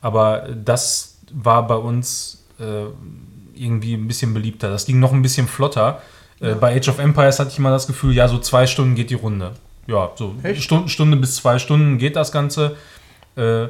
[0.00, 2.84] Aber das war bei uns äh,
[3.54, 4.70] irgendwie ein bisschen beliebter.
[4.70, 6.00] Das ging noch ein bisschen flotter.
[6.40, 9.10] Äh, bei Age of Empires hatte ich immer das Gefühl, ja, so zwei Stunden geht
[9.10, 9.52] die Runde.
[9.86, 12.76] Ja, so Stunde, Stunde bis zwei Stunden geht das Ganze.
[13.36, 13.68] Äh,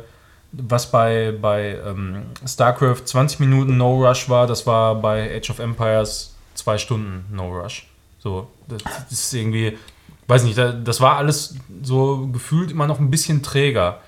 [0.53, 5.59] was bei, bei ähm, StarCraft 20 Minuten No Rush war, das war bei Age of
[5.61, 7.87] Empires 2 Stunden No Rush.
[8.19, 9.79] So, das ist irgendwie,
[10.27, 14.01] weiß nicht, das war alles so gefühlt immer noch ein bisschen träger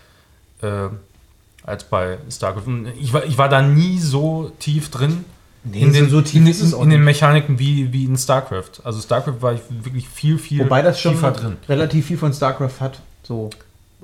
[0.61, 0.89] äh,
[1.63, 2.93] als bei StarCraft.
[3.01, 5.25] Ich war, ich war da nie so tief drin.
[5.65, 8.81] Nee, in, den, so in, in, in den Mechaniken wie, wie in StarCraft.
[8.83, 11.57] Also StarCraft war ich wirklich viel, viel Wobei das schon drin.
[11.69, 13.01] relativ viel von StarCraft hat.
[13.23, 13.51] So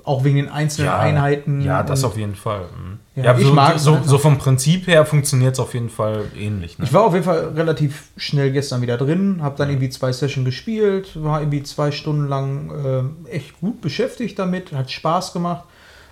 [0.08, 1.60] auch wegen den einzelnen ja, Einheiten.
[1.60, 2.62] Ja, das auf jeden Fall.
[2.62, 2.98] Mhm.
[3.14, 6.24] Ja, ja ich so, mag so, so, vom Prinzip her funktioniert es auf jeden Fall
[6.38, 6.78] ähnlich.
[6.78, 6.86] Ne?
[6.86, 10.46] Ich war auf jeden Fall relativ schnell gestern wieder drin, habe dann irgendwie zwei Sessions
[10.46, 15.64] gespielt, war irgendwie zwei Stunden lang äh, echt gut beschäftigt damit, hat Spaß gemacht.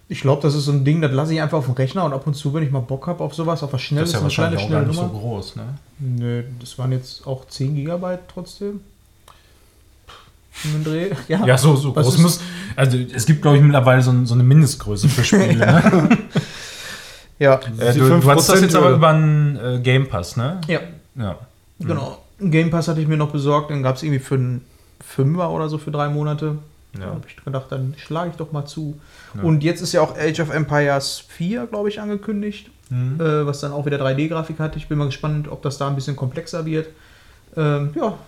[0.09, 2.13] Ich glaube, das ist so ein Ding, das lasse ich einfach auf dem Rechner und
[2.13, 4.37] ab und zu, wenn ich mal Bock habe auf sowas, auf was Schnelles, das ist
[4.37, 5.11] ja eine kleine, schnelle Nummer.
[5.13, 5.65] so groß, ne?
[5.99, 8.81] Nö, das waren jetzt auch 10 Gigabyte trotzdem.
[10.85, 11.11] Dreh.
[11.29, 12.41] Ja, ja so, so groß muss.
[12.77, 15.57] Also es gibt, glaube ich, mittlerweile so, so, eine Mindestgröße für Spiele.
[15.57, 16.09] ne?
[17.39, 17.61] ja.
[17.79, 20.61] Äh, du, du hast das jetzt aber über einen äh, Game Pass, ne?
[20.67, 20.81] Ja.
[21.17, 21.37] Ja.
[21.79, 22.19] Genau.
[22.41, 24.65] Ein Game Pass hatte ich mir noch besorgt, dann gab es irgendwie für einen
[25.01, 26.57] Fünfer oder so für drei Monate.
[26.99, 27.07] Ja.
[27.07, 28.99] Da habe ich gedacht, dann schlage ich doch mal zu.
[29.35, 29.43] Ja.
[29.43, 33.21] Und jetzt ist ja auch Age of Empires 4, glaube ich, angekündigt, mhm.
[33.21, 34.77] äh, was dann auch wieder 3D-Grafik hat.
[34.77, 36.89] Ich bin mal gespannt, ob das da ein bisschen komplexer wird.
[37.57, 38.19] Ähm, ja,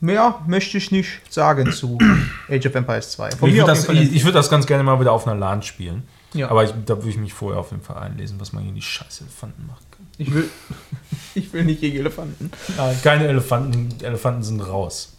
[0.00, 1.98] Mehr möchte ich nicht sagen zu
[2.50, 3.30] Age of Empires 2.
[3.32, 6.02] Von ich würde das, würd das, ganz gerne mal wieder auf einer LAN spielen.
[6.34, 6.50] Ja.
[6.50, 8.82] Aber ich, da würde ich mich vorher auf jeden Fall einlesen, was man gegen die
[8.82, 9.86] scheiß Elefanten macht.
[10.18, 10.50] Ich will,
[11.34, 12.50] ich will nicht gegen Elefanten.
[12.76, 13.88] Nein, keine Elefanten.
[14.02, 15.14] Elefanten sind raus.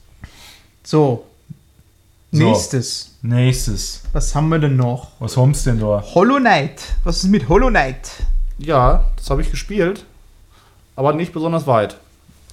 [0.84, 1.26] So.
[2.32, 2.44] So.
[2.44, 3.18] Nächstes.
[3.22, 4.04] Nächstes.
[4.14, 5.12] Was haben wir denn noch?
[5.20, 6.04] Was haben denn da?
[6.14, 6.82] Hollow Knight.
[7.04, 8.12] Was ist mit Hollow Knight?
[8.58, 10.06] Ja, das habe ich gespielt.
[10.96, 11.98] Aber nicht besonders weit.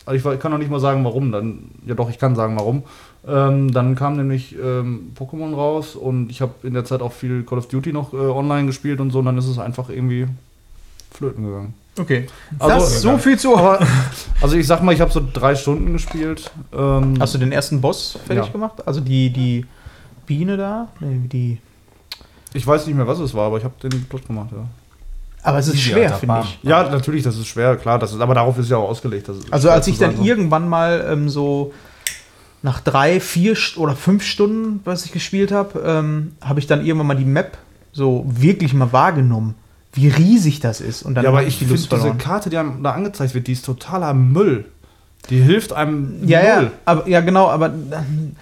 [0.07, 1.33] Also ich kann noch nicht mal sagen, warum.
[1.33, 2.85] Dann, ja doch, ich kann sagen, warum.
[3.27, 7.43] Ähm, dann kam nämlich ähm, Pokémon raus und ich habe in der Zeit auch viel
[7.43, 9.21] Call of Duty noch äh, online gespielt und so.
[9.21, 10.27] Und dann ist es einfach irgendwie
[11.11, 11.75] flöten gegangen.
[11.99, 12.27] Okay.
[12.59, 13.57] Also, das so viel zu.
[13.57, 13.87] Aber,
[14.41, 16.51] also ich sag mal, ich habe so drei Stunden gespielt.
[16.73, 18.53] Ähm, Hast du den ersten Boss fertig ja.
[18.53, 18.87] gemacht?
[18.87, 19.65] Also die, die
[20.27, 20.89] Biene da?
[21.01, 21.59] Nee, die.
[22.53, 24.65] Ich weiß nicht mehr, was es war, aber ich habe den Plot gemacht, ja.
[25.43, 26.59] Aber es ist Easy, schwer, finde ich.
[26.62, 27.99] Ja, natürlich, das ist schwer, klar.
[27.99, 29.31] Das ist, aber darauf ist ja auch ausgelegt.
[29.51, 30.23] also als ich dann so.
[30.23, 31.75] irgendwann mal ähm, so
[32.62, 37.09] nach drei, vier oder fünf Stunden, was ich gespielt habe, ähm, habe ich dann irgendwann
[37.09, 37.59] mal die Map
[37.93, 39.55] so wirklich mal wahrgenommen,
[39.95, 41.03] wie riesig das ist.
[41.03, 43.53] Und dann ja, aber ich die Lust diese Karte, die einem da angezeigt wird, die
[43.53, 44.66] ist totaler Müll.
[45.31, 46.65] Die hilft einem ja, null.
[46.65, 47.73] Ja, aber, ja, genau, aber.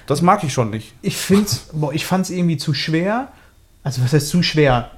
[0.06, 0.94] Das mag ich schon nicht.
[1.02, 3.28] Ich find's, boah, ich fand es irgendwie zu schwer.
[3.84, 4.90] Also, was heißt zu schwer?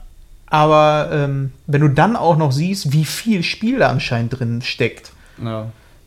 [0.46, 5.10] Aber ähm, wenn du dann auch noch siehst, wie viel Spiel da anscheinend drin steckt,
[5.42, 5.66] ja.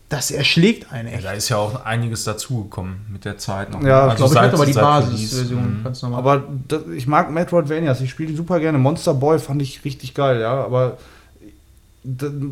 [0.09, 1.23] Das erschlägt einen echt.
[1.23, 3.81] Ja, da ist ja auch einiges dazugekommen mit der Zeit noch.
[3.83, 5.83] Ja, also ich glaube, ich aber die Basisversion mhm.
[5.83, 6.19] ganz normal.
[6.19, 8.77] Aber das, ich mag Metroidvanias, ich spiele die super gerne.
[8.77, 10.97] Monster Boy fand ich richtig geil, ja, aber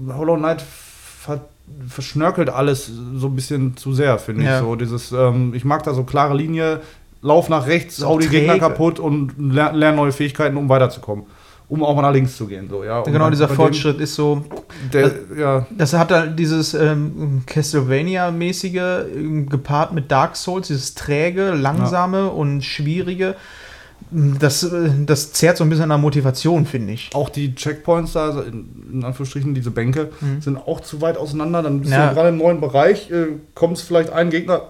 [0.09, 1.41] Hollow Knight ver
[1.87, 4.57] verschnörkelt alles so ein bisschen zu sehr, finde ja.
[4.57, 4.63] ich.
[4.63, 6.81] So dieses, ähm, ich mag da so klare Linie,
[7.21, 11.25] lauf nach rechts, hau die Gegner kaputt und lerne lern neue Fähigkeiten, um weiterzukommen
[11.67, 12.67] um auch mal nach links zu gehen.
[12.69, 12.99] So, ja.
[12.99, 14.45] Und genau, dieser Fortschritt ist so.
[14.93, 15.67] Der, das, ja.
[15.71, 22.27] das hat halt dieses ähm, Castlevania-mäßige ähm, gepaart mit Dark Souls, dieses träge, langsame ja.
[22.27, 23.35] und schwierige.
[24.11, 27.09] das, äh, das zehrt so ein bisschen an der Motivation, finde ich.
[27.13, 30.41] Auch die Checkpoints da, also in, in Anführungsstrichen, diese Bänke, mhm.
[30.41, 31.63] sind auch zu weit auseinander.
[31.63, 32.09] Dann bist ja.
[32.09, 34.61] du gerade im neuen Bereich, äh, kommst vielleicht einen Gegner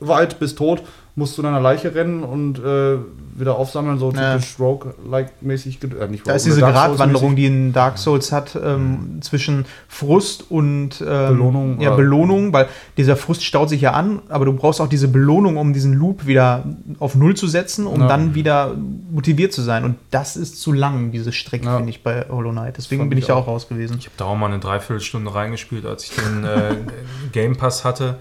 [0.00, 0.82] weit, bist tot
[1.14, 2.96] musst du in einer Leiche rennen und äh,
[3.34, 4.34] wieder aufsammeln, so ja.
[4.34, 5.78] typisch Rogue-like-mäßig.
[5.82, 9.22] Äh, nicht da ist diese Gratwanderung, die in Dark Souls hat, ähm, mhm.
[9.22, 11.80] zwischen Frust und ähm, Belohnung.
[11.80, 15.56] Ja, Belohnung, weil dieser Frust staut sich ja an, aber du brauchst auch diese Belohnung,
[15.56, 16.64] um diesen Loop wieder
[16.98, 18.06] auf Null zu setzen, um ja.
[18.06, 18.74] dann wieder
[19.10, 19.84] motiviert zu sein.
[19.84, 21.76] Und das ist zu lang, diese Strecke, ja.
[21.76, 22.76] finde ich, bei Hollow Knight.
[22.76, 23.96] Deswegen bin ich da auch raus gewesen.
[23.98, 26.76] Ich habe da auch mal eine Dreiviertelstunde reingespielt, als ich den äh,
[27.32, 28.18] Game Pass hatte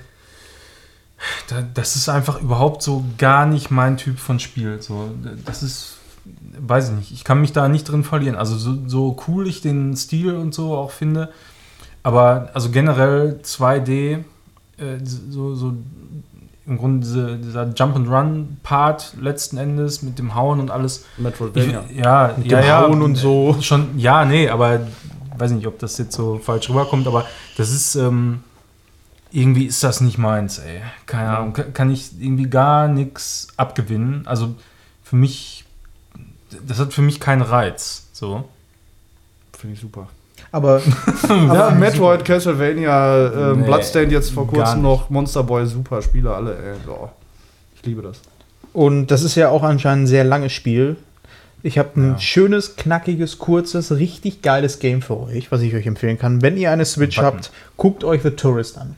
[1.73, 4.81] das ist einfach überhaupt so gar nicht mein Typ von Spiel.
[4.81, 5.11] So,
[5.45, 5.97] das ist,
[6.59, 8.35] weiß ich nicht, ich kann mich da nicht drin verlieren.
[8.35, 11.29] Also so, so cool ich den Stil und so auch finde,
[12.03, 13.87] aber also generell 2D,
[14.77, 15.73] äh, so, so
[16.65, 21.05] im Grunde diese, dieser Jump and Run Part letzten Endes mit dem Hauen und alles.
[21.17, 21.83] Metroidvania.
[21.93, 23.57] Ja, mit ja, dem ja, Hauen und so.
[23.61, 24.87] Schon, ja, nee, aber
[25.37, 27.25] weiß nicht, ob das jetzt so falsch rüberkommt, aber
[27.57, 28.43] das ist ähm,
[29.31, 30.81] irgendwie ist das nicht meins, ey.
[31.05, 34.27] Keine Ahnung, kann ich irgendwie gar nichts abgewinnen.
[34.27, 34.55] Also
[35.03, 35.65] für mich,
[36.67, 38.07] das hat für mich keinen Reiz.
[38.11, 38.47] So.
[39.57, 40.07] Finde ich super.
[40.51, 40.81] Aber,
[41.29, 42.33] ja, Metroid, super.
[42.33, 46.75] Castlevania, äh, nee, Bloodstained jetzt vor kurzem noch, Monster Boy, super Spiele, alle, ey.
[46.89, 47.09] Oh,
[47.75, 48.19] ich liebe das.
[48.73, 50.97] Und das ist ja auch anscheinend ein sehr langes Spiel.
[51.63, 52.19] Ich habe ein ja.
[52.19, 56.41] schönes, knackiges, kurzes, richtig geiles Game für euch, was ich euch empfehlen kann.
[56.41, 58.95] Wenn ihr eine Switch habt, guckt euch The Tourist an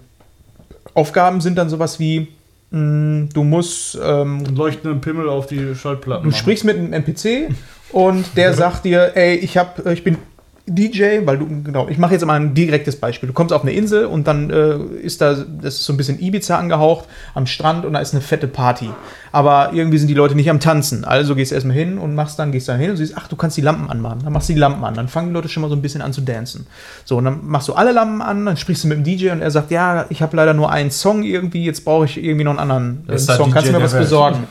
[0.94, 2.28] Aufgaben sind dann sowas wie
[2.74, 3.98] Mm, du musst.
[4.04, 6.24] Ähm, leuchtenden Pimmel auf die Schaltplatten.
[6.24, 6.40] Du machen.
[6.40, 7.50] sprichst mit einem NPC
[7.92, 10.18] und der sagt dir, ey, ich, hab, ich bin
[10.66, 13.28] DJ, weil du, genau, ich mache jetzt mal ein direktes Beispiel.
[13.28, 16.22] Du kommst auf eine Insel und dann äh, ist da, das ist so ein bisschen
[16.22, 18.90] Ibiza angehaucht, am Strand und da ist eine fette Party.
[19.34, 21.04] Aber irgendwie sind die Leute nicht am Tanzen.
[21.04, 23.36] Also gehst du erstmal hin und machst dann, gehst dann hin und siehst, ach, du
[23.36, 24.22] kannst die Lampen anmachen.
[24.24, 24.94] Dann machst du die Lampen an.
[24.94, 26.66] Dann fangen die Leute schon mal so ein bisschen an zu dancen.
[27.04, 29.42] So, und dann machst du alle Lampen an, dann sprichst du mit dem DJ und
[29.42, 32.52] er sagt, ja, ich habe leider nur einen Song irgendwie, jetzt brauche ich irgendwie noch
[32.58, 33.52] einen anderen äh, Song.
[33.52, 34.48] Kannst du mir was besorgen?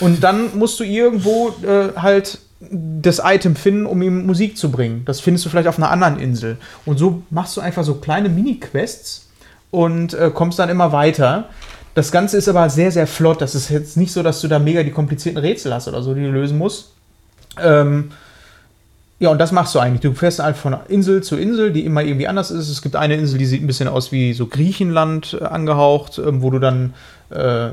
[0.00, 2.38] und dann musst du irgendwo äh, halt
[2.70, 5.02] das Item finden, um ihm Musik zu bringen.
[5.04, 6.58] Das findest du vielleicht auf einer anderen Insel.
[6.86, 9.28] Und so machst du einfach so kleine Mini-Quests
[9.70, 11.48] und äh, kommst dann immer weiter.
[11.94, 13.40] Das Ganze ist aber sehr, sehr flott.
[13.40, 16.14] Das ist jetzt nicht so, dass du da mega die komplizierten Rätsel hast oder so,
[16.14, 16.92] die du lösen musst.
[17.60, 18.12] Ähm,
[19.18, 20.00] ja, und das machst du eigentlich.
[20.00, 22.68] Du fährst einfach von Insel zu Insel, die immer irgendwie anders ist.
[22.68, 26.42] Es gibt eine Insel, die sieht ein bisschen aus wie so Griechenland äh, angehaucht, äh,
[26.42, 26.94] wo du dann
[27.30, 27.70] äh,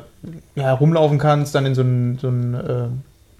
[0.56, 2.88] ja, rumlaufen kannst, dann in so ein, so ein äh,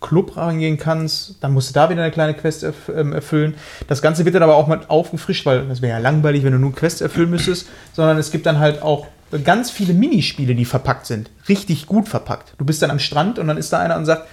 [0.02, 2.66] Club reingehen kannst, dann musst du da wieder eine kleine Quest
[2.96, 3.56] ähm, erfüllen.
[3.88, 6.60] Das Ganze wird dann aber auch mal aufgefrischt, weil das wäre ja langweilig, wenn du
[6.60, 9.08] nur Quests erfüllen müsstest, sondern es gibt dann halt auch
[9.44, 11.30] ganz viele Minispiele, die verpackt sind.
[11.48, 12.54] Richtig gut verpackt.
[12.58, 14.28] Du bist dann am Strand und dann ist da einer und sagt,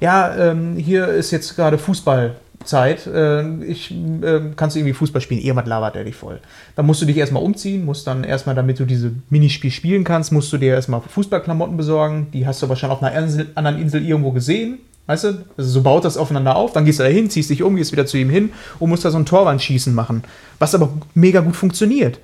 [0.00, 3.06] ja, ähm, hier ist jetzt gerade Fußballzeit.
[3.06, 5.40] Äh, ich äh, kannst du irgendwie Fußball spielen.
[5.40, 6.40] Irgendwas labert er dich voll.
[6.76, 10.32] Dann musst du dich erstmal umziehen, musst dann erstmal, damit du diese Minispiel spielen kannst,
[10.32, 12.28] musst du dir erstmal Fußballklamotten besorgen.
[12.32, 14.78] Die hast du wahrscheinlich auf einer Insel, anderen Insel irgendwo gesehen.
[15.06, 15.28] Weißt du?
[15.56, 17.92] Also so baut das aufeinander auf, dann gehst du da hin, ziehst dich um, gehst
[17.92, 20.24] wieder zu ihm hin und musst da so ein Torwandschießen machen.
[20.58, 22.18] Was aber mega gut funktioniert.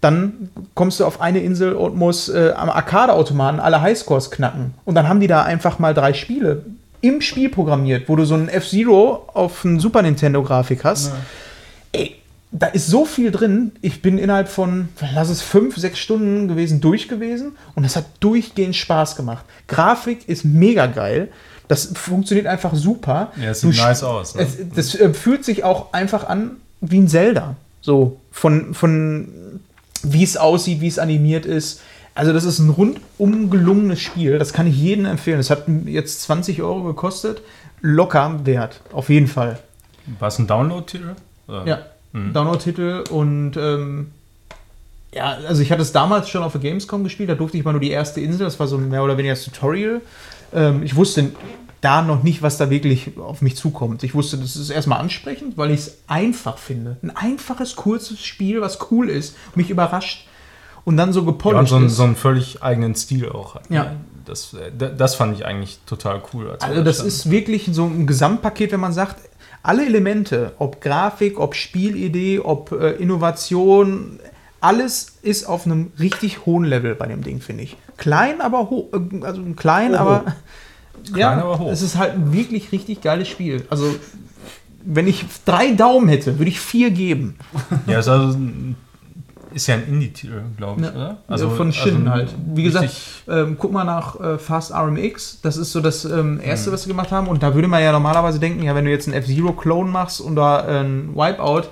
[0.00, 4.74] Dann kommst du auf eine Insel und musst äh, am Arcade-Automaten alle Highscores knacken.
[4.84, 6.64] Und dann haben die da einfach mal drei Spiele
[7.02, 11.08] im Spiel programmiert, wo du so ein F-Zero auf ein Super Nintendo-Grafik hast.
[11.08, 11.14] Ja.
[11.92, 12.16] Ey,
[12.52, 13.72] da ist so viel drin.
[13.80, 18.06] Ich bin innerhalb von, lass es fünf, sechs Stunden gewesen, durch gewesen und es hat
[18.20, 19.44] durchgehend Spaß gemacht.
[19.68, 21.28] Grafik ist mega geil.
[21.70, 23.30] Das funktioniert einfach super.
[23.40, 24.34] Ja, es sieht du, nice aus.
[24.34, 24.42] Ne?
[24.42, 27.54] Es, das äh, fühlt sich auch einfach an wie ein Zelda.
[27.80, 29.28] So, von, von
[30.02, 31.80] wie es aussieht, wie es animiert ist.
[32.16, 34.40] Also, das ist ein rundum gelungenes Spiel.
[34.40, 35.38] Das kann ich jedem empfehlen.
[35.38, 37.40] Es hat jetzt 20 Euro gekostet.
[37.82, 39.60] Locker wert, auf jeden Fall.
[40.18, 41.14] War es ein Download-Titel?
[41.46, 41.82] Ja,
[42.12, 42.32] mhm.
[42.32, 44.10] Download-Titel und ähm,
[45.14, 47.72] ja, also ich hatte es damals schon auf der Gamescom gespielt, da durfte ich mal
[47.72, 50.00] nur die erste Insel, das war so mehr oder weniger das Tutorial.
[50.52, 51.32] Ähm, ich wusste
[51.80, 54.02] da noch nicht, was da wirklich auf mich zukommt.
[54.02, 56.98] Ich wusste, das ist erstmal ansprechend, weil ich es einfach finde.
[57.02, 60.26] Ein einfaches, kurzes Spiel, was cool ist, mich überrascht
[60.84, 63.70] und dann so gepolished ja, und so, einen, so einen völlig eigenen Stil auch hat.
[63.70, 63.92] Ja.
[64.24, 66.56] Das, äh, das fand ich eigentlich total cool.
[66.60, 69.16] also das ist wirklich so ein Gesamtpaket, wenn man sagt,
[69.62, 74.18] alle Elemente, ob Grafik, ob Spielidee, ob äh, Innovation,
[74.60, 77.76] alles ist auf einem richtig hohen Level bei dem Ding, finde ich.
[78.00, 80.24] Klein, aber hoch, äh, also klein, oh, aber
[81.04, 81.70] klein, ja, aber hoch.
[81.70, 83.64] es ist halt ein wirklich richtig geiles Spiel.
[83.70, 83.94] Also
[84.82, 87.36] wenn ich drei Daumen hätte, würde ich vier geben.
[87.86, 88.76] Ja, ist also ein
[89.52, 90.92] ist ja ein Indie-Titel, glaube ich, ja.
[90.92, 91.18] oder?
[91.26, 92.34] Also von Shin also halt.
[92.54, 92.94] Wie gesagt,
[93.28, 95.40] ähm, guck mal nach äh, Fast RMX.
[95.42, 96.74] Das ist so das ähm, erste, mhm.
[96.74, 97.26] was sie gemacht haben.
[97.26, 100.36] Und da würde man ja normalerweise denken, ja, wenn du jetzt einen F-Zero-Clone machst und
[100.36, 101.64] da äh, ein Wipeout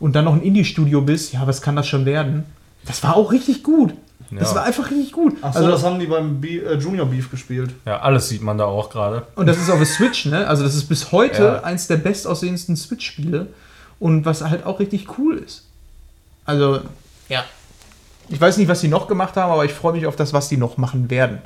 [0.00, 2.44] und dann noch ein Indie-Studio bist, ja, was kann das schon werden?
[2.84, 3.94] Das war auch richtig gut.
[4.30, 4.38] Ja.
[4.38, 5.36] Das war einfach richtig gut.
[5.42, 7.74] Ach so, also, das haben die beim Be äh, Junior Beef gespielt.
[7.84, 9.26] Ja, alles sieht man da auch gerade.
[9.34, 10.46] Und das ist auf der Switch, ne?
[10.46, 11.64] Also das ist bis heute ja.
[11.64, 13.48] eins der bestaussehendsten Switch-Spiele.
[13.98, 15.64] Und was halt auch richtig cool ist.
[16.44, 16.80] Also,
[17.28, 17.44] ja.
[18.28, 20.48] Ich weiß nicht, was sie noch gemacht haben, aber ich freue mich auf das, was
[20.48, 21.38] sie noch machen werden.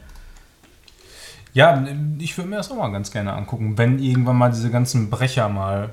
[1.55, 1.85] Ja,
[2.19, 5.49] ich würde mir das auch mal ganz gerne angucken, wenn irgendwann mal diese ganzen Brecher
[5.49, 5.91] mal.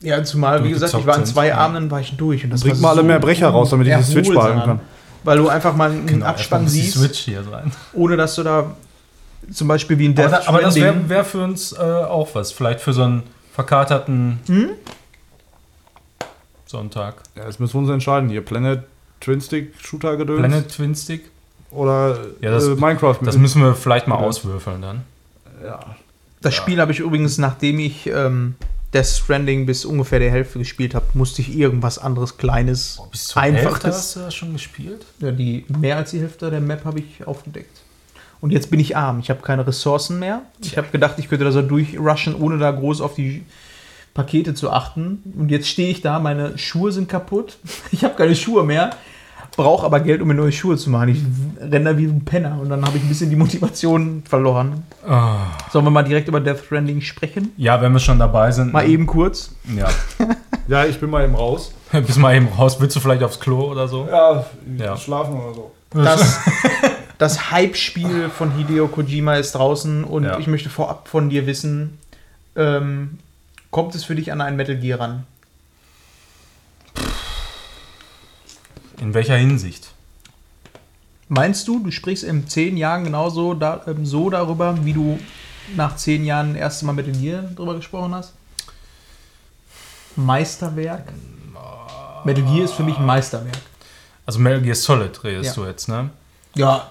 [0.00, 2.44] Ja, zumal, wie gesagt, ich war in zwei Abenden war ich durch.
[2.44, 4.80] Und das Bringt mal alle so mehr Brecher raus, damit ich die Switch behalten kann.
[5.26, 6.96] Weil du einfach mal einen genau, Abspann siehst,
[7.92, 8.76] ohne dass du da
[9.52, 12.52] zum Beispiel wie ein Death Aber, aber das wäre wär für uns äh, auch was.
[12.52, 14.70] Vielleicht für so einen verkaterten hm?
[16.64, 17.16] Sonntag.
[17.34, 18.40] Ja, jetzt müssen wir uns entscheiden hier.
[18.40, 18.84] Planet
[19.20, 20.38] Twin Stick Shooter gedöns.
[20.38, 21.24] Planet Twin Stick?
[21.72, 23.18] Oder ja, das, äh, Minecraft.
[23.22, 25.02] Das müssen wir vielleicht mal auswürfeln dann.
[25.60, 25.80] Ja.
[26.40, 26.62] Das ja.
[26.62, 28.54] Spiel habe ich übrigens, nachdem ich ähm,
[28.92, 33.26] Death Stranding bis ungefähr der Hälfte gespielt habe, musste ich irgendwas anderes Kleines, oh, bis
[33.26, 33.72] zur einfaches.
[33.72, 35.04] Hälfte hast du das schon gespielt?
[35.18, 37.82] Ja, die mehr als die Hälfte der Map habe ich aufgedeckt.
[38.40, 39.18] Und jetzt bin ich arm.
[39.20, 40.42] Ich habe keine Ressourcen mehr.
[40.62, 43.44] Ich habe gedacht, ich könnte da so durchrushen, ohne da groß auf die
[44.14, 45.22] Pakete zu achten.
[45.36, 47.58] Und jetzt stehe ich da, meine Schuhe sind kaputt.
[47.92, 48.90] Ich habe keine Schuhe mehr,
[49.56, 51.08] brauche aber Geld, um mir neue Schuhe zu machen.
[51.08, 51.22] Ich
[51.60, 54.84] renne da wie ein Penner und dann habe ich ein bisschen die Motivation verloren.
[55.08, 55.36] Oh.
[55.72, 57.52] Sollen wir mal direkt über Death Stranding sprechen?
[57.56, 58.72] Ja, wenn wir schon dabei sind.
[58.72, 58.92] Mal ne?
[58.92, 59.54] eben kurz.
[59.76, 59.88] Ja.
[60.68, 61.72] ja, ich bin mal eben raus.
[61.92, 62.80] Bist mal eben raus.
[62.80, 64.06] Willst du vielleicht aufs Klo oder so?
[64.10, 64.44] Ja,
[64.78, 64.96] ja.
[64.96, 65.72] schlafen oder so.
[65.92, 66.40] Das,
[67.18, 70.38] das Hype-Spiel von Hideo Kojima ist draußen und ja.
[70.38, 71.98] ich möchte vorab von dir wissen,
[72.56, 73.18] ähm,
[73.76, 75.26] Kommt es für dich an einen Metal Gear ran?
[79.00, 79.92] In welcher Hinsicht?
[81.28, 85.18] Meinst du, du sprichst in zehn Jahren genauso da, ähm, so darüber, wie du
[85.74, 88.32] nach zehn Jahren das erste Mal Metal Gear darüber gesprochen hast?
[90.14, 91.12] Meisterwerk?
[92.24, 93.58] Metal Gear ist für mich ein Meisterwerk.
[94.24, 95.62] Also Metal Gear Solid redest ja.
[95.62, 96.10] du jetzt, ne?
[96.54, 96.90] Ja,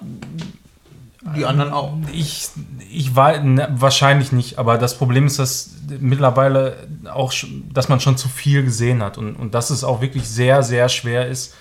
[1.36, 1.94] die anderen auch.
[2.14, 2.49] Ich,
[2.91, 7.34] ich war ne, wahrscheinlich nicht, aber das Problem ist, dass mittlerweile auch,
[7.73, 10.88] dass man schon zu viel gesehen hat und, und dass es auch wirklich sehr, sehr
[10.88, 11.56] schwer ist,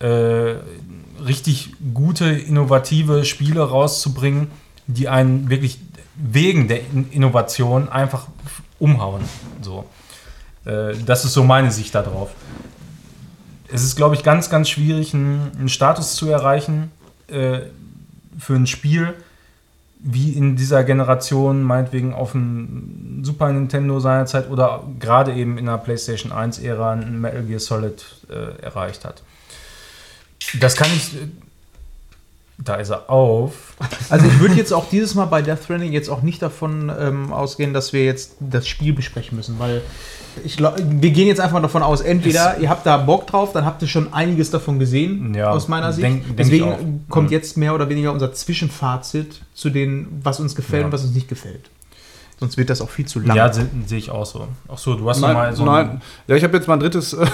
[0.00, 0.54] äh,
[1.24, 4.48] richtig gute, innovative Spiele rauszubringen,
[4.86, 5.78] die einen wirklich
[6.16, 6.80] wegen der
[7.10, 8.26] Innovation einfach
[8.78, 9.22] umhauen.
[9.62, 9.86] So.
[10.64, 12.30] Äh, das ist so meine Sicht darauf.
[13.72, 16.90] Es ist, glaube ich, ganz, ganz schwierig, einen, einen Status zu erreichen.
[17.28, 17.60] Äh,
[18.38, 19.14] für ein Spiel
[20.06, 25.78] wie in dieser Generation, meinetwegen auf dem Super Nintendo seinerzeit oder gerade eben in der
[25.78, 29.22] PlayStation 1-Ära ein Metal Gear Solid äh, erreicht hat.
[30.60, 31.12] Das kann ich.
[32.56, 33.74] Da ist er auf.
[34.10, 37.32] Also ich würde jetzt auch dieses Mal bei Death Stranding jetzt auch nicht davon ähm,
[37.32, 39.82] ausgehen, dass wir jetzt das Spiel besprechen müssen, weil
[40.44, 43.82] ich wir gehen jetzt einfach davon aus, entweder ihr habt da Bock drauf, dann habt
[43.82, 46.04] ihr schon einiges davon gesehen, ja, aus meiner Sicht.
[46.04, 50.82] Denk, denk Deswegen kommt jetzt mehr oder weniger unser Zwischenfazit zu dem, was uns gefällt
[50.82, 50.86] ja.
[50.86, 51.70] und was uns nicht gefällt.
[52.40, 53.36] Sonst wird das auch viel zu lang.
[53.36, 54.48] Ja, sehe ich auch so.
[54.68, 55.64] Ach so, du hast nein, mal so.
[55.64, 57.26] Nein, ja, ich habe jetzt mein drittes äh,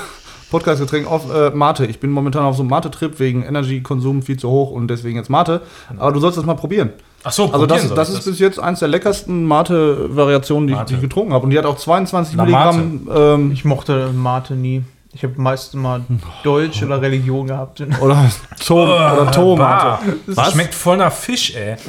[0.50, 1.86] Podcast-Getränk auf äh, Mate.
[1.86, 5.30] Ich bin momentan auf so einem Mate-Trip wegen Energy-Konsum viel zu hoch und deswegen jetzt
[5.30, 5.62] Mate.
[5.96, 6.90] Aber du sollst das mal probieren.
[7.22, 8.24] Ach so, also das, das ist das.
[8.24, 11.44] bis jetzt eins der leckersten Mate-Variationen, die, die, ich getrunken habe.
[11.44, 13.08] Und die hat auch 22 Na, Milligramm.
[13.14, 14.82] Ähm, ich mochte Mate nie.
[15.12, 16.02] Ich habe meistens mal
[16.42, 17.82] Deutsch oder Religion gehabt.
[18.00, 18.30] Oder
[18.64, 20.16] Tom oder Tomate.
[20.26, 21.76] Das schmeckt voll nach Fisch, ey.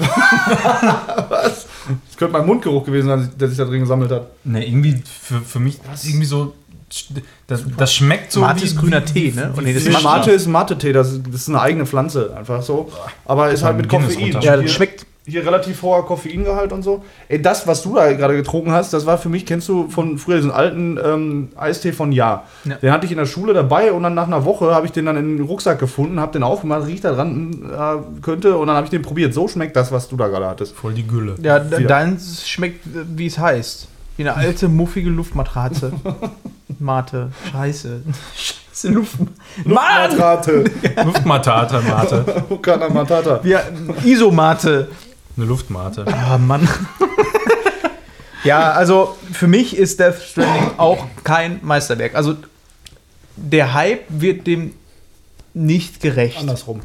[1.30, 1.68] Was?
[2.08, 4.28] Das könnte mein Mundgeruch gewesen sein, der sich da drin gesammelt hat.
[4.44, 6.54] Ne, irgendwie für, für mich ist irgendwie so.
[7.48, 8.42] Das, das schmeckt so.
[8.42, 9.54] Mate ist grüner Tee, ne?
[9.56, 12.92] Und nee, das ist Mate ist Mate-Tee, das, das ist eine eigene Pflanze, einfach so.
[13.26, 14.38] Aber ist halt mit Koffein.
[14.42, 17.04] Ja, das schmeckt hier relativ hoher Koffeingehalt und so.
[17.28, 20.18] Ey, das, was du da gerade getrunken hast, das war für mich, kennst du von
[20.18, 22.44] früher diesen alten ähm, Eistee von Ja.
[22.66, 22.76] ja.
[22.76, 25.06] Den hatte ich in der Schule dabei und dann nach einer Woche habe ich den
[25.06, 28.76] dann in den Rucksack gefunden, habe den aufgemacht, riecht da dran äh, könnte und dann
[28.76, 29.34] habe ich den probiert.
[29.34, 30.76] So schmeckt das, was du da gerade hattest.
[30.76, 31.36] Voll die Gülle.
[31.42, 32.86] Ja, deins schmeckt,
[33.16, 33.88] wie es heißt.
[34.18, 35.94] Wie eine alte, muffige Luftmatratze.
[36.80, 37.32] Mate.
[37.52, 38.02] Scheiße.
[38.36, 39.18] Scheiße, Luft
[39.66, 40.64] Luftmatrate.
[41.04, 42.44] Luftmatata, Mate.
[42.50, 43.42] Okana Matata.
[43.44, 43.62] Ja,
[44.04, 44.88] Isomate.
[45.38, 46.06] Eine Luftmate.
[46.08, 46.68] Ah, Mann.
[48.44, 52.16] ja, also für mich ist Death Stranding auch kein Meisterwerk.
[52.16, 52.36] Also
[53.36, 54.74] der Hype wird dem
[55.54, 56.40] nicht gerecht.
[56.40, 56.82] Andersrum.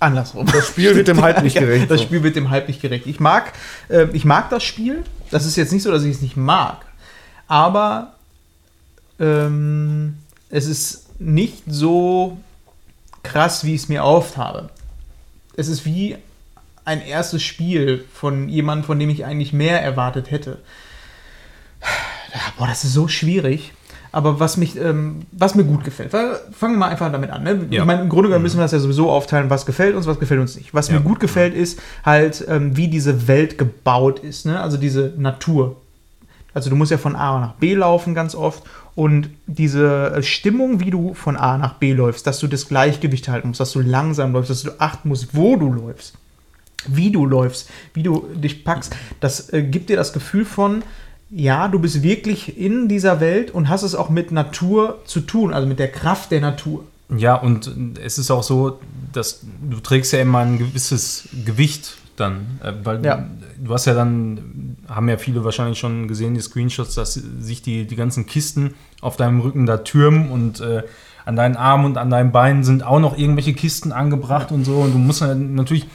[0.00, 0.46] Andersrum.
[0.46, 1.90] Das Spiel wird dem Hype nicht gerecht.
[1.90, 3.06] Das Spiel wird dem Hype nicht gerecht.
[3.06, 3.52] Ich mag,
[3.88, 5.04] äh, ich mag das Spiel.
[5.30, 6.86] Das ist jetzt nicht so, dass ich es nicht mag.
[7.50, 8.12] Aber
[9.18, 10.18] ähm,
[10.50, 12.38] es ist nicht so
[13.24, 14.70] krass, wie ich es mir oft habe.
[15.56, 16.16] Es ist wie
[16.84, 20.58] ein erstes Spiel von jemandem, von dem ich eigentlich mehr erwartet hätte.
[22.56, 23.72] Boah, das ist so schwierig.
[24.12, 27.42] Aber was mich, ähm, was mir gut gefällt, fangen wir mal einfach damit an.
[27.42, 27.66] Ne?
[27.70, 27.80] Ja.
[27.80, 30.20] Ich meine, im Grunde genommen müssen wir das ja sowieso aufteilen, was gefällt uns, was
[30.20, 30.72] gefällt uns nicht.
[30.72, 30.94] Was ja.
[30.94, 34.46] mir gut gefällt, ist halt, ähm, wie diese Welt gebaut ist.
[34.46, 34.60] Ne?
[34.60, 35.76] Also diese Natur.
[36.54, 38.62] Also du musst ja von A nach B laufen ganz oft
[38.94, 43.48] und diese Stimmung, wie du von A nach B läufst, dass du das Gleichgewicht halten
[43.48, 46.14] musst, dass du langsam läufst, dass du achten musst, wo du läufst
[46.86, 50.82] wie du läufst, wie du dich packst, das äh, gibt dir das Gefühl von,
[51.30, 55.52] ja, du bist wirklich in dieser Welt und hast es auch mit Natur zu tun,
[55.52, 56.84] also mit der Kraft der Natur.
[57.16, 58.80] Ja, und es ist auch so,
[59.12, 63.26] dass du trägst ja immer ein gewisses Gewicht dann, äh, weil ja.
[63.62, 67.86] Du hast ja dann, haben ja viele wahrscheinlich schon gesehen, die Screenshots, dass sich die,
[67.86, 70.82] die ganzen Kisten auf deinem Rücken da türmen und äh,
[71.24, 74.78] an deinen Armen und an deinen Beinen sind auch noch irgendwelche Kisten angebracht und so
[74.78, 75.86] und du musst natürlich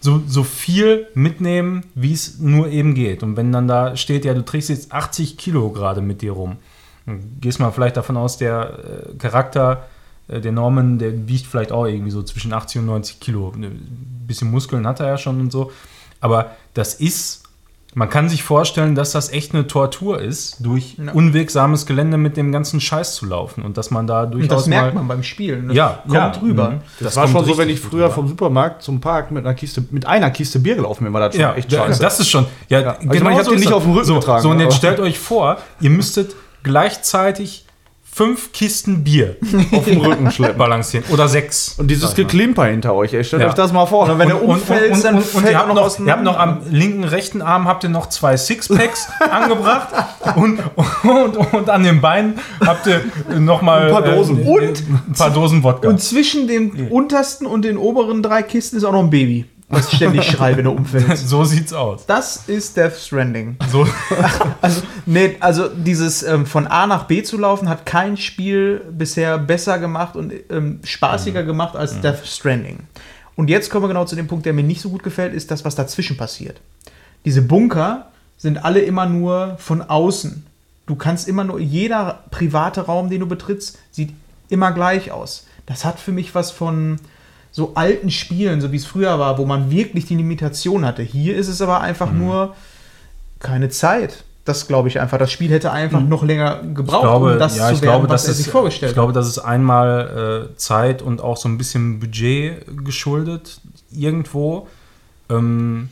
[0.00, 3.22] so, so viel mitnehmen, wie es nur eben geht.
[3.22, 6.56] Und wenn dann da steht, ja, du trägst jetzt 80 Kilo gerade mit dir rum,
[7.06, 8.78] dann gehst mal vielleicht davon aus, der
[9.12, 9.86] äh, Charakter,
[10.26, 13.52] äh, der Norman, der wiegt vielleicht auch irgendwie so zwischen 80 und 90 Kilo.
[13.54, 15.70] Ein bisschen Muskeln hat er ja schon und so.
[16.22, 17.42] Aber das ist
[17.94, 21.12] man kann sich vorstellen, dass das echt eine Tortur ist, durch ja.
[21.12, 24.50] unwegsames Gelände mit dem ganzen Scheiß zu laufen und dass man da durchaus.
[24.50, 25.68] Und das merkt man beim Spielen.
[25.68, 26.70] Das ja, kommt ja, rüber.
[26.70, 26.80] Mhm.
[26.98, 29.84] Das, das war schon so, wenn ich früher vom Supermarkt zum Park mit einer Kiste,
[29.90, 32.00] mit einer Kiste Bier gelaufen bin, war das schon ja, echt scheiße.
[32.00, 32.46] Das ist schon.
[32.70, 32.92] Ja, ja.
[32.92, 34.42] Also genau ich, ich habe den nicht auf dem Rücken so, getragen.
[34.42, 37.66] So, und jetzt stellt euch vor, ihr müsstet gleichzeitig
[38.14, 39.36] fünf Kisten Bier
[39.72, 40.58] auf dem Rücken schleppen.
[40.58, 41.06] balancieren.
[41.10, 41.76] Oder sechs.
[41.78, 43.24] Und dieses Geklimper hinter euch, ey.
[43.24, 43.48] Stellt ja.
[43.48, 44.08] euch das mal vor.
[44.08, 46.60] Und wenn ihr umfällt, und, dann und, und, ihr habt, noch, ihr habt noch am
[46.70, 49.88] linken, rechten Arm habt ihr noch zwei Sixpacks angebracht
[50.36, 50.60] und,
[51.04, 53.00] und, und, an den Beinen habt ihr
[53.38, 54.44] nochmal ein paar Dosen.
[54.44, 55.88] Äh, und ein paar Dosen Wodka.
[55.88, 59.90] Und zwischen den untersten und den oberen drei Kisten ist auch noch ein Baby was
[59.90, 61.16] ständig schreit, wenn er umfällt.
[61.18, 62.06] so sieht's aus.
[62.06, 63.56] Das ist Death Stranding.
[63.70, 63.86] So.
[64.60, 69.38] also, nee, also dieses ähm, von A nach B zu laufen, hat kein Spiel bisher
[69.38, 71.46] besser gemacht und ähm, spaßiger mhm.
[71.46, 72.02] gemacht als mhm.
[72.02, 72.80] Death Stranding.
[73.34, 75.50] Und jetzt kommen wir genau zu dem Punkt, der mir nicht so gut gefällt, ist
[75.50, 76.60] das, was dazwischen passiert.
[77.24, 80.46] Diese Bunker sind alle immer nur von außen.
[80.86, 84.12] Du kannst immer nur, jeder private Raum, den du betrittst, sieht
[84.48, 85.46] immer gleich aus.
[85.64, 86.98] Das hat für mich was von,
[87.52, 91.02] so alten Spielen, so wie es früher war, wo man wirklich die Limitation hatte.
[91.02, 92.18] Hier ist es aber einfach mhm.
[92.18, 92.56] nur
[93.38, 94.24] keine Zeit.
[94.44, 95.18] Das glaube ich einfach.
[95.18, 96.08] Das Spiel hätte einfach mhm.
[96.08, 98.92] noch länger gebraucht, glaube, um das ja, zu werden, glaube, was er sich vorgestellt hat.
[98.92, 103.60] Ich glaube, das ist einmal äh, Zeit und auch so ein bisschen Budget geschuldet
[103.92, 104.66] irgendwo.
[105.28, 105.90] Ähm,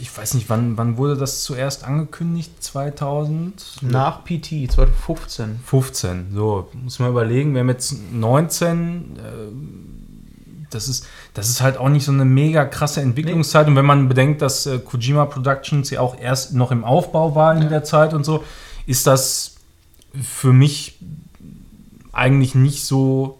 [0.00, 2.62] ich weiß nicht, wann, wann wurde das zuerst angekündigt?
[2.62, 3.82] 2000?
[3.82, 5.60] Nach PT, 2015.
[5.64, 6.68] 15, so.
[6.72, 9.16] Muss man überlegen, wir haben jetzt 19.
[9.16, 10.01] Äh,
[10.74, 13.66] das ist, das ist halt auch nicht so eine mega krasse Entwicklungszeit.
[13.66, 13.70] Nee.
[13.70, 17.54] Und wenn man bedenkt, dass äh, Kojima Productions ja auch erst noch im Aufbau war
[17.54, 17.68] in ja.
[17.68, 18.44] der Zeit und so,
[18.86, 19.56] ist das
[20.20, 20.98] für mich
[22.12, 23.38] eigentlich nicht so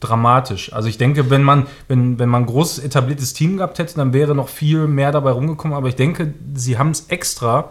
[0.00, 0.72] dramatisch.
[0.72, 4.12] Also ich denke, wenn man, wenn, wenn man ein großes etabliertes Team gehabt hätte, dann
[4.12, 5.76] wäre noch viel mehr dabei rumgekommen.
[5.76, 7.70] Aber ich denke, sie haben es extra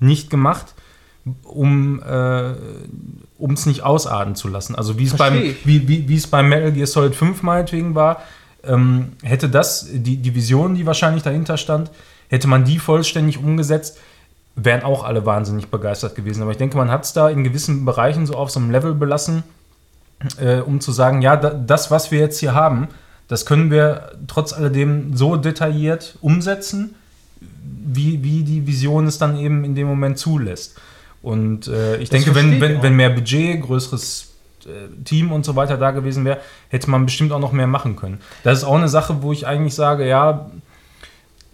[0.00, 0.74] nicht gemacht,
[1.42, 2.52] um äh,
[3.52, 4.74] es nicht ausarten zu lassen.
[4.74, 8.22] Also wie es beim, wie, wie, wie es beim Metal Gear Solid 5 meinetwegen war,
[8.66, 11.90] ähm, hätte das, die, die Vision, die wahrscheinlich dahinter stand,
[12.28, 13.98] hätte man die vollständig umgesetzt,
[14.56, 16.42] wären auch alle wahnsinnig begeistert gewesen.
[16.42, 18.94] Aber ich denke, man hat es da in gewissen Bereichen so auf so einem Level
[18.94, 19.42] belassen,
[20.38, 22.88] äh, um zu sagen, ja, da, das, was wir jetzt hier haben,
[23.28, 26.94] das können wir trotz alledem so detailliert umsetzen,
[27.40, 30.76] wie, wie die Vision es dann eben in dem Moment zulässt.
[31.22, 34.33] Und äh, ich das denke, wenn, wenn, wenn mehr Budget, größeres
[35.04, 36.38] Team und so weiter da gewesen wäre,
[36.68, 38.20] hätte man bestimmt auch noch mehr machen können.
[38.42, 40.50] Das ist auch eine Sache, wo ich eigentlich sage, ja,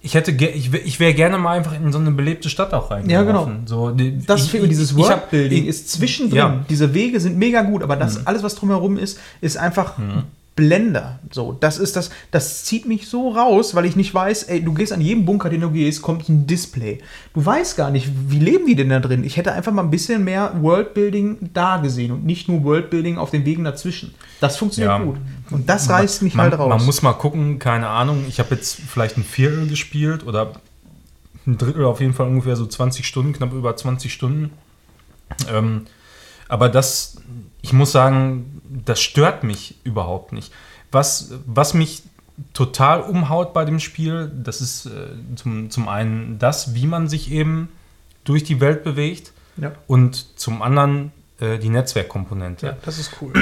[0.03, 3.09] ich hätte, ich, ich wäre gerne mal einfach in so eine belebte Stadt auch rein.
[3.11, 3.51] Ja, genau.
[3.67, 6.37] So, die, das ich, ich, dieses Workbuilding ist zwischendrin.
[6.39, 6.65] Ja.
[6.71, 8.23] Diese Wege sind mega gut, aber das mhm.
[8.27, 10.23] alles, was drumherum ist, ist einfach mhm.
[10.61, 11.19] Blender.
[11.31, 14.75] So, das ist das, das zieht mich so raus, weil ich nicht weiß, ey, du
[14.75, 16.99] gehst an jedem Bunker, den du gehst, kommt ein Display.
[17.33, 19.25] Du weißt gar nicht, wie leben die denn da drin?
[19.25, 23.31] Ich hätte einfach mal ein bisschen mehr Worldbuilding da gesehen und nicht nur Worldbuilding auf
[23.31, 24.15] den Wegen dazwischen.
[24.39, 25.03] Das funktioniert ja.
[25.03, 25.17] gut.
[25.51, 26.69] Und das reißt mich man, halt raus.
[26.69, 30.53] Man muss mal gucken, keine Ahnung, ich habe jetzt vielleicht ein Viertel gespielt oder
[31.47, 34.51] ein Drittel auf jeden Fall ungefähr so 20 Stunden, knapp über 20 Stunden.
[35.51, 35.87] Ähm,
[36.49, 37.17] aber das,
[37.63, 40.53] ich muss sagen, das stört mich überhaupt nicht.
[40.93, 42.03] Was, was mich
[42.53, 44.91] total umhaut bei dem Spiel, das ist äh,
[45.37, 47.69] zum, zum einen das, wie man sich eben
[48.25, 49.73] durch die Welt bewegt ja.
[49.87, 52.67] und zum anderen äh, die Netzwerkkomponente.
[52.67, 53.33] Ja, das ist cool.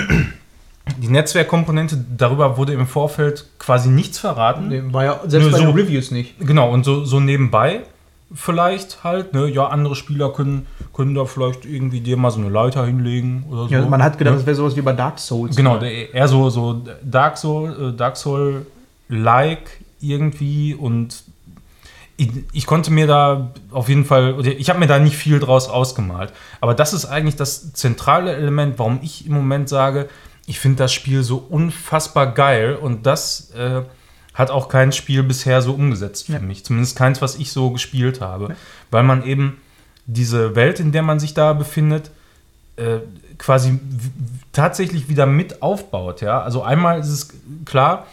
[0.96, 4.92] Die Netzwerkkomponente, darüber wurde im Vorfeld quasi nichts verraten.
[4.92, 6.38] War ja selbst Nur bei so, den Reviews nicht.
[6.40, 7.82] Genau, und so, so nebenbei
[8.32, 9.48] vielleicht halt, ne?
[9.48, 13.64] Ja, andere Spieler können, können da vielleicht irgendwie dir mal so eine Leiter hinlegen oder
[13.64, 13.68] so.
[13.70, 14.38] Ja, man hat gedacht, ne?
[14.38, 15.56] das wäre sowas wie bei Dark Souls.
[15.56, 21.24] Genau, eher so, so Dark Soul, äh, Dark Soul-like irgendwie und
[22.16, 25.68] ich, ich, konnte mir da auf jeden Fall, ich habe mir da nicht viel draus
[25.68, 26.32] ausgemalt.
[26.60, 30.08] Aber das ist eigentlich das zentrale Element, warum ich im Moment sage,
[30.46, 33.82] ich finde das Spiel so unfassbar geil und das äh,
[34.38, 36.38] hat auch kein Spiel bisher so umgesetzt für ja.
[36.38, 36.64] mich.
[36.64, 38.50] Zumindest keins, was ich so gespielt habe.
[38.50, 38.54] Ja.
[38.92, 39.60] Weil man eben
[40.06, 42.12] diese Welt, in der man sich da befindet,
[42.76, 43.00] äh,
[43.36, 43.80] quasi
[44.52, 46.20] tatsächlich wieder mit aufbaut.
[46.20, 46.40] Ja?
[46.40, 47.28] Also einmal ist es
[47.64, 48.06] klar,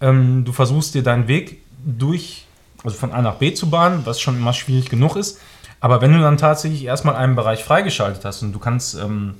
[0.00, 2.46] ähm, du versuchst dir deinen Weg durch,
[2.84, 5.40] also von A nach B zu bahnen, was schon immer schwierig genug ist.
[5.80, 9.34] Aber wenn du dann tatsächlich erstmal einen Bereich freigeschaltet hast und du kannst ähm,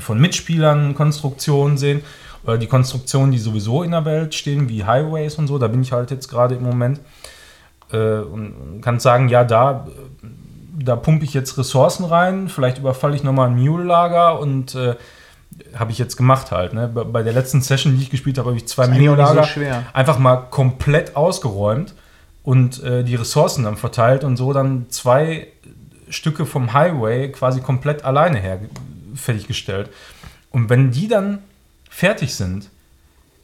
[0.00, 2.02] von Mitspielern Konstruktionen sehen
[2.44, 5.82] oder die Konstruktionen, die sowieso in der Welt stehen, wie Highways und so, da bin
[5.82, 7.00] ich halt jetzt gerade im Moment
[7.92, 9.86] äh, und kann sagen, ja, da,
[10.78, 14.96] da pumpe ich jetzt Ressourcen rein, vielleicht überfalle ich nochmal ein Mule-Lager und äh,
[15.74, 16.72] habe ich jetzt gemacht halt.
[16.72, 16.88] Ne?
[16.88, 19.60] Bei der letzten Session, die ich gespielt habe, habe ich zwei Mule-Lager so
[19.92, 21.94] einfach mal komplett ausgeräumt
[22.42, 25.48] und äh, die Ressourcen dann verteilt und so dann zwei
[26.08, 28.58] Stücke vom Highway quasi komplett alleine her
[29.14, 29.90] fertiggestellt.
[30.50, 31.38] Und wenn die dann
[31.92, 32.70] fertig sind,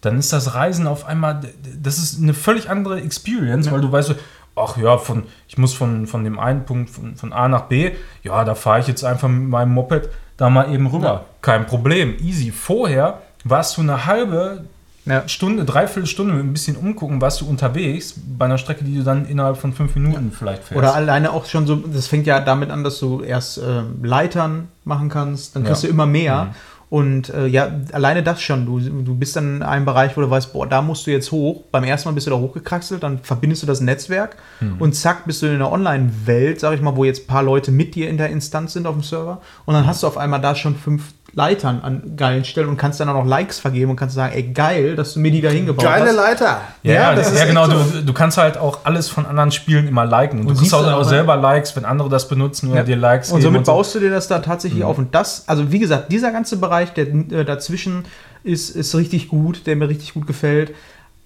[0.01, 1.41] dann ist das Reisen auf einmal,
[1.81, 3.73] das ist eine völlig andere Experience, ja.
[3.73, 4.15] weil du weißt,
[4.57, 7.93] ach ja, von, ich muss von, von dem einen Punkt von, von A nach B,
[8.23, 11.07] ja, da fahre ich jetzt einfach mit meinem Moped da mal eben rüber.
[11.07, 11.25] Ja.
[11.43, 12.51] Kein Problem, easy.
[12.51, 14.65] Vorher warst du eine halbe
[15.05, 15.29] ja.
[15.29, 19.03] Stunde, dreiviertel Stunde mit ein bisschen umgucken, warst du unterwegs bei einer Strecke, die du
[19.03, 20.37] dann innerhalb von fünf Minuten ja.
[20.39, 20.79] vielleicht fährst.
[20.79, 24.69] Oder alleine auch schon so, das fängt ja damit an, dass du erst äh, Leitern
[24.85, 26.45] machen kannst, dann kriegst du immer mehr.
[26.45, 26.51] Mhm.
[26.91, 28.65] Und äh, ja, alleine das schon.
[28.65, 31.31] Du, du bist dann in einem Bereich, wo du weißt, boah, da musst du jetzt
[31.33, 31.65] hoch.
[31.71, 34.77] Beim ersten Mal bist du da hochgekraxelt, dann verbindest du das Netzwerk mhm.
[34.79, 37.73] und zack, bist du in einer Online-Welt, sag ich mal, wo jetzt ein paar Leute
[37.73, 39.43] mit dir in der Instanz sind auf dem Server.
[39.67, 39.89] Und dann mhm.
[39.89, 43.15] hast du auf einmal da schon fünf Leitern an geilen Stellen und kannst dann auch
[43.15, 46.07] noch Likes vergeben und kannst sagen, ey, geil, dass du mir die da hingebaut Geile
[46.07, 46.17] hast.
[46.17, 46.61] Geile Leiter.
[46.83, 47.67] Ja, ja, das ja genau.
[47.67, 47.73] So.
[47.73, 50.41] Du, du, kannst halt auch alles von anderen Spielen immer liken.
[50.41, 52.85] Und, und du kriegst auch, auch selber Likes, wenn andere das benutzen oder ja.
[52.85, 53.73] dir Likes Und somit und so.
[53.73, 54.89] baust du dir das da tatsächlich mhm.
[54.89, 54.99] auf.
[54.99, 58.05] Und das, also wie gesagt, dieser ganze Bereich, der äh, dazwischen
[58.43, 60.75] ist, ist richtig gut, der mir richtig gut gefällt.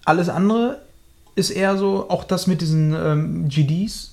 [0.04, 0.80] Alles andere
[1.36, 4.11] ist eher so, auch das mit diesen ähm, GDs,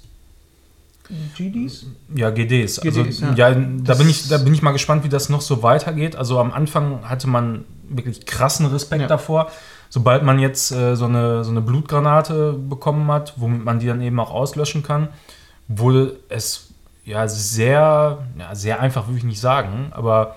[1.36, 1.88] GDs?
[2.14, 2.80] Ja, GDs.
[2.80, 3.34] Also, GDs ja.
[3.34, 6.16] ja da, bin ich, da bin ich mal gespannt, wie das noch so weitergeht.
[6.16, 9.08] Also am Anfang hatte man wirklich krassen Respekt ja.
[9.08, 9.52] davor.
[9.90, 14.02] Sobald man jetzt äh, so, eine, so eine Blutgranate bekommen hat, womit man die dann
[14.02, 15.10] eben auch auslöschen kann,
[15.68, 16.68] wurde es
[17.06, 20.36] ja sehr, ja, sehr einfach, würde ich nicht sagen, aber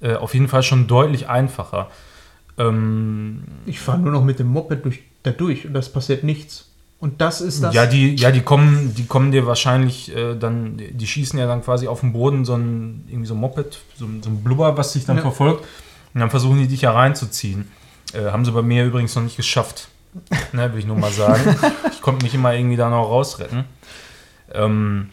[0.00, 1.88] äh, auf jeden Fall schon deutlich einfacher.
[2.56, 6.70] Ähm, ich fahre nur noch mit dem Moped durch, da durch und das passiert nichts.
[7.04, 7.74] Und das ist das.
[7.74, 11.62] Ja, die, ja, die kommen, die kommen dir wahrscheinlich äh, dann, die schießen ja dann
[11.62, 14.94] quasi auf dem Boden so ein, irgendwie so ein Moped, so, so ein Blubber, was
[14.94, 15.22] sich dann ja.
[15.22, 15.66] verfolgt.
[16.14, 17.70] Und dann versuchen die dich ja reinzuziehen.
[18.14, 19.88] Äh, haben sie bei mir übrigens noch nicht geschafft.
[20.54, 21.54] ne, will ich nur mal sagen.
[21.92, 23.66] ich konnte mich immer irgendwie da noch rausretten.
[24.54, 25.10] Ähm,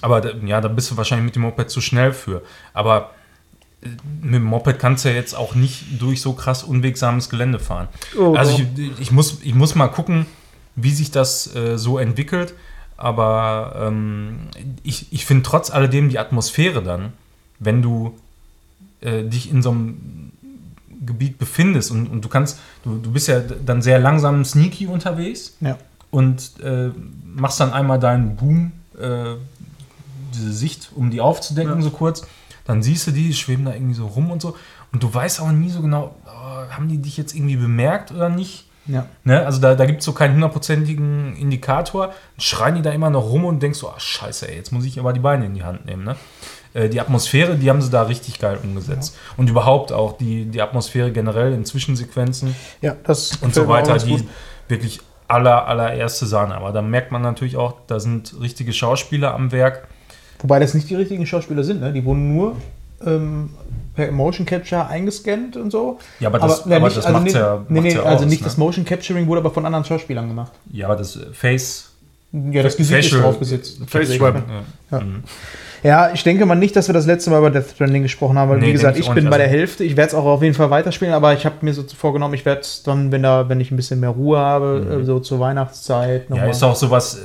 [0.00, 2.40] aber ja, da bist du wahrscheinlich mit dem Moped zu schnell für.
[2.72, 3.10] Aber
[3.82, 3.88] äh,
[4.22, 7.88] mit dem Moped kannst du ja jetzt auch nicht durch so krass unwegsames Gelände fahren.
[8.18, 10.24] Oh, also ich, ich, muss, ich muss mal gucken,
[10.76, 12.54] wie sich das äh, so entwickelt.
[12.96, 14.48] aber ähm,
[14.82, 17.12] ich, ich finde trotz alledem die Atmosphäre dann,
[17.58, 18.18] wenn du
[19.00, 20.32] äh, dich in so einem
[21.04, 25.56] Gebiet befindest und, und du kannst, du, du bist ja dann sehr langsam sneaky unterwegs
[25.60, 25.78] ja.
[26.10, 26.90] und äh,
[27.24, 29.36] machst dann einmal deinen Boom, äh,
[30.34, 31.82] diese Sicht, um die aufzudecken, ja.
[31.82, 32.26] so kurz.
[32.66, 34.56] Dann siehst du die, schweben da irgendwie so rum und so.
[34.92, 38.28] Und du weißt auch nie so genau, oh, haben die dich jetzt irgendwie bemerkt oder
[38.28, 38.66] nicht?
[38.86, 39.06] Ja.
[39.24, 39.44] Ne?
[39.44, 42.12] Also da, da gibt es so keinen hundertprozentigen Indikator.
[42.38, 44.98] Schreien die da immer noch rum und denkst so, ach scheiße, ey, jetzt muss ich
[44.98, 46.04] aber die Beine in die Hand nehmen.
[46.04, 46.16] Ne?
[46.74, 49.14] Äh, die Atmosphäre, die haben sie da richtig geil umgesetzt.
[49.14, 49.34] Ja.
[49.36, 54.10] Und überhaupt auch die, die Atmosphäre generell in Zwischensequenzen ja, das und so weiter, die
[54.10, 54.24] gut.
[54.68, 56.54] wirklich aller, allererste Sahne.
[56.54, 59.88] Aber da merkt man natürlich auch, da sind richtige Schauspieler am Werk.
[60.40, 61.92] Wobei das nicht die richtigen Schauspieler sind, ne?
[61.92, 62.56] Die wurden nur
[63.04, 63.50] ähm,
[63.94, 65.98] per Motion Capture eingescannt und so.
[66.20, 67.64] Ja, aber das, aber, aber nicht, das also macht ja.
[67.68, 68.44] Nee, nee, ja also aus, nicht ne?
[68.44, 70.52] das Motion Capturing wurde aber von anderen Schauspielern gemacht.
[70.72, 71.86] Ja, aber das Face.
[72.32, 73.80] Ja, das Gesicht Facial, ist draufgesetzt.
[73.88, 74.36] Face Swap.
[74.36, 74.98] Ja.
[74.98, 75.04] Ja.
[75.04, 75.24] Mhm.
[75.82, 76.12] ja.
[76.12, 78.58] ich denke mal nicht, dass wir das letzte Mal über Death Stranding gesprochen haben, weil
[78.58, 79.84] nee, wie gesagt, ich, ich bin bei der also Hälfte.
[79.84, 82.44] Ich werde es auch auf jeden Fall weiterspielen, aber ich habe mir so vorgenommen, ich
[82.44, 85.04] werde es dann, wenn, da, wenn ich ein bisschen mehr Ruhe habe, mhm.
[85.04, 86.30] so zur Weihnachtszeit.
[86.30, 87.18] Ja, ist auch sowas,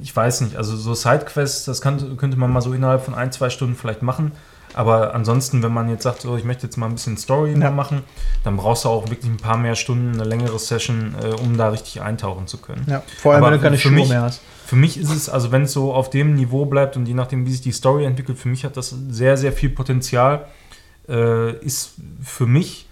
[0.00, 3.32] ich weiß nicht, also so Sidequests, das kann, könnte man mal so innerhalb von ein,
[3.32, 4.30] zwei Stunden vielleicht machen.
[4.74, 7.70] Aber ansonsten, wenn man jetzt sagt, so, ich möchte jetzt mal ein bisschen Story ja.
[7.70, 8.02] machen,
[8.44, 11.70] dann brauchst du auch wirklich ein paar mehr Stunden, eine längere Session, äh, um da
[11.70, 12.84] richtig eintauchen zu können.
[12.86, 14.42] Ja, vor allem, Aber wenn du keine Schuhe mich, mehr hast.
[14.66, 17.46] Für mich ist es, also wenn es so auf dem Niveau bleibt und je nachdem,
[17.46, 20.46] wie sich die Story entwickelt, für mich hat das sehr, sehr viel Potenzial.
[21.08, 22.88] Äh, ist für mich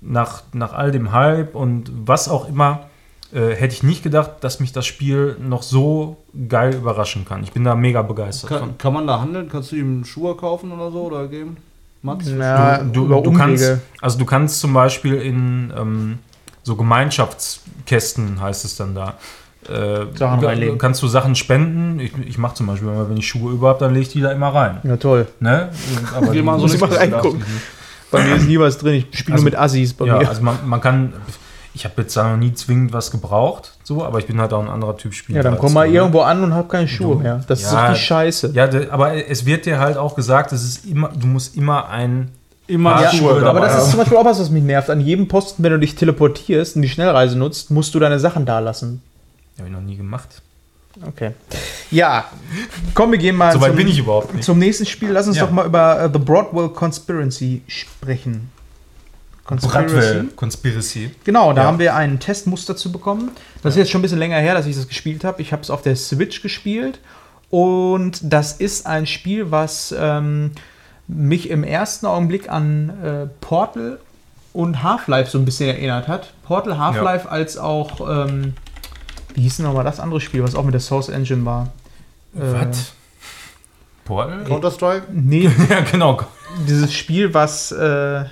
[0.00, 2.88] nach, nach all dem Hype und was auch immer
[3.32, 6.16] äh, hätte ich nicht gedacht, dass mich das Spiel noch so
[6.48, 7.42] geil überraschen kann.
[7.42, 8.50] Ich bin da mega begeistert.
[8.50, 9.48] Kann, kann man da handeln?
[9.48, 11.58] Kannst du ihm Schuhe kaufen oder so oder geben?
[12.02, 12.28] Max?
[12.28, 16.18] Ja, du, du, du kannst, also du kannst zum Beispiel in ähm,
[16.62, 19.14] so Gemeinschaftskästen, heißt es dann da,
[19.68, 22.00] äh, Sachen kannst du Sachen spenden.
[22.00, 24.32] Ich, ich mache zum Beispiel, wenn ich Schuhe über habe, dann lege ich die da
[24.32, 24.78] immer rein.
[24.84, 25.26] Ja, toll.
[25.40, 25.70] Ne?
[26.14, 27.44] Aber die, mal so ich mal reingucken.
[28.10, 29.04] Bei mir ist nie was drin.
[29.10, 30.28] Ich spiele also, nur mit Assis bei ja, mir.
[30.28, 31.12] Also man, man kann
[31.78, 34.60] ich habe jetzt da noch nie zwingend was gebraucht, so, aber ich bin halt auch
[34.60, 35.38] ein anderer Typ Spieler.
[35.38, 35.98] Ja, dann komm mal du, ne?
[35.98, 37.44] irgendwo an und hab keine Schuhe du, mehr.
[37.46, 38.50] Das ja, ist richtig scheiße.
[38.52, 42.32] Ja, aber es wird dir halt auch gesagt, es ist immer, du musst immer ein
[42.66, 44.90] immer ja, Schuhe Aber das ist zum Beispiel auch was, was mich nervt.
[44.90, 48.44] An jedem Posten, wenn du dich teleportierst und die Schnellreise nutzt, musst du deine Sachen
[48.44, 49.00] da lassen.
[49.56, 50.42] Habe ich noch nie gemacht.
[51.06, 51.30] Okay.
[51.92, 52.24] Ja,
[52.92, 54.44] komm, wir gehen mal so weit zum, bin ich überhaupt nicht.
[54.44, 55.10] zum nächsten Spiel.
[55.10, 55.44] Lass uns ja.
[55.44, 58.50] doch mal über uh, The Broadwell Conspiracy sprechen.
[59.48, 60.28] Conspiracy.
[60.36, 61.10] Conspiracy.
[61.24, 61.66] Genau, da ja.
[61.68, 63.30] haben wir einen Testmuster zu bekommen.
[63.62, 63.68] Das ja.
[63.70, 65.40] ist jetzt schon ein bisschen länger her, dass ich das gespielt habe.
[65.40, 67.00] Ich habe es auf der Switch gespielt.
[67.48, 70.50] Und das ist ein Spiel, was ähm,
[71.06, 73.98] mich im ersten Augenblick an äh, Portal
[74.52, 76.34] und Half-Life so ein bisschen erinnert hat.
[76.42, 77.30] Portal, Half-Life ja.
[77.30, 78.52] als auch, ähm,
[79.32, 81.72] wie hieß denn nochmal das andere Spiel, was auch mit der Source Engine war?
[82.34, 82.78] Was?
[82.78, 82.82] Äh,
[84.04, 84.44] Portal?
[84.44, 85.06] Counter-Strike?
[85.10, 85.50] Nee.
[85.70, 86.20] ja, genau.
[86.68, 87.72] Dieses Spiel, was.
[87.72, 88.26] Äh,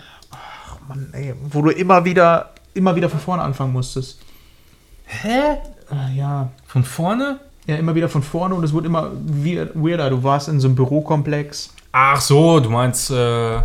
[0.88, 4.20] Mann, ey, wo du immer wieder, immer wieder von vorne anfangen musstest.
[5.04, 5.58] Hä?
[5.90, 6.50] Ah, ja.
[6.66, 7.40] Von vorne?
[7.66, 10.10] Ja, immer wieder von vorne und es wurde immer weirder.
[10.10, 11.74] Du warst in so einem Bürokomplex.
[11.92, 13.58] Ach so, du meinst äh,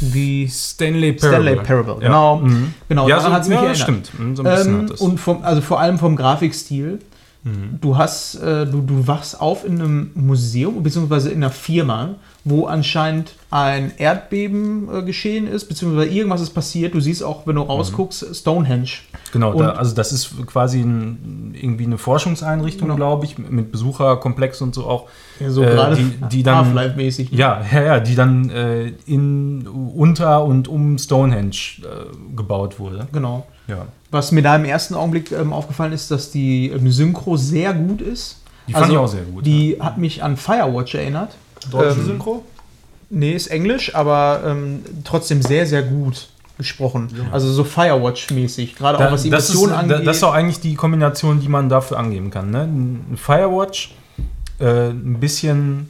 [0.00, 1.52] wie Stanley Parable.
[1.52, 2.36] Stanley Parable, genau.
[2.36, 2.46] Ja.
[2.46, 2.74] Mhm.
[2.88, 3.82] genau ja, daran so, hat es mich ja, erinnert.
[3.82, 4.36] stimmt.
[4.36, 6.98] So ähm, und vom, also vor allem vom Grafikstil.
[7.42, 7.78] Mhm.
[7.80, 12.66] Du hast, äh, du, du wachst auf in einem Museum, beziehungsweise in einer Firma, wo
[12.66, 16.94] anscheinend ein Erdbeben äh, geschehen ist, beziehungsweise irgendwas ist passiert.
[16.94, 18.34] Du siehst auch, wenn du rausguckst, mhm.
[18.34, 18.90] Stonehenge.
[19.32, 22.96] Genau, da, also das ist quasi ein, irgendwie eine Forschungseinrichtung, genau.
[22.96, 25.08] glaube ich, mit Besucherkomplex und so auch.
[25.38, 27.30] Ja, so äh, gerade die, die dann Half-Life-mäßig.
[27.32, 31.50] Ja, ja, ja, die dann äh, in, unter und um Stonehenge
[31.82, 33.08] äh, gebaut wurde.
[33.12, 33.46] Genau.
[33.66, 33.86] Ja.
[34.10, 38.00] Was mir da im ersten Augenblick ähm, aufgefallen ist, dass die ähm, Synchro sehr gut
[38.00, 38.42] ist.
[38.66, 39.46] Die fand also, ich auch sehr gut.
[39.46, 39.84] Die ja.
[39.84, 41.36] hat mich an Firewatch erinnert.
[41.70, 42.44] Deutsche ähm, Synchro?
[43.10, 47.08] Nee, ist Englisch, aber ähm, trotzdem sehr, sehr gut gesprochen.
[47.16, 47.32] Ja.
[47.32, 50.06] Also so Firewatch-mäßig, gerade auch was die Emotionen angeht.
[50.06, 52.50] Das ist auch eigentlich die Kombination, die man dafür angeben kann.
[52.50, 52.62] Ne?
[52.62, 53.94] Ein Firewatch,
[54.60, 55.88] äh, ein bisschen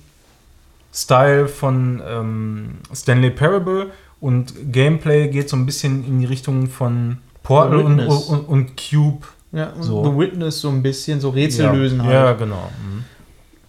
[0.95, 3.89] Style von ähm, Stanley Parable
[4.21, 9.27] und Gameplay geht so ein bisschen in die Richtung von Portal und, und, und, Cube.
[9.53, 10.05] Ja, und so.
[10.05, 11.73] The Witness so ein bisschen, so Rätsel ja.
[11.73, 12.13] lösen halt.
[12.13, 12.71] Ja, genau.
[12.83, 13.05] Mhm.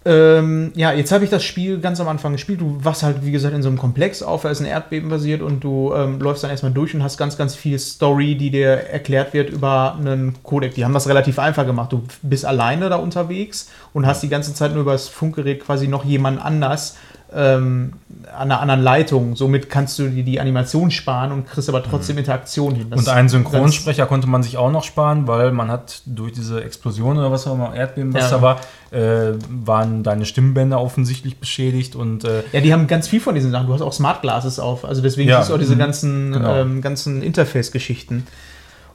[0.04, 2.60] Ähm, ja, jetzt habe ich das Spiel ganz am Anfang gespielt.
[2.60, 5.42] Du wachst halt, wie gesagt, in so einem Komplex auf, da ist ein Erdbeben basiert
[5.42, 8.68] und du ähm, läufst dann erstmal durch und hast ganz, ganz viel Story, die dir
[8.68, 10.74] erklärt wird über einen Codec.
[10.74, 11.92] Die haben das relativ einfach gemacht.
[11.92, 15.86] Du bist alleine da unterwegs und hast die ganze Zeit nur über das Funkgerät quasi
[15.86, 16.96] noch jemand anders
[17.34, 17.92] ähm,
[18.32, 19.36] an einer anderen Leitung.
[19.36, 22.20] Somit kannst du die, die Animation sparen und kriegst aber trotzdem mhm.
[22.20, 22.90] Interaktion hin.
[22.90, 26.62] Das und einen Synchronsprecher konnte man sich auch noch sparen, weil man hat durch diese
[26.62, 28.36] Explosion oder was auch immer, Erdbeben, was ja.
[28.38, 28.60] da war,
[28.90, 33.50] äh, waren deine Stimmbänder offensichtlich beschädigt und äh ja, die haben ganz viel von diesen
[33.50, 33.66] Sachen.
[33.66, 35.38] Du hast auch Smart Glasses auf, also deswegen ja.
[35.38, 35.80] siehst du auch diese mhm.
[35.80, 36.54] ganzen, genau.
[36.56, 38.26] ähm, ganzen Interface-Geschichten.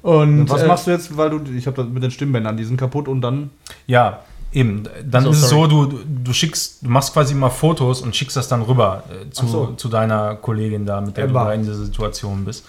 [0.01, 2.63] Und was äh, machst du jetzt, weil du, ich habe das mit den Stimmbändern, die
[2.63, 3.49] sind kaputt und dann?
[3.87, 4.19] Ja,
[4.57, 8.15] Eben, dann so, ist es so, du, du schickst, du machst quasi mal Fotos und
[8.15, 9.73] schickst das dann rüber äh, zu, so.
[9.77, 11.43] zu deiner Kollegin da, mit der Emma.
[11.43, 12.65] du da in dieser Situation bist.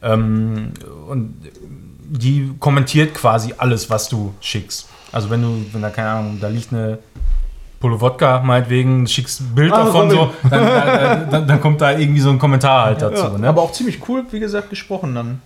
[0.00, 0.74] Ähm,
[1.08, 1.34] und
[2.04, 4.88] die kommentiert quasi alles, was du schickst.
[5.10, 7.00] Also wenn du, wenn da keine Ahnung, da liegt eine
[7.80, 11.98] Polo Wodka, meinetwegen, schickst ein Bild ah, davon, so, dann, dann, dann, dann, kommt da
[11.98, 13.24] irgendwie so ein Kommentar halt dazu.
[13.24, 13.48] Ja, ne?
[13.48, 15.42] Aber auch ziemlich cool, wie gesagt, gesprochen dann.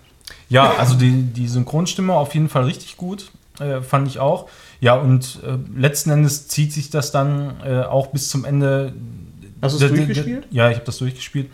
[0.51, 4.49] Ja, also die, die Synchronstimme auf jeden Fall richtig gut, äh, fand ich auch.
[4.81, 8.93] Ja, und äh, letzten Endes zieht sich das dann äh, auch bis zum Ende.
[9.61, 10.47] Hast du es durchgespielt?
[10.51, 11.51] Ja, ich habe das durchgespielt.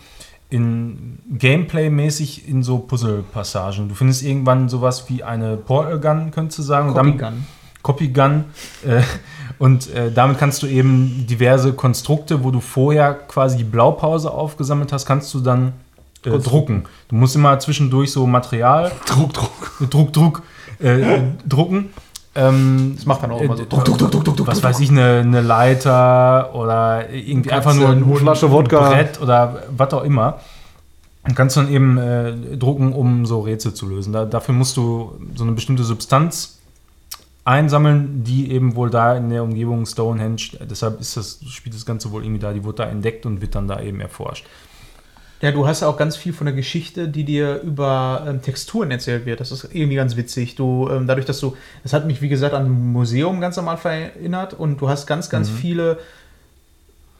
[0.50, 3.88] In Gameplay-mäßig in so Puzzle-Passagen.
[3.88, 6.92] Du findest irgendwann sowas wie eine Portal Gun, könntest du sagen.
[6.92, 7.46] Copy Gun.
[7.82, 8.44] Copy Gun.
[8.86, 9.02] Äh,
[9.58, 14.92] und äh, damit kannst du eben diverse Konstrukte, wo du vorher quasi die Blaupause aufgesammelt
[14.92, 15.72] hast, kannst du dann
[16.24, 16.84] äh, drucken.
[17.08, 18.92] Du musst immer zwischendurch so Material.
[19.06, 19.90] Druck, Druck.
[19.90, 20.42] Druck, Druck.
[20.78, 21.90] Äh, drucken.
[22.36, 23.62] Ähm, das macht dann auch immer so.
[23.62, 27.90] Äh, druck, druck, druck, druck, was weiß ich, eine, eine Leiter oder irgendwie einfach nur
[27.90, 28.90] eine Flasche Wodka.
[28.90, 30.40] Brett oder was auch immer.
[31.26, 34.12] Und kannst du dann eben äh, drucken, um so Rätsel zu lösen.
[34.12, 36.58] Da, dafür musst du so eine bestimmte Substanz
[37.44, 42.10] einsammeln, die eben wohl da in der Umgebung Stonehenge, deshalb ist das, spielt das Ganze
[42.10, 44.46] wohl irgendwie da, die wurde da entdeckt und wird dann da eben erforscht.
[45.44, 48.90] Ja, du hast ja auch ganz viel von der Geschichte, die dir über ähm, Texturen
[48.90, 49.40] erzählt wird.
[49.40, 50.54] Das ist irgendwie ganz witzig.
[50.54, 53.78] Du, ähm, dadurch, dass du, das hat mich wie gesagt an ein Museum ganz normal
[53.84, 55.56] erinnert und du hast ganz, ganz mhm.
[55.56, 55.98] viele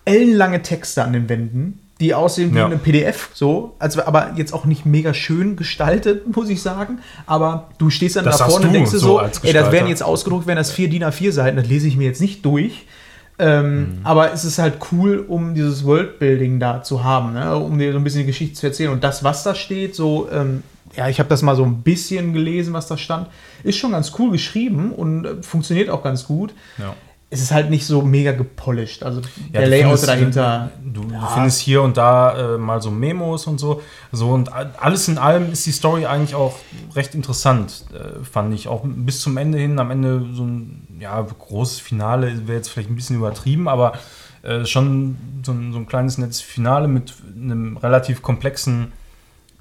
[0.06, 2.66] ellenlange Texte an den Wänden, die aussehen wie ja.
[2.66, 7.00] ein PDF, so, also aber jetzt auch nicht mega schön gestaltet, muss ich sagen.
[7.26, 10.02] Aber du stehst dann das da vorne und denkst dir so, ey, das werden jetzt
[10.02, 12.86] ausgedruckt, werden das vier DIN A4 Seiten, das lese ich mir jetzt nicht durch.
[13.38, 13.98] Ähm, mhm.
[14.04, 17.56] Aber es ist halt cool, um dieses Worldbuilding da zu haben, ne?
[17.56, 18.90] um dir so ein bisschen die Geschichte zu erzählen.
[18.90, 20.62] Und das, was da steht, so, ähm,
[20.96, 23.28] ja, ich habe das mal so ein bisschen gelesen, was da stand,
[23.64, 26.54] ist schon ganz cool geschrieben und äh, funktioniert auch ganz gut.
[26.78, 26.94] Ja
[27.34, 29.02] es ist halt nicht so mega gepolished.
[29.02, 29.20] Also
[29.52, 30.70] ja, der Layout findest, dahinter.
[30.84, 31.20] Du, ja.
[31.20, 33.82] du, findest hier und da äh, mal so Memos und so.
[34.12, 36.56] So und alles in allem ist die Story eigentlich auch
[36.94, 38.68] recht interessant, äh, fand ich.
[38.68, 39.80] Auch bis zum Ende hin.
[39.80, 43.98] Am Ende so ein ja, großes Finale wäre jetzt vielleicht ein bisschen übertrieben, aber
[44.42, 48.92] äh, schon so ein, so ein, kleines nettes Finale mit einem relativ komplexen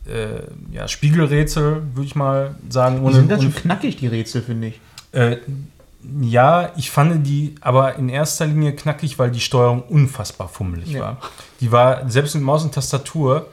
[0.06, 0.42] äh,
[0.72, 3.06] ja, Spiegelrätsel, würde ich mal sagen.
[3.08, 4.82] Die sind ganz schön knackig, die Rätsel, finde ich.
[5.12, 5.38] Äh,
[6.22, 11.00] ja, ich fand die aber in erster Linie knackig, weil die Steuerung unfassbar fummelig ja.
[11.00, 11.18] war.
[11.62, 13.48] Die war selbst mit Maus und Tastatur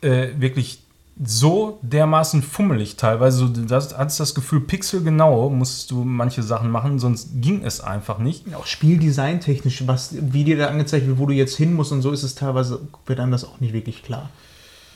[0.00, 0.82] äh, wirklich
[1.22, 3.46] so dermaßen fummelig teilweise.
[3.46, 8.18] Du das, hattest das Gefühl, pixelgenau musst du manche Sachen machen, sonst ging es einfach
[8.18, 8.54] nicht.
[8.54, 12.10] Auch spieldesigntechnisch, was, wie dir da angezeigt wird, wo du jetzt hin musst und so
[12.10, 14.30] ist es teilweise, wird einem das auch nicht wirklich klar,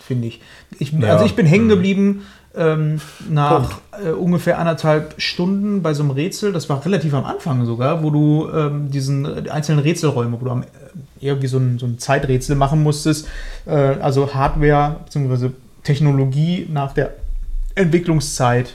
[0.01, 0.41] finde ich.
[0.79, 1.13] ich ja.
[1.13, 1.71] Also ich bin hängen mhm.
[1.71, 2.23] geblieben
[2.57, 7.67] ähm, nach äh, ungefähr anderthalb Stunden bei so einem Rätsel, das war relativ am Anfang
[7.67, 10.67] sogar, wo du ähm, diesen einzelnen Rätselräume, wo du am, äh,
[11.21, 13.29] irgendwie so ein, so ein Zeiträtsel machen musstest,
[13.67, 15.51] äh, also Hardware bzw.
[15.85, 17.15] Technologie nach der
[17.77, 18.74] Entwicklungszeit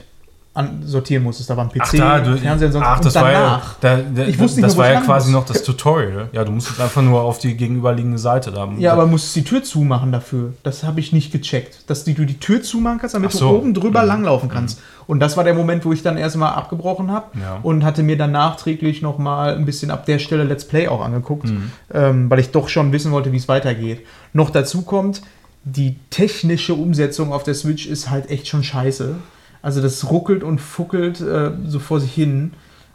[0.52, 1.48] an, sortieren musstest.
[1.48, 4.24] Da war ein PC, ach, da, du, Fernseher sonst, ach, das War ja, da, da,
[4.24, 6.28] ich wusste nicht, das war ja quasi noch das Tutorial.
[6.32, 8.68] Ja, du musstest einfach nur auf die gegenüberliegende Seite da.
[8.78, 10.54] Ja, aber musstest die Tür zumachen dafür.
[10.64, 11.88] Das habe ich nicht gecheckt.
[11.88, 13.48] Dass du die Tür zumachen kannst, damit so.
[13.48, 14.08] du oben drüber mhm.
[14.08, 14.78] langlaufen kannst.
[14.78, 14.84] Mhm.
[15.06, 17.58] Und das war der Moment, wo ich dann erstmal abgebrochen habe ja.
[17.62, 21.46] und hatte mir dann nachträglich nochmal ein bisschen ab der Stelle Let's Play auch angeguckt,
[21.46, 21.70] mhm.
[21.92, 24.06] ähm, weil ich doch schon wissen wollte, wie es weitergeht.
[24.32, 25.22] Noch dazu kommt,
[25.64, 29.16] die technische Umsetzung auf der Switch ist halt echt schon scheiße.
[29.62, 32.52] Also das ruckelt und fuckelt äh, so vor sich hin.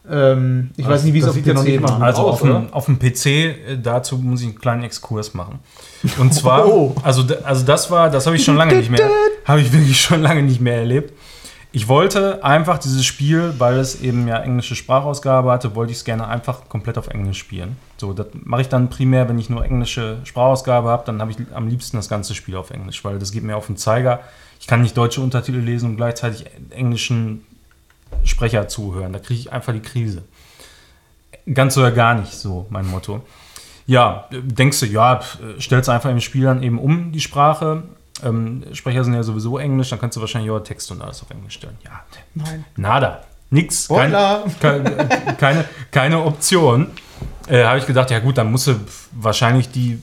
[0.10, 2.02] Ähm, ich also weiß nicht, wie es auf dem PC war.
[2.02, 5.60] Also auf, dem, auf dem PC, äh, dazu muss ich einen kleinen Exkurs machen.
[6.18, 6.96] Und zwar, oh.
[7.04, 9.10] also, also das war, das habe ich schon lange nicht mehr,
[9.46, 11.14] habe ich wirklich schon lange nicht mehr erlebt.
[11.72, 16.06] Ich wollte einfach dieses Spiel, weil es eben ja englische Sprachausgabe hatte, wollte ich es
[16.06, 17.76] gerne einfach komplett auf Englisch spielen.
[17.98, 21.38] So, das mache ich dann primär, wenn ich nur englische Sprachausgabe habe, dann habe ich
[21.54, 24.20] am liebsten das ganze Spiel auf Englisch, weil das geht mir auf den Zeiger.
[24.60, 27.46] Ich kann nicht deutsche Untertitel lesen und gleichzeitig englischen
[28.24, 29.14] Sprecher zuhören.
[29.14, 30.24] Da kriege ich einfach die Krise.
[31.54, 33.22] Ganz oder gar nicht, so mein Motto.
[33.88, 35.22] Ja, denkst du, ja,
[35.60, 37.84] stellst einfach im Spiel dann eben um die Sprache.
[38.24, 41.30] Ähm, Sprecher sind ja sowieso Englisch, dann kannst du wahrscheinlich auch Text und alles auf
[41.30, 41.78] Englisch stellen.
[41.84, 42.04] Ja,
[42.34, 42.66] Nein.
[42.76, 43.22] nada.
[43.52, 43.88] Nix.
[43.88, 44.44] Keine,
[45.38, 46.88] keine, keine Option.
[47.48, 48.76] Äh, Habe ich gedacht, ja gut, dann musst du
[49.12, 50.00] wahrscheinlich die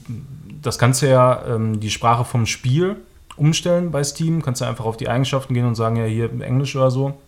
[0.63, 2.97] das du ja ähm, die Sprache vom Spiel
[3.35, 4.41] umstellen bei Steam.
[4.41, 7.19] Kannst du einfach auf die Eigenschaften gehen und sagen, ja, hier Englisch oder so.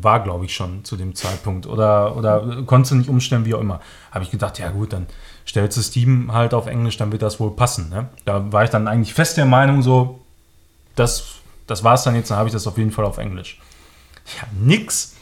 [0.00, 1.66] War, glaube ich, schon zu dem Zeitpunkt.
[1.66, 3.80] Oder, oder konntest du nicht umstellen, wie auch immer.
[4.12, 5.06] Habe ich gedacht, ja gut, dann
[5.46, 7.88] stellst du Steam halt auf Englisch, dann wird das wohl passen.
[7.88, 8.08] Ne?
[8.24, 10.20] Da war ich dann eigentlich fest der Meinung, so,
[10.96, 11.36] das,
[11.66, 13.60] das war es dann jetzt, dann habe ich das auf jeden Fall auf Englisch.
[14.36, 15.14] Ja, nix.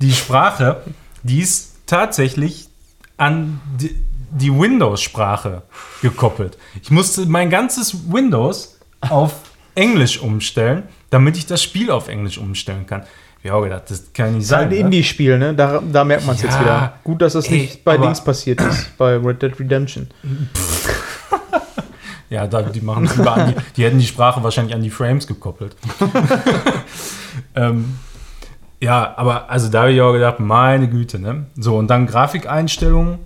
[0.00, 0.82] Die Sprache,
[1.22, 2.68] die ist tatsächlich
[3.16, 3.96] an die,
[4.30, 5.62] die Windows-Sprache
[6.02, 6.56] gekoppelt.
[6.82, 9.34] Ich musste mein ganzes Windows auf
[9.74, 13.02] Englisch umstellen, damit ich das Spiel auf Englisch umstellen kann.
[13.42, 14.64] Ich habe gedacht, das kann nicht sein.
[14.64, 14.76] Ein ne?
[14.76, 15.54] Indie-Spiel, ne?
[15.54, 16.94] Da, da merkt man es ja, jetzt wieder.
[17.04, 20.08] Gut, dass das ey, nicht bei Dings passiert ist, bei Red Dead Redemption.
[22.30, 25.76] ja, da, die machen die, die hätten die Sprache wahrscheinlich an die Frames gekoppelt.
[27.54, 27.98] ähm,
[28.80, 31.46] ja, aber also da habe ich auch gedacht, meine Güte, ne?
[31.56, 33.18] So, und dann Grafikeinstellungen.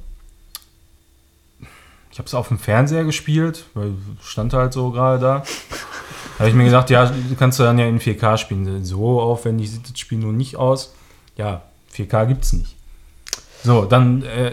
[2.10, 3.92] Ich habe es auf dem Fernseher gespielt, weil
[4.22, 5.38] stand halt so gerade da.
[5.38, 8.84] Da habe ich mir gedacht, ja, kannst du dann ja in 4K spielen.
[8.84, 10.94] So aufwendig sieht das Spiel nun nicht aus.
[11.36, 11.62] Ja,
[11.94, 12.76] 4K gibt es nicht.
[13.64, 14.52] So, dann, äh,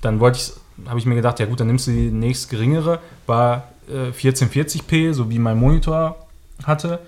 [0.00, 2.98] dann wollte ich, habe ich mir gedacht, ja gut, dann nimmst du die nächst geringere,
[3.26, 6.16] war äh, 1440p, so wie mein Monitor
[6.64, 7.00] hatte.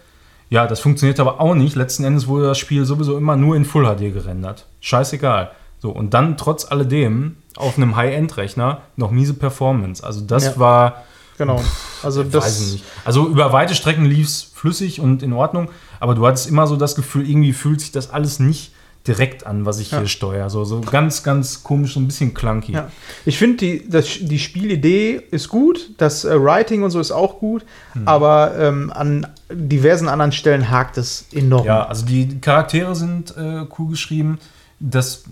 [0.55, 1.75] Ja, das funktioniert aber auch nicht.
[1.75, 4.67] Letzten Endes wurde das Spiel sowieso immer nur in Full HD gerendert.
[4.79, 5.51] Scheißegal.
[5.81, 10.05] So, und dann trotz alledem auf einem High-End-Rechner noch miese Performance.
[10.05, 10.57] Also das ja.
[10.57, 11.03] war.
[11.39, 11.61] Genau.
[12.05, 12.45] Also das.
[12.45, 12.85] Weiß ich nicht.
[13.05, 16.77] Also über weite Strecken lief es flüssig und in Ordnung, aber du hattest immer so
[16.77, 18.74] das Gefühl, irgendwie fühlt sich das alles nicht
[19.07, 19.99] direkt an, was ich ja.
[19.99, 20.49] hier steuere.
[20.49, 22.73] So, so ganz, ganz komisch, so ein bisschen clunky.
[22.73, 22.91] Ja.
[23.27, 23.89] Ich finde, die,
[24.27, 28.09] die Spielidee ist gut, das äh, Writing und so ist auch gut, hm.
[28.09, 31.67] aber ähm, an diversen anderen Stellen hakt es enorm.
[31.67, 34.39] Ja, also die Charaktere sind äh, cool geschrieben.
[34.81, 35.25] Das,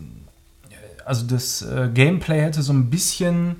[1.07, 3.57] also das äh, Gameplay hätte so ein bisschen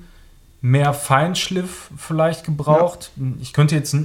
[0.61, 3.11] mehr Feinschliff vielleicht gebraucht.
[3.15, 3.25] Ja.
[3.41, 3.95] Ich könnte jetzt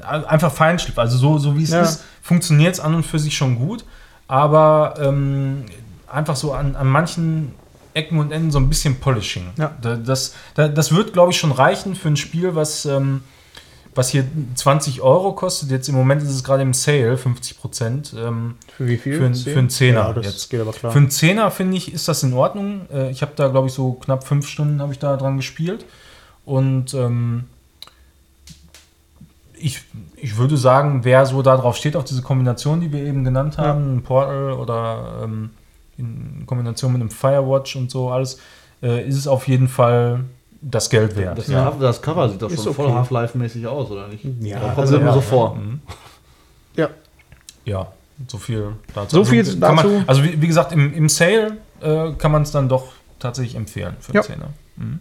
[0.00, 3.56] einfach Feinschliff, also so, so wie es ist, funktioniert es an und für sich schon
[3.56, 3.84] gut
[4.28, 5.64] aber ähm,
[6.06, 7.54] einfach so an, an manchen
[7.94, 9.50] Ecken und Enden so ein bisschen Polishing.
[9.56, 9.76] Ja.
[9.82, 13.22] Das, das, das wird, glaube ich, schon reichen für ein Spiel, was, ähm,
[13.94, 14.24] was hier
[14.54, 15.70] 20 Euro kostet.
[15.70, 18.14] Jetzt im Moment ist es gerade im Sale, 50 Prozent.
[18.16, 19.16] Ähm, für wie viel?
[19.16, 20.14] Für, für einen Zehner.
[20.14, 20.50] Ja, jetzt.
[20.50, 20.92] geht aber klar.
[20.92, 22.86] Für einen Zehner, finde ich, ist das in Ordnung.
[22.92, 25.84] Äh, ich habe da, glaube ich, so knapp fünf Stunden habe ich da dran gespielt.
[26.44, 27.44] Und ähm,
[29.54, 29.82] ich,
[30.20, 33.96] ich würde sagen, wer so darauf steht, auf diese Kombination, die wir eben genannt haben,
[33.96, 34.00] ja.
[34.00, 35.50] Portal oder ähm,
[35.96, 38.38] in Kombination mit einem Firewatch und so alles,
[38.82, 40.20] äh, ist es auf jeden Fall
[40.60, 41.38] das Geld wert.
[41.38, 41.70] Das, ja.
[41.78, 42.74] das Cover sieht doch schon okay.
[42.74, 44.24] voll Half-Life-mäßig aus, oder nicht?
[44.40, 45.54] Ja, da kommt also, immer so vor.
[45.56, 45.80] Mhm.
[46.76, 46.88] Ja.
[47.64, 47.88] Ja,
[48.26, 49.16] so viel dazu.
[49.16, 49.88] So viel also, dazu.
[49.88, 52.86] Man, also wie, wie, gesagt, im, im Sale äh, kann man es dann doch
[53.18, 54.22] tatsächlich empfehlen für ja.
[54.22, 54.36] 10
[54.76, 55.00] mhm.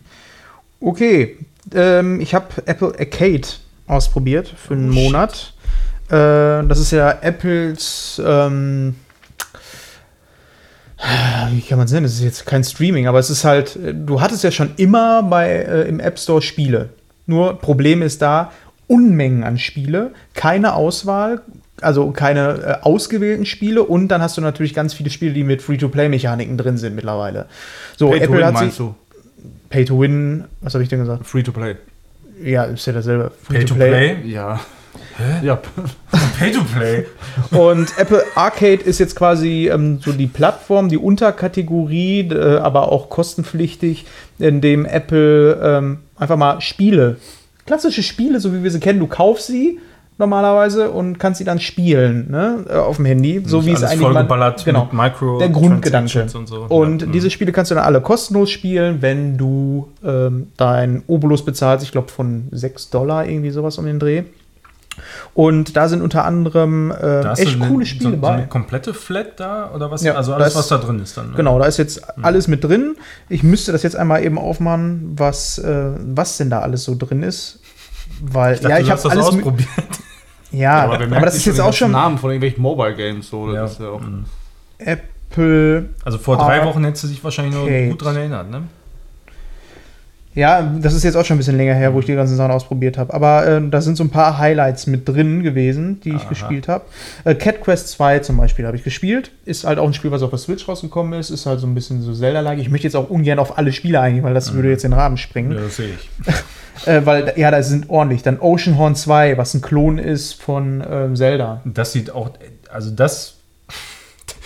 [0.79, 1.37] Okay,
[1.73, 3.47] ähm, ich habe Apple Arcade
[3.87, 5.53] ausprobiert für einen oh, Monat.
[6.09, 8.21] Äh, das ist ja Apples.
[8.23, 8.95] Ähm,
[11.51, 12.05] wie kann man es nennen?
[12.05, 13.77] Das ist jetzt kein Streaming, aber es ist halt.
[13.93, 16.89] Du hattest ja schon immer bei äh, im App Store Spiele.
[17.25, 18.51] Nur Problem ist da
[18.87, 21.41] Unmengen an Spiele, keine Auswahl,
[21.81, 25.61] also keine äh, ausgewählten Spiele und dann hast du natürlich ganz viele Spiele, die mit
[25.61, 27.47] Free-to-Play-Mechaniken drin sind mittlerweile.
[27.97, 28.77] So, Pay Apple hat sich.
[28.77, 28.95] Du?
[29.69, 31.27] Pay to Win, was habe ich denn gesagt?
[31.27, 31.75] Free to Play.
[32.43, 33.31] Ja, ist ja dasselbe.
[33.49, 34.17] Pay to play?
[34.25, 34.59] Ja.
[35.17, 35.45] Hä?
[35.45, 35.59] Ja.
[36.39, 37.05] Pay to play.
[37.51, 43.09] Und Apple Arcade ist jetzt quasi ähm, so die Plattform, die Unterkategorie, äh, aber auch
[43.09, 44.05] kostenpflichtig,
[44.37, 47.17] in dem Apple ähm, einfach mal Spiele,
[47.65, 49.79] klassische Spiele, so wie wir sie kennen, du kaufst sie
[50.17, 54.01] normalerweise und kannst sie dann spielen ne, äh, auf dem Handy, so wie es eigentlich
[54.01, 56.27] vollgeballert genau, Micro der Grundgedanke.
[56.33, 56.65] Und, so.
[56.69, 57.07] und ja.
[57.07, 61.91] diese Spiele kannst du dann alle kostenlos spielen, wenn du ähm, dein Obolus bezahlst, ich
[61.91, 64.23] glaube von 6 Dollar irgendwie sowas um den Dreh.
[65.35, 68.27] Und da sind unter anderem äh, echt coole Spiele so, bei.
[68.27, 70.03] So eine komplette Flat da oder was?
[70.03, 71.29] Ja, also alles, ist, was da drin ist dann.
[71.29, 71.35] Ne?
[71.35, 72.25] Genau, da ist jetzt mhm.
[72.25, 72.95] alles mit drin.
[73.29, 77.21] Ich müsste das jetzt einmal eben aufmachen, was, äh, was denn da alles so drin
[77.21, 77.59] ist.
[78.21, 79.67] Weil, ich dachte, ja, ich habe alles ausprobiert.
[80.51, 81.91] Ja, aber, aber das ist jetzt auch schon.
[81.91, 83.53] Namen von irgendwelchen Mobile Games so.
[83.53, 83.65] Ja.
[83.65, 84.01] Ja auch.
[84.77, 85.89] Apple.
[86.05, 88.63] Also vor drei Wochen hättest du dich wahrscheinlich noch gut dran erinnert, ne?
[90.37, 92.51] Ja, das ist jetzt auch schon ein bisschen länger her, wo ich die ganzen Sachen
[92.51, 93.11] ausprobiert habe.
[93.11, 96.29] Aber äh, da sind so ein paar Highlights mit drin gewesen, die ich Aha.
[96.29, 96.85] gespielt habe.
[97.23, 99.31] Äh, Cat Quest 2 zum Beispiel habe ich gespielt.
[99.45, 101.31] Ist halt auch ein Spiel, was auf der Switch rausgekommen ist.
[101.31, 102.59] Ist halt so ein bisschen so Zelda-like.
[102.59, 104.57] Ich möchte jetzt auch ungern auf alle Spiele eingehen, weil das mhm.
[104.57, 105.53] würde jetzt den Rahmen sprengen.
[105.53, 106.33] Ja, das sehe ich.
[106.85, 108.21] Äh, weil, ja, da sind ordentlich.
[108.21, 111.61] Dann Oceanhorn 2, was ein Klon ist von ähm, Zelda.
[111.65, 112.29] Das sieht auch,
[112.69, 113.36] also das,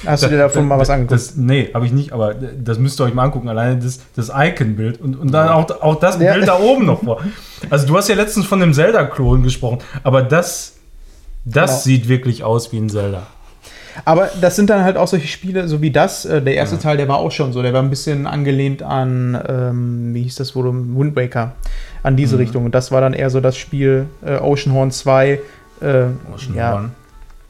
[0.05, 1.13] Hast du dir davon mal was angeguckt?
[1.13, 3.49] Das, nee, habe ich nicht, aber das müsst ihr euch mal angucken.
[3.49, 6.33] Alleine das, das Icon-Bild und, und dann auch, auch das ja.
[6.33, 7.21] Bild da oben noch vor.
[7.69, 10.73] Also du hast ja letztens von dem Zelda-Klon gesprochen, aber das,
[11.45, 11.81] das genau.
[11.81, 13.27] sieht wirklich aus wie ein Zelda.
[14.05, 16.25] Aber das sind dann halt auch solche Spiele, so wie das.
[16.25, 16.81] Äh, der erste ja.
[16.81, 17.61] Teil, der war auch schon so.
[17.61, 21.53] Der war ein bisschen angelehnt an, ähm, wie hieß das wohl, Wind Waker,
[22.03, 22.41] an diese mhm.
[22.41, 22.65] Richtung.
[22.65, 25.39] Und das war dann eher so das Spiel äh, Oceanhorn 2.
[25.81, 25.85] Äh,
[26.33, 26.89] Ocean ja.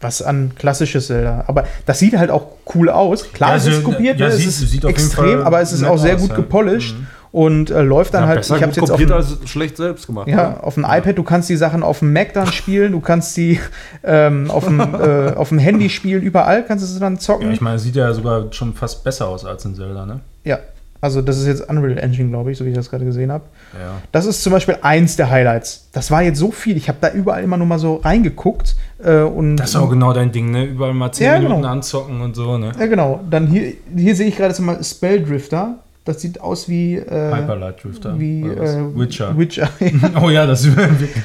[0.01, 1.45] Was an klassisches Zelda.
[1.47, 3.31] Aber das sieht halt auch cool aus.
[3.31, 4.35] Klar, ja, es ist kopiert, ja, ne?
[4.35, 6.97] sieht, es ist sieht extrem, aber es ist auch sehr gut aus, gepolished.
[6.97, 8.45] Mhm und äh, läuft dann ja, halt.
[8.45, 10.27] Ich habe jetzt auf dem, als schlecht selbst gemacht.
[10.27, 10.63] Ja, ne?
[10.63, 10.97] auf dem ja.
[10.97, 11.17] iPad.
[11.17, 12.91] Du kannst die Sachen auf dem Mac dann spielen.
[12.91, 13.59] Du kannst die
[14.03, 16.21] ähm, auf, dem, äh, auf dem Handy spielen.
[16.21, 17.47] Überall kannst du sie dann zocken.
[17.47, 20.19] Ja, ich meine, sieht ja sogar schon fast besser aus als in Zelda, ne?
[20.43, 20.59] Ja.
[20.99, 23.45] Also das ist jetzt Unreal Engine, glaube ich, so wie ich das gerade gesehen habe.
[23.79, 24.01] Ja.
[24.11, 25.87] Das ist zum Beispiel eins der Highlights.
[25.93, 26.77] Das war jetzt so viel.
[26.77, 28.75] Ich habe da überall immer nur mal so reingeguckt.
[29.03, 30.65] Äh, und, das ist auch genau dein Ding, ne?
[30.65, 31.67] Überall mal 10 ja, Minuten genau.
[31.69, 32.71] anzocken und so, ne?
[32.77, 33.21] Ja, genau.
[33.29, 35.75] Dann hier, hier sehe ich gerade mal Spelldrifter.
[36.03, 36.95] Das sieht aus wie.
[36.95, 38.19] Äh, Hyperlight Drifter.
[38.19, 39.37] Wie äh, Witcher.
[39.37, 39.69] Witcher.
[40.21, 40.75] oh ja, das ist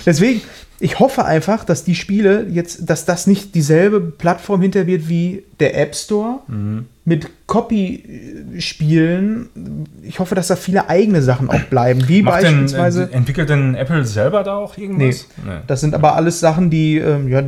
[0.05, 0.43] Deswegen,
[0.78, 5.44] ich hoffe einfach, dass die Spiele jetzt, dass das nicht dieselbe Plattform hinter wird wie
[5.60, 6.86] der App Store mhm.
[7.07, 9.49] Mit Copy-Spielen.
[10.03, 12.07] Ich hoffe, dass da viele eigene Sachen auch bleiben.
[12.09, 13.07] Wie Macht beispielsweise.
[13.07, 15.28] Denn, entwickelt denn Apple selber da auch irgendwas?
[15.45, 15.59] Nee, nee.
[15.69, 17.45] Das sind aber alles Sachen, die, ähm, ja,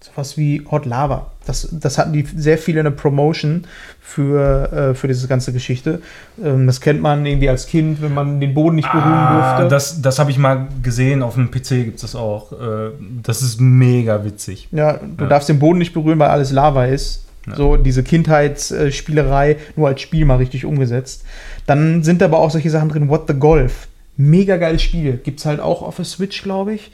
[0.00, 1.30] sowas wie Hot Lava.
[1.46, 3.66] Das, das hatten die sehr viel in der Promotion
[4.02, 6.02] für, äh, für diese ganze Geschichte.
[6.44, 9.74] Ähm, das kennt man irgendwie als Kind, wenn man den Boden nicht berühren ah, durfte.
[9.74, 12.52] Das, das habe ich mal gesehen, auf dem PC gibt es das auch.
[12.52, 12.90] Äh,
[13.22, 14.68] das ist mega witzig.
[14.70, 15.30] Ja, du ja.
[15.30, 17.24] darfst den Boden nicht berühren, weil alles Lava ist.
[17.50, 17.56] Ja.
[17.56, 21.24] So diese Kindheitsspielerei nur als Spiel mal richtig umgesetzt.
[21.66, 23.88] Dann sind aber auch solche Sachen drin, What the Golf.
[24.16, 25.18] Mega geiles Spiel.
[25.22, 26.90] Gibt es halt auch auf der Switch, glaube ich.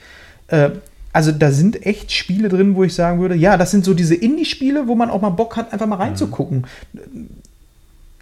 [0.48, 0.70] Äh,
[1.12, 4.16] also da sind echt Spiele drin, wo ich sagen würde, ja, das sind so diese
[4.16, 6.66] Indie-Spiele, wo man auch mal Bock hat, einfach mal reinzugucken.
[7.02, 7.28] Mhm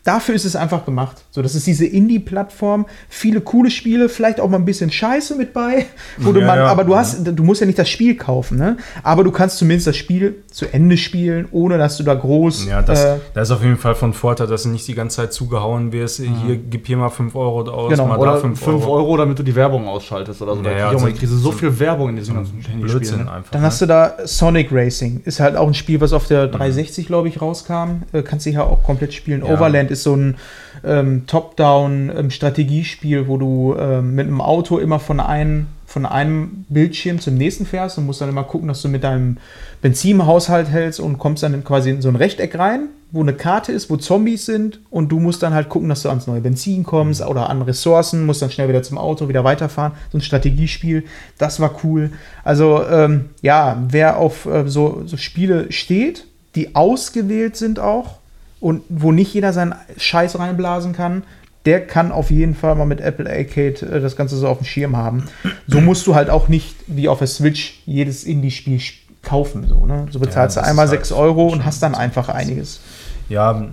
[0.04, 1.22] dafür ist es einfach gemacht.
[1.34, 5.54] So, das ist diese Indie-Plattform, viele coole Spiele, vielleicht auch mal ein bisschen Scheiße mit
[5.54, 5.86] bei,
[6.18, 8.59] wo ja, du man, ja, aber du hast, du musst ja nicht das Spiel kaufen,
[8.59, 8.76] ne?
[9.02, 12.66] Aber du kannst zumindest das Spiel zu Ende spielen, ohne dass du da groß.
[12.66, 15.16] Ja, das, äh, das ist auf jeden Fall von Vorteil, dass du nicht die ganze
[15.16, 16.20] Zeit zugehauen wirst.
[16.20, 16.36] Mhm.
[16.44, 18.09] Hier gib hier mal 5 Euro aus, genau.
[18.09, 18.92] mal oder da 5 Euro.
[18.92, 19.16] Euro.
[19.16, 20.62] damit du die Werbung ausschaltest oder so.
[20.62, 23.24] Ja, ja, also ich kriege so, so viel Werbung in diesem ganzen Handyspiel.
[23.24, 23.32] Ne?
[23.32, 23.68] Einfach, Dann ne?
[23.68, 27.09] hast du da Sonic Racing, ist halt auch ein Spiel, was auf der 360, mhm.
[27.09, 28.02] glaube ich, rauskam.
[28.12, 29.42] Äh, kannst du hier auch komplett spielen.
[29.42, 30.36] Overland ist so ein
[30.84, 37.20] ähm, Top-Down-Strategiespiel, ähm, wo du ähm, mit einem Auto immer von einem, von einem Bildschirm
[37.20, 39.36] zum nächsten fährst und musst dann immer gucken, dass du mit deinem
[39.80, 43.90] Benzinhaushalt hältst und kommst dann quasi in so ein Rechteck rein, wo eine Karte ist,
[43.90, 47.20] wo Zombies sind und du musst dann halt gucken, dass du ans neue Benzin kommst
[47.20, 47.28] mhm.
[47.28, 49.92] oder an Ressourcen, musst dann schnell wieder zum Auto, wieder weiterfahren.
[50.10, 51.04] So ein Strategiespiel,
[51.38, 52.10] das war cool.
[52.42, 58.21] Also ähm, ja, wer auf äh, so, so Spiele steht, die ausgewählt sind auch,
[58.62, 61.24] und wo nicht jeder seinen Scheiß reinblasen kann,
[61.66, 64.64] der kann auf jeden Fall mal mit Apple Arcade äh, das Ganze so auf dem
[64.64, 65.24] Schirm haben.
[65.66, 68.80] So musst du halt auch nicht wie auf der Switch jedes Indie-Spiel
[69.22, 69.66] kaufen.
[69.68, 70.06] So, ne?
[70.10, 72.80] so bezahlst ja, du einmal 6 halt Euro und hast dann einfach einiges.
[73.28, 73.64] Ja,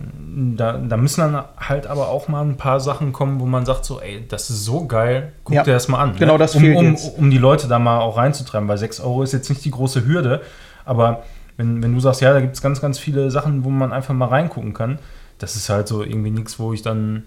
[0.56, 3.86] da, da, müssen dann halt aber auch mal ein paar Sachen kommen, wo man sagt
[3.86, 6.16] so, ey, das ist so geil, guck ja, dir das mal an.
[6.18, 6.40] Genau, ne?
[6.40, 9.50] das um, um, um, die Leute da mal auch reinzutreiben, weil 6 Euro ist jetzt
[9.50, 10.42] nicht die große Hürde,
[10.86, 11.24] aber
[11.60, 14.14] wenn, wenn du sagst, ja, da gibt es ganz, ganz viele Sachen, wo man einfach
[14.14, 14.98] mal reingucken kann,
[15.40, 17.24] das ist halt so irgendwie nichts, wo ich dann,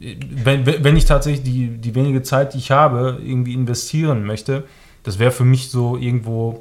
[0.00, 4.64] wenn, wenn ich tatsächlich die, die wenige Zeit, die ich habe, irgendwie investieren möchte,
[5.04, 6.58] das wäre für mich so irgendwo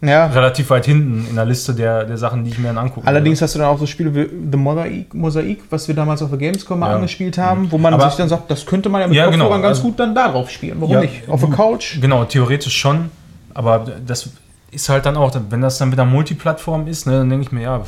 [0.00, 0.26] ja.
[0.26, 3.06] relativ weit hinten in der Liste der, der Sachen, die ich mir dann angucke.
[3.06, 3.44] Allerdings würde.
[3.44, 6.40] hast du dann auch so Spiele wie The Mosaic, Mosaic was wir damals auf der
[6.40, 6.88] Gamescom ja.
[6.88, 9.48] angespielt haben, wo man Aber, sich dann sagt, das könnte man ja mit ja, genau.
[9.50, 10.80] ganz also, gut dann darauf spielen.
[10.80, 11.28] Warum ja, nicht?
[11.28, 12.00] Auf der Couch?
[12.00, 13.10] Genau, theoretisch schon.
[13.54, 14.30] Aber das
[14.70, 17.62] ist halt dann auch, wenn das dann wieder Multiplattform ist, ne, dann denke ich mir,
[17.62, 17.84] ja,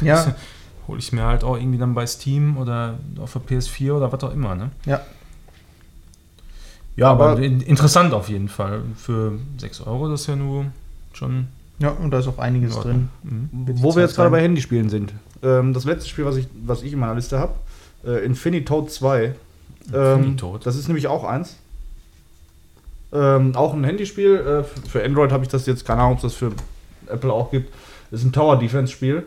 [0.00, 0.34] ja.
[0.86, 4.22] hole ich mir halt auch irgendwie dann bei Steam oder auf der PS4 oder was
[4.24, 4.70] auch immer, ne?
[4.84, 5.00] Ja.
[6.96, 8.82] Ja, aber, aber interessant auf jeden Fall.
[8.96, 10.66] Für 6 Euro, das ist ja nur
[11.12, 11.46] schon.
[11.78, 13.08] Ja, und da ist auch einiges drin.
[13.22, 13.48] Mhm.
[13.52, 15.14] Wo wir jetzt gerade bei Handyspielen sind.
[15.44, 17.54] Ähm, das letzte Spiel, was ich, was ich in meiner Liste habe,
[18.04, 19.24] äh, Infinitoad 2.
[19.26, 19.34] Ähm,
[19.92, 20.66] Infinitoad.
[20.66, 21.56] Das ist nämlich auch eins.
[23.12, 24.36] Ähm, auch ein Handyspiel.
[24.36, 26.52] Äh, für Android habe ich das jetzt, keine Ahnung, ob es das für
[27.06, 27.72] Apple auch gibt.
[28.10, 29.24] Das ist ein Tower Defense Spiel.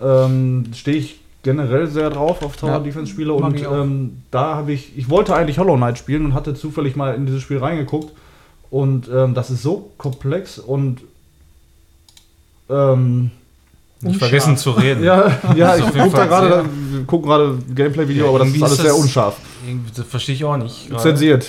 [0.00, 4.72] Ähm, Stehe ich generell sehr drauf auf Tower ja, Defense Spiele und ähm, da habe
[4.72, 8.12] ich, ich wollte eigentlich Hollow Knight spielen und hatte zufällig mal in dieses Spiel reingeguckt
[8.70, 11.00] und ähm, das ist so komplex und
[12.68, 13.30] ähm,
[14.00, 15.02] nicht vergessen zu reden.
[15.04, 16.64] Ja, ja ich gucke gerade
[17.06, 19.36] guck gerade Gameplay-Video, ja, aber das ist alles sehr unscharf.
[19.96, 20.90] Das verstehe ich auch nicht.
[20.90, 21.02] Grade.
[21.02, 21.46] Zensiert.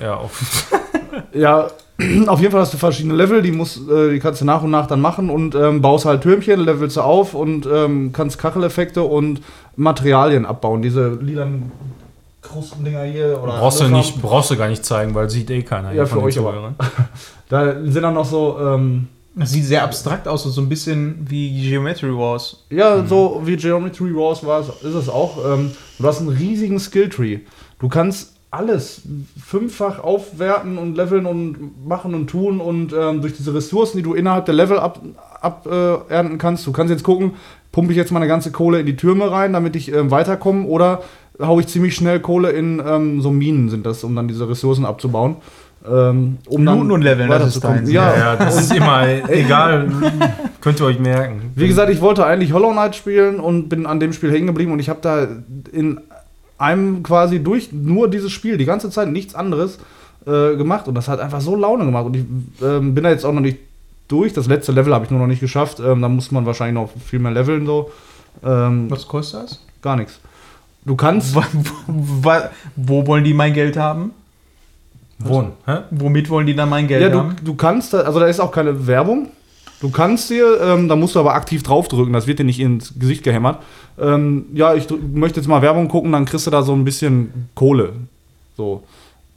[0.00, 0.70] Ja, auf.
[1.32, 1.68] ja,
[2.26, 4.70] auf jeden Fall hast du verschiedene Level, die, musst, äh, die kannst du nach und
[4.70, 9.02] nach dann machen und ähm, baust halt Türmchen, levelst du auf und ähm, kannst Kacheleffekte
[9.02, 9.40] und
[9.76, 10.82] Materialien abbauen.
[10.82, 11.70] Diese lilanen
[12.42, 13.40] Krustendinger hier.
[13.42, 15.92] Oder brauchst, du nicht, brauchst du gar nicht zeigen, weil sieht eh keiner.
[15.92, 16.74] Ja, für euch aber.
[17.48, 18.58] da sind dann noch so.
[18.60, 22.64] Ähm, das sieht sehr abstrakt aus, so ein bisschen wie Geometry Wars.
[22.70, 23.08] Ja, mhm.
[23.08, 25.38] so wie Geometry Wars war es, ist es auch.
[25.44, 27.40] Ähm, du hast einen riesigen Skilltree.
[27.80, 29.02] Du kannst alles
[29.44, 34.14] fünffach aufwerten und leveln und machen und tun und ähm, durch diese Ressourcen, die du
[34.14, 36.66] innerhalb der Level abernten ab, äh, kannst.
[36.66, 37.32] Du kannst jetzt gucken,
[37.72, 41.02] pumpe ich jetzt meine ganze Kohle in die Türme rein, damit ich äh, weiterkomme oder
[41.40, 44.84] haue ich ziemlich schnell Kohle in ähm, so Minen sind das, um dann diese Ressourcen
[44.84, 45.36] abzubauen.
[45.86, 47.86] Ähm, um Looten und Leveln, das ist dein.
[47.86, 49.90] Ja, ja, das ist immer egal.
[50.62, 51.52] Könnt ihr euch merken.
[51.54, 54.72] Wie gesagt, ich wollte eigentlich Hollow Knight spielen und bin an dem Spiel hängen geblieben
[54.72, 55.26] und ich habe da
[55.72, 56.00] in
[56.58, 59.78] einem quasi durch nur dieses Spiel die ganze Zeit nichts anderes
[60.26, 62.22] äh, gemacht und das hat einfach so Laune gemacht und ich
[62.62, 63.58] äh, bin da jetzt auch noch nicht
[64.08, 64.32] durch.
[64.32, 65.80] Das letzte Level habe ich nur noch nicht geschafft.
[65.80, 67.90] Ähm, da muss man wahrscheinlich noch viel mehr leveln so.
[68.44, 69.60] Ähm, Was kostet das?
[69.82, 70.20] Gar nichts.
[70.84, 71.34] Du kannst.
[72.76, 74.12] wo wollen die mein Geld haben?
[75.18, 75.52] Wohnen.
[75.66, 75.78] Hä?
[75.90, 77.36] Womit wollen die dann mein Geld ja, du, haben?
[77.42, 79.28] Du kannst, also da ist auch keine Werbung.
[79.80, 82.94] Du kannst dir, ähm, da musst du aber aktiv draufdrücken, das wird dir nicht ins
[82.98, 83.58] Gesicht gehämmert.
[83.98, 87.48] Ähm, ja, ich möchte jetzt mal Werbung gucken, dann kriegst du da so ein bisschen
[87.54, 87.92] Kohle.
[88.56, 88.82] So.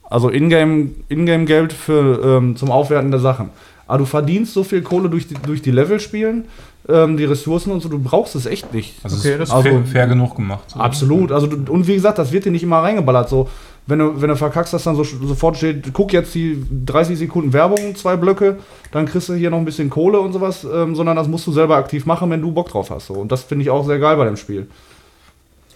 [0.03, 3.49] Also Ingame-Geld In für, ähm, zum Aufwerten der Sachen.
[3.87, 6.45] Aber du verdienst so viel Kohle durch die, durch die Level spielen,
[6.89, 8.95] ähm, die Ressourcen und so, du brauchst es echt nicht.
[9.03, 10.71] Also okay, das ist also, fair, fair, genug gemacht.
[10.71, 10.79] So.
[10.79, 11.31] Absolut.
[11.31, 13.29] Also, und wie gesagt, das wird dir nicht immer reingeballert.
[13.29, 13.49] So,
[13.87, 17.53] wenn du, wenn du verkackst, dass dann so, sofort steht, guck jetzt die 30 Sekunden
[17.53, 18.57] Werbung, zwei Blöcke,
[18.91, 21.53] dann kriegst du hier noch ein bisschen Kohle und sowas, ähm, sondern das musst du
[21.53, 23.07] selber aktiv machen, wenn du Bock drauf hast.
[23.07, 23.13] So.
[23.13, 24.67] Und das finde ich auch sehr geil bei dem Spiel.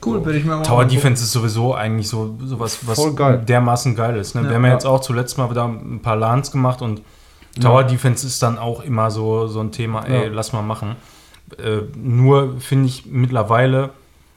[0.05, 0.25] Cool, so.
[0.25, 3.41] würde ich mal Tower Defense ist sowieso eigentlich so sowas, was geil.
[3.47, 4.35] dermaßen geil ist.
[4.35, 4.41] Ne?
[4.41, 7.01] Ja, Wir haben ja jetzt auch zuletzt mal wieder ein paar LANs gemacht und
[7.59, 10.29] Tower Defense ist dann auch immer so, so ein Thema, ey, ja.
[10.31, 10.95] lass mal machen.
[11.57, 13.91] Äh, nur finde ich mittlerweile,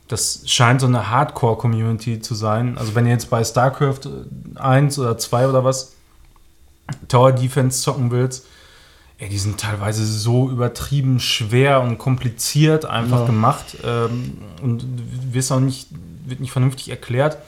[0.09, 2.77] das scheint so eine Hardcore-Community zu sein.
[2.77, 4.01] Also wenn ihr jetzt bei StarCraft
[4.55, 5.95] 1 oder 2 oder was
[7.09, 8.47] Tower Defense zocken willst,
[9.19, 13.27] ey, die sind teilweise so übertrieben schwer und kompliziert einfach ja.
[13.27, 14.85] gemacht ähm, und
[15.33, 15.89] wird auch nicht,
[16.27, 17.39] wird nicht vernünftig erklärt.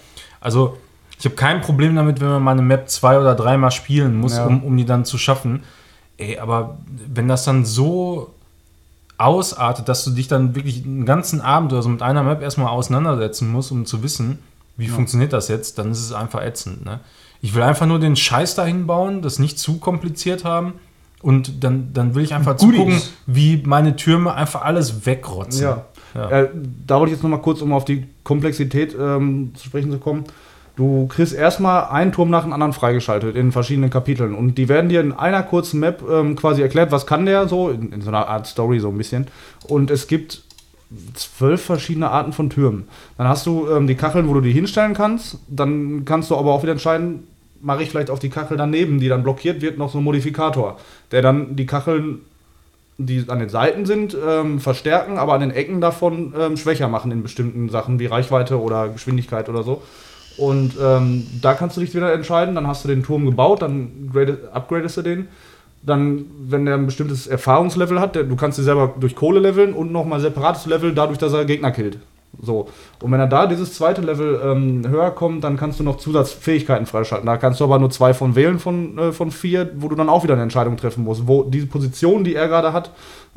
[0.40, 0.78] Also
[1.18, 4.36] ich habe kein Problem damit, wenn man mal eine Map zwei oder dreimal spielen muss,
[4.36, 4.46] ja.
[4.46, 5.62] um, um die dann zu schaffen.
[6.18, 8.32] Ey, aber wenn das dann so
[9.18, 12.68] ausartet, dass du dich dann wirklich einen ganzen Abend oder so mit einer Map erstmal
[12.68, 14.38] auseinandersetzen musst, um zu wissen,
[14.76, 14.92] wie ja.
[14.92, 16.84] funktioniert das jetzt, dann ist es einfach ätzend.
[16.84, 17.00] Ne?
[17.40, 20.74] Ich will einfach nur den Scheiß dahin bauen, das nicht zu kompliziert haben
[21.22, 25.62] und dann, dann will ich einfach zugucken, wie meine Türme einfach alles wegrotzen.
[25.62, 25.86] Ja.
[26.14, 26.30] ja.
[26.30, 26.50] Äh,
[26.86, 30.24] da wollte ich jetzt nochmal kurz, um auf die Komplexität ähm, zu sprechen zu kommen.
[30.76, 34.90] Du kriegst erstmal einen Turm nach dem anderen freigeschaltet in verschiedenen Kapiteln und die werden
[34.90, 38.08] dir in einer kurzen Map ähm, quasi erklärt, was kann der so, in, in, so
[38.08, 39.26] einer Art Story so ein bisschen.
[39.66, 40.42] Und es gibt
[41.14, 42.88] zwölf verschiedene Arten von Türmen.
[43.16, 45.38] Dann hast du ähm, die Kacheln, wo du die hinstellen kannst.
[45.48, 47.26] Dann kannst du aber auch wieder entscheiden,
[47.62, 50.78] mache ich vielleicht auf die Kachel daneben, die dann blockiert wird, noch so einen Modifikator,
[51.10, 52.20] der dann die Kacheln
[52.98, 57.12] die an den Seiten sind, ähm, verstärken, aber an den Ecken davon ähm, schwächer machen
[57.12, 59.82] in bestimmten Sachen wie Reichweite oder Geschwindigkeit oder so.
[60.38, 64.10] Und ähm, da kannst du dich wieder entscheiden, dann hast du den Turm gebaut, dann
[64.52, 65.28] upgradest du den.
[65.82, 69.72] Dann, wenn er ein bestimmtes Erfahrungslevel hat, der, du kannst dir selber durch Kohle leveln
[69.72, 71.98] und nochmal separates Level dadurch, dass er Gegner killt.
[72.42, 72.68] So.
[73.02, 76.86] Und wenn er da dieses zweite Level ähm, höher kommt, dann kannst du noch Zusatzfähigkeiten
[76.86, 77.26] freischalten.
[77.26, 80.08] Da kannst du aber nur zwei von wählen von, äh, von vier, wo du dann
[80.08, 81.26] auch wieder eine Entscheidung treffen musst.
[81.26, 82.90] Wo diese Position, die er gerade hat,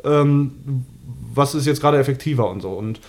[0.04, 0.84] ähm,
[1.32, 2.70] was ist jetzt gerade effektiver und so.
[2.70, 3.00] Und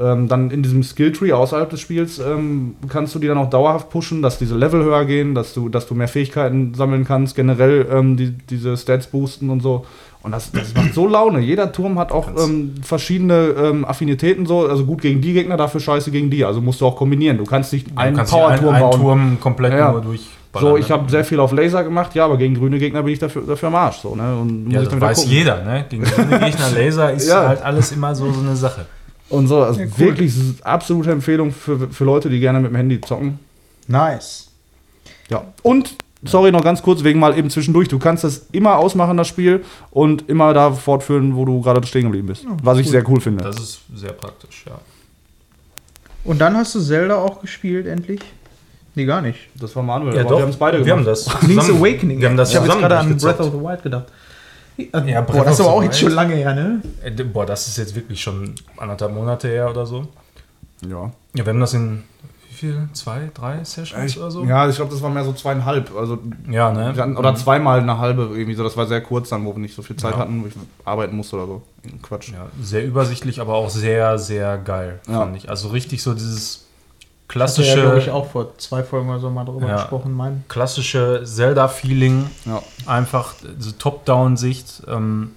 [0.00, 3.90] ähm, dann in diesem Skilltree außerhalb des Spiels ähm, kannst du die dann auch dauerhaft
[3.90, 7.86] pushen, dass diese Level höher gehen, dass du, dass du mehr Fähigkeiten sammeln kannst, generell
[7.92, 9.84] ähm, die, diese Stats boosten und so.
[10.22, 11.40] Und das, das macht so Laune.
[11.40, 15.80] Jeder Turm hat auch ähm, verschiedene ähm, Affinitäten, so, also gut gegen die Gegner, dafür
[15.80, 16.44] scheiße gegen die.
[16.44, 17.38] Also musst du auch kombinieren.
[17.38, 18.92] Du kannst nicht einen Power-Turm bauen.
[18.92, 19.92] Einen Turm komplett ja.
[19.92, 20.28] nur durch.
[20.58, 23.20] So, ich habe sehr viel auf Laser gemacht, ja, aber gegen grüne Gegner bin ich
[23.20, 23.98] dafür, dafür am Arsch.
[23.98, 24.36] So, ne?
[24.36, 25.32] Und ja, das weiß gucken.
[25.32, 25.86] jeder, ne?
[25.88, 27.48] Gegen grüne Gegner Laser ist ja.
[27.48, 28.86] halt alles immer so, so eine Sache.
[29.30, 29.98] Und so, also ja, cool.
[29.98, 33.38] wirklich absolute Empfehlung für, für Leute, die gerne mit dem Handy zocken.
[33.86, 34.48] Nice.
[35.30, 35.44] Ja.
[35.62, 35.94] Und,
[36.24, 37.88] sorry, noch ganz kurz, wegen mal eben zwischendurch.
[37.88, 42.02] Du kannst das immer ausmachen, das Spiel, und immer da fortführen, wo du gerade stehen
[42.02, 42.42] geblieben bist.
[42.44, 43.44] Ja, was ich sehr cool finde.
[43.44, 44.78] Das ist sehr praktisch, ja.
[46.24, 48.20] Und dann hast du Zelda auch gespielt, endlich?
[48.94, 49.38] Nee, gar nicht.
[49.58, 50.16] Das war Manuel.
[50.16, 50.38] Ja, doch.
[50.38, 50.86] Wir haben es beide gemacht.
[50.86, 51.42] Wir haben das.
[51.42, 52.20] Link's Awakening.
[52.20, 54.06] Wir haben das ich habe jetzt gerade an Breath of the Wild gedacht.
[55.06, 56.82] Ja, boah, das ist aber auch jetzt schon lange her, ne?
[57.02, 60.06] Äh, boah, das ist jetzt wirklich schon anderthalb Monate her oder so.
[60.86, 61.10] Ja.
[61.34, 62.02] Ja, wir haben das in
[62.60, 62.88] viel?
[62.92, 64.44] Zwei, drei Sessions ich, oder so?
[64.44, 65.94] Ja, ich glaube, das war mehr so zweieinhalb.
[65.96, 66.94] Also, ja, ne?
[66.96, 67.36] Hatten, oder mhm.
[67.36, 68.62] zweimal eine halbe irgendwie so.
[68.62, 70.18] Das war sehr kurz dann, wo wir nicht so viel Zeit ja.
[70.18, 70.54] hatten, wo ich
[70.84, 71.62] arbeiten musste oder so.
[72.02, 72.32] Quatsch.
[72.32, 75.20] Ja, sehr übersichtlich, aber auch sehr, sehr geil, ja.
[75.20, 75.48] fand ich.
[75.48, 76.66] Also richtig so dieses
[77.30, 77.78] klassische.
[77.78, 80.44] Ja, glaube ich, auch vor zwei Folgen oder so mal drüber ja, gesprochen, mein.
[80.48, 82.28] Klassische Zelda-Feeling.
[82.44, 82.60] Ja.
[82.86, 84.82] Einfach so Top-Down-Sicht.
[84.88, 85.30] Ähm,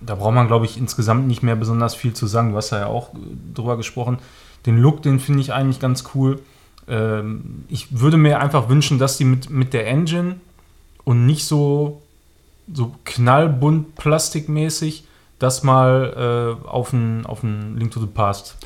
[0.00, 2.52] da braucht man, glaube ich, insgesamt nicht mehr besonders viel zu sagen.
[2.52, 3.10] Du hast ja auch
[3.52, 4.18] drüber gesprochen.
[4.64, 6.38] Den Look, den finde ich eigentlich ganz cool.
[6.86, 10.36] Ähm, ich würde mir einfach wünschen, dass die mit, mit der Engine
[11.02, 12.00] und nicht so,
[12.72, 15.04] so knallbunt plastikmäßig
[15.40, 18.56] das mal äh, auf ein auf Link to the Past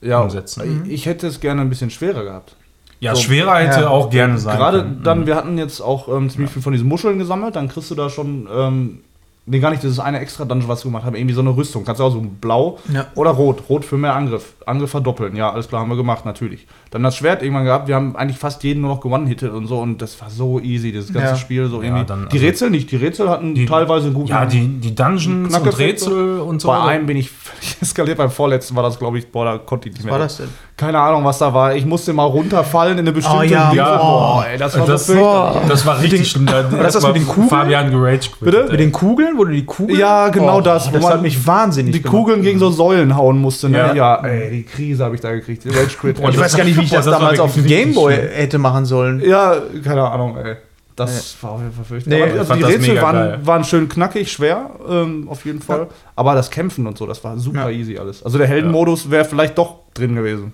[0.00, 0.82] ja, umsetzen.
[0.82, 0.90] Mhm.
[0.90, 2.56] Ich hätte es gerne ein bisschen schwerer gehabt.
[3.00, 5.02] Ja, so, schwerer hätte ja, auch gerne sein Gerade können.
[5.02, 5.26] dann, mhm.
[5.26, 6.54] wir hatten jetzt auch ähm, ziemlich ja.
[6.54, 9.00] viel von diesen Muscheln gesammelt, dann kriegst du da schon ähm,
[9.46, 11.16] Nee, gar nicht, das ist eine extra Dungeon, was wir gemacht haben.
[11.16, 11.84] Irgendwie so eine Rüstung.
[11.84, 13.08] Kannst du auch so blau ja.
[13.14, 13.64] oder rot.
[13.68, 14.54] Rot für mehr Angriff.
[14.64, 15.36] Angriff verdoppeln.
[15.36, 16.66] Ja, alles klar, haben wir gemacht, natürlich.
[16.90, 17.86] Dann das Schwert irgendwann gehabt.
[17.86, 19.80] Wir haben eigentlich fast jeden nur noch gewonnen-hittet und so.
[19.80, 21.36] Und das war so easy, das ganze ja.
[21.36, 21.68] Spiel.
[21.68, 22.06] So irgendwie.
[22.06, 22.90] Dann, die also Rätsel nicht.
[22.90, 24.28] Die Rätsel hatten die, teilweise einen guten.
[24.28, 26.68] Ja, die, die Dungeons und Rätsel und so.
[26.68, 28.16] Bei einem bin ich völlig eskaliert.
[28.16, 30.14] Beim vorletzten war das, glaube ich, boah, da konnte ich nicht mehr.
[30.14, 30.48] Was war das denn?
[30.76, 31.76] Keine Ahnung, was da war.
[31.76, 33.38] Ich musste mal runterfallen in eine bestimmte.
[33.38, 34.00] Oh, ja, ja.
[34.00, 35.60] Oh, ey, das war das, so oh.
[35.68, 36.46] das war richtig schlimm.
[36.46, 37.48] Da, das ist mit den Kugeln?
[37.48, 38.40] Fabian geraged.
[38.40, 38.66] Bitte?
[38.68, 39.96] Mit den Kugeln, wo du die Kugeln.
[39.96, 40.90] Ja, genau oh, das.
[40.90, 42.16] das hat mich wahnsinnig Die gemacht.
[42.16, 43.68] Kugeln gegen so Säulen hauen musste.
[43.68, 43.78] Ne?
[43.78, 43.94] Ja.
[43.94, 45.64] ja, ey, die Krise habe ich da gekriegt.
[45.64, 46.18] Rage Quit.
[46.18, 49.20] ich weiß gar nicht, wie ich das, das damals auf dem Gameboy hätte machen sollen.
[49.24, 50.56] Ja, keine Ahnung, ey.
[50.96, 51.46] Das nee.
[51.46, 52.32] war auf jeden Fall fürchterlich.
[52.32, 55.80] Nee, also die Rätsel waren, waren, schön knackig, schwer, ähm, auf jeden Fall.
[55.80, 55.86] Ja.
[56.14, 57.76] Aber das Kämpfen und so, das war super ja.
[57.76, 58.24] easy alles.
[58.24, 60.52] Also der Heldenmodus wäre vielleicht doch drin gewesen.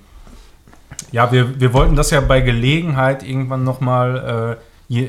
[1.13, 5.09] Ja, wir, wir wollten das ja bei Gelegenheit irgendwann nochmal äh, je,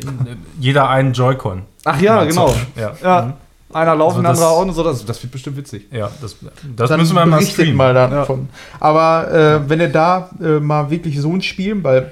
[0.59, 1.63] jeder einen Joy-Con.
[1.85, 2.53] Ach ja, genau.
[2.75, 2.93] Ja.
[3.01, 3.21] ja.
[3.21, 3.33] Mhm.
[3.73, 5.87] Einer laufen, also andere auch und so, das, das wird bestimmt witzig.
[5.91, 6.35] Ja, das,
[6.75, 7.75] das Dann müssen wir mal streamen.
[7.75, 8.49] mal davon.
[8.51, 8.77] Ja.
[8.81, 12.11] Aber äh, wenn ihr da äh, mal wirklich so ein Spiel, weil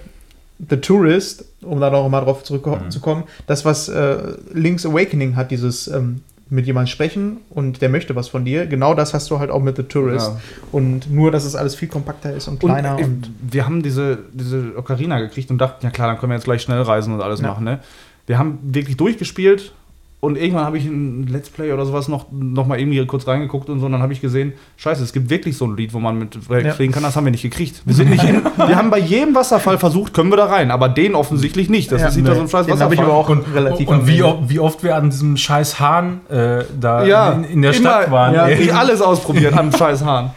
[0.70, 3.44] The Tourist, um da noch mal drauf zurückzukommen, mhm.
[3.48, 4.18] das, was äh,
[4.54, 8.66] Link's Awakening hat, dieses ähm, mit jemandem sprechen und der möchte was von dir.
[8.66, 10.28] Genau das hast du halt auch mit The Tourist.
[10.28, 10.42] Ja.
[10.72, 12.96] Und nur, dass es alles viel kompakter ist und kleiner.
[12.96, 16.36] Und, und wir haben diese, diese Ocarina gekriegt und dachten, ja klar, dann können wir
[16.36, 17.48] jetzt gleich schnell reisen und alles ja.
[17.48, 17.64] machen.
[17.64, 17.80] Ne?
[18.26, 19.74] Wir haben wirklich durchgespielt
[20.22, 23.70] und irgendwann habe ich ein Let's Play oder sowas noch, noch mal irgendwie kurz reingeguckt
[23.70, 23.86] und so.
[23.86, 26.38] Und dann habe ich gesehen, scheiße, es gibt wirklich so ein Lied, wo man mit
[26.50, 26.74] ja.
[26.74, 27.04] kriegen kann.
[27.04, 27.84] Das haben wir nicht gekriegt.
[27.86, 30.72] Wir sind nicht in, Wir haben bei jedem Wasserfall versucht, können wir da rein.
[30.72, 31.90] Aber den offensichtlich nicht.
[31.94, 32.36] Das ja, ist hinter nee.
[32.36, 32.94] so ein scheiß Wasserfall.
[32.94, 36.66] ich aber auch und, relativ Und wie, wie, oft wir an diesem scheiß Hahn äh,
[36.78, 38.34] da ja, in, in, der immer, Stadt waren.
[38.34, 40.32] Ja, ich alles ausprobiert an scheiß Hahn.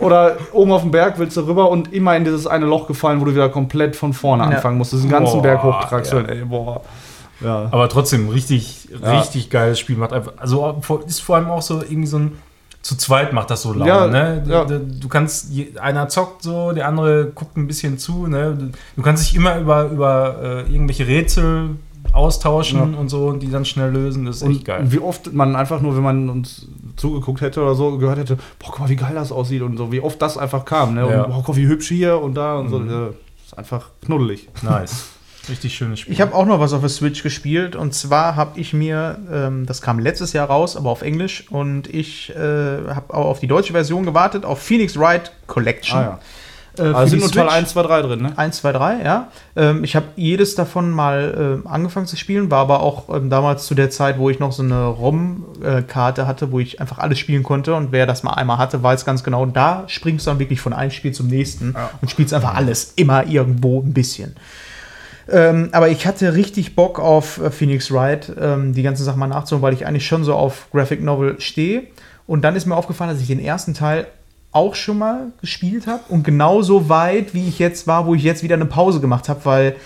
[0.00, 3.20] Oder oben auf dem Berg willst du rüber und immer in dieses eine Loch gefallen,
[3.20, 4.92] wo du wieder komplett von vorne anfangen musst.
[4.92, 6.82] Das ist ein ganzen boah, Berg hochtraxeln, ey, boah.
[7.40, 7.68] Ja.
[7.70, 9.18] Aber trotzdem, richtig, ja.
[9.18, 9.96] richtig geiles Spiel.
[9.96, 12.38] Macht einfach, also ist vor allem auch so irgendwie so ein.
[12.80, 14.42] Zu zweit macht das so laut, ja, ne?
[14.46, 14.64] Du, ja.
[14.64, 15.50] du, kannst,
[15.80, 18.70] einer zockt so, der andere guckt ein bisschen zu, ne?
[18.94, 21.70] Du kannst dich immer über, über äh, irgendwelche Rätsel
[22.12, 22.98] austauschen ja.
[22.98, 24.24] und so und die dann schnell lösen.
[24.24, 24.84] Das ist und echt geil.
[24.86, 28.70] Wie oft man einfach nur, wenn man uns zugeguckt hätte oder so, gehört hätte, boah,
[28.70, 31.04] guck mal, wie geil das aussieht und so, wie oft das einfach kam, ne?
[31.04, 32.70] Und, boah, guck mal, wie hübsch hier und da und mhm.
[32.70, 32.78] so.
[32.78, 33.14] Das
[33.46, 34.48] ist einfach knuddelig.
[34.62, 35.08] Nice.
[35.48, 36.12] Richtig schönes Spiel.
[36.12, 39.66] Ich habe auch noch was auf der Switch gespielt und zwar habe ich mir, ähm,
[39.66, 43.46] das kam letztes Jahr raus, aber auf Englisch und ich äh, habe auch auf die
[43.46, 45.98] deutsche Version gewartet, auf Phoenix Wright Collection.
[45.98, 46.18] Ah, ja.
[46.78, 48.32] Äh, also sind nur Teil 1, 2, 3 drin, ne?
[48.36, 49.28] 1, 2, 3, ja.
[49.56, 53.66] Ähm, ich habe jedes davon mal äh, angefangen zu spielen, war aber auch ähm, damals
[53.66, 57.42] zu der Zeit, wo ich noch so eine ROM-Karte hatte, wo ich einfach alles spielen
[57.42, 60.60] konnte und wer das mal einmal hatte, weiß ganz genau, da springst du dann wirklich
[60.60, 61.90] von einem Spiel zum nächsten ja.
[62.00, 64.36] und spielst einfach alles, immer irgendwo ein bisschen.
[65.30, 69.26] Ähm, aber ich hatte richtig Bock auf äh, Phoenix Wright, ähm, die ganzen Sachen mal
[69.26, 71.84] nachzuholen, weil ich eigentlich schon so auf Graphic Novel stehe.
[72.26, 74.06] Und dann ist mir aufgefallen, dass ich den ersten Teil
[74.52, 78.42] auch schon mal gespielt habe und genauso weit, wie ich jetzt war, wo ich jetzt
[78.42, 79.76] wieder eine Pause gemacht habe, weil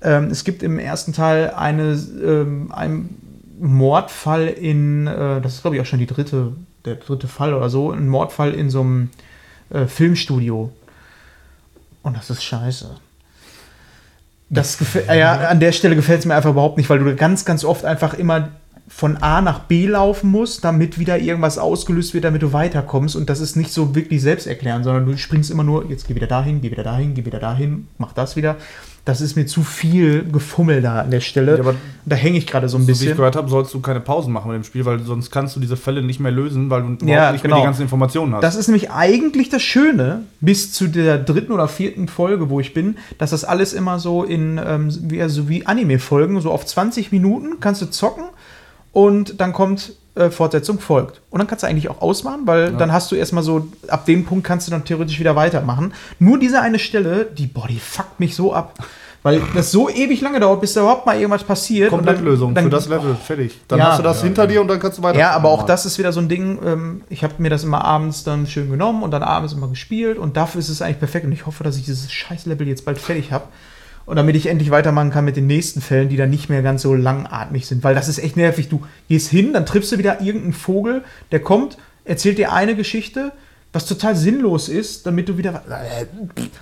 [0.00, 1.92] ähm, es gibt im ersten Teil eine,
[2.22, 6.52] ähm, einen Mordfall in, äh, das ist glaube ich auch schon die dritte,
[6.84, 9.10] der dritte Fall oder so, ein Mordfall in so einem
[9.70, 10.70] äh, Filmstudio.
[12.02, 12.96] Und das ist scheiße.
[14.54, 17.64] Das ja, an der Stelle gefällt es mir einfach überhaupt nicht, weil du ganz, ganz
[17.64, 18.50] oft einfach immer
[18.86, 23.16] von A nach B laufen musst, damit wieder irgendwas ausgelöst wird, damit du weiterkommst.
[23.16, 26.26] Und das ist nicht so wirklich selbsterklärend, sondern du springst immer nur, jetzt geh wieder
[26.26, 28.56] dahin, geh wieder dahin, geh wieder dahin, mach das wieder
[29.04, 31.58] das ist mir zu viel Gefummel da an der Stelle.
[31.58, 31.74] Ja,
[32.06, 33.06] da hänge ich gerade so ein so bisschen.
[33.06, 35.56] Wie ich gehört habe, sollst du keine Pausen machen mit dem Spiel, weil sonst kannst
[35.56, 37.56] du diese Fälle nicht mehr lösen, weil du ja, nicht genau.
[37.56, 38.42] mehr die ganzen Informationen hast.
[38.42, 42.74] Das ist nämlich eigentlich das Schöne, bis zu der dritten oder vierten Folge, wo ich
[42.74, 47.10] bin, dass das alles immer so in, ähm, wie, also wie Anime-Folgen, so auf 20
[47.10, 48.24] Minuten kannst du zocken
[48.92, 51.20] und dann kommt äh, Fortsetzung folgt.
[51.30, 52.70] Und dann kannst du eigentlich auch ausmachen, weil ja.
[52.70, 55.94] dann hast du erstmal so, ab dem Punkt kannst du dann theoretisch wieder weitermachen.
[56.18, 58.78] Nur diese eine Stelle, die, boah, die fuckt mich so ab.
[59.24, 61.90] Weil das so ewig lange dauert, bis da überhaupt mal irgendwas passiert.
[61.90, 63.60] Komplettlösung für das Level, fertig.
[63.68, 65.16] Dann ja, hast du das ja, hinter dir und dann kannst du weiter.
[65.16, 67.84] Ja, aber auch das ist wieder so ein Ding, ähm, ich habe mir das immer
[67.84, 71.24] abends dann schön genommen und dann abends immer gespielt und dafür ist es eigentlich perfekt
[71.24, 73.44] und ich hoffe, dass ich dieses scheiß Level jetzt bald fertig habe.
[74.04, 76.82] Und damit ich endlich weitermachen kann mit den nächsten Fällen, die dann nicht mehr ganz
[76.82, 77.84] so langatmig sind.
[77.84, 78.68] Weil das ist echt nervig.
[78.68, 83.32] Du gehst hin, dann triffst du wieder irgendeinen Vogel, der kommt, erzählt dir eine Geschichte,
[83.72, 85.62] was total sinnlos ist, damit du wieder.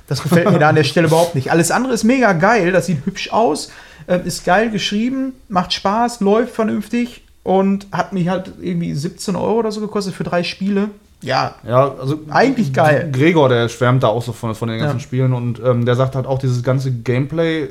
[0.06, 1.50] Das gefällt mir da an der Stelle überhaupt nicht.
[1.50, 3.72] Alles andere ist mega geil, das sieht hübsch aus,
[4.06, 9.58] äh, ist geil geschrieben, macht Spaß, läuft vernünftig und hat mich halt irgendwie 17 Euro
[9.58, 10.90] oder so gekostet für drei Spiele.
[11.22, 13.10] Ja, ja, also eigentlich geil.
[13.12, 15.02] Gregor, der schwärmt da auch so von, von den ganzen ja.
[15.02, 17.68] Spielen und ähm, der sagt halt auch, dieses ganze Gameplay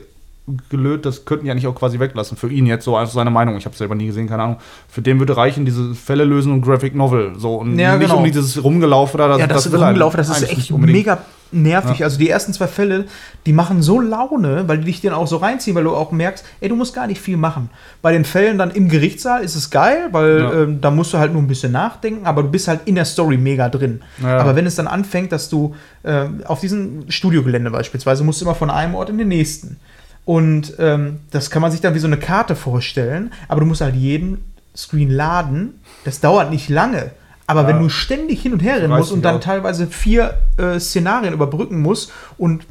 [0.70, 2.38] gelöt, das könnten die eigentlich auch quasi weglassen.
[2.38, 3.58] Für ihn jetzt so einfach seine Meinung.
[3.58, 4.58] Ich habe es selber nie gesehen, keine Ahnung.
[4.88, 7.34] Für den würde reichen, diese Fälle lösen und Graphic Novel.
[7.38, 8.20] So und ja, nicht genau.
[8.20, 9.28] um dieses Rumgelaufe da.
[9.28, 11.20] Das, ja, das, das Rumgelaufe, das ist echt mega
[11.52, 12.00] nervig.
[12.00, 12.06] Ja.
[12.06, 13.06] Also die ersten zwei Fälle,
[13.46, 16.46] die machen so Laune, weil die dich dann auch so reinziehen, weil du auch merkst,
[16.62, 17.70] ey, du musst gar nicht viel machen.
[18.02, 20.54] Bei den Fällen dann im Gerichtssaal ist es geil, weil ja.
[20.64, 23.06] ähm, da musst du halt nur ein bisschen nachdenken, aber du bist halt in der
[23.06, 24.02] Story mega drin.
[24.22, 24.40] Ja.
[24.40, 28.56] Aber wenn es dann anfängt, dass du äh, auf diesem Studiogelände beispielsweise musst du immer
[28.56, 29.78] von einem Ort in den nächsten.
[30.26, 33.82] Und ähm, das kann man sich dann wie so eine Karte vorstellen, aber du musst
[33.82, 34.44] halt jeden
[34.76, 35.82] Screen laden.
[36.06, 37.12] Das dauert nicht lange.
[37.50, 37.70] Aber ja.
[37.70, 39.40] wenn du ständig hin und her rennen musst und dann auch.
[39.40, 42.64] teilweise vier äh, Szenarien überbrücken musst und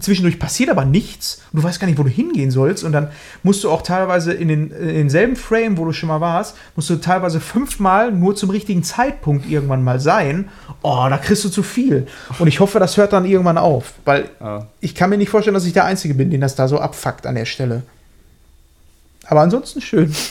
[0.00, 3.10] zwischendurch passiert aber nichts und du weißt gar nicht, wo du hingehen sollst und dann
[3.44, 6.90] musst du auch teilweise in, den, in denselben Frame, wo du schon mal warst, musst
[6.90, 10.48] du teilweise fünfmal nur zum richtigen Zeitpunkt irgendwann mal sein.
[10.82, 12.08] Oh, da kriegst du zu viel.
[12.40, 14.66] Und ich hoffe, das hört dann irgendwann auf, weil ja.
[14.80, 17.28] ich kann mir nicht vorstellen, dass ich der Einzige bin, den das da so abfuckt
[17.28, 17.84] an der Stelle.
[19.28, 20.12] Aber ansonsten schön.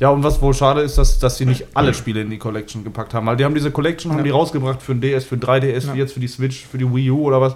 [0.00, 2.84] Ja, und was wohl schade ist, dass, dass sie nicht alle Spiele in die Collection
[2.84, 3.26] gepackt haben.
[3.26, 5.94] Weil die haben diese Collection, haben die rausgebracht für den DS, für 3DS, ja.
[5.94, 7.54] wie jetzt für die Switch, für die Wii U oder was.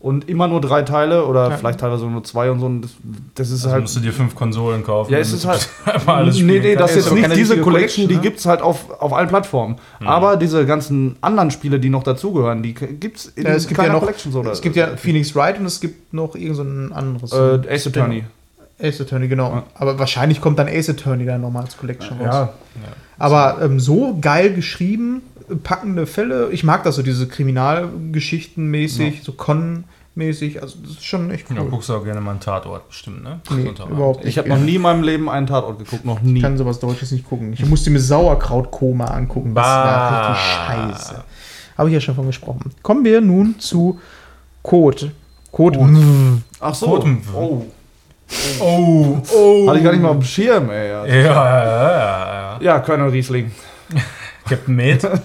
[0.00, 1.56] Und immer nur drei Teile oder ja.
[1.56, 2.66] vielleicht teilweise nur zwei und so.
[2.66, 2.90] Und das,
[3.36, 3.82] das ist also halt.
[3.82, 5.10] musst du dir fünf Konsolen kaufen.
[5.10, 5.66] Ja, es ist halt.
[6.06, 8.20] alles nee, nee, das ist jetzt nicht diese Collection, die ne?
[8.20, 9.76] gibt es halt auf, auf allen Plattformen.
[10.00, 10.06] Mhm.
[10.06, 13.80] Aber diese ganzen anderen Spiele, die noch dazugehören, die gibt es in ja, es gibt
[13.80, 14.30] ja noch, Collection.
[14.30, 17.32] So, es gibt ja Phoenix Wright und es gibt noch irgendein so anderes.
[17.32, 18.24] Äh, Ace Attorney.
[18.80, 19.50] Ace Attorney, genau.
[19.50, 19.62] Ja.
[19.74, 22.26] Aber wahrscheinlich kommt dann Ace Attorney dann nochmal als Collection raus.
[22.34, 22.54] Ja.
[23.18, 25.22] Aber ähm, so geil geschrieben,
[25.62, 26.50] packende Fälle.
[26.50, 29.84] Ich mag das so, diese Kriminalgeschichten mäßig, so Con
[30.14, 30.62] mäßig.
[30.62, 31.56] Also das ist schon echt cool.
[31.56, 33.40] Ja, guckst du auch gerne mal einen Tatort bestimmt, ne?
[33.50, 34.28] Nee, überhaupt nicht.
[34.28, 36.36] Ich habe noch nie in meinem Leben einen Tatort geguckt, noch nie.
[36.36, 37.52] Ich kann sowas Deutsches nicht gucken.
[37.52, 39.54] Ich musste mir Sauerkrautkoma angucken.
[39.54, 39.84] Das bah.
[39.84, 41.24] war richtig scheiße.
[41.78, 42.72] Habe ich ja schon von gesprochen.
[42.82, 44.00] Kommen wir nun zu
[44.62, 45.12] Code.
[45.50, 45.78] Code.
[45.78, 46.42] Code.
[46.60, 46.86] Ach so.
[46.86, 47.16] Code.
[47.34, 47.66] Oh.
[48.60, 49.68] Oh, oh.
[49.68, 50.88] Hatte ich gar nicht mal auf dem Schirm, ey.
[50.88, 51.24] Ja, ja, ja.
[51.24, 53.50] Ja, ja Colonel Riesling.
[54.48, 55.20] Captain Mate.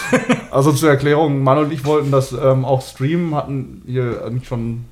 [0.50, 4.84] also zur Erklärung, Manuel und ich wollten das ähm, auch streamen, hatten hier nicht schon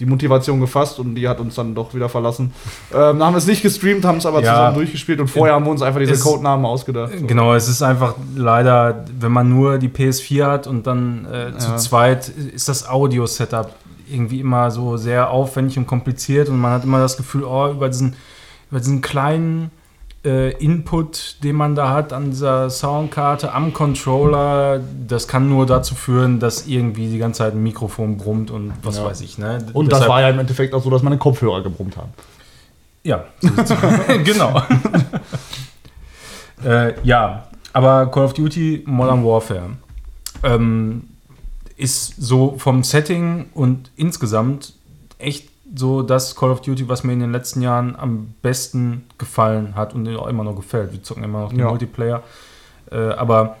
[0.00, 2.52] die Motivation gefasst und die hat uns dann doch wieder verlassen.
[2.92, 5.70] Ähm, haben es nicht gestreamt, haben es aber ja, zusammen durchgespielt und vorher haben wir
[5.70, 7.12] uns einfach diese es, Codenamen ausgedacht.
[7.18, 7.26] So.
[7.26, 11.68] Genau, es ist einfach leider, wenn man nur die PS4 hat und dann äh, zu
[11.68, 11.76] ja.
[11.76, 13.74] zweit, ist das Audio-Setup
[14.12, 17.88] irgendwie immer so sehr aufwendig und kompliziert und man hat immer das Gefühl, oh, über
[17.88, 18.16] diesen,
[18.70, 19.70] über diesen kleinen
[20.24, 25.94] äh, Input, den man da hat an dieser Soundkarte am Controller, das kann nur dazu
[25.94, 29.04] führen, dass irgendwie die ganze Zeit ein Mikrofon brummt und was ja.
[29.04, 29.38] weiß ich.
[29.38, 29.58] Ne?
[29.72, 32.10] Und Deshalb, das war ja im Endeffekt auch so, dass meine Kopfhörer gebrummt haben.
[33.02, 33.24] Ja,
[34.24, 34.62] genau.
[36.64, 39.70] äh, ja, aber Call of Duty Modern Warfare.
[40.42, 41.04] Ähm,
[41.80, 44.74] ist so vom Setting und insgesamt
[45.18, 49.74] echt so das Call of Duty, was mir in den letzten Jahren am besten gefallen
[49.76, 50.92] hat und auch immer noch gefällt.
[50.92, 51.68] Wir zocken immer noch den ja.
[51.68, 52.22] Multiplayer.
[52.90, 53.56] Äh, aber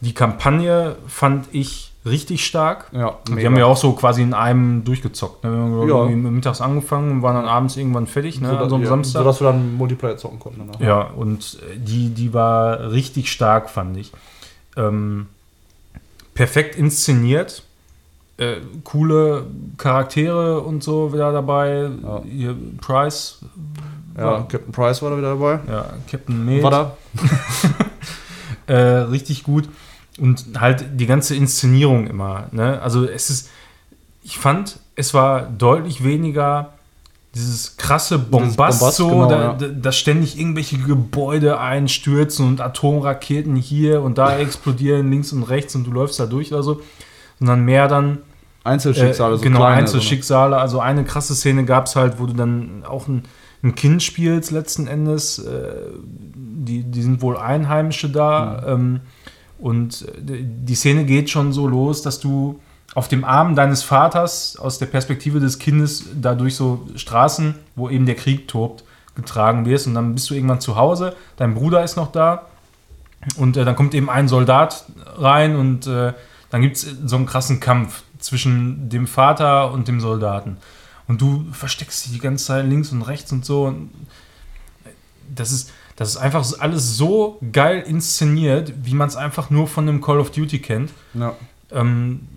[0.00, 2.90] die Kampagne fand ich richtig stark.
[2.92, 5.42] Ja, die haben ja auch so quasi in einem durchgezockt.
[5.42, 5.50] Ne?
[5.50, 6.30] Wir haben ja.
[6.30, 8.50] mittags angefangen und waren dann abends irgendwann fertig, ne?
[8.50, 9.20] so, an so einem ja, Samstag.
[9.20, 10.60] Sodass wir dann Multiplayer zocken konnten.
[10.66, 10.80] Danach.
[10.80, 14.12] Ja, und die, die war richtig stark, fand ich.
[14.76, 15.28] Ähm,
[16.34, 17.62] perfekt inszeniert.
[18.36, 19.46] Äh, coole
[19.78, 21.88] Charaktere und so wieder dabei.
[22.02, 22.22] Ja.
[22.24, 23.38] Hier Price.
[24.16, 25.60] Ja, war, Captain Price war da wieder dabei.
[25.68, 26.62] Ja, Captain Med.
[26.62, 26.96] War da.
[28.66, 29.68] äh, richtig gut.
[30.18, 32.48] Und halt die ganze Inszenierung immer.
[32.52, 32.80] Ne?
[32.82, 33.50] Also es ist,
[34.22, 36.73] ich fand, es war deutlich weniger
[37.34, 39.68] dieses krasse Bombast, Bombast so, genau, da, ja.
[39.68, 45.84] da, ständig irgendwelche Gebäude einstürzen und Atomraketen hier und da explodieren links und rechts und
[45.84, 46.80] du läufst da durch oder so,
[47.40, 48.18] sondern mehr dann
[48.62, 50.56] Einzelschicksale, äh, so genau kleine, Einzelschicksale.
[50.56, 53.24] Also eine krasse Szene gab es halt, wo du dann auch ein,
[53.62, 55.38] ein Kind spielst letzten Endes.
[55.38, 55.72] Äh,
[56.34, 58.62] die, die sind wohl Einheimische da.
[58.66, 58.72] Mhm.
[58.72, 59.00] Ähm,
[59.58, 62.60] und äh, die Szene geht schon so los, dass du
[62.94, 67.88] auf dem Arm deines Vaters aus der Perspektive des Kindes da durch so Straßen, wo
[67.90, 68.84] eben der Krieg tobt,
[69.14, 69.86] getragen wirst.
[69.86, 72.46] Und dann bist du irgendwann zu Hause, dein Bruder ist noch da
[73.36, 74.84] und äh, dann kommt eben ein Soldat
[75.16, 76.12] rein und äh,
[76.50, 80.56] dann gibt es so einen krassen Kampf zwischen dem Vater und dem Soldaten.
[81.06, 83.64] Und du versteckst dich die ganze Zeit links und rechts und so.
[83.64, 83.90] Und
[85.34, 89.86] das ist, das ist einfach alles so geil inszeniert, wie man es einfach nur von
[89.86, 90.90] dem Call of Duty kennt.
[91.12, 91.34] Ja.
[91.72, 92.28] Ähm,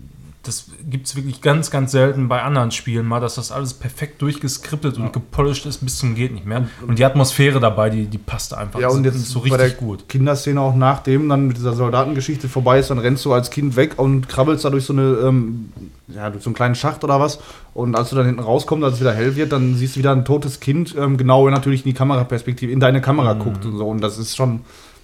[0.48, 4.20] das gibt es wirklich ganz, ganz selten bei anderen Spielen mal, dass das alles perfekt
[4.22, 5.04] durchgeskriptet ja.
[5.04, 6.66] und gepolished ist bis zum geht nicht mehr.
[6.86, 8.80] Und die Atmosphäre dabei, die, die passt einfach.
[8.80, 10.08] Ja, und jetzt so richtig bei der gut.
[10.08, 13.98] Kinderszene auch nachdem dann mit dieser Soldatengeschichte vorbei ist, dann rennst du als Kind weg
[13.98, 15.72] und krabbelst da durch so eine, ähm,
[16.08, 17.38] ja, durch so einen kleinen Schacht oder was.
[17.74, 20.12] Und als du dann hinten rauskommst, als es wieder hell wird, dann siehst du wieder
[20.12, 23.38] ein totes Kind, ähm, genau natürlich in die Kameraperspektive, in deine Kamera mhm.
[23.40, 23.86] guckt und so.
[23.86, 24.60] Und das ist schon,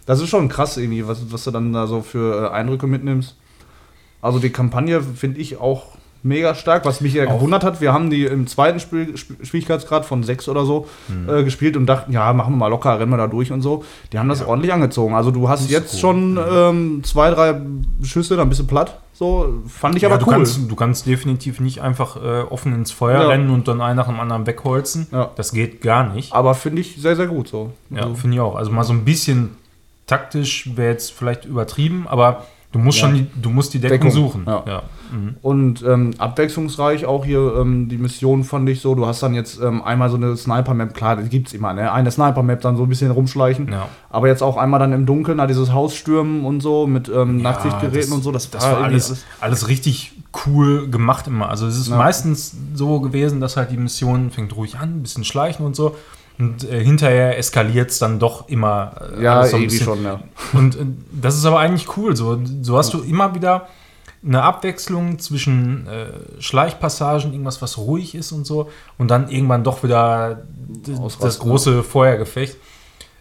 [0.07, 3.37] das ist schon krass irgendwie, was, was du dann da so für äh, Eindrücke mitnimmst.
[4.25, 5.89] Also die Kampagne finde ich auch
[6.23, 6.87] mega stark.
[6.87, 10.65] Was mich ja gewundert hat, wir haben die im zweiten Spiel, Schwierigkeitsgrad von sechs oder
[10.65, 11.29] so mhm.
[11.29, 13.85] äh, gespielt und dachten, ja, machen wir mal locker, rennen wir da durch und so.
[14.13, 14.47] Die haben das ja.
[14.47, 15.15] ordentlich angezogen.
[15.15, 16.01] Also du hast jetzt cool.
[16.01, 17.61] schon ähm, zwei, drei
[18.03, 18.99] Schüsse, dann bist du platt.
[19.13, 20.33] So, fand ich ja, aber du cool.
[20.33, 23.29] Kannst, du kannst definitiv nicht einfach äh, offen ins Feuer ja.
[23.29, 25.07] rennen und dann einen nach dem anderen wegholzen.
[25.13, 25.31] Ja.
[25.37, 26.33] Das geht gar nicht.
[26.33, 27.73] Aber finde ich sehr, sehr gut so.
[27.91, 28.15] Ja, also.
[28.15, 28.57] finde ich auch.
[28.57, 29.51] Also mal so ein bisschen
[30.07, 33.07] taktisch wäre jetzt vielleicht übertrieben, aber Du musst ja.
[33.07, 34.11] schon die, du musst die Deckung, Deckung.
[34.11, 34.45] suchen.
[34.49, 34.65] Ja.
[34.67, 34.83] ja.
[35.13, 35.37] Mhm.
[35.43, 38.97] Und ähm, abwechslungsreich auch hier ähm, die Mission fand ich so.
[38.97, 41.93] Du hast dann jetzt ähm, einmal so eine Sniper-Map, klar, die gibt es immer, ne?
[41.93, 43.71] Eine Sniper-Map dann so ein bisschen rumschleichen.
[43.71, 43.89] Ja.
[44.11, 47.43] Aber jetzt auch einmal dann im Dunkeln, da dieses Haus stürmen und so mit ähm,
[47.43, 48.33] Nachtsichtgeräten und so.
[48.33, 50.11] Das, das war alles, alles richtig
[50.45, 51.51] cool gemacht immer.
[51.51, 55.23] Also es ist meistens so gewesen, dass halt die Mission fängt ruhig an, ein bisschen
[55.23, 55.95] schleichen und so.
[56.39, 58.93] Und äh, hinterher eskaliert es dann doch immer.
[59.17, 60.21] Äh, ja, so irgendwie schon, ja.
[60.53, 62.17] Und äh, das ist aber eigentlich cool.
[62.17, 63.69] So, so hast du immer wieder
[64.27, 69.83] eine Abwechslung zwischen äh, Schleichpassagen, irgendwas, was ruhig ist und so, und dann irgendwann doch
[69.83, 70.43] wieder
[71.21, 72.57] das große Feuergefecht.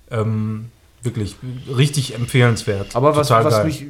[0.09, 0.69] Ähm,
[1.01, 1.35] wirklich
[1.75, 2.95] richtig empfehlenswert.
[2.95, 3.85] Aber was, was mich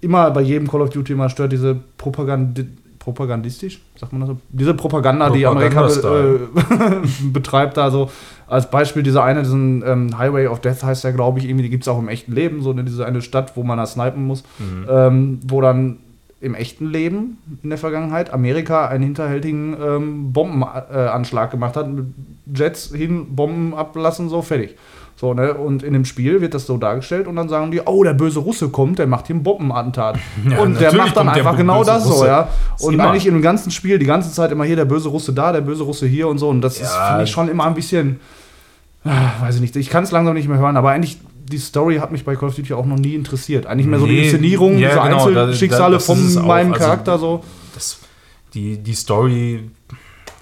[0.00, 2.62] immer bei jedem Call of Duty immer stört, diese Propaganda
[3.00, 4.38] propagandistisch, sagt man das so?
[4.48, 8.10] Diese Propaganda, die Amerika be äh, betreibt, da so
[8.48, 11.70] als Beispiel dieser eine, diesen ähm, Highway of Death heißt der, glaube ich, irgendwie, die
[11.70, 14.24] gibt es auch im echten Leben, so eine, diese eine Stadt, wo man da snipen
[14.24, 14.86] muss, mhm.
[14.88, 15.98] ähm, wo dann
[16.40, 22.06] im echten Leben in der Vergangenheit Amerika einen hinterhältigen ähm, Bombenanschlag äh, gemacht hat, mit
[22.54, 24.76] Jets hin, Bomben ablassen, so fertig.
[25.18, 25.54] So, ne?
[25.54, 28.38] Und in dem Spiel wird das so dargestellt und dann sagen die, oh, der böse
[28.38, 30.18] Russe kommt, der macht hier ein Bombenattentat.
[30.48, 32.18] Ja, und der macht dann einfach genau das Russe.
[32.18, 32.48] so, ja.
[32.80, 35.62] Und eigentlich im ganzen Spiel die ganze Zeit immer hier der böse Russe da, der
[35.62, 36.50] böse Russe hier und so.
[36.50, 36.86] Und das ja.
[37.08, 38.20] finde ich schon immer ein bisschen,
[39.06, 41.18] ah, weiß ich nicht, ich kann es langsam nicht mehr hören, aber eigentlich
[41.50, 43.66] die Story hat mich bei Call of Duty auch noch nie interessiert.
[43.66, 47.44] Eigentlich mehr so die Inszenierung, ja, so genau, Einzelschicksale von meinem auch, also Charakter so.
[47.74, 47.98] Das,
[48.52, 49.70] die, die Story,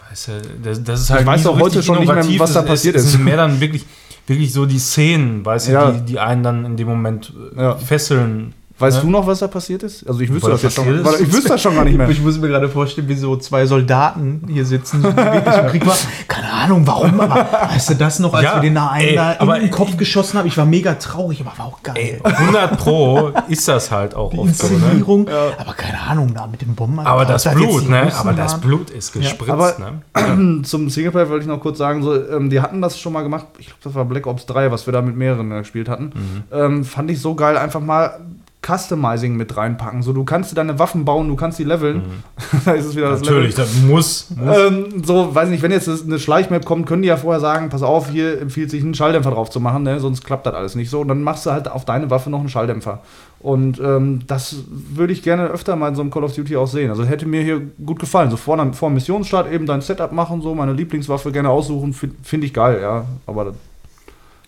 [0.08, 0.32] weißt du,
[0.62, 1.20] das, das ist halt.
[1.22, 3.04] Ich weiß so heute schon nicht mehr, was da passiert ist.
[3.04, 3.84] Es sind mehr dann wirklich
[4.26, 5.90] wirklich so die Szenen, weißt ja.
[5.90, 7.76] du, die, die einen dann in dem Moment äh, ja.
[7.76, 9.02] fesseln Weißt ne?
[9.04, 10.06] du noch, was da passiert ist?
[10.06, 10.88] Also ich wüsste das jetzt schon.
[10.88, 11.20] Ist?
[11.20, 12.08] Ich wüsste das schon gar nicht mehr.
[12.14, 15.02] Ich muss mir gerade vorstellen, wie so zwei Soldaten hier sitzen.
[15.02, 19.32] Keine Ahnung, warum, aber weißt du das noch, als ja, wir den da einen da
[19.32, 20.46] in den Kopf geschossen haben?
[20.46, 21.94] Ich war mega traurig, aber war auch geil.
[21.96, 25.36] Ey, 100 Pro ist das halt auch Die oft Inszenierung, so, ne?
[25.36, 25.58] ja.
[25.58, 27.00] aber keine Ahnung, da mit dem Bomben.
[27.00, 28.12] Aber das Blut, ne?
[28.16, 30.62] Aber das Blut ist gespritzt, ja, aber, ne?
[30.64, 33.46] Zum Singleplayer wollte ich noch kurz sagen, so, ähm, die hatten das schon mal gemacht.
[33.58, 36.12] Ich glaube, das war Black Ops 3, was wir da mit mehreren äh, gespielt hatten.
[36.14, 36.42] Mhm.
[36.52, 38.20] Ähm, fand ich so geil, einfach mal
[38.64, 40.02] Customizing mit reinpacken.
[40.02, 41.96] So, du kannst deine Waffen bauen, du kannst sie leveln.
[41.96, 42.58] Mhm.
[42.64, 43.64] da ist es wieder das Natürlich, Level.
[43.64, 44.30] das muss.
[44.30, 44.58] muss.
[44.58, 47.82] Ähm, so, weiß nicht, wenn jetzt eine Schleichmap kommt, können die ja vorher sagen, pass
[47.82, 50.00] auf, hier empfiehlt sich einen Schalldämpfer drauf zu machen, ne?
[50.00, 51.00] sonst klappt das alles nicht so.
[51.00, 53.02] Und dann machst du halt auf deine Waffe noch einen Schalldämpfer.
[53.40, 56.66] Und ähm, das würde ich gerne öfter mal in so einem Call of Duty auch
[56.66, 56.88] sehen.
[56.90, 58.30] Also hätte mir hier gut gefallen.
[58.30, 62.16] So vor, vor dem Missionsstart eben dein Setup machen, so meine Lieblingswaffe gerne aussuchen, finde
[62.22, 63.04] find ich geil, ja.
[63.26, 63.52] Aber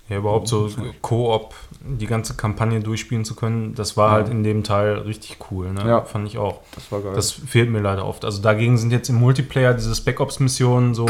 [0.08, 0.70] ja, überhaupt so
[1.02, 4.14] Koop, die ganze Kampagne durchspielen zu können, das war ja.
[4.14, 5.72] halt in dem Teil richtig cool.
[5.72, 5.86] Ne?
[5.86, 6.02] Ja.
[6.02, 6.60] Fand ich auch.
[6.74, 7.12] Das war geil.
[7.14, 8.24] Das fehlt mir leider oft.
[8.24, 11.06] Also dagegen sind jetzt im Multiplayer diese Spec-Ops-Missionen so.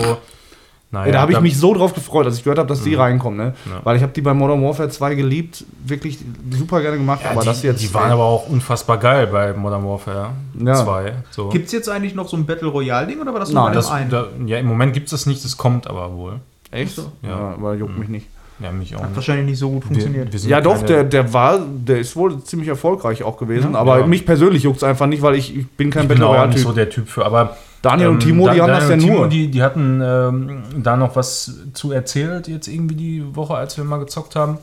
[0.93, 2.95] Naja, ja, da habe ich mich so drauf gefreut, als ich gehört habe, dass die
[2.95, 3.01] mhm.
[3.01, 3.39] reinkommen.
[3.39, 3.55] Ne?
[3.67, 3.81] Ja.
[3.83, 6.19] Weil ich habe die bei Modern Warfare 2 geliebt, wirklich
[6.51, 7.21] super gerne gemacht.
[7.25, 7.83] Ja, aber die, das jetzt.
[7.83, 11.13] Die waren aber auch unfassbar geil bei Modern Warfare 2.
[11.33, 11.49] So.
[11.49, 13.89] Gibt es jetzt eigentlich noch so ein Battle Royale-Ding oder war das nur Nein, das,
[13.89, 16.41] da, Ja, im Moment gibt es das nicht, das kommt aber wohl.
[16.71, 16.95] Echt?
[16.95, 17.13] So?
[17.21, 17.55] Ja.
[17.55, 17.99] aber juckt mhm.
[17.99, 18.27] mich nicht.
[18.59, 19.01] Ja, mich auch.
[19.01, 19.17] Hat nicht.
[19.17, 20.33] wahrscheinlich nicht so gut funktioniert.
[20.33, 23.73] Wir, wir ja, doch, der, der war, der ist wohl ziemlich erfolgreich auch gewesen.
[23.75, 24.07] Ja, aber ja.
[24.07, 26.49] mich persönlich juckt es einfach nicht, weil ich, ich bin kein ich Battle Royale.
[26.49, 26.55] Typ.
[26.55, 27.57] nicht so der Typ für, aber.
[27.83, 29.29] Daniel ähm, und Timo, die da, haben das ja Timo, nur.
[29.29, 33.85] Die, die hatten ähm, da noch was zu erzählt, jetzt irgendwie die Woche, als wir
[33.85, 34.59] mal gezockt haben.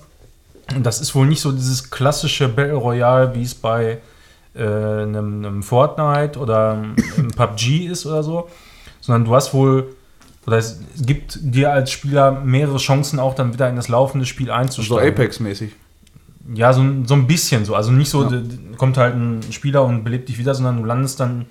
[0.75, 3.99] Und das ist wohl nicht so dieses klassische Battle Royale, wie es bei
[4.55, 8.49] äh, einem, einem Fortnite oder einem PUBG ist oder so,
[9.01, 9.95] sondern du hast wohl
[10.45, 14.51] oder es gibt dir als Spieler mehrere Chancen, auch dann wieder in das laufende Spiel
[14.51, 15.05] einzusteigen.
[15.05, 15.71] So Apex-mäßig.
[16.53, 17.75] Ja, so, so ein bisschen so.
[17.75, 18.41] Also nicht so, ja.
[18.77, 21.45] kommt halt ein Spieler und belebt dich wieder, sondern du landest dann,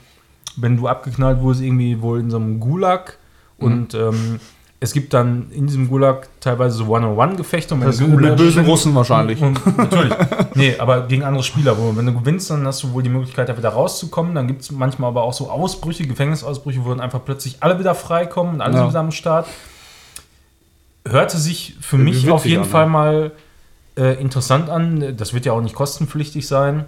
[0.56, 3.18] wenn du abgeknallt wurdest, irgendwie wohl in so einem Gulag
[3.58, 3.64] mhm.
[3.64, 4.40] und ähm,
[4.82, 7.76] es gibt dann in diesem Gulag teilweise so One-on-One-Gefechte.
[7.76, 9.40] Das sind mit bösen Russen wahrscheinlich.
[9.40, 10.12] Und, und, natürlich.
[10.56, 11.78] nee, aber gegen andere Spieler.
[11.78, 14.34] Wo, wenn du gewinnst, dann hast du wohl die Möglichkeit, da wieder rauszukommen.
[14.34, 17.94] Dann gibt es manchmal aber auch so Ausbrüche, Gefängnisausbrüche, wo dann einfach plötzlich alle wieder
[17.94, 18.80] freikommen und alle ja.
[18.80, 19.46] sind wieder am Start.
[21.08, 23.30] Hörte sich für mich auf jeden an, Fall mal
[23.96, 25.16] äh, interessant an.
[25.16, 26.86] Das wird ja auch nicht kostenpflichtig sein.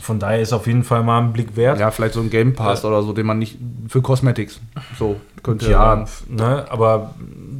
[0.00, 1.78] Von daher ist auf jeden Fall mal ein Blick wert.
[1.78, 2.88] Ja, vielleicht so ein Game Pass ja.
[2.88, 3.58] oder so, den man nicht
[3.88, 4.60] für Cosmetics
[4.98, 5.70] so könnte.
[5.70, 7.14] Ja, ne, aber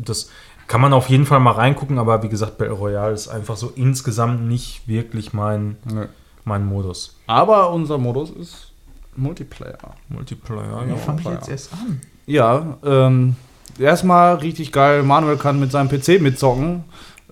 [0.05, 0.31] das
[0.67, 1.99] kann man auf jeden Fall mal reingucken.
[1.99, 6.07] Aber wie gesagt, Battle Royale ist einfach so insgesamt nicht wirklich mein, nee.
[6.45, 7.17] mein Modus.
[7.27, 8.73] Aber unser Modus ist
[9.17, 9.79] Multiplayer.
[10.09, 10.97] Multiplayer, ja.
[10.97, 12.01] fange ich jetzt erst an?
[12.27, 13.35] Ja, ähm,
[13.79, 15.03] erstmal richtig geil.
[15.03, 16.85] Manuel kann mit seinem PC mitzocken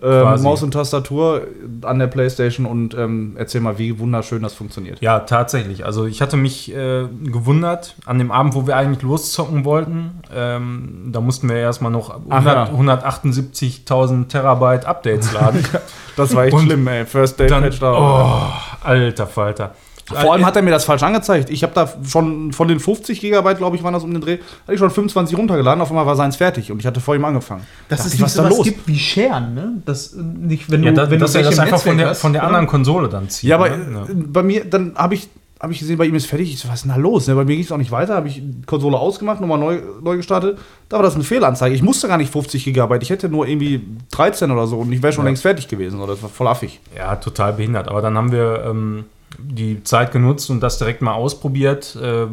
[0.03, 1.47] ähm, Maus und Tastatur
[1.83, 5.01] an der Playstation und ähm, erzähl mal, wie wunderschön das funktioniert.
[5.01, 5.85] Ja, tatsächlich.
[5.85, 10.21] Also ich hatte mich äh, gewundert an dem Abend, wo wir eigentlich loszocken wollten.
[10.35, 12.65] Ähm, da mussten wir erstmal noch ja.
[12.67, 15.65] 178.000 Terabyte Updates laden.
[16.17, 17.07] das war echt und schlimm, ey.
[17.07, 17.93] First Day Patch da.
[17.93, 19.75] Oh, alter Falter.
[20.09, 21.51] Vor allem hat er mir das falsch angezeigt.
[21.51, 24.39] Ich habe da schon von den 50 Gigabyte, glaube ich, waren das um den Dreh,
[24.63, 25.81] hatte ich schon 25 runtergeladen.
[25.81, 27.63] Auf einmal war seins fertig und ich hatte vor ihm angefangen.
[27.89, 28.65] Das ist nicht was so da los?
[28.65, 29.73] gibt wie Scheren, ne?
[29.85, 32.33] Das äh, nicht, wenn du, ja, da, wenn dass du das einfach von der, von
[32.33, 33.51] der anderen Konsole dann zieht.
[33.51, 34.07] Ja, aber ne?
[34.09, 35.29] Äh, bei mir, dann habe ich
[35.61, 36.53] habe ich gesehen, bei ihm ist fertig.
[36.53, 37.27] Ich so, was ist denn da los?
[37.27, 37.35] Ne?
[37.35, 38.15] Bei mir ging es auch nicht weiter.
[38.15, 40.59] Habe ich die Konsole ausgemacht, nochmal neu, neu gestartet.
[40.89, 41.75] Da war das eine Fehlanzeige.
[41.75, 43.03] Ich musste gar nicht 50 Gigabyte.
[43.03, 45.31] Ich hätte nur irgendwie 13 oder so und ich wäre schon ja.
[45.31, 46.01] längst fertig gewesen.
[46.01, 46.81] Oder das war voll affig.
[46.97, 47.89] Ja, total behindert.
[47.89, 49.05] Aber dann haben wir ähm,
[49.37, 52.27] die Zeit genutzt und das direkt mal ausprobiert, äh,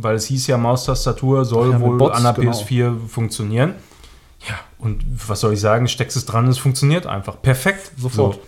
[0.00, 2.52] weil es hieß ja, Maustastatur soll ja, wohl Bots, an der genau.
[2.52, 3.74] PS4 funktionieren.
[4.48, 7.40] Ja, und was soll ich sagen, steckst es dran, es funktioniert einfach.
[7.42, 7.92] Perfekt.
[7.98, 8.34] Sofort.
[8.34, 8.40] So.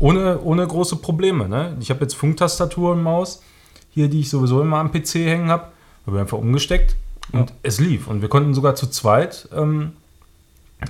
[0.00, 1.48] Ohne, ohne große Probleme.
[1.48, 1.76] Ne?
[1.80, 3.42] Ich habe jetzt Funktastatur und Maus,
[3.90, 5.68] hier, die ich sowieso immer am PC hängen habe.
[6.06, 6.96] Habe einfach umgesteckt
[7.32, 7.56] und ja.
[7.62, 8.08] es lief.
[8.08, 9.92] Und wir konnten sogar zu zweit ähm,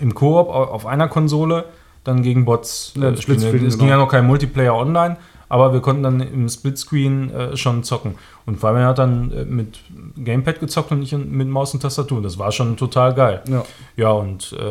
[0.00, 1.66] im Koop auf einer Konsole
[2.02, 3.38] dann gegen Bots ja, spielen.
[3.38, 3.76] Es genau.
[3.76, 5.16] ging ja noch kein Multiplayer online
[5.54, 8.16] aber wir konnten dann im Splitscreen äh, schon zocken.
[8.44, 9.78] Und Fabian hat dann äh, mit
[10.16, 12.20] Gamepad gezockt und ich mit Maus und Tastatur.
[12.20, 13.40] Das war schon total geil.
[13.46, 13.64] Ja,
[13.94, 14.66] ja und äh,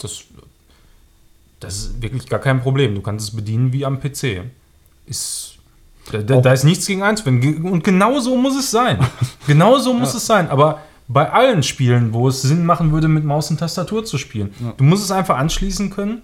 [0.00, 0.24] das,
[1.60, 2.94] das ist wirklich gar kein Problem.
[2.94, 4.44] Du kannst es bedienen wie am PC.
[5.04, 5.56] Ist,
[6.10, 7.70] da, da, da ist nichts gegen einzuwenden.
[7.70, 8.98] Und genau so muss es sein.
[9.46, 10.16] genau so muss ja.
[10.16, 10.48] es sein.
[10.48, 14.54] Aber bei allen Spielen, wo es Sinn machen würde, mit Maus und Tastatur zu spielen.
[14.58, 14.72] Ja.
[14.74, 16.22] Du musst es einfach anschließen können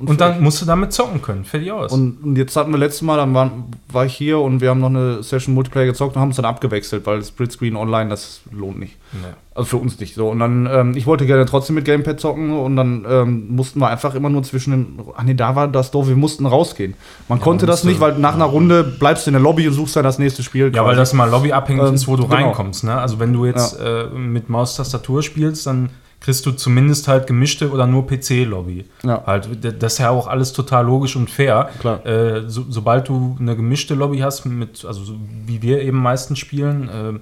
[0.00, 1.44] und, und dann musst du damit zocken können.
[1.44, 1.92] Fertig aus.
[1.92, 3.50] Und, und jetzt hatten wir letztes Mal, dann war,
[3.92, 6.46] war ich hier und wir haben noch eine Session Multiplayer gezockt und haben es dann
[6.46, 8.96] abgewechselt, weil Split Screen online, das lohnt nicht.
[9.12, 9.28] Nee.
[9.54, 10.30] Also für uns nicht so.
[10.30, 13.88] Und dann, ähm, ich wollte gerne trotzdem mit Gamepad zocken und dann ähm, mussten wir
[13.88, 15.00] einfach immer nur zwischen den.
[15.14, 16.94] Ach nee, da war das doof, wir mussten rausgehen.
[17.28, 19.74] Man ja, konnte das nicht, weil nach einer Runde bleibst du in der Lobby und
[19.74, 20.66] suchst dann das nächste Spiel.
[20.66, 20.86] Ja, quasi.
[20.86, 22.36] weil das mal lobbyabhängig ähm, ist, wo du genau.
[22.36, 22.84] reinkommst.
[22.84, 22.96] Ne?
[22.96, 24.04] Also wenn du jetzt ja.
[24.04, 25.90] äh, mit Maustastatur spielst, dann
[26.20, 28.84] kriegst du zumindest halt gemischte oder nur PC-Lobby.
[29.02, 29.24] Ja.
[29.26, 29.48] Halt,
[29.82, 31.70] das ist ja auch alles total logisch und fair.
[32.04, 35.14] Äh, so, sobald du eine gemischte Lobby hast, mit, also so
[35.46, 37.18] wie wir eben meistens spielen, äh,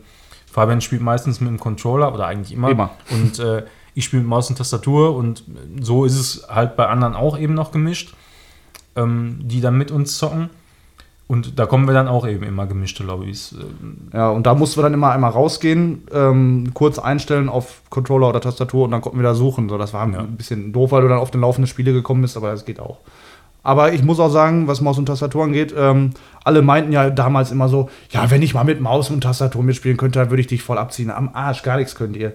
[0.50, 2.70] Fabian spielt meistens mit dem Controller oder eigentlich immer.
[2.70, 2.90] immer.
[3.10, 5.44] Und äh, ich spiele mit Maus und Tastatur und
[5.80, 8.14] so ist es halt bei anderen auch eben noch gemischt,
[8.96, 10.50] ähm, die dann mit uns zocken.
[11.28, 13.54] Und da kommen wir dann auch eben immer gemischte Lobbys.
[14.14, 18.40] Ja, und da mussten wir dann immer einmal rausgehen, ähm, kurz einstellen auf Controller oder
[18.40, 19.68] Tastatur und dann konnten wir da suchen.
[19.68, 20.20] So, das war ja.
[20.20, 22.80] ein bisschen doof, weil du dann auf den laufenden Spiele gekommen bist, aber das geht
[22.80, 23.00] auch.
[23.62, 26.12] Aber ich muss auch sagen, was Maus und Tastatur angeht, ähm,
[26.44, 29.98] alle meinten ja damals immer so, ja, wenn ich mal mit Maus und Tastatur mitspielen
[29.98, 31.10] könnte, dann würde ich dich voll abziehen.
[31.10, 32.32] Am Arsch, gar nichts könnt ihr.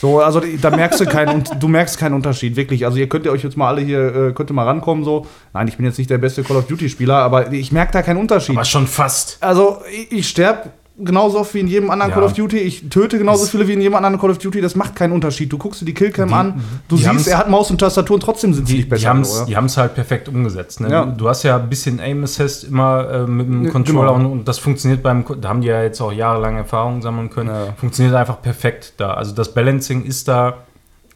[0.00, 2.84] So, also da merkst du keinen, du merkst keinen Unterschied, wirklich.
[2.84, 5.26] Also ihr könnt ihr euch jetzt mal alle hier, äh, könnt ihr mal rankommen, so.
[5.52, 8.18] Nein, ich bin jetzt nicht der beste Call of Duty-Spieler, aber ich merke da keinen
[8.18, 8.56] Unterschied.
[8.56, 9.38] Aber schon fast.
[9.40, 12.14] Also ich, ich sterbe genauso oft wie in jedem anderen ja.
[12.14, 12.58] Call of Duty.
[12.58, 14.60] Ich töte genauso viele wie in jedem anderen Call of Duty.
[14.60, 15.52] Das macht keinen Unterschied.
[15.52, 18.20] Du guckst dir die Killcam die, an, du siehst, er hat Maus und Tastatur und
[18.20, 19.46] trotzdem sind sie nicht besser.
[19.46, 20.80] Die haben es halt perfekt umgesetzt.
[20.80, 20.90] Ne?
[20.90, 21.06] Ja.
[21.06, 24.30] Du hast ja ein bisschen Aim Assist immer äh, mit dem Controller genau.
[24.30, 27.50] und, und, das funktioniert beim, da haben die ja jetzt auch jahrelang Erfahrung sammeln können.
[27.50, 27.72] Ja.
[27.76, 29.14] Funktioniert einfach perfekt da.
[29.14, 30.58] Also das Balancing ist da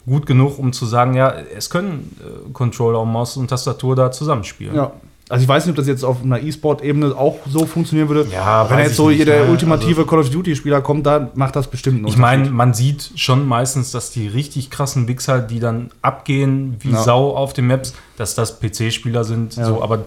[0.06, 4.74] gut genug, um zu sagen, ja, es können äh, Controller, Maus und Tastatur da zusammenspielen.
[4.74, 4.92] Ja.
[5.32, 8.26] Also ich weiß nicht, ob das jetzt auf einer E-Sport-Ebene auch so funktionieren würde.
[8.30, 9.50] Ja, wenn jetzt so nicht, der ne?
[9.50, 13.12] ultimative Also- Call of Duty-Spieler kommt, da macht das bestimmt einen Ich meine, man sieht
[13.16, 17.02] schon meistens, dass die richtig krassen Wichser, die dann abgehen wie Ja.
[17.02, 19.56] Sau auf den Maps, dass das PC-Spieler sind.
[19.56, 19.64] Ja.
[19.64, 20.00] So, aber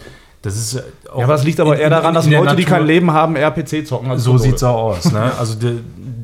[0.43, 2.85] das ist auch Ja, aber das liegt aber eher daran, dass Leute, die Natur- kein
[2.85, 4.11] Leben haben, eher PC zocken.
[4.11, 4.51] als So Konsole.
[4.51, 5.11] sieht's auch aus.
[5.11, 5.31] Ne?
[5.39, 5.79] Also die,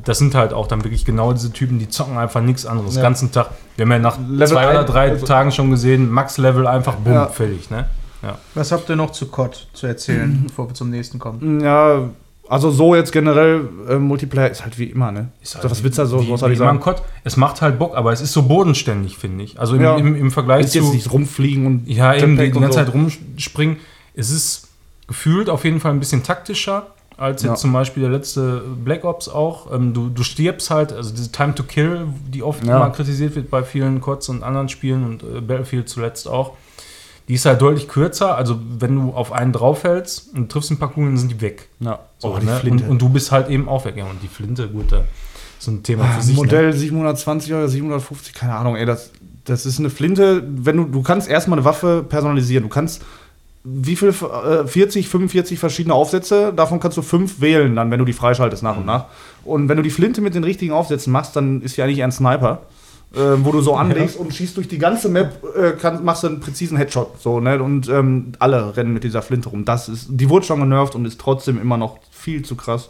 [0.06, 2.98] das sind halt auch dann wirklich genau diese Typen, die zocken einfach nichts anderes.
[2.98, 3.02] Ja.
[3.02, 3.48] Ganzen Tag.
[3.78, 6.94] Wir haben ja nach Level zwei oder ein- drei also- Tagen schon gesehen, Max-Level einfach
[6.98, 7.26] bumm, Ja.
[7.26, 7.72] fertig.
[7.72, 7.86] Ne?
[8.22, 8.38] Ja.
[8.54, 11.60] Was habt ihr noch zu COD zu erzählen, bevor wir zum nächsten kommen?
[11.62, 12.10] Ja,
[12.48, 15.30] also so jetzt generell äh, Multiplayer ist halt wie immer, ne?
[15.42, 16.80] Ist halt So, was willst du da so wie, großartig wie im sagen?
[16.82, 17.02] COD.
[17.24, 19.60] Es macht halt Bock, aber es ist so bodenständig, finde ich.
[19.60, 19.96] Also im, Ja.
[19.98, 20.94] im, im Vergleich Ist jetzt zu.
[20.94, 22.86] nicht rumfliegen und Ja, eben die, die ganze so.
[22.86, 23.78] Zeit rumspringen.
[24.16, 24.68] Es ist
[25.08, 27.56] gefühlt auf jeden Fall ein bisschen taktischer als jetzt Ja.
[27.56, 29.72] zum Beispiel der letzte Black Ops auch.
[29.74, 32.80] Ähm, du, du stirbst halt, also diese Time to Kill, die oft Ja.
[32.80, 36.54] mal kritisiert wird bei vielen CODs und anderen Spielen und äh, Battlefield zuletzt auch.
[37.32, 38.36] Die ist halt deutlich kürzer.
[38.36, 41.70] Also wenn du auf einen draufhältst und triffst ein paar Kugeln, dann sind die weg.
[41.80, 42.00] Ja.
[42.18, 42.58] So, oh, die ne?
[42.58, 42.84] Flinte.
[42.84, 43.96] Und, und du bist halt eben auch weg.
[43.96, 45.06] Ja, und die Flinte, gut, da
[45.58, 46.36] ist ein Thema für sich.
[46.36, 46.42] Ne?
[46.42, 49.12] Ah, Modell 720 oder 750, keine Ahnung, ey, das,
[49.46, 52.64] das ist eine Flinte, wenn du, du kannst erstmal eine Waffe personalisieren.
[52.64, 53.02] Du kannst
[53.64, 58.06] wie viel, äh, 40, 45 verschiedene Aufsätze, davon kannst du fünf wählen, dann, wenn du
[58.06, 59.06] die freischaltest nach und nach.
[59.46, 62.08] Und wenn du die Flinte mit den richtigen Aufsätzen machst, dann ist die eigentlich eher
[62.08, 62.64] ein Sniper.
[63.14, 66.28] Äh, wo du so anlegst und schießt durch die ganze Map, äh, kann, machst du
[66.28, 67.22] einen präzisen Headshot.
[67.22, 67.62] So, ne?
[67.62, 69.66] Und ähm, alle rennen mit dieser Flinte rum.
[69.66, 72.88] Das ist, die wurde schon genervt und ist trotzdem immer noch viel zu krass.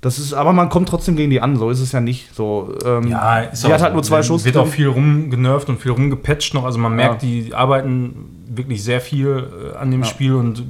[0.00, 2.34] Das ist, aber man kommt trotzdem gegen die an, so ist es ja nicht.
[2.34, 4.44] So, ähm, Ja, ist die hat halt nur zwei Schuss.
[4.44, 6.64] Wird auch viel rumgenervt und viel rumgepatcht noch.
[6.64, 10.06] Also man merkt, die arbeiten wirklich sehr viel äh, an dem Ja.
[10.08, 10.64] Spiel und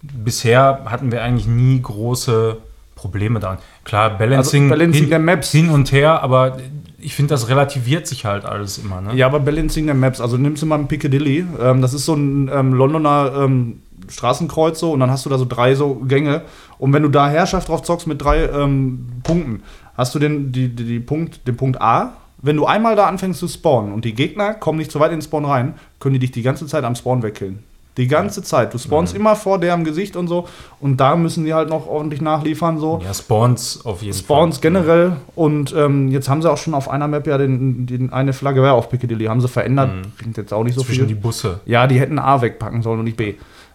[0.00, 2.56] bisher hatten wir eigentlich nie große
[2.96, 3.58] Probleme daran.
[3.84, 5.50] Klar, Balancing, Also Balancing hin, der Maps.
[5.50, 6.58] hin und her, aber
[7.02, 9.00] ich finde, das relativiert sich halt alles immer.
[9.00, 9.14] Ne?
[9.14, 12.14] Ja, aber Balancing der Maps, also nimmst du mal einen Piccadilly, ähm, das ist so
[12.14, 16.42] ein ähm, Londoner ähm, Straßenkreuz so und dann hast du da so drei so Gänge
[16.78, 19.62] und wenn du da Herrschaft drauf zockst mit drei ähm, Punkten,
[19.96, 23.40] hast du den, die, die, die Punkt, den Punkt A, wenn du einmal da anfängst
[23.40, 26.20] zu spawnen und die Gegner kommen nicht so weit in den Spawn rein, können die
[26.20, 27.60] dich die ganze Zeit am Spawn wegkillen.
[27.98, 28.72] Die ganze Zeit.
[28.72, 30.48] Du spawnst immer vor deren Gesicht und so
[30.80, 33.00] und da müssen die halt noch ordentlich nachliefern so.
[33.04, 34.62] Ja, Spawns auf jeden Spawns Fall.
[34.62, 38.32] generell und ähm, jetzt haben sie auch schon auf einer Map ja den, den eine
[38.32, 40.86] Flagge wäre auf Piccadilly, haben sie verändert, bringt jetzt auch nicht so Mhm.
[40.86, 41.14] Zwischen viel.
[41.14, 41.60] die Busse.
[41.66, 43.34] Ja, die hätten A wegpacken sollen und nicht B.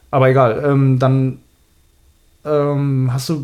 [0.09, 1.37] Aber egal, ähm, dann
[2.45, 3.43] ähm, hast du,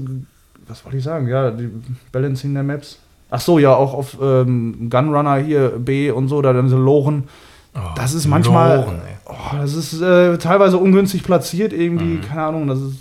[0.68, 1.28] was wollte ich sagen?
[1.28, 1.70] Ja, die
[2.12, 2.98] Balancing der Maps.
[3.30, 7.26] Ach so, ja, auch auf ähm, Gunrunner hier B und so, da dann so Loren.
[7.96, 9.13] Das ist manchmal, Loren, ey.
[9.26, 12.22] Oh, das ist äh, teilweise ungünstig platziert irgendwie, Mhm.
[12.22, 12.96] keine Ahnung, das ist,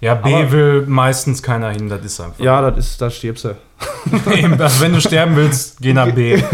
[0.00, 2.38] Ja, B Aber- will meistens keiner hin, das ist einfach.
[2.38, 3.56] ja, das ist, da stirbst du.
[4.58, 6.38] Also wenn du sterben willst, geh nach B.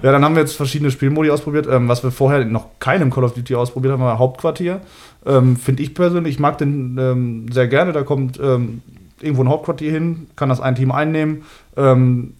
[0.00, 1.66] Ja, dann haben wir jetzt verschiedene Spielmodi ausprobiert.
[1.68, 4.80] Ähm, was wir vorher noch keinem Call of Duty ausprobiert haben, war Hauptquartier.
[5.26, 7.90] Ähm, Finde ich persönlich, ich mag den ähm, sehr gerne.
[7.92, 8.80] Da kommt ähm,
[9.20, 11.42] irgendwo ein Hauptquartier hin, kann das ein Team einnehmen.
[11.76, 12.34] Ähm,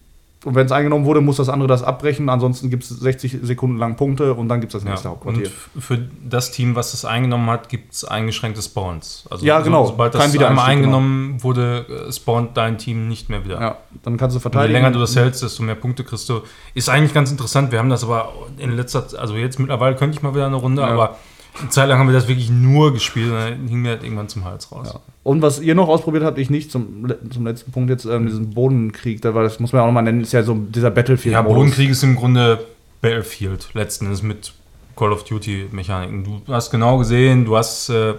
[0.45, 2.29] und wenn es eingenommen wurde, muss das andere das abbrechen.
[2.29, 5.17] Ansonsten gibt es 60 Sekunden lang Punkte und dann gibt es das nächste Ja, und
[5.25, 5.47] Hauptquartier.
[5.47, 9.25] f- für das Team, was das eingenommen hat, gibt es eingeschränkte Spawns.
[9.29, 9.83] Also Ja, genau.
[9.85, 13.59] So, sobald das einmal eingenommen wurde, äh, spawnt dein Team nicht mehr wieder.
[13.59, 14.73] Ja, dann kannst du Und je verteidigen.
[14.73, 16.41] länger du das hältst, desto mehr Punkte kriegst du.
[16.73, 17.71] Ist eigentlich ganz interessant.
[17.73, 20.55] Wir haben das aber in letzter Zeit, also jetzt mittlerweile könnte ich mal wieder eine
[20.55, 20.87] Runde, Ja.
[20.87, 21.17] aber
[21.59, 24.29] eine Zeit lang haben wir das wirklich nur gespielt und dann hing mir halt irgendwann
[24.29, 24.91] zum Hals raus.
[24.93, 24.99] Ja.
[25.23, 28.51] Und was ihr noch ausprobiert habt, ich nicht, zum, zum letzten Punkt jetzt, ähm, diesen
[28.51, 31.33] Bodenkrieg, da war, das muss man ja auch nochmal nennen, ist ja so dieser battlefield
[31.33, 32.65] Ja, Bodenkrieg ist im Grunde
[33.01, 34.53] Battlefield, letzten Endes mit
[34.95, 36.23] Call of Duty-Mechaniken.
[36.23, 38.13] Du hast genau gesehen, du hast äh,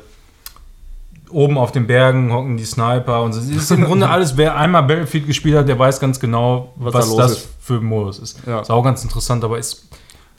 [1.31, 3.41] oben auf den Bergen hocken die Sniper und so.
[3.41, 6.95] Es ist im Grunde alles, wer einmal Battlefield gespielt hat, der weiß ganz genau, Was
[6.95, 7.49] was, da los das ist.
[7.61, 8.41] für ein Modus ist.
[8.47, 8.61] Ja.
[8.61, 9.89] Ist auch ganz interessant, aber ist,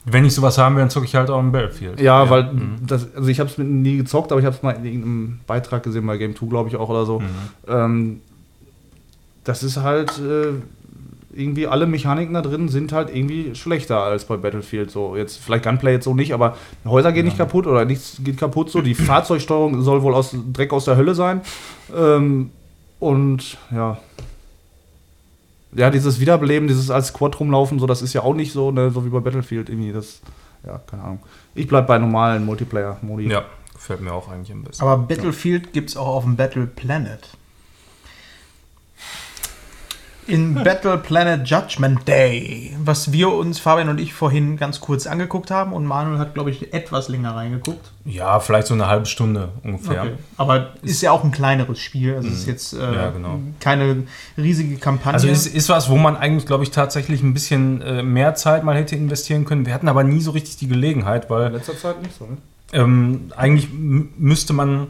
[0.04, 2.00] wenn ich sowas haben will, dann zocke ich halt auch im Battlefield.
[2.00, 2.76] Ja, weil Mhm.
[2.86, 5.82] das, also ich habe es nie gezockt, aber ich habe es mal in irgendeinem Beitrag
[5.84, 7.20] gesehen bei Game 2, glaube ich auch oder so.
[7.20, 7.26] Mhm.
[7.68, 8.20] Ähm,
[9.44, 10.52] das ist halt äh,
[11.34, 14.90] irgendwie alle Mechaniken da drin sind halt irgendwie schlechter als bei Battlefield.
[14.90, 18.36] So jetzt vielleicht Gunplay jetzt so nicht, aber Häuser gehen nicht kaputt oder nichts geht
[18.38, 18.70] kaputt.
[18.70, 21.40] So die Fahrzeugsteuerung soll wohl aus Dreck aus der Hölle sein.
[21.96, 22.50] Ähm,
[23.00, 23.98] und ja.
[25.74, 28.90] Ja, dieses Wiederbeleben, dieses als Squad rumlaufen, so, das ist ja auch nicht so, ne,
[28.90, 29.92] so wie bei Battlefield irgendwie.
[29.92, 30.20] Das,
[30.66, 31.20] ja, keine Ahnung.
[31.54, 33.28] Ich bleib bei normalen Multiplayer-Modi.
[33.28, 33.44] Ja,
[33.74, 34.82] gefällt mir auch eigentlich am besten.
[34.82, 37.36] Aber Battlefield gibt es auch auf dem Battle Planet.
[40.26, 45.50] In Battle Planet Judgment Day, was wir uns, Fabian und ich, vorhin ganz kurz angeguckt
[45.50, 45.72] haben.
[45.72, 47.90] Und Manuel hat, glaube ich, etwas länger reingeguckt.
[48.04, 50.02] Ja, vielleicht so eine halbe Stunde ungefähr.
[50.02, 50.12] Okay.
[50.36, 52.14] Aber ist ja auch ein kleineres Spiel.
[52.14, 52.52] Also ist mhm.
[52.52, 53.40] jetzt äh, ja, genau.
[53.60, 54.04] keine
[54.38, 55.14] riesige Kampagne.
[55.14, 58.64] Also ist, ist was, wo man eigentlich, glaube ich, tatsächlich ein bisschen äh, mehr Zeit
[58.64, 59.66] mal hätte investieren können.
[59.66, 61.48] Wir hatten aber nie so richtig die Gelegenheit, weil.
[61.48, 62.36] In letzter Zeit nicht so, ne?
[62.74, 64.88] Ähm, eigentlich müsste man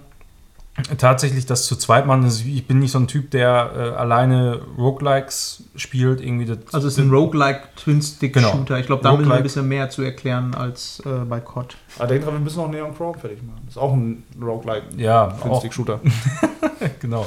[0.96, 2.24] tatsächlich das zu zweit machen.
[2.24, 6.20] Also ich bin nicht so ein Typ, der äh, alleine Roguelikes spielt.
[6.20, 8.64] Irgendwie das also es ist ein Roguelike Twin-Stick-Shooter.
[8.64, 8.80] Genau.
[8.80, 11.76] Ich glaube, da müssen wir ein bisschen mehr zu erklären als äh, bei COD.
[11.98, 13.60] Aber denk dran, wir müssen auch Neon Chrome fertig machen.
[13.66, 16.00] Das ist auch ein Roguelike ja, Twin-Stick-Shooter.
[17.00, 17.26] genau.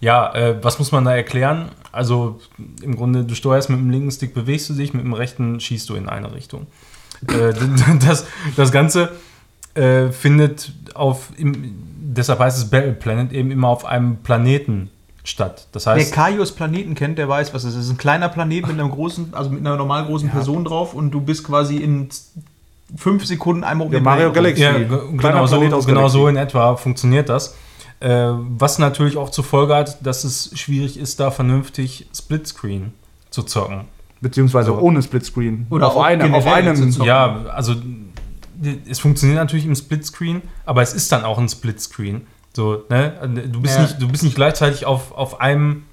[0.00, 1.70] Ja, äh, was muss man da erklären?
[1.90, 2.40] Also
[2.82, 5.88] im Grunde, du steuerst mit dem linken Stick, bewegst du dich, mit dem rechten schießt
[5.88, 6.66] du in eine Richtung.
[7.28, 7.54] Äh,
[8.06, 9.10] das, das Ganze
[9.74, 11.30] äh, findet auf...
[11.38, 14.90] Im, deshalb heißt es Battle Planet eben immer auf einem Planeten
[15.24, 15.68] statt.
[15.72, 17.80] Das heißt, Wer Kaios Planeten kennt, der weiß, was es ist.
[17.80, 20.34] Es ist ein kleiner Planet mit einer großen, also mit einer normal großen ja.
[20.34, 22.08] Person drauf und du bist quasi in
[22.96, 24.62] fünf Sekunden einmal um den Mario Galaxy.
[24.62, 27.54] Ja, genau, so, genau so in etwa funktioniert das.
[28.00, 32.92] Äh, was natürlich auch zur Folge hat, dass es schwierig ist, da vernünftig Splitscreen
[33.30, 33.82] zu zocken.
[34.20, 34.78] Beziehungsweise so.
[34.78, 35.66] ohne Splitscreen.
[35.70, 36.90] Oder auf, eine, auf einem.
[37.04, 37.74] Ja, also
[38.88, 42.26] es funktioniert natürlich im Splitscreen, aber es ist dann auch ein Splitscreen.
[42.54, 43.12] So, ne?
[43.50, 43.82] Du bist, ja.
[43.82, 45.84] nicht, du bist nicht gleichzeitig auf, auf einem.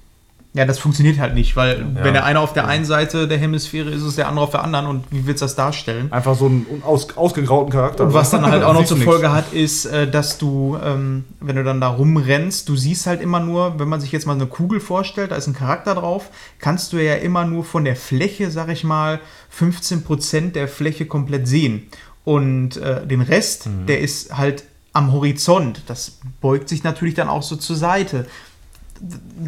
[0.52, 2.04] Ja, das funktioniert halt nicht, weil ja.
[2.04, 4.64] wenn der eine auf der einen Seite der Hemisphäre ist, ist der andere auf der
[4.64, 6.12] anderen und wie willst du das darstellen?
[6.12, 8.02] Einfach so einen aus, ausgegrauten Charakter.
[8.02, 11.54] Und was dann halt auch noch zur Folge hat, ist, äh, dass du, ähm, wenn
[11.54, 14.46] du dann da rumrennst, du siehst halt immer nur, wenn man sich jetzt mal eine
[14.46, 18.50] Kugel vorstellt, da ist ein Charakter drauf, kannst du ja immer nur von der Fläche,
[18.50, 19.20] sag ich mal,
[19.56, 21.86] 15% der Fläche komplett sehen.
[22.24, 23.86] Und äh, den Rest, mhm.
[23.86, 25.82] der ist halt am Horizont.
[25.86, 28.26] Das beugt sich natürlich dann auch so zur Seite.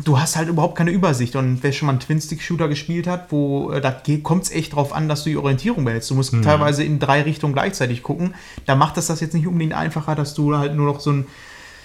[0.05, 1.37] Du hast halt überhaupt keine Übersicht.
[1.37, 4.95] Und wer schon mal einen Twin-Stick-Shooter gespielt hat, wo äh, da kommt es echt drauf
[4.95, 6.11] an, dass du die Orientierung behältst.
[6.11, 6.43] Du musst mhm.
[6.43, 8.35] teilweise in drei Richtungen gleichzeitig gucken.
[8.67, 11.27] Da macht das das jetzt nicht unbedingt einfacher, dass du halt nur noch so ein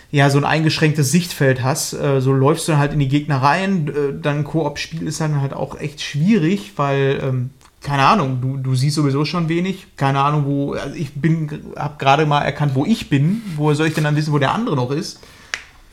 [0.10, 1.94] ja, so ein eingeschränktes Sichtfeld hast.
[1.94, 3.90] Äh, so läufst du dann halt in die Gegner rein.
[3.90, 7.50] Äh, dann Koop-Spiel ist dann halt auch echt schwierig, weil ähm,
[7.88, 9.88] keine Ahnung, du, du siehst sowieso schon wenig.
[9.96, 10.74] Keine Ahnung, wo.
[10.74, 13.42] Also ich bin, habe gerade mal erkannt, wo ich bin.
[13.56, 15.22] Woher soll ich denn dann wissen, wo der andere noch ist?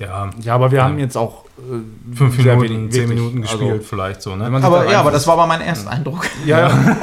[0.01, 0.85] Ja, ja aber wir ja.
[0.87, 4.35] haben jetzt auch äh, fünf Minuten, wenig, zehn Minuten gespielt, also, vielleicht so.
[4.35, 4.47] Ne?
[4.47, 6.27] Aber ja, aber das war aber mein erster Eindruck.
[6.45, 6.97] Ja, ja.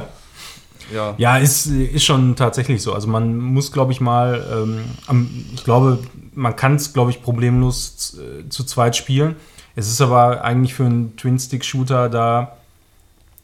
[0.94, 1.14] ja.
[1.18, 2.94] ja, ist, ist schon tatsächlich so.
[2.94, 5.98] Also man muss, glaube ich, mal, ähm, ich glaube,
[6.34, 9.36] man kann es, glaube ich, problemlos zu, äh, zu zweit spielen.
[9.76, 12.56] Es ist aber eigentlich für einen Twin-Stick-Shooter da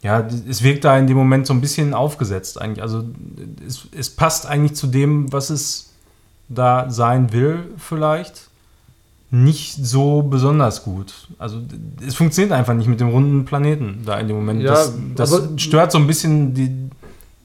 [0.02, 2.82] ja, es wirkt da in dem Moment so ein bisschen aufgesetzt eigentlich.
[2.82, 3.04] Also
[3.66, 5.92] es, es passt eigentlich zu dem, was es
[6.48, 8.48] da sein will, vielleicht
[9.30, 11.28] nicht so besonders gut.
[11.38, 11.60] Also
[12.06, 14.62] es funktioniert einfach nicht mit dem runden Planeten da in dem Moment.
[14.62, 16.70] Ja, das, das stört so ein bisschen die,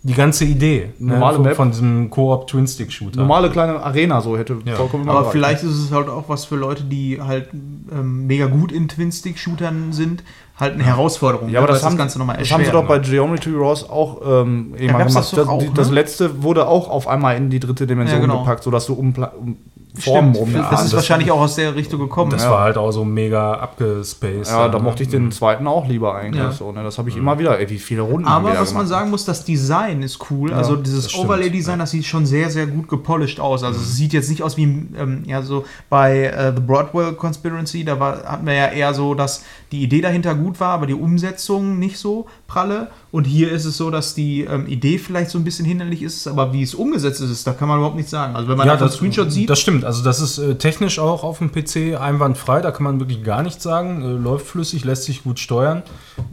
[0.03, 3.19] die ganze Idee ne, normale ne, von, von, diesem Koop Twin Stick Shooter.
[3.19, 4.75] Normale kleine Arena so hätte ja.
[4.75, 8.72] vollkommen Aber vielleicht ist es halt auch was für Leute, die halt ähm, mega gut
[8.72, 10.23] in Twin Stick Shootern sind,
[10.59, 11.49] halt eine Herausforderung.
[11.49, 14.22] Ja, aber das, haben, das Ganze nochmal Das haben sie doch bei Geometry Wars auch
[14.43, 15.15] ähm, ja, gemacht.
[15.15, 15.72] Das, das, auch, ne?
[15.73, 18.40] das, letzte wurde auch auf einmal in die dritte Dimension ja, genau.
[18.40, 19.57] gepackt, sodass du um, um
[19.95, 20.51] Formen rum.
[20.53, 22.31] Ja, das ist wahrscheinlich auch aus der Richtung gekommen.
[22.31, 22.51] Das ja.
[22.51, 24.51] war halt auch so mega abgespaced.
[24.51, 26.43] Ja, da mochte ich den zweiten auch lieber eigentlich.
[26.43, 26.51] Ja.
[26.51, 26.83] So, ne?
[26.83, 27.22] Das habe ich mhm.
[27.22, 28.27] immer wieder, ey, wie viele Runden.
[28.27, 28.73] Aber was gemacht.
[28.73, 30.51] man sagen muss, das Design ist cool.
[30.51, 33.63] also dieses Overlay-Design, das sieht schon sehr, sehr gut gepolished aus.
[33.63, 33.85] Also mhm.
[33.85, 37.99] es sieht jetzt nicht aus wie ähm, ja, so bei äh, The Broadwell Conspiracy, da
[37.99, 41.77] war, hatten wir ja eher so, dass die Idee dahinter gut war, aber die Umsetzung
[41.77, 42.89] nicht so pralle.
[43.14, 46.25] Und hier ist es so, dass die ähm, Idee vielleicht so ein bisschen hinderlich ist,
[46.25, 48.35] aber wie es umgesetzt ist, da kann man überhaupt nichts sagen.
[48.35, 49.51] Also wenn man ja, das Screenshot sieht.
[49.51, 53.00] Das stimmt, also das ist äh, technisch auch auf dem PC einwandfrei, da kann man
[53.00, 54.01] wirklich gar nichts sagen.
[54.01, 55.83] Äh, läuft flüssig, lässt sich gut steuern.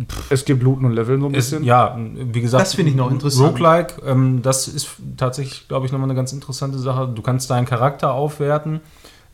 [0.09, 1.61] Pff, es gibt Looten und Leveln so ein bisschen.
[1.61, 2.63] Es, ja, wie gesagt.
[2.63, 3.51] Das finde ich noch interessant.
[3.51, 7.13] Roguelike, ähm, das ist tatsächlich, glaube ich, nochmal eine ganz interessante Sache.
[7.15, 8.81] Du kannst deinen Charakter aufwerten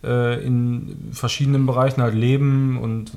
[0.02, 3.12] äh, in verschiedenen Bereichen, halt Leben und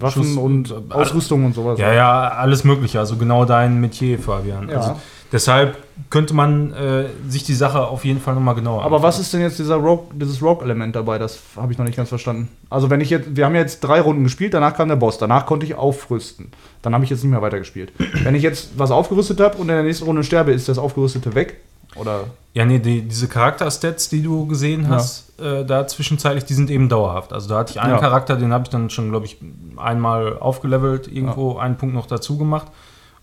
[0.00, 1.78] Waffen Schuss, und äh, Ausrüstung und sowas.
[1.78, 2.98] Ja, ja, alles Mögliche.
[2.98, 4.68] Also genau dein Metier, Fabian.
[4.68, 4.76] Ja.
[4.76, 4.96] Also
[5.32, 5.76] deshalb
[6.10, 9.40] könnte man äh, sich die Sache auf jeden Fall nochmal genauer Aber was ist denn
[9.40, 11.18] jetzt dieser Rogue, dieses Rogue-Element dabei?
[11.18, 12.48] Das habe ich noch nicht ganz verstanden.
[12.70, 15.46] Also wenn ich jetzt, wir haben jetzt drei Runden gespielt, danach kam der Boss, danach
[15.46, 16.52] konnte ich aufrüsten.
[16.82, 17.92] Dann habe ich jetzt nicht mehr weitergespielt.
[18.22, 21.34] wenn ich jetzt was aufgerüstet habe und in der nächsten Runde sterbe, ist das Aufgerüstete
[21.34, 21.56] weg?
[21.94, 22.24] Oder?
[22.54, 25.60] Ja, nee, die, diese Charakterstats, die du gesehen hast, ja.
[25.60, 27.32] äh, da zwischenzeitlich, die sind eben dauerhaft.
[27.32, 27.98] Also da hatte ich einen ja.
[27.98, 29.38] Charakter, den habe ich dann schon, glaube ich,
[29.76, 31.60] einmal aufgelevelt, irgendwo ja.
[31.60, 32.66] einen Punkt noch dazu gemacht.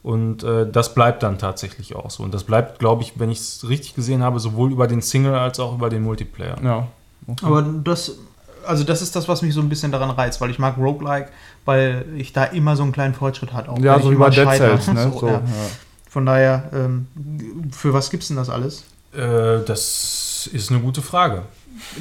[0.03, 2.23] Und äh, das bleibt dann tatsächlich auch so.
[2.23, 5.33] Und das bleibt, glaube ich, wenn ich es richtig gesehen habe, sowohl über den Single
[5.33, 6.57] als auch über den Multiplayer.
[6.63, 6.87] Ja.
[7.27, 7.45] Okay.
[7.45, 8.17] Aber das
[8.67, 11.29] also das ist das, was mich so ein bisschen daran reizt, weil ich mag Roguelike,
[11.65, 13.69] weil ich da immer so einen kleinen Fortschritt hat.
[13.69, 14.87] Auch ja, so wie bei Dead Cells.
[14.87, 15.11] Ne?
[15.13, 15.41] So, so, ja.
[16.15, 17.07] Von daher, ähm,
[17.73, 18.85] für was gibt's denn das alles?
[19.11, 21.41] Äh, das ist eine gute Frage.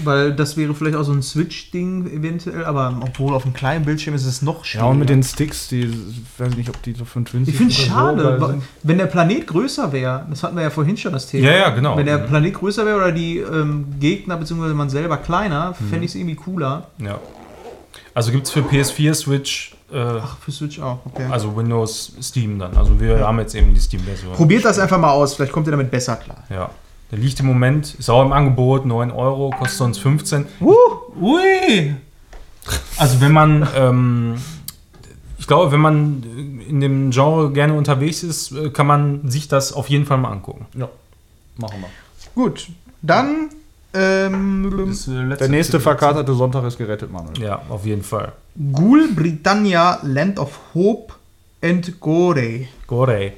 [0.04, 4.14] Weil das wäre vielleicht auch so ein Switch-Ding eventuell, aber obwohl auf einem kleinen Bildschirm
[4.14, 4.86] ist es noch schwieriger.
[4.86, 5.92] Ja, und mit den Sticks, die,
[6.38, 9.06] weiß ich nicht, ob die so von Twin Ich finde es schade, so, wenn der
[9.06, 11.48] Planet größer wäre, das hatten wir ja vorhin schon das Thema.
[11.48, 11.96] Ja, ja, genau.
[11.96, 14.74] Wenn der Planet größer wäre oder die ähm, Gegner bzw.
[14.74, 15.88] man selber kleiner, mhm.
[15.90, 16.86] fände ich es irgendwie cooler.
[16.98, 17.18] Ja.
[18.14, 19.73] Also gibt es für PS4, Switch.
[19.94, 21.26] Äh, Ach, für Switch auch, okay.
[21.30, 22.76] Also Windows, Steam dann.
[22.76, 23.26] Also wir ja.
[23.28, 24.34] haben jetzt eben die Steam-Version.
[24.34, 26.42] Probiert das einfach mal aus, vielleicht kommt ihr damit besser klar.
[26.50, 26.70] Ja.
[27.12, 30.46] Der liegt im Moment, ist auch im Angebot, 9 Euro, kostet sonst 15.
[30.60, 30.74] Uh,
[31.20, 31.94] ui!
[32.96, 34.34] Also wenn man, ähm,
[35.38, 36.24] ich glaube, wenn man
[36.68, 40.32] in dem Genre gerne unterwegs ist, äh, kann man sich das auf jeden Fall mal
[40.32, 40.66] angucken.
[40.74, 40.88] Ja,
[41.56, 41.88] machen wir.
[42.34, 42.68] Gut,
[43.00, 43.50] dann
[43.94, 47.40] ähm, äh, der nächste verkaterte Sonntag ist gerettet, Manuel.
[47.40, 48.32] Ja, auf jeden Fall.
[48.72, 51.14] Ghoul Britannia Land of Hope
[51.62, 52.66] and Gore.
[52.86, 53.32] Gore.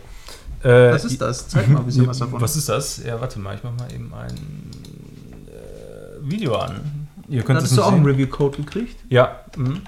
[0.63, 1.49] Äh, was ist das?
[1.49, 2.41] Zeig mal ein bisschen was davon.
[2.41, 3.03] Was ist das?
[3.05, 4.35] Ja, warte mal, ich mach mal eben ein
[5.47, 7.09] äh, Video an.
[7.29, 8.97] Ihr könnt Hattest du auch einen Review-Code gekriegt?
[9.09, 9.41] Ja.
[9.57, 9.83] Mhm.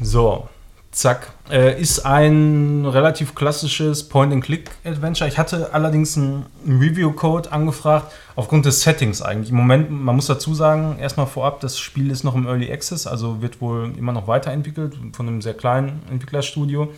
[0.00, 0.48] So,
[0.96, 1.28] zack.
[1.50, 5.28] Äh, ist ein relativ klassisches Point-and-Click-Adventure.
[5.28, 9.50] Ich hatte allerdings einen Review-Code angefragt, aufgrund des Settings eigentlich.
[9.50, 13.06] Im Moment, man muss dazu sagen, erstmal vorab, das Spiel ist noch im Early Access,
[13.06, 16.92] also wird wohl immer noch weiterentwickelt von einem sehr kleinen Entwicklerstudio.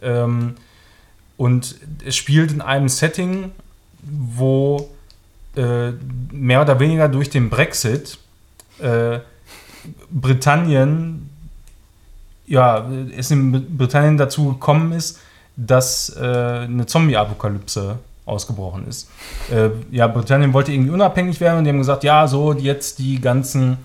[0.00, 0.54] Ähm,
[1.36, 3.50] und es spielt in einem Setting,
[4.02, 4.88] wo
[5.56, 5.90] äh,
[6.30, 8.18] mehr oder weniger durch den Brexit
[8.78, 9.18] äh,
[10.10, 11.28] Britannien,
[12.46, 15.20] ja, es in Britannien dazu gekommen ist,
[15.56, 19.10] dass äh, eine Zombie-Apokalypse ausgebrochen ist.
[19.50, 23.20] Äh, ja, Britannien wollte irgendwie unabhängig werden und die haben gesagt, ja, so jetzt die
[23.20, 23.78] ganzen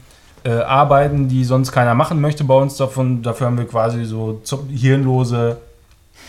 [0.44, 4.42] äh, Arbeiten, die sonst keiner machen möchte bei uns davon, dafür haben wir quasi so
[4.69, 5.58] hirnlose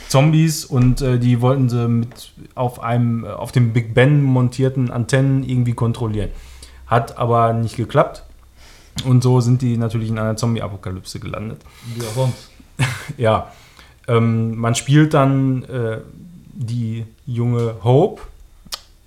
[0.09, 5.43] Zombies und äh, die wollten sie mit auf einem auf dem Big Ben montierten Antennen
[5.45, 6.31] irgendwie kontrollieren.
[6.87, 8.25] Hat aber nicht geklappt.
[9.05, 11.61] Und so sind die natürlich in einer Zombie-Apokalypse gelandet.
[11.95, 12.51] Wie auch sonst.
[13.17, 13.53] ja.
[14.07, 15.99] Ähm, man spielt dann äh,
[16.55, 18.23] die junge Hope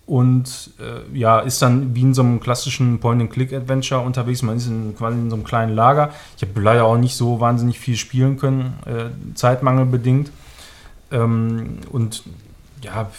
[0.05, 4.41] und äh, ja, ist dann wie in so einem klassischen Point-and-Click-Adventure unterwegs.
[4.41, 6.11] Man ist in, quasi in so einem kleinen Lager.
[6.35, 10.31] Ich habe leider auch nicht so wahnsinnig viel spielen können, äh, Zeitmangel bedingt.
[11.11, 12.23] Ähm, und
[12.81, 13.09] ja,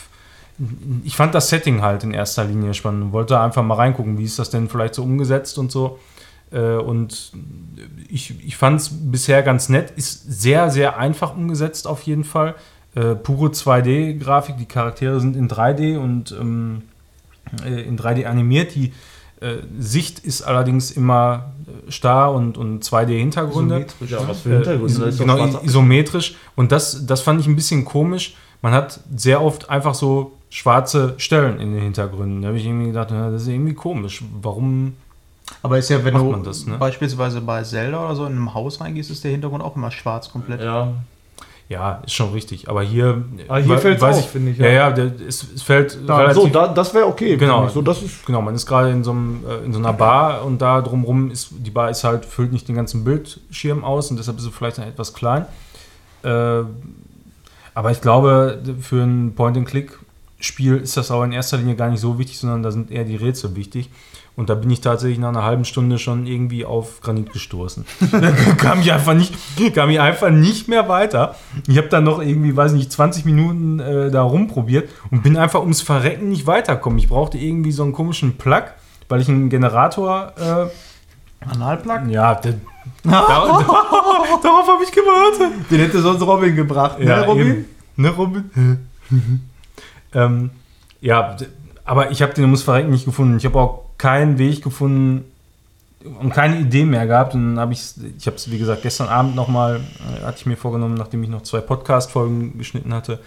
[1.02, 3.12] ich fand das Setting halt in erster Linie spannend.
[3.12, 5.98] Wollte einfach mal reingucken, wie ist das denn vielleicht so umgesetzt und so.
[6.52, 7.32] Äh, und
[8.08, 9.92] ich, ich fand es bisher ganz nett.
[9.96, 12.54] Ist sehr, sehr einfach umgesetzt auf jeden Fall.
[12.94, 14.56] Äh, pure 2D-Grafik.
[14.58, 16.82] Die Charaktere sind in 3D und ähm,
[17.64, 18.74] äh, in 3D animiert.
[18.74, 18.92] Die
[19.40, 23.76] äh, Sicht ist allerdings immer äh, starr und, und 2D-Hintergründe.
[23.76, 25.08] Isometrisch, ja, was für Hintergründe?
[25.08, 26.36] Äh, genau, isometrisch.
[26.54, 28.36] Und das, das fand ich ein bisschen komisch.
[28.60, 32.42] Man hat sehr oft einfach so schwarze Stellen in den Hintergründen.
[32.42, 34.22] Da habe ich irgendwie gedacht, das ist irgendwie komisch.
[34.40, 34.94] Warum
[35.62, 36.76] aber ist ja, wenn du das, ne?
[36.78, 40.30] beispielsweise bei Zelda oder so in einem Haus reingehst, ist der Hintergrund auch immer schwarz
[40.30, 40.60] komplett.
[40.60, 40.94] Ja,
[41.72, 42.68] ja, ist schon richtig.
[42.68, 44.58] Aber hier, ah, hier fällt es finde ich.
[44.58, 46.42] Ja, ja, ja es, es, fällt da, relativ.
[46.42, 47.36] So, da, das wäre okay.
[47.38, 48.42] Genau, so, das ist genau.
[48.42, 51.70] Man ist gerade in, so äh, in so einer Bar und da drumherum ist die
[51.70, 54.88] Bar ist halt füllt nicht den ganzen Bildschirm aus und deshalb ist sie vielleicht dann
[54.88, 55.46] etwas klein.
[56.22, 56.62] Äh,
[57.74, 62.18] aber ich glaube, für ein Point-and-Click-Spiel ist das auch in erster Linie gar nicht so
[62.18, 63.88] wichtig, sondern da sind eher die Rätsel wichtig.
[64.34, 67.84] Und da bin ich tatsächlich nach einer halben Stunde schon irgendwie auf Granit gestoßen.
[68.12, 69.34] da kam ich einfach nicht,
[69.74, 71.34] kam ich einfach nicht mehr weiter.
[71.68, 75.60] Ich habe dann noch irgendwie, weiß nicht, 20 Minuten äh, da rumprobiert und bin einfach
[75.60, 76.98] ums Verrecken nicht weiterkommen.
[76.98, 78.64] Ich brauchte irgendwie so einen komischen Plug,
[79.08, 80.32] weil ich einen Generator.
[80.38, 82.08] Äh, Analplug?
[82.08, 82.54] Ja, der,
[83.04, 83.46] da, da,
[84.42, 85.70] darauf habe ich gewartet.
[85.70, 86.98] Den hätte sonst Robin gebracht.
[86.98, 87.46] Ne, ja, Robin?
[87.46, 87.64] Eben.
[87.96, 88.50] Ne, Robin?
[90.14, 90.50] ähm,
[91.02, 91.36] ja,
[91.84, 93.36] aber ich habe den ums Verrecken nicht gefunden.
[93.36, 95.24] Ich habe auch keinen Weg gefunden
[96.20, 97.36] und keine Idee mehr gehabt.
[97.36, 100.46] Und dann habe ich, ich habe es wie gesagt gestern Abend nochmal, äh, hatte ich
[100.46, 103.20] mir vorgenommen, nachdem ich noch zwei Podcast-Folgen geschnitten hatte,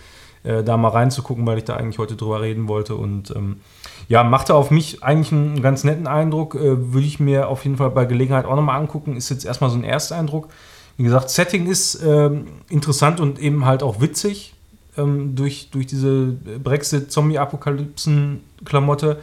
[0.43, 2.95] äh, da mal reinzugucken, weil ich da eigentlich heute drüber reden wollte.
[2.95, 3.61] Und ähm,
[4.09, 6.55] ja, machte auf mich eigentlich einen ganz netten Eindruck.
[6.55, 9.15] Äh, Würde ich mir auf jeden Fall bei Gelegenheit auch nochmal angucken.
[9.15, 10.49] Ist jetzt erstmal so ein Ersteindruck.
[10.97, 14.53] Wie gesagt, Setting ist ähm, interessant und eben halt auch witzig
[14.97, 19.21] ähm, durch, durch diese Brexit-Zombie-Apokalypsen-Klamotte.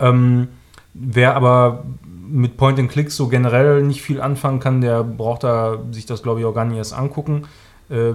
[0.00, 0.48] Ähm,
[0.94, 1.84] wer aber
[2.28, 6.22] mit Point and Click so generell nicht viel anfangen kann, der braucht da sich das,
[6.22, 7.44] glaube ich, auch gar nicht erst angucken.
[7.88, 8.12] Äh,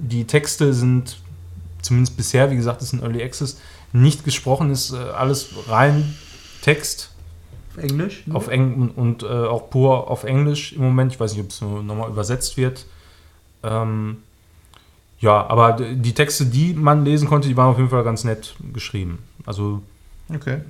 [0.00, 1.18] die Texte sind
[1.82, 3.58] zumindest bisher, wie gesagt, ist ein Early Access,
[3.92, 6.14] nicht gesprochen, ist äh, alles rein
[6.62, 7.10] Text.
[7.76, 8.24] Englisch?
[8.32, 11.12] Auf Eng und äh, auch pur auf Englisch im Moment.
[11.12, 12.86] Ich weiß nicht, ob es nochmal übersetzt wird.
[13.62, 14.18] Ähm,
[15.20, 18.56] ja, aber die Texte, die man lesen konnte, die waren auf jeden Fall ganz nett
[18.72, 19.18] geschrieben.
[19.46, 19.82] Also
[20.32, 20.60] okay.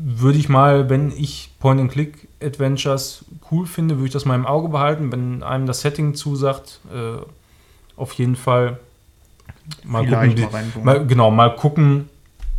[0.00, 5.10] Würde ich mal, wenn ich Point-and-Click-Adventures cool finde, würde ich das mal im Auge behalten.
[5.10, 7.20] Wenn einem das Setting zusagt, äh,
[7.96, 8.78] auf jeden Fall
[9.84, 10.84] mal Vielleicht gucken.
[10.84, 12.08] Mal, mal genau, mal gucken,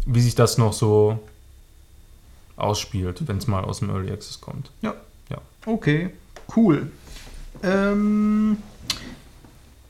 [0.05, 1.19] wie sich das noch so
[2.57, 4.71] ausspielt, wenn es mal aus dem Early Access kommt.
[4.81, 4.93] Ja.
[5.29, 5.37] ja.
[5.65, 6.09] Okay,
[6.55, 6.91] cool.
[7.63, 8.57] Ähm,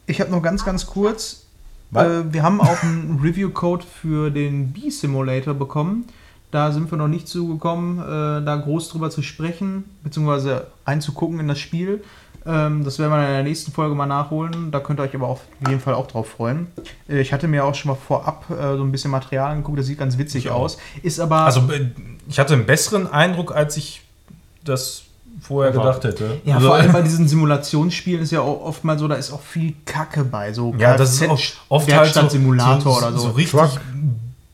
[0.05, 1.45] ich habe noch ganz, ganz kurz.
[1.93, 6.05] Äh, wir haben auch einen Review-Code für den B-Simulator bekommen.
[6.51, 11.47] Da sind wir noch nicht zugekommen, äh, da groß drüber zu sprechen, beziehungsweise einzugucken in
[11.47, 12.03] das Spiel.
[12.45, 14.71] Ähm, das werden wir in der nächsten Folge mal nachholen.
[14.71, 16.67] Da könnt ihr euch aber auf jeden Fall auch drauf freuen.
[17.07, 19.85] Äh, ich hatte mir auch schon mal vorab äh, so ein bisschen Material angeguckt, das
[19.85, 20.77] sieht ganz witzig ich aus.
[21.03, 21.41] Ist aber.
[21.41, 21.91] Also, äh,
[22.27, 24.01] ich hatte einen besseren Eindruck, als ich
[24.63, 25.03] das
[25.41, 26.41] vorher gedacht hätte.
[26.45, 29.31] Ja, also, vor allem bei diesen Simulationsspielen ist ja auch oft mal so, da ist
[29.31, 30.53] auch viel Kacke bei.
[30.53, 33.19] So ja, das ist auch oft halt so, Simulator so, oder so.
[33.19, 33.79] So richtig Truck.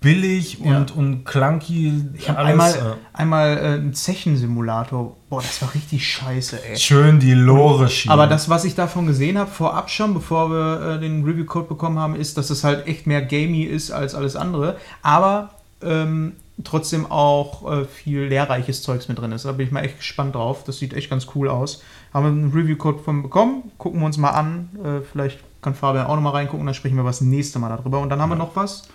[0.06, 0.78] Billig ja.
[0.78, 2.06] und, und clunky.
[2.14, 3.18] Ich habe einmal, äh.
[3.18, 5.18] einmal äh, einen Zechensimulator.
[5.30, 6.78] Boah, das war richtig scheiße, ey.
[6.78, 8.14] Schön die Lore schieben.
[8.14, 11.98] Aber das, was ich davon gesehen habe, vorab schon, bevor wir äh, den Review-Code bekommen
[11.98, 14.78] haben, ist, dass es halt echt mehr gamey ist als alles andere.
[15.02, 15.50] Aber
[15.82, 19.46] ähm, trotzdem auch äh, viel lehrreiches Zeugs mit drin ist.
[19.46, 20.64] Da bin ich mal echt gespannt drauf.
[20.66, 21.82] Das sieht echt ganz cool aus.
[22.14, 24.70] Haben wir einen Review-Code von bekommen, gucken wir uns mal an.
[24.84, 28.00] Äh, vielleicht kann Fabian auch noch mal reingucken, dann sprechen wir was nächste Mal darüber.
[28.02, 28.36] Und dann haben ja.
[28.36, 28.88] wir noch was.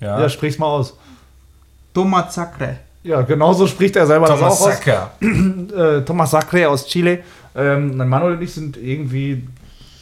[0.00, 0.96] Ja, ja sprich's mal aus.
[1.92, 2.78] Thomas Sacre.
[3.02, 5.02] Ja, genauso spricht er selber Thomas das auch Sacre.
[5.02, 5.72] aus.
[5.76, 7.20] äh, Thomas Sacre aus Chile.
[7.54, 9.46] Ähm, Manuel und ich sind irgendwie,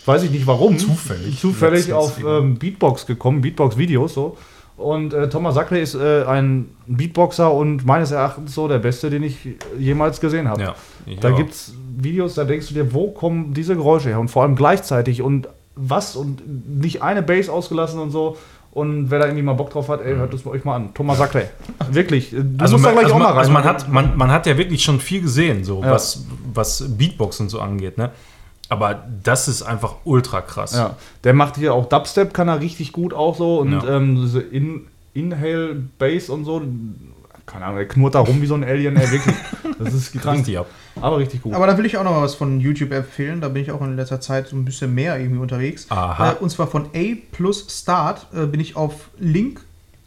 [0.07, 4.39] weiß ich nicht warum, zufällig, zufällig auf ähm, Beatbox gekommen, Beatbox-Videos so.
[4.77, 9.23] Und äh, Thomas Sacre ist äh, ein Beatboxer und meines Erachtens so der beste, den
[9.23, 9.37] ich
[9.79, 10.63] jemals gesehen habe.
[10.63, 10.75] Ja,
[11.21, 14.19] da gibt es Videos, da denkst du dir, wo kommen diese Geräusche her?
[14.19, 16.43] Und vor allem gleichzeitig und was und
[16.81, 18.37] nicht eine Bass ausgelassen und so.
[18.73, 20.95] Und wer da irgendwie mal Bock drauf hat, ey, hört das euch mal an.
[20.95, 21.51] Thomas Sacre.
[21.91, 22.31] Wirklich.
[22.31, 23.39] Du also musst man, da gleich also auch mal rein.
[23.39, 25.91] Also man hat, man, man hat ja wirklich schon viel gesehen, so ja.
[25.91, 28.11] was, was Beatbox und so angeht, ne?
[28.71, 30.75] Aber das ist einfach ultra krass.
[30.75, 33.59] Ja, der macht hier auch Dubstep, kann er richtig gut auch so.
[33.59, 33.97] Und ja.
[33.97, 36.63] ähm, diese In Inhale Bass und so,
[37.53, 39.35] keine Ahnung, er knurrt da rum wie so ein Alien, ey, wirklich.
[39.79, 40.39] Das ist krank.
[40.39, 40.67] Richtig ab.
[41.01, 41.53] Aber richtig gut.
[41.55, 43.41] Aber da will ich auch noch mal was von YouTube empfehlen.
[43.41, 45.87] Da bin ich auch in letzter Zeit so ein bisschen mehr irgendwie unterwegs.
[45.91, 46.33] Aha.
[46.33, 49.61] Äh, und zwar von A plus Start äh, bin ich auf Link,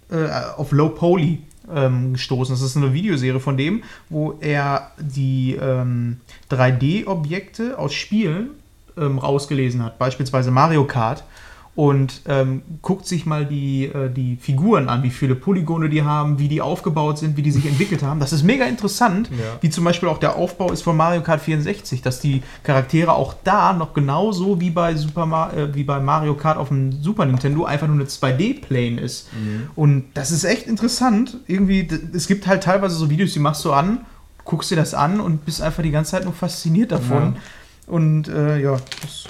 [0.09, 1.41] äh, auf Low Poly
[1.73, 2.53] ähm, gestoßen.
[2.53, 6.17] Das ist eine Videoserie von dem, wo er die ähm,
[6.51, 8.51] 3D-Objekte aus Spielen
[8.97, 11.23] ähm, rausgelesen hat, beispielsweise Mario Kart
[11.75, 16.39] und ähm, guckt sich mal die, äh, die Figuren an, wie viele Polygone die haben,
[16.39, 18.21] wie die aufgebaut sind, wie die sich entwickelt haben.
[18.21, 19.57] Das ist mega interessant, ja.
[19.59, 23.35] wie zum Beispiel auch der Aufbau ist von Mario Kart 64, dass die Charaktere auch
[23.43, 27.25] da noch genauso wie bei, Super Mar äh, wie bei Mario Kart auf dem Super
[27.25, 29.27] Nintendo einfach nur eine 2D-Plane ist.
[29.33, 29.69] Mhm.
[29.75, 31.39] Und das ist echt interessant.
[31.45, 34.05] Irgendwie, es gibt halt teilweise so Videos, die machst du an,
[34.45, 37.35] guckst dir das an und bist einfach die ganze Zeit nur fasziniert davon.
[37.35, 37.93] Ja.
[37.93, 39.25] Und äh, ja, das,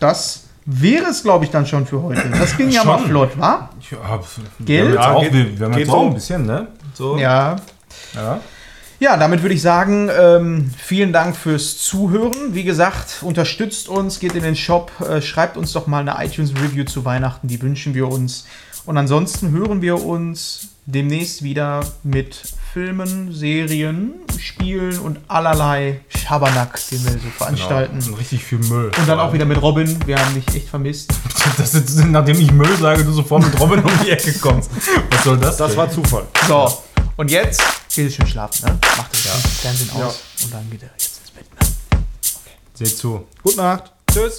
[0.00, 2.28] das wäre es, glaube ich, dann schon für heute.
[2.30, 3.70] Das ging ja mal flott, wa?
[3.90, 4.20] Ja,
[4.60, 4.94] Geld?
[4.94, 6.66] Ja, auch, wir, wir haben jetzt auch ein bisschen, ne?
[6.92, 7.16] So.
[7.16, 7.56] Ja.
[8.14, 8.40] Ja.
[8.98, 12.54] Ja, damit würde ich sagen, ähm, vielen Dank fürs Zuhören.
[12.54, 16.84] Wie gesagt, unterstützt uns, geht in den Shop, äh, schreibt uns doch mal eine iTunes-Review
[16.84, 18.46] zu Weihnachten, die wünschen wir uns.
[18.86, 22.42] Und ansonsten hören wir uns demnächst wieder mit
[22.76, 28.00] Filmen, Serien, Spielen und allerlei Schabernack, den wir so veranstalten.
[28.00, 28.90] Genau, richtig viel Müll.
[28.98, 29.98] Und dann auch wieder mit Robin.
[30.04, 31.10] Wir haben dich echt vermisst.
[31.56, 34.70] Das ist, nachdem ich Müll sage, du sofort mit Robin um die Ecke kommst.
[35.10, 35.56] Was soll das?
[35.56, 35.78] Das denn?
[35.78, 36.26] war Zufall.
[36.46, 36.82] So,
[37.16, 37.62] und jetzt
[37.94, 38.78] geht es schön schlafen, ne?
[38.98, 39.30] Macht das ja.
[39.30, 40.44] Fernsehen aus ja.
[40.44, 41.66] und dann geht er jetzt ins Bett, ne?
[41.94, 42.56] Okay.
[42.74, 43.26] Seht zu.
[43.42, 43.90] Gute Nacht.
[44.12, 44.36] Tschüss.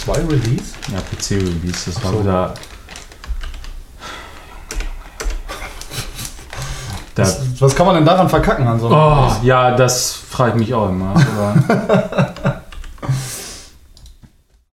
[0.00, 0.74] Zwei Release?
[0.92, 1.90] Ja, PC-Release.
[1.90, 2.20] Das war so.
[2.20, 2.54] wieder.
[7.16, 10.74] Was, was, kann man denn daran verkacken, an so oh, Ja, das frage ich mich
[10.74, 11.12] auch immer.